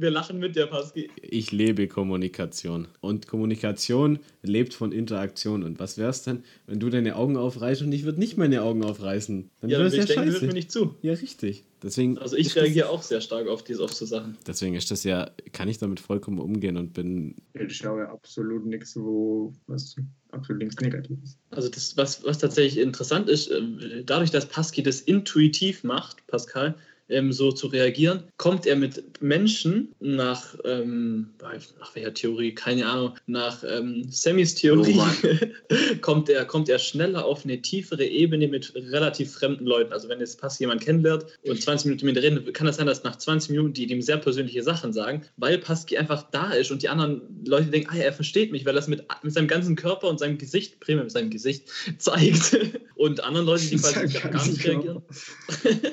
Wir 0.00 0.10
lachen 0.12 0.38
mit 0.38 0.54
der 0.54 0.66
Paski. 0.66 1.10
Ich 1.20 1.50
lebe 1.50 1.88
Kommunikation. 1.88 2.86
Und 3.00 3.26
Kommunikation 3.26 4.20
lebt 4.42 4.72
von 4.74 4.92
Interaktion. 4.92 5.64
Und 5.64 5.80
was 5.80 5.98
wär's 5.98 6.22
denn, 6.22 6.44
wenn 6.66 6.78
du 6.78 6.88
deine 6.88 7.16
Augen 7.16 7.36
aufreißt 7.36 7.82
und 7.82 7.90
ich 7.92 8.04
würde 8.04 8.20
nicht 8.20 8.36
meine 8.38 8.62
Augen 8.62 8.84
aufreißen? 8.84 9.50
Dann 9.60 9.70
Ja, 9.70 9.78
wäre 9.78 9.88
es 9.88 9.96
ja 9.96 10.04
denke, 10.04 10.24
hört 10.26 10.34
scheiße. 10.34 10.46
mir 10.46 10.52
nicht 10.52 10.70
zu. 10.70 10.94
Ja, 11.02 11.12
richtig. 11.14 11.64
Deswegen, 11.82 12.18
Also 12.18 12.36
ich 12.36 12.54
reagiere 12.56 12.88
auch 12.88 13.02
sehr 13.02 13.20
stark 13.20 13.46
auf 13.48 13.62
diese 13.64 13.82
auf 13.84 13.92
so 13.92 14.04
Sachen. 14.04 14.36
Deswegen 14.46 14.74
ist 14.74 14.90
das 14.90 15.04
ja, 15.04 15.30
kann 15.52 15.68
ich 15.68 15.78
damit 15.78 16.00
vollkommen 16.00 16.38
umgehen 16.38 16.76
und 16.76 16.92
bin. 16.92 17.34
Ich 17.54 17.76
schaue 17.76 18.08
absolut 18.08 18.66
nichts, 18.66 18.96
wo 18.96 19.52
was 19.66 19.94
absolut 20.30 20.62
nichts 20.62 20.80
Negatives. 20.80 21.38
Also 21.50 21.68
das, 21.68 21.96
was, 21.96 22.24
was 22.24 22.38
tatsächlich 22.38 22.82
interessant 22.82 23.28
ist, 23.28 23.50
ähm, 23.50 23.80
dadurch, 24.06 24.30
dass 24.30 24.46
Pascal 24.46 24.84
das 24.84 25.00
intuitiv 25.00 25.84
macht, 25.84 26.26
Pascal, 26.26 26.74
ähm, 27.08 27.32
so 27.32 27.52
zu 27.52 27.68
reagieren, 27.68 28.24
kommt 28.36 28.66
er 28.66 28.76
mit 28.76 29.02
Menschen 29.20 29.94
nach, 30.00 30.54
ähm, 30.64 31.30
nach 31.40 31.94
welcher 31.94 32.14
Theorie, 32.14 32.54
keine 32.54 32.86
Ahnung, 32.86 33.14
nach 33.26 33.64
ähm, 33.64 34.06
Sammys 34.10 34.54
Theorie, 34.54 34.98
Oh 34.98 35.96
kommt, 36.00 36.28
er, 36.28 36.44
kommt 36.44 36.68
er 36.68 36.78
schneller 36.78 37.24
auf 37.24 37.44
eine 37.44 37.60
tiefere 37.60 38.04
Ebene 38.04 38.48
mit 38.48 38.72
relativ 38.74 39.32
fremden 39.32 39.66
Leuten. 39.66 39.92
Also 39.92 40.08
wenn 40.08 40.20
jetzt 40.20 40.40
Pascal 40.40 40.66
jemand 40.66 40.82
kennenlernt 40.82 41.26
und 41.44 41.60
20 41.60 41.86
Minuten 41.86 42.06
mit 42.06 42.16
ihm 42.16 42.20
reden, 42.20 42.52
kann 42.52 42.66
das 42.66 42.76
sein, 42.76 42.86
dass 42.86 43.04
nach 43.04 43.16
20 43.16 43.50
Minuten 43.50 43.72
die 43.72 43.90
ihm 43.90 44.02
sehr 44.02 44.18
persönliche 44.18 44.62
Sachen 44.62 44.92
sagen, 44.92 45.22
weil 45.36 45.58
Pascal 45.58 45.98
einfach 45.98 46.24
da 46.30 46.52
ist 46.52 46.70
und 46.70 46.82
die 46.82 46.88
anderen 46.88 47.22
Leute 47.44 47.70
denken, 47.70 47.88
ah, 47.90 47.96
er 47.96 48.12
versteht 48.12 48.52
mich, 48.52 48.64
weil 48.64 48.72
er 48.72 48.76
das 48.76 48.88
mit, 48.88 49.04
mit 49.22 49.32
seinem 49.32 49.48
ganzen 49.48 49.76
Körper 49.76 50.08
und 50.08 50.18
seinem 50.18 50.38
Gesicht, 50.38 50.80
primär 50.80 51.04
mit 51.04 51.12
seinem 51.12 51.30
Gesicht, 51.30 51.64
zeigt. 51.98 52.58
Und 52.96 53.22
anderen 53.22 53.46
Leute, 53.46 53.66
die 53.66 53.76
quasi 53.76 54.18
gar 54.18 54.46
nicht 54.46 54.64
reagieren. 54.64 55.02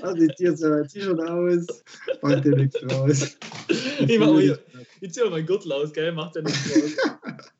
Also 0.01 0.23
ich 0.23 0.35
ziehe 0.35 0.55
so 0.55 1.04
T-Shirt 1.05 1.21
aus, 1.21 1.83
mach 2.21 2.41
dir 2.41 2.55
nichts 2.55 2.81
raus. 2.91 3.37
Ich 4.07 4.19
mach 4.19 4.37
ich 5.01 5.13
zieh 5.13 5.21
mal 5.21 5.29
meinen 5.31 5.45
Gürtel 5.45 5.71
aus, 5.71 5.93
gell? 5.93 6.11
Macht 6.11 6.35
ja 6.35 6.41
nichts 6.41 6.69
raus. 6.69 6.95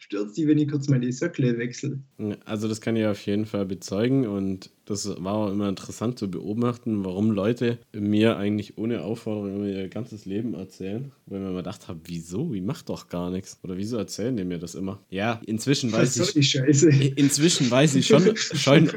Stürzt 0.00 0.36
die, 0.36 0.46
wenn 0.46 0.58
ich 0.58 0.68
kurz 0.68 0.88
meine 0.88 1.12
Söckle 1.12 1.58
wechsle. 1.58 1.98
Also, 2.44 2.68
das 2.68 2.80
kann 2.80 2.96
ich 2.96 3.06
auf 3.06 3.24
jeden 3.26 3.46
Fall 3.46 3.66
bezeugen 3.66 4.26
und 4.26 4.70
das 4.84 5.08
war 5.22 5.34
auch 5.34 5.50
immer 5.50 5.68
interessant 5.68 6.18
zu 6.18 6.30
beobachten, 6.30 7.04
warum 7.04 7.30
Leute 7.30 7.78
mir 7.92 8.36
eigentlich 8.36 8.78
ohne 8.78 9.02
Aufforderung 9.02 9.56
immer 9.56 9.66
ihr 9.66 9.88
ganzes 9.88 10.24
Leben 10.24 10.54
erzählen. 10.54 11.12
Weil 11.26 11.38
ich 11.38 11.42
mir 11.42 11.50
immer 11.50 11.58
gedacht 11.58 11.88
habe, 11.88 12.00
wieso? 12.04 12.52
Ich 12.52 12.62
mach 12.62 12.82
doch 12.82 13.08
gar 13.08 13.30
nichts. 13.30 13.58
Oder 13.62 13.76
wieso 13.76 13.96
erzählen 13.96 14.36
die 14.36 14.44
mir 14.44 14.58
das 14.58 14.74
immer? 14.74 15.00
Ja, 15.10 15.40
inzwischen 15.46 15.92
Was 15.92 16.00
weiß 16.00 16.14
soll 16.14 16.26
ich. 16.26 16.32
die 16.34 16.42
Scheiße? 16.42 16.90
Inzwischen 17.16 17.70
weiß 17.70 17.94
ich 17.94 18.06
schon, 18.06 18.36
schon, 18.36 18.90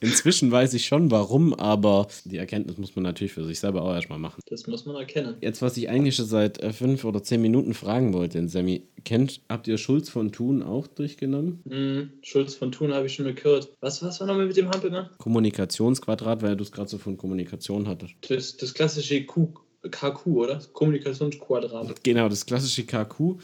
inzwischen 0.00 0.50
weiß 0.50 0.74
ich 0.74 0.86
schon 0.86 1.10
warum, 1.10 1.54
aber 1.54 2.08
die 2.24 2.38
Erkenntnis 2.38 2.78
muss 2.78 2.96
man 2.96 3.04
natürlich 3.04 3.32
für 3.32 3.44
sich 3.44 3.60
selber 3.60 3.82
auch 3.82 3.94
erstmal 3.94 4.18
machen. 4.18 4.40
Das 4.46 4.66
muss 4.66 4.84
man 4.86 4.96
erkennen. 4.96 5.36
Jetzt, 5.40 5.62
was 5.62 5.76
ich 5.76 5.88
eigentlich 5.88 6.16
schon 6.16 6.26
seit 6.26 6.60
äh, 6.62 6.72
fünf 6.72 7.04
oder 7.04 7.22
zehn 7.22 7.40
Minuten 7.40 7.74
fragen 7.74 8.12
wollte, 8.12 8.38
in 8.38 8.48
Sammy, 8.48 8.82
kennt, 9.04 9.40
habt 9.48 9.68
ihr 9.68 9.78
Schulz 9.78 10.08
von 10.08 10.32
Thun 10.32 10.62
auch 10.62 10.86
durchgenommen? 10.86 11.60
Hm, 11.68 12.10
Schulz 12.22 12.54
von 12.54 12.72
Thun 12.72 12.92
habe 12.92 13.06
ich 13.06 13.14
schon 13.14 13.26
mal 13.26 13.34
gehört. 13.34 13.68
Was, 13.80 14.02
was 14.02 14.20
war 14.20 14.26
nochmal 14.26 14.46
mit 14.46 14.56
dem 14.56 14.68
Hampelmann? 14.70 15.08
Kommunikationsquadrat, 15.20 16.42
weil 16.42 16.56
du 16.56 16.64
es 16.64 16.72
gerade 16.72 16.88
so 16.88 16.98
von 16.98 17.16
Kommunikation 17.16 17.86
hattest. 17.86 18.14
Das, 18.28 18.56
das 18.56 18.74
klassische 18.74 19.24
Q, 19.24 19.52
KQ, 19.88 20.26
oder? 20.26 20.60
Kommunikationsquadrat. 20.72 22.02
Genau, 22.02 22.28
das 22.28 22.44
klassische 22.44 22.84
KQ, 22.84 23.38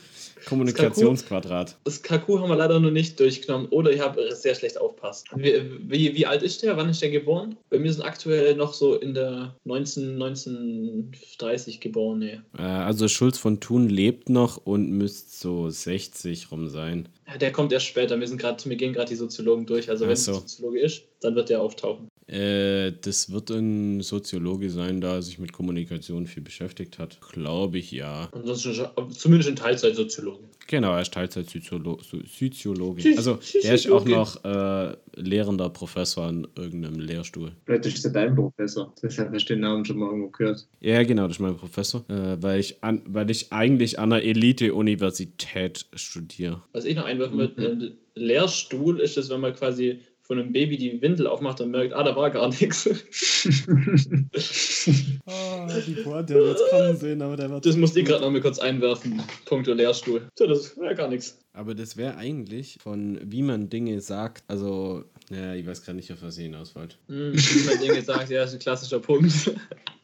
Kommunikationsquadrat. 0.47 1.79
Das 1.85 2.03
KQ 2.03 2.29
haben 2.41 2.49
wir 2.49 2.57
leider 2.57 2.79
noch 2.79 2.91
nicht 2.91 3.19
durchgenommen 3.19 3.69
oder 3.69 3.91
ich 3.91 4.01
habe 4.01 4.35
sehr 4.35 4.55
schlecht 4.55 4.79
aufpasst. 4.79 5.29
Wie, 5.35 5.55
wie, 5.81 6.15
wie 6.15 6.27
alt 6.27 6.43
ist 6.43 6.63
der? 6.63 6.77
Wann 6.77 6.91
ist 6.91 7.01
der 7.01 7.11
geboren? 7.11 7.57
Bei 7.71 7.79
mir 7.79 7.93
sind 7.93 8.03
aktuell 8.03 8.55
noch 8.55 8.75
so 8.75 8.95
in 8.97 9.15
der 9.15 9.55
19, 9.65 10.23
1930 10.23 11.81
geboren. 11.81 12.19
Nee. 12.19 12.41
Äh, 12.59 12.63
also 12.63 13.09
Schulz 13.09 13.39
von 13.39 13.61
Thun 13.61 13.89
lebt 13.89 14.29
noch 14.29 14.59
und 14.59 14.91
müsste 14.91 15.31
so 15.39 15.71
60 15.71 16.51
rum 16.53 16.69
sein. 16.69 17.09
Ja, 17.27 17.39
der 17.39 17.51
kommt 17.51 17.73
erst 17.73 17.87
später. 17.87 18.21
Wir, 18.21 18.29
sind 18.29 18.39
grad, 18.39 18.69
wir 18.69 18.77
gehen 18.77 18.93
gerade 18.93 19.09
die 19.09 19.17
Soziologen 19.17 19.67
durch. 19.67 19.91
Also 19.91 20.05
wenn 20.05 20.13
es 20.13 20.25
so. 20.27 20.35
Soziologe 20.35 20.81
ist, 20.81 21.03
dann 21.21 21.35
wird 21.35 21.49
der 21.49 21.61
auftauchen. 21.63 22.09
Äh, 22.29 22.93
das 23.03 23.31
wird 23.31 23.51
ein 23.51 24.01
Soziologe 24.01 24.69
sein, 24.71 25.01
da 25.01 25.15
er 25.15 25.23
sich 25.23 25.39
mit 25.39 25.53
Kommunikation 25.53 26.27
viel 26.27 26.43
beschäftigt 26.43 26.99
hat. 26.99 27.21
Glaube 27.33 27.79
ich, 27.79 27.93
ja. 27.93 28.29
Ansonsten 28.33 28.75
zumindest 29.11 29.49
in 29.51 29.55
Teilzeit 29.57 29.95
Soziologe. 29.95 30.43
Genau, 30.69 30.95
er 30.95 31.03
ist 31.03 31.15
Teilzeit-Soziologe. 31.15 32.03
Soziologe. 32.27 33.01
Sozi- 33.01 33.17
Also, 33.17 33.39
er 33.63 33.75
ist 33.77 33.89
auch 33.89 34.05
noch 34.05 34.45
äh, 34.45 34.97
lehrender 35.15 35.69
Professor 35.71 36.25
an 36.25 36.49
irgendeinem 36.57 36.99
Lehrstuhl. 36.99 37.53
Vielleicht 37.65 37.87
ist 37.87 38.05
er 38.05 38.11
dein 38.11 38.35
Professor. 38.35 38.93
Deshalb 39.01 39.33
hast 39.33 39.45
du 39.49 39.55
den 39.55 39.61
Namen 39.61 39.85
schon 39.85 39.99
mal 39.99 40.07
irgendwo 40.09 40.31
gehört. 40.31 40.67
Ja, 40.81 41.05
genau, 41.05 41.29
das 41.29 41.37
ist 41.37 41.41
mein 41.41 41.57
Professor. 41.57 42.05
Äh, 42.09 42.43
weil, 42.43 42.59
ich 42.59 42.83
an, 42.83 43.03
weil 43.07 43.31
ich 43.31 43.53
eigentlich 43.53 44.01
an 44.01 44.13
einer 44.13 44.25
Elite-Universität 44.25 45.87
studiere. 45.95 46.63
Was 46.73 46.85
ich 46.85 46.97
noch 46.97 47.05
einwerfen 47.05 47.39
würde, 47.39 47.63
äh, 47.63 47.93
Lehrstuhl 48.21 49.01
ist 49.01 49.17
es, 49.17 49.31
wenn 49.31 49.41
man 49.41 49.55
quasi 49.55 50.01
von 50.27 50.39
einem 50.39 50.53
Baby 50.53 50.77
die 50.77 51.01
Windel 51.01 51.27
aufmacht 51.27 51.61
und 51.61 51.71
merkt, 51.71 51.95
ah, 51.95 52.03
da 52.03 52.17
war 52.17 52.31
gar 52.31 52.49
nichts. 52.49 52.89
Oh, 55.27 55.67
die 55.87 55.95
Pointe 56.03 56.35
wird 56.35 56.61
kommen 56.71 56.97
sehen, 56.97 57.23
aber 57.23 57.37
der 57.37 57.51
wird. 57.51 57.65
Das 57.65 57.77
musste 57.77 58.01
ich 58.01 58.07
gerade 58.07 58.23
noch 58.23 58.31
mal 58.31 58.41
kurz 58.41 58.59
einwerfen. 58.59 59.23
Punkto 59.45 59.73
Lehrstuhl. 59.73 60.29
So, 60.37 60.47
das 60.47 60.77
wäre 60.77 60.95
gar 60.95 61.09
nichts. 61.09 61.39
Aber 61.53 61.75
das 61.75 61.97
wäre 61.97 62.17
eigentlich 62.17 62.79
von 62.81 63.21
wie 63.23 63.43
man 63.43 63.69
Dinge 63.69 64.01
sagt, 64.01 64.45
also, 64.49 65.05
ja, 65.31 65.55
ich 65.55 65.67
weiß 65.67 65.83
gerade 65.83 65.97
nicht, 65.97 66.13
auf 66.13 66.23
was 66.23 66.39
ihr 66.39 66.45
hinaus 66.45 66.75
wollt. 66.75 66.99
Hm, 67.09 67.33
wie 67.35 67.67
man 67.67 67.81
Dinge 67.81 68.03
sagt, 68.03 68.31
ja, 68.31 68.45
ist 68.45 68.53
ein 68.55 68.59
klassischer 68.59 69.01
Punkt. 69.01 69.33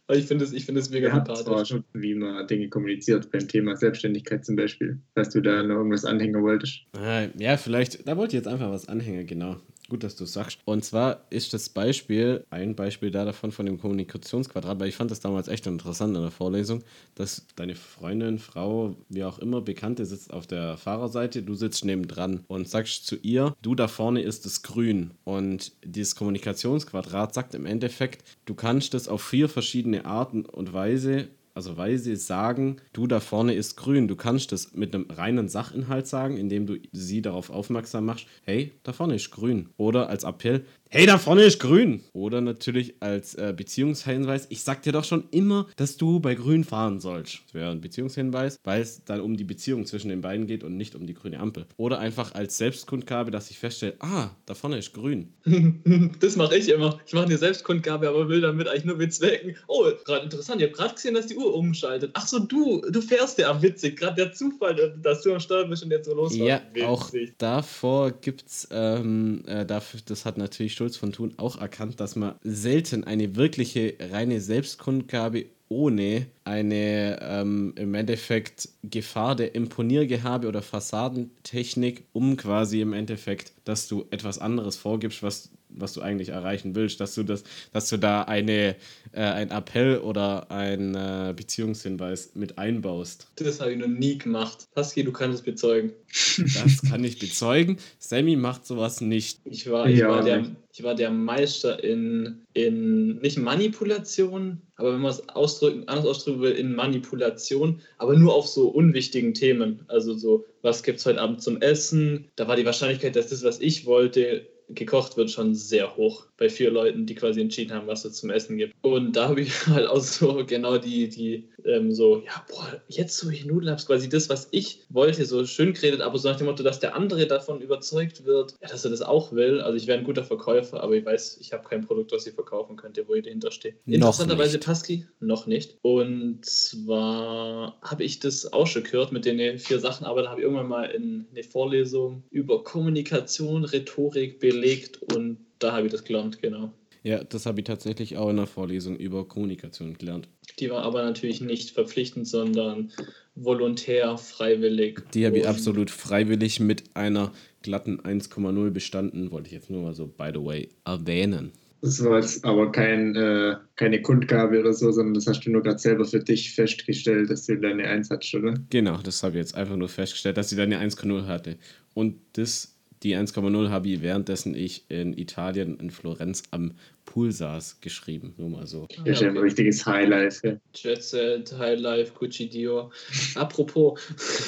Aber 0.09 0.19
ich 0.19 0.27
finde 0.27 0.45
es 0.45 0.53
ich 0.53 0.67
find 0.67 0.77
es 0.77 0.91
mega 0.91 1.09
Er 1.09 1.15
hat 1.15 1.27
zwar 1.27 1.37
sympathisch. 1.37 1.69
schon, 1.69 1.85
wie 1.95 2.15
man 2.15 2.47
Dinge 2.47 2.69
kommuniziert, 2.69 3.31
beim 3.31 3.47
Thema 3.47 3.77
Selbstständigkeit 3.77 4.45
zum 4.45 4.57
Beispiel. 4.57 4.99
Falls 5.15 5.31
du 5.31 5.41
da 5.41 5.63
noch 5.63 5.77
irgendwas 5.77 6.05
anhängen 6.05 6.43
wolltest. 6.43 6.81
Ah, 6.93 7.29
ja, 7.39 7.57
vielleicht, 7.57 8.07
da 8.07 8.17
wollte 8.17 8.37
ich 8.37 8.43
jetzt 8.43 8.53
einfach 8.53 8.71
was 8.71 8.89
anhängen, 8.89 9.27
genau. 9.27 9.57
Gut, 9.89 10.05
dass 10.05 10.17
du 10.17 10.25
es 10.25 10.33
sagst. 10.33 10.59
Und 10.65 10.85
zwar 10.85 11.27
ist 11.29 11.53
das 11.53 11.69
Beispiel, 11.69 12.47
ein 12.51 12.77
Beispiel 12.77 13.11
da 13.11 13.25
davon 13.25 13.53
von 13.53 13.67
dem 13.67 13.79
Kommunikationsquadrat, 13.79 14.79
weil 14.81 14.89
ich 14.89 14.97
fand 14.97 15.11
das 15.11 15.21
damals 15.21 15.49
echt 15.49 15.67
interessant 15.67 16.17
in 16.17 16.23
der 16.23 16.31
Vorlesung, 16.31 16.83
dass 17.15 17.47
deine 17.57 17.75
Freundin, 17.75 18.39
Frau, 18.39 18.97
wie 19.09 19.25
auch 19.25 19.39
immer, 19.39 19.61
Bekannte 19.61 20.07
sitzt 20.07 20.33
auf 20.33 20.47
der 20.47 20.77
Fahrerseite, 20.77 21.43
du 21.43 21.55
sitzt 21.55 21.85
nebendran 21.85 22.45
und 22.47 22.69
sagst 22.69 23.07
zu 23.07 23.17
ihr, 23.17 23.55
du 23.61 23.75
da 23.75 23.89
vorne 23.89 24.23
ist 24.23 24.47
es 24.47 24.63
grün. 24.63 25.11
Und 25.25 25.73
dieses 25.85 26.15
Kommunikationsquadrat 26.15 27.35
sagt 27.35 27.55
im 27.55 27.67
Endeffekt, 27.67 28.25
du 28.47 28.55
kannst 28.55 28.95
das 28.95 29.09
auf 29.09 29.23
vier 29.23 29.49
verschiedene 29.49 30.05
Arten 30.05 30.47
und 30.47 30.73
Weise 30.73 31.29
also 31.55 31.77
Weise 31.77 32.17
sagen, 32.17 32.77
du 32.93 33.07
da 33.07 33.21
vorne 33.21 33.55
ist 33.55 33.77
grün. 33.77 34.09
Du 34.09 34.17
kannst 34.17 34.53
das 34.53 34.73
mit 34.75 34.95
einem 34.95 35.11
reinen 35.11 35.49
Sachinhalt 35.49 36.07
sagen, 36.07 36.37
indem 36.37 36.67
du 36.67 36.79
sie 36.93 37.23
darauf 37.23 37.51
aufmerksam 37.51 38.07
machst, 38.07 38.27
hey, 38.45 38.73
da 38.83 38.93
vorne 38.93 39.17
ist 39.17 39.31
grün. 39.31 39.69
Oder 39.77 40.09
als 40.09 40.25
Appell, 40.25 40.65
hey, 40.95 41.07
da 41.07 41.17
vorne 41.17 41.45
ist 41.45 41.59
grün. 41.59 42.03
Oder 42.13 42.43
natürlich 42.43 42.97
als 43.01 43.35
äh, 43.35 43.55
Beziehungshinweis, 43.57 44.47
ich 44.51 44.63
sag 44.63 44.83
dir 44.83 44.93
doch 44.93 45.05
schon 45.05 45.25
immer, 45.31 45.67
dass 45.77 45.97
du 45.97 46.21
bei 46.21 46.35
grün 46.35 46.65
fahren 46.65 47.01
sollst. 47.01 47.41
Das 47.47 47.55
wäre 47.55 47.71
ein 47.71 47.81
Beziehungshinweis, 47.81 48.59
weil 48.63 48.83
es 48.83 49.03
dann 49.05 49.23
um 49.23 49.39
die 49.39 49.45
Beziehung 49.45 49.87
zwischen 49.87 50.11
den 50.11 50.21
beiden 50.21 50.47
geht 50.47 50.63
und 50.63 50.77
nicht 50.77 50.95
um 50.95 51.07
die 51.07 51.15
grüne 51.15 51.41
Ampel. 51.41 51.65
Oder 51.79 51.99
einfach 51.99 52.35
als 52.35 52.59
Selbstkundgabe, 52.59 53.31
dass 53.31 53.51
ich 53.51 53.59
feststelle, 53.59 53.95
ah, 54.01 54.33
da 54.45 54.53
vorne 54.55 54.79
ist 54.79 54.93
grün. 54.93 55.33
Das 56.21 56.37
mache 56.37 56.57
ich 56.57 56.69
immer. 56.69 57.01
Ich 57.07 57.13
mache 57.15 57.27
eine 57.27 57.39
Selbstkundgabe, 57.39 58.09
aber 58.09 58.29
will 58.29 58.41
damit 58.41 58.69
eigentlich 58.69 58.85
nur 58.85 58.97
bezwecken. 58.97 59.57
Oh, 59.67 59.85
gerade 60.05 60.25
interessant. 60.25 60.61
Ich 60.61 60.69
habe 60.69 60.77
gerade 60.77 60.95
gesehen, 60.95 61.15
dass 61.15 61.27
die 61.27 61.37
Uhr 61.37 61.55
umschaltet. 61.55 62.11
Ach 62.15 62.27
so, 62.27 62.39
du, 62.39 62.83
du 62.91 63.01
fährst 63.01 63.39
ja. 63.39 63.63
Witzig. 63.63 63.99
Gerade 63.99 64.17
der 64.17 64.33
Zufall, 64.33 64.95
dass 65.03 65.23
du 65.23 65.33
am 65.33 65.41
Steuer 65.41 65.65
bist 65.67 65.85
und 65.85 65.91
jetzt 65.91 66.07
so 66.07 66.15
losfährst. 66.15 66.49
Ja, 66.49 66.63
Witzig. 66.73 66.85
auch 66.85 67.11
davor 67.39 68.13
gibt's, 68.13 68.69
ähm, 68.71 69.43
äh, 69.47 69.65
dafür, 69.65 70.01
das 70.05 70.25
hat 70.25 70.39
natürlich 70.39 70.75
Schulz 70.83 70.97
von 70.97 71.13
Thun 71.13 71.35
auch 71.37 71.61
erkannt, 71.61 72.01
dass 72.01 72.17
man 72.17 72.35
selten 72.43 73.05
eine 73.05 73.37
wirkliche 73.37 73.95
reine 74.01 74.41
Selbstkundgabe 74.41 75.47
ohne 75.69 76.27
eine 76.43 77.21
ähm, 77.23 77.73
im 77.77 77.95
Endeffekt 77.95 78.69
Gefahr 78.83 79.37
der 79.37 79.55
Imponiergehabe 79.55 80.49
oder 80.49 80.61
Fassadentechnik, 80.61 82.03
um 82.13 82.37
quasi 82.37 82.81
im 82.81 82.95
Endeffekt, 82.95 83.53
dass 83.65 83.87
du 83.87 84.07
etwas 84.11 84.41
anderes 84.41 84.75
vorgibst, 84.77 85.23
was 85.23 85.51
was 85.75 85.93
du 85.95 86.01
eigentlich 86.01 86.31
erreichen 86.31 86.75
willst, 86.75 87.01
dass 87.01 87.15
du 87.15 87.23
das, 87.23 87.45
dass 87.73 87.89
du 87.89 87.99
da 87.99 88.23
eine, 88.23 88.77
äh, 89.13 89.21
ein 89.21 89.51
Appell 89.51 89.99
oder 89.99 90.51
ein 90.51 90.95
äh, 90.95 91.33
Beziehungshinweis 91.35 92.33
mit 92.35 92.59
einbaust. 92.59 93.29
Das 93.37 93.61
habe 93.61 93.73
ich 93.73 93.79
noch 93.79 93.89
nie 93.89 94.19
gemacht. 94.19 94.69
Husky, 94.77 95.05
du 95.05 95.13
kannst 95.13 95.41
es 95.41 95.45
bezeugen. 95.45 95.93
Das 96.37 96.83
kann 96.89 97.05
ich 97.05 97.19
bezeugen. 97.19 97.79
Sammy 97.99 98.37
macht 98.37 98.67
sowas 98.67 99.01
nicht. 99.01 99.41
Ich 99.45 99.71
war, 99.71 99.87
ich 99.89 99.99
ja, 99.99 100.09
war, 100.09 100.23
der, 100.23 100.47
ich 100.73 100.83
war 100.83 100.95
der 100.95 101.11
Meister 101.11 101.83
in, 101.83 102.43
in 102.55 103.17
nicht 103.19 103.39
Manipulation, 103.39 104.63
aber 104.77 104.95
wenn 104.95 105.01
man 105.01 105.11
es 105.11 105.29
ausdrücken, 105.29 105.89
anders 105.89 106.07
ausdrücken 106.07 106.41
will, 106.41 106.53
in 106.53 106.75
Manipulation, 106.75 107.81
aber 107.99 108.19
nur 108.19 108.35
auf 108.35 108.47
so 108.47 108.69
unwichtigen 108.69 109.35
Themen. 109.35 109.85
Also 109.89 110.15
so, 110.15 110.45
was 110.63 110.83
gibt 110.83 110.99
es 110.99 111.07
heute 111.07 111.21
Abend 111.21 111.43
zum 111.43 111.61
Essen? 111.61 112.31
Da 112.37 112.49
war 112.49 112.57
die 112.57 112.65
Wahrscheinlichkeit, 112.65 113.17
dass 113.17 113.29
das, 113.29 113.45
was 113.45 113.61
ich 113.61 113.87
wollte, 113.87 114.47
gekocht 114.75 115.17
wird, 115.17 115.31
schon 115.31 115.55
sehr 115.55 115.97
hoch 115.97 116.27
bei 116.37 116.49
vier 116.49 116.71
Leuten, 116.71 117.07
die 117.07 117.15
quasi 117.15 117.41
entschieden 117.41 117.73
haben, 117.73 117.87
was 117.87 118.05
es 118.05 118.15
zum 118.15 118.31
Essen 118.31 118.57
gibt. 118.57 118.75
Und 118.83 119.15
da 119.15 119.29
habe 119.29 119.41
ich 119.41 119.67
halt 119.67 119.87
auch 119.87 120.01
so 120.01 120.45
genau 120.45 120.79
die, 120.79 121.09
die 121.09 121.49
ähm, 121.65 121.93
so, 121.93 122.23
ja, 122.25 122.45
boah, 122.49 122.83
jetzt 122.89 123.17
so 123.17 123.31
ich 123.31 123.45
Nudeln 123.45 123.71
habe, 123.71 123.83
quasi 123.83 124.09
das, 124.09 124.29
was 124.29 124.49
ich 124.51 124.81
wollte, 124.89 125.25
so 125.25 125.45
schön 125.47 125.73
geredet, 125.73 126.01
aber 126.01 126.19
so 126.19 126.29
nach 126.29 126.37
dem 126.37 126.47
Motto, 126.47 126.63
dass 126.63 126.81
der 126.81 126.95
andere 126.95 127.27
davon 127.27 127.61
überzeugt 127.61 128.25
wird, 128.25 128.55
ja, 128.61 128.69
dass 128.69 128.85
er 128.85 128.91
das 128.91 129.03
auch 129.03 129.33
will. 129.33 129.61
Also 129.61 129.77
ich 129.77 129.87
wäre 129.87 129.99
ein 129.99 130.05
guter 130.05 130.25
Verkäufer, 130.25 130.83
aber 130.83 130.95
ich 130.95 131.05
weiß, 131.05 131.39
ich 131.41 131.53
habe 131.53 131.69
kein 131.69 131.83
Produkt, 131.87 132.13
was 132.13 132.27
ich 132.27 132.35
verkaufen 132.35 132.77
könnte, 132.77 133.07
wo 133.07 133.15
ihr 133.15 133.23
dahinter 133.23 133.51
steht. 133.51 133.77
Interessanterweise 133.87 134.59
Pasky 134.59 135.07
noch 135.21 135.47
nicht. 135.47 135.77
Und 135.83 136.45
zwar 136.45 137.79
habe 137.83 138.05
ich 138.05 138.21
das 138.21 138.53
auch 138.53 138.67
schon 138.67 138.83
gehört 138.83 139.13
mit 139.13 139.25
den 139.25 139.59
vier 139.59 139.79
Sachen, 139.79 140.07
aber 140.07 140.23
da 140.23 140.31
habe 140.31 140.41
ich 140.41 140.45
irgendwann 140.45 140.69
mal 140.69 140.85
in 140.85 141.27
eine 141.31 141.45
Vorlesung 141.45 142.25
über 142.31 142.65
Kommunikation, 142.65 143.65
Rhetorik 143.65 144.41
belegt 144.63 145.01
und 145.15 145.39
da 145.59 145.73
habe 145.73 145.87
ich 145.87 145.93
das 145.93 146.05
gelernt, 146.05 146.41
genau. 146.41 146.73
Ja, 147.05 147.25
das 147.25 147.47
habe 147.47 147.61
ich 147.61 147.65
tatsächlich 147.67 148.17
auch 148.17 148.31
in 148.31 148.37
der 148.37 148.47
Vorlesung 148.47 148.97
über 148.97 149.27
Kommunikation 149.27 149.95
gelernt. 149.95 150.29
Die 150.61 150.71
war 150.71 150.85
aber 150.85 151.03
natürlich 151.03 151.41
nicht 151.41 151.73
verpflichtend, 151.73 152.29
sondern 152.29 152.93
volontär, 153.35 154.17
freiwillig. 154.19 155.03
Die 155.13 155.27
habe 155.27 155.39
ich 155.39 155.49
absolut 155.49 155.91
freiwillig 155.91 156.61
mit 156.61 156.85
einer 156.95 157.33
glatten 157.63 158.01
1,0 158.01 158.71
bestanden, 158.71 159.33
wollte 159.33 159.49
ich 159.49 159.53
jetzt 159.53 159.71
nur 159.71 159.83
mal 159.83 159.95
so, 159.95 160.07
by 160.07 160.31
the 160.33 160.45
way, 160.45 160.69
erwähnen. 160.85 161.51
Das 161.81 162.05
war 162.05 162.21
jetzt 162.21 162.45
aber 162.45 162.71
kein, 162.71 163.17
äh, 163.17 163.57
keine 163.75 164.01
Kundgabe 164.01 164.61
oder 164.61 164.73
so, 164.73 164.93
sondern 164.93 165.15
das 165.15 165.27
hast 165.27 165.41
du 165.41 165.51
nur 165.51 165.65
gerade 165.65 165.81
selber 165.81 166.05
für 166.05 166.21
dich 166.21 166.55
festgestellt, 166.55 167.29
dass 167.29 167.47
du 167.47 167.57
deine 167.57 167.89
1 167.89 168.11
hattest, 168.11 168.33
oder? 168.37 168.55
Genau, 168.71 168.99
das 168.99 169.25
habe 169.25 169.33
ich 169.33 169.39
jetzt 169.39 169.57
einfach 169.57 169.75
nur 169.75 169.89
festgestellt, 169.89 170.37
dass 170.37 170.51
sie 170.51 170.57
deine 170.57 170.79
1,0 170.79 171.27
hatte. 171.27 171.57
Und 171.95 172.21
das 172.35 172.73
die 173.03 173.17
1,0 173.17 173.71
habe 173.71 173.89
ich 173.89 174.03
währenddessen 174.03 174.55
ich 174.55 174.85
in 174.89 175.17
Italien, 175.17 175.79
in 175.79 175.91
Florenz 175.91 176.45
am 176.51 176.73
Pool 177.05 177.33
saß, 177.33 177.81
geschrieben. 177.81 178.33
Nur 178.37 178.51
mal 178.51 178.67
so. 178.67 178.87
Das 179.05 179.17
ist 179.17 179.23
ja 179.23 179.29
ein 179.29 179.37
richtiges 179.37 179.85
Highlife. 179.85 180.47
Ja. 180.47 180.57
Jet 180.75 181.03
Set, 181.03 181.53
Highlife, 181.59 182.13
Gucci 182.15 182.49
Dior. 182.49 182.91
Apropos. 183.35 184.01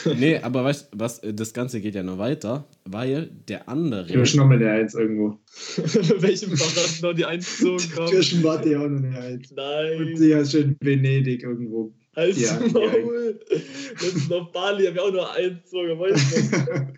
nee, 0.16 0.38
aber 0.38 0.64
weißt 0.64 0.92
du, 0.92 0.98
was, 0.98 1.20
das 1.20 1.52
Ganze 1.52 1.80
geht 1.80 1.94
ja 1.94 2.02
noch 2.02 2.18
weiter, 2.18 2.64
weil 2.84 3.30
der 3.48 3.68
andere. 3.68 4.06
Kirschnommel 4.06 4.60
der 4.60 4.72
Eins 4.74 4.94
irgendwo. 4.94 5.38
Welchem 6.20 6.50
du 6.50 7.06
noch 7.06 7.14
die 7.14 7.24
Eins 7.24 7.58
gezogen? 7.58 8.08
Kirschen 8.08 8.42
war 8.44 8.60
die 8.60 8.76
auch 8.76 8.88
noch 8.88 9.02
eine 9.02 9.18
Eins. 9.18 9.50
Nein. 9.50 9.98
Und 9.98 10.16
sie 10.16 10.30
ja 10.30 10.44
schön 10.44 10.76
Venedig 10.80 11.42
irgendwo. 11.42 11.92
Als 12.14 12.40
ja, 12.40 12.60
Maul. 12.72 13.40
Ja. 13.50 13.56
Letztens 13.90 14.30
auf 14.30 14.52
Bali 14.52 14.86
habe 14.86 14.96
ich 14.96 15.02
auch 15.02 15.12
nur 15.12 15.32
eins 15.32 15.64
gezogen, 15.64 15.98
weißt 15.98 16.36
du? 16.36 16.94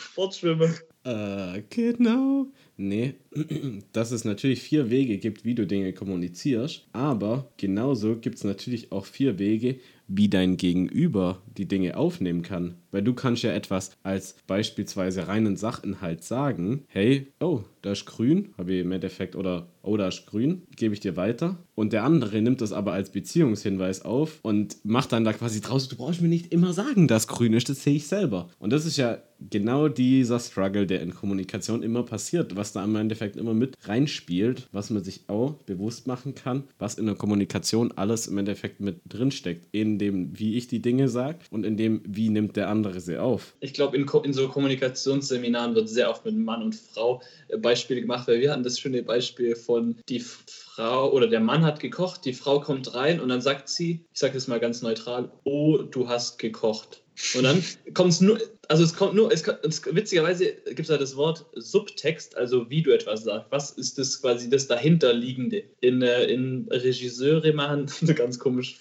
Sportschwimmen. 0.00 0.74
Äh, 1.06 1.62
genau. 1.70 2.48
Nee, 2.76 3.14
dass 3.92 4.10
es 4.10 4.24
natürlich 4.24 4.60
vier 4.60 4.90
Wege 4.90 5.18
gibt, 5.18 5.44
wie 5.44 5.54
du 5.54 5.64
Dinge 5.64 5.92
kommunizierst, 5.92 6.84
aber 6.92 7.48
genauso 7.58 8.16
gibt 8.16 8.36
es 8.36 8.44
natürlich 8.44 8.90
auch 8.90 9.06
vier 9.06 9.38
Wege, 9.38 9.78
wie 10.08 10.28
dein 10.28 10.56
Gegenüber 10.56 11.42
die 11.56 11.66
Dinge 11.66 11.96
aufnehmen 11.96 12.42
kann. 12.42 12.74
Weil 12.90 13.02
du 13.02 13.14
kannst 13.14 13.42
ja 13.42 13.52
etwas 13.52 13.96
als 14.02 14.36
beispielsweise 14.46 15.28
reinen 15.28 15.56
Sachinhalt 15.56 16.24
sagen, 16.24 16.84
hey, 16.88 17.32
oh, 17.40 17.64
da 17.82 17.92
ist 17.92 18.06
grün, 18.06 18.54
habe 18.58 18.74
ich 18.74 18.80
im 18.80 18.92
Endeffekt, 18.92 19.36
oder 19.36 19.68
oh, 19.82 19.96
da 19.96 20.08
ist 20.08 20.26
grün, 20.26 20.62
gebe 20.76 20.94
ich 20.94 21.00
dir 21.00 21.16
weiter. 21.16 21.56
Und 21.74 21.92
der 21.92 22.04
andere 22.04 22.40
nimmt 22.40 22.60
das 22.60 22.72
aber 22.72 22.92
als 22.92 23.10
Beziehungshinweis 23.10 24.02
auf 24.02 24.38
und 24.42 24.84
macht 24.84 25.12
dann 25.12 25.24
da 25.24 25.32
quasi 25.32 25.60
draus, 25.60 25.88
du 25.88 25.96
brauchst 25.96 26.22
mir 26.22 26.28
nicht 26.28 26.52
immer 26.52 26.72
sagen, 26.72 27.06
dass 27.06 27.28
grün 27.28 27.52
ist, 27.52 27.68
das 27.68 27.82
sehe 27.82 27.96
ich 27.96 28.06
selber. 28.06 28.48
Und 28.58 28.72
das 28.72 28.86
ist 28.86 28.96
ja 28.96 29.18
genau 29.50 29.88
dieser 29.88 30.40
Struggle, 30.40 30.86
der 30.86 31.02
in 31.02 31.14
Kommunikation 31.14 31.82
immer 31.82 32.02
passiert, 32.02 32.56
was 32.56 32.72
da 32.72 32.82
im 32.82 32.96
Endeffekt 32.96 33.36
immer 33.36 33.54
mit 33.54 33.76
reinspielt, 33.82 34.68
was 34.72 34.90
man 34.90 35.04
sich 35.04 35.28
auch 35.28 35.52
bewusst 35.52 36.06
machen 36.06 36.34
kann, 36.34 36.64
was 36.78 36.94
in 36.94 37.06
der 37.06 37.14
Kommunikation 37.14 37.92
alles 37.92 38.26
im 38.26 38.38
Endeffekt 38.38 38.80
mit 38.80 39.00
drinsteckt, 39.08 39.68
in 39.72 39.95
dem, 39.98 40.38
wie 40.38 40.56
ich 40.56 40.68
die 40.68 40.80
Dinge 40.80 41.08
sage 41.08 41.38
und 41.50 41.64
in 41.64 41.76
dem, 41.76 42.02
wie 42.06 42.28
nimmt 42.28 42.56
der 42.56 42.68
andere 42.68 43.00
sie 43.00 43.18
auf. 43.18 43.54
Ich 43.60 43.74
glaube, 43.74 43.96
in, 43.96 44.06
in 44.24 44.32
so 44.32 44.48
Kommunikationsseminaren 44.48 45.74
wird 45.74 45.88
sehr 45.88 46.10
oft 46.10 46.24
mit 46.24 46.36
Mann 46.36 46.62
und 46.62 46.74
Frau 46.74 47.22
äh, 47.48 47.58
Beispiele 47.58 48.00
gemacht, 48.00 48.28
weil 48.28 48.40
wir 48.40 48.52
hatten 48.52 48.62
das 48.62 48.78
schöne 48.78 49.02
Beispiel 49.02 49.56
von 49.56 49.96
die 50.08 50.20
Frau 50.20 51.10
oder 51.12 51.26
der 51.26 51.40
Mann 51.40 51.64
hat 51.64 51.80
gekocht, 51.80 52.24
die 52.24 52.34
Frau 52.34 52.60
kommt 52.60 52.94
rein 52.94 53.20
und 53.20 53.28
dann 53.28 53.40
sagt 53.40 53.68
sie, 53.68 54.04
ich 54.12 54.18
sage 54.18 54.36
es 54.36 54.48
mal 54.48 54.60
ganz 54.60 54.82
neutral, 54.82 55.30
oh, 55.44 55.78
du 55.78 56.08
hast 56.08 56.38
gekocht. 56.38 57.02
Und 57.34 57.44
dann 57.44 57.64
kommt 57.94 58.12
es 58.12 58.20
nur, 58.20 58.38
also 58.68 58.84
es 58.84 58.94
kommt 58.94 59.14
nur, 59.14 59.32
es, 59.32 59.42
es, 59.62 59.84
witzigerweise 59.86 60.52
gibt 60.66 60.80
es 60.80 60.88
da 60.88 60.98
das 60.98 61.16
Wort 61.16 61.46
Subtext, 61.54 62.36
also 62.36 62.68
wie 62.68 62.82
du 62.82 62.92
etwas 62.92 63.24
sagst. 63.24 63.50
Was 63.50 63.70
ist 63.70 63.98
das 63.98 64.20
quasi 64.20 64.50
das 64.50 64.66
dahinterliegende? 64.66 65.62
In, 65.80 66.02
äh, 66.02 66.24
in 66.24 66.66
Regisseure 66.70 67.52
machen, 67.52 67.86
ganz 68.16 68.38
komisch, 68.38 68.80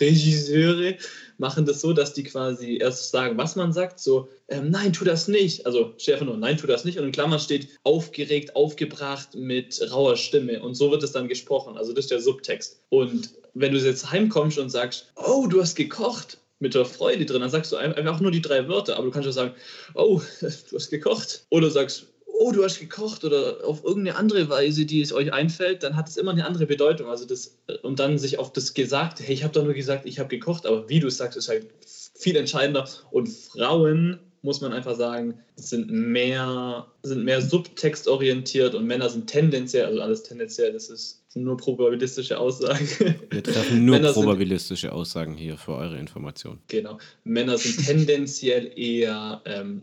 Regisseure 0.00 0.96
machen 1.38 1.66
das 1.66 1.80
so, 1.80 1.92
dass 1.92 2.14
die 2.14 2.24
quasi 2.24 2.78
erst 2.78 3.10
sagen, 3.10 3.36
was 3.36 3.56
man 3.56 3.72
sagt, 3.72 4.00
so, 4.00 4.28
ähm, 4.48 4.70
nein, 4.70 4.92
tu 4.92 5.04
das 5.04 5.28
nicht. 5.28 5.66
Also 5.66 5.94
Stefan 5.98 6.28
nur, 6.28 6.36
nein, 6.36 6.56
tu 6.56 6.66
das 6.66 6.84
nicht. 6.84 6.98
Und 6.98 7.06
in 7.06 7.12
Klammern 7.12 7.40
steht 7.40 7.68
aufgeregt, 7.82 8.56
aufgebracht 8.56 9.34
mit 9.34 9.80
rauer 9.90 10.16
Stimme. 10.16 10.62
Und 10.62 10.74
so 10.74 10.90
wird 10.90 11.02
es 11.02 11.12
dann 11.12 11.28
gesprochen. 11.28 11.76
Also 11.76 11.92
das 11.92 12.06
ist 12.06 12.10
der 12.10 12.20
Subtext. 12.20 12.80
Und 12.88 13.30
wenn 13.54 13.72
du 13.72 13.78
jetzt 13.78 14.10
heimkommst 14.10 14.58
und 14.58 14.70
sagst, 14.70 15.12
oh, 15.16 15.46
du 15.46 15.60
hast 15.60 15.74
gekocht, 15.76 16.38
mit 16.64 16.74
der 16.74 16.84
Freude 16.84 17.24
drin. 17.24 17.40
Dann 17.40 17.50
sagst 17.50 17.70
du 17.70 17.76
einfach 17.76 18.20
nur 18.20 18.32
die 18.32 18.42
drei 18.42 18.66
Wörter, 18.66 18.96
aber 18.96 19.04
du 19.04 19.10
kannst 19.12 19.26
ja 19.26 19.32
sagen, 19.32 19.54
oh, 19.94 20.20
du 20.40 20.76
hast 20.76 20.90
gekocht. 20.90 21.46
Oder 21.50 21.70
sagst, 21.70 22.06
oh, 22.26 22.50
du 22.50 22.64
hast 22.64 22.80
gekocht 22.80 23.22
oder 23.24 23.64
auf 23.64 23.84
irgendeine 23.84 24.16
andere 24.16 24.48
Weise, 24.48 24.86
die 24.86 25.00
es 25.00 25.12
euch 25.12 25.32
einfällt, 25.32 25.82
dann 25.84 25.94
hat 25.94 26.08
es 26.08 26.16
immer 26.16 26.32
eine 26.32 26.44
andere 26.44 26.66
Bedeutung. 26.66 27.08
Also 27.08 27.26
das, 27.26 27.56
und 27.82 28.00
dann 28.00 28.18
sich 28.18 28.38
auf 28.38 28.52
das 28.52 28.74
Gesagte, 28.74 29.22
hey, 29.22 29.34
ich 29.34 29.44
habe 29.44 29.52
doch 29.52 29.64
nur 29.64 29.74
gesagt, 29.74 30.06
ich 30.06 30.18
habe 30.18 30.28
gekocht, 30.28 30.66
aber 30.66 30.88
wie 30.88 30.98
du 30.98 31.06
es 31.06 31.18
sagst, 31.18 31.36
ist 31.36 31.48
halt 31.48 31.68
viel 32.16 32.36
entscheidender. 32.36 32.88
Und 33.10 33.28
Frauen, 33.28 34.18
muss 34.44 34.60
man 34.60 34.74
einfach 34.74 34.94
sagen, 34.94 35.38
sind 35.56 35.90
mehr, 35.90 36.86
sind 37.02 37.24
mehr 37.24 37.40
subtextorientiert 37.40 38.74
und 38.74 38.86
Männer 38.86 39.08
sind 39.08 39.26
tendenziell, 39.26 39.86
also 39.86 40.02
alles 40.02 40.22
tendenziell, 40.22 40.72
das 40.72 40.90
ist 40.90 41.24
nur 41.34 41.56
probabilistische 41.56 42.38
Aussagen. 42.38 42.86
Wir 43.30 43.42
treffen 43.42 43.86
nur 43.86 43.96
Männer 44.00 44.12
probabilistische 44.12 44.88
sind, 44.88 44.90
Aussagen 44.90 45.34
hier 45.34 45.56
für 45.56 45.72
eure 45.72 45.98
Information. 45.98 46.58
Genau. 46.68 46.98
Männer 47.24 47.56
sind 47.56 47.86
tendenziell 47.86 48.70
eher, 48.78 49.40
ähm, 49.46 49.82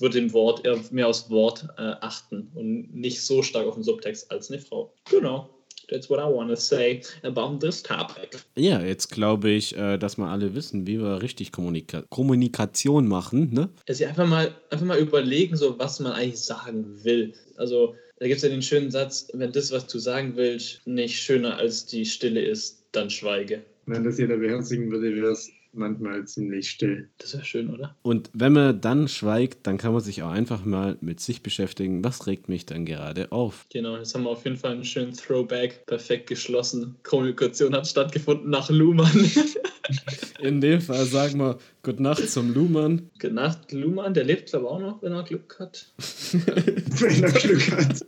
wird 0.00 0.14
dem 0.14 0.32
Wort 0.32 0.66
eher 0.66 0.78
mehr 0.90 1.06
aufs 1.06 1.30
Wort 1.30 1.68
äh, 1.78 1.92
achten 2.00 2.50
und 2.54 2.92
nicht 2.92 3.22
so 3.22 3.44
stark 3.44 3.68
auf 3.68 3.74
den 3.74 3.84
Subtext 3.84 4.28
als 4.32 4.50
eine 4.50 4.60
Frau. 4.60 4.92
Genau. 5.08 5.48
That's 5.90 6.08
what 6.08 6.18
I 6.18 6.32
want 6.32 6.50
to 6.50 6.56
say 6.56 7.02
about 7.22 7.58
this 7.58 7.82
topic. 7.82 8.38
Ja, 8.56 8.80
jetzt 8.80 9.08
glaube 9.10 9.50
ich, 9.50 9.76
äh, 9.76 9.98
dass 9.98 10.16
wir 10.16 10.26
alle 10.26 10.54
wissen, 10.54 10.86
wie 10.86 11.00
wir 11.00 11.20
richtig 11.22 11.52
Kommunika 11.52 12.02
Kommunikation 12.08 13.08
machen. 13.08 13.52
Ne? 13.52 13.68
Also 13.88 14.04
einfach 14.04 14.26
mal, 14.26 14.54
einfach 14.70 14.86
mal 14.86 14.98
überlegen, 14.98 15.56
so 15.56 15.78
was 15.78 16.00
man 16.00 16.12
eigentlich 16.12 16.40
sagen 16.40 17.04
will. 17.04 17.34
Also 17.56 17.94
da 18.18 18.26
gibt 18.26 18.36
es 18.36 18.42
ja 18.42 18.50
den 18.50 18.62
schönen 18.62 18.90
Satz, 18.90 19.28
wenn 19.32 19.50
das, 19.52 19.72
was 19.72 19.86
du 19.86 19.98
sagen 19.98 20.36
willst, 20.36 20.86
nicht 20.86 21.18
schöner 21.18 21.56
als 21.56 21.86
die 21.86 22.04
Stille 22.04 22.42
ist, 22.42 22.84
dann 22.92 23.08
schweige. 23.10 23.62
Wenn 23.86 24.04
das 24.04 24.18
jeder 24.18 24.36
beherzigen 24.36 24.90
würde, 24.90 25.14
wäre 25.14 25.32
es 25.32 25.50
manchmal 25.72 26.24
ziemlich 26.26 26.70
still. 26.70 27.08
Das 27.18 27.34
wäre 27.34 27.44
schön, 27.44 27.70
oder? 27.70 27.96
Und 28.02 28.30
wenn 28.32 28.52
man 28.52 28.80
dann 28.80 29.08
schweigt, 29.08 29.66
dann 29.66 29.78
kann 29.78 29.92
man 29.92 30.00
sich 30.00 30.22
auch 30.22 30.30
einfach 30.30 30.64
mal 30.64 30.96
mit 31.00 31.20
sich 31.20 31.42
beschäftigen, 31.42 32.04
was 32.04 32.26
regt 32.26 32.48
mich 32.48 32.66
dann 32.66 32.84
gerade 32.84 33.32
auf. 33.32 33.66
Genau, 33.72 33.96
jetzt 33.96 34.14
haben 34.14 34.24
wir 34.24 34.30
auf 34.30 34.44
jeden 34.44 34.56
Fall 34.56 34.72
einen 34.72 34.84
schönen 34.84 35.12
Throwback, 35.12 35.86
perfekt 35.86 36.28
geschlossen. 36.28 36.96
Kommunikation 37.02 37.74
hat 37.74 37.86
stattgefunden 37.86 38.50
nach 38.50 38.70
Luhmann. 38.70 39.30
In 40.40 40.60
dem 40.60 40.80
Fall 40.80 41.04
sagen 41.04 41.38
wir 41.38 41.58
Gute 41.82 42.02
Nacht 42.02 42.28
zum 42.28 42.52
Luhmann. 42.52 43.10
Gute 43.14 43.32
Nacht, 43.32 43.72
Luhmann, 43.72 44.14
der 44.14 44.24
lebt 44.24 44.50
glaube 44.50 44.66
ich 44.66 44.70
auch 44.70 44.80
noch, 44.80 45.02
wenn 45.02 45.12
er 45.12 45.22
Glück 45.22 45.58
hat. 45.58 45.92
wenn 46.32 47.24
er 47.24 47.32
Glück 47.32 47.70
hat. 47.72 48.04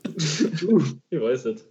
ich 1.11 1.21
weiß 1.21 1.47
nicht. 1.47 1.65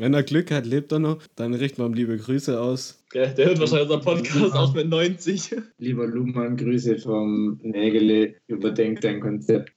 Wenn 0.00 0.14
er 0.14 0.22
Glück 0.22 0.52
hat, 0.52 0.64
lebt 0.64 0.92
er 0.92 1.00
noch. 1.00 1.18
Dann 1.34 1.54
richten 1.54 1.78
wir 1.82 1.86
ihm 1.86 1.92
liebe 1.92 2.16
Grüße 2.16 2.60
aus. 2.60 3.04
Der, 3.12 3.30
der 3.30 3.46
hört 3.46 3.58
wahrscheinlich 3.58 3.90
unseren 3.90 4.02
Podcast 4.02 4.54
auch 4.54 4.72
mit 4.72 4.88
90. 4.88 5.56
Lieber 5.78 6.06
Luhmann, 6.06 6.56
Grüße 6.56 6.98
vom 6.98 7.58
Nägele. 7.64 8.36
Überdenk 8.46 9.00
dein 9.00 9.20
Konzept. 9.20 9.72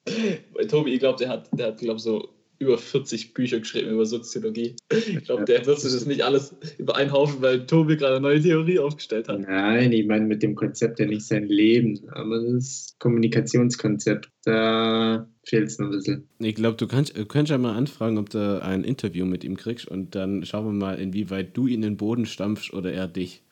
Tobi, 0.69 0.93
ich 0.93 0.99
glaube, 0.99 1.17
der 1.17 1.29
hat, 1.29 1.49
der 1.53 1.67
hat, 1.67 1.79
glaube 1.79 1.99
so 1.99 2.29
über 2.59 2.77
40 2.77 3.33
Bücher 3.33 3.59
geschrieben 3.59 3.89
über 3.89 4.05
Soziologie. 4.05 4.75
Ich 4.91 5.23
glaube, 5.23 5.45
der 5.45 5.65
wird 5.65 5.79
sich 5.79 5.91
das 5.91 6.05
nicht 6.05 6.21
alles 6.21 6.55
über 6.77 6.95
einen 6.95 7.11
Haufen, 7.11 7.41
weil 7.41 7.65
Tobi 7.65 7.97
gerade 7.97 8.17
eine 8.17 8.21
neue 8.21 8.41
Theorie 8.41 8.77
aufgestellt 8.77 9.27
hat. 9.27 9.39
Nein, 9.39 9.91
ich 9.91 10.05
meine 10.05 10.27
mit 10.27 10.43
dem 10.43 10.53
Konzept 10.53 10.99
ja 10.99 11.07
nicht 11.07 11.25
sein 11.25 11.47
Leben, 11.47 11.99
aber 12.11 12.39
das 12.53 12.95
Kommunikationskonzept, 12.99 14.29
da 14.43 15.27
fehlt 15.51 15.67
es 15.67 15.79
noch 15.79 15.87
ein 15.87 15.91
bisschen. 15.91 16.23
Ich 16.39 16.55
glaube, 16.55 16.77
du 16.77 16.87
kannst, 16.87 17.17
du 17.17 17.25
kannst 17.25 17.51
ja 17.51 17.57
mal 17.57 17.75
anfragen, 17.75 18.17
ob 18.17 18.29
du 18.29 18.63
ein 18.63 18.85
Interview 18.85 19.25
mit 19.25 19.43
ihm 19.43 19.57
kriegst 19.57 19.85
und 19.85 20.15
dann 20.15 20.45
schauen 20.45 20.65
wir 20.65 20.71
mal, 20.71 20.97
inwieweit 20.97 21.57
du 21.57 21.67
ihn 21.67 21.75
in 21.75 21.81
den 21.81 21.97
Boden 21.97 22.25
stampfst 22.25 22.73
oder 22.73 22.93
er 22.93 23.09
dich. 23.09 23.43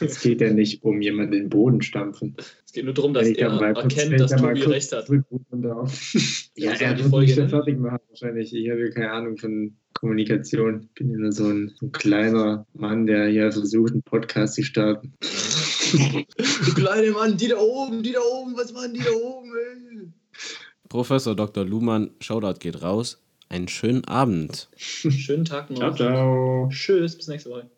Es 0.00 0.20
geht 0.20 0.40
ja 0.40 0.52
nicht 0.52 0.82
um 0.82 1.00
jemanden 1.00 1.34
in 1.34 1.40
den 1.44 1.48
Boden 1.48 1.82
stampfen. 1.82 2.34
Es 2.66 2.72
geht 2.72 2.84
nur 2.84 2.94
darum, 2.94 3.14
dass 3.14 3.28
er 3.28 3.48
mal 3.48 3.74
erkennt, 3.74 4.20
dass 4.20 4.32
mal 4.42 4.54
Tobi 4.54 4.72
recht 4.72 4.92
hat. 4.92 5.08
ja, 6.56 6.72
er 6.72 6.98
wird 6.98 7.08
Folge, 7.08 7.26
mich 7.28 7.36
ne? 7.36 7.48
fertig 7.48 7.78
machen 7.78 8.00
wahrscheinlich. 8.08 8.52
Ich 8.52 8.68
habe 8.68 8.80
ja 8.80 8.90
keine 8.90 9.12
Ahnung 9.12 9.38
von 9.38 9.76
Kommunikation. 9.94 10.82
Ich 10.82 10.94
bin 10.94 11.10
ja 11.10 11.16
nur 11.16 11.32
so 11.32 11.46
ein, 11.46 11.72
ein 11.80 11.92
kleiner 11.92 12.66
Mann, 12.74 13.06
der 13.06 13.28
hier 13.28 13.52
versucht, 13.52 13.92
einen 13.92 14.02
Podcast 14.02 14.56
zu 14.56 14.64
starten. 14.64 15.14
Du 15.20 16.74
kleine 16.74 17.12
Mann, 17.12 17.36
die 17.36 17.48
da 17.48 17.58
oben, 17.58 18.02
die 18.02 18.12
da 18.12 18.20
oben, 18.20 18.56
was 18.56 18.72
machen 18.72 18.94
die 18.94 19.00
da 19.00 19.12
oben, 19.12 19.52
ey? 19.54 20.10
Professor 20.90 21.36
Dr. 21.36 21.64
Luhmann, 21.64 22.10
Shoutout 22.20 22.58
geht 22.58 22.82
raus. 22.82 23.22
Einen 23.48 23.68
schönen 23.68 24.04
Abend. 24.06 24.68
Schönen 24.76 25.44
Tag 25.44 25.70
noch. 25.70 25.78
Ciao, 25.78 25.94
ciao. 25.94 26.68
Tschüss, 26.68 27.16
bis 27.16 27.28
nächste 27.28 27.50
Woche. 27.50 27.70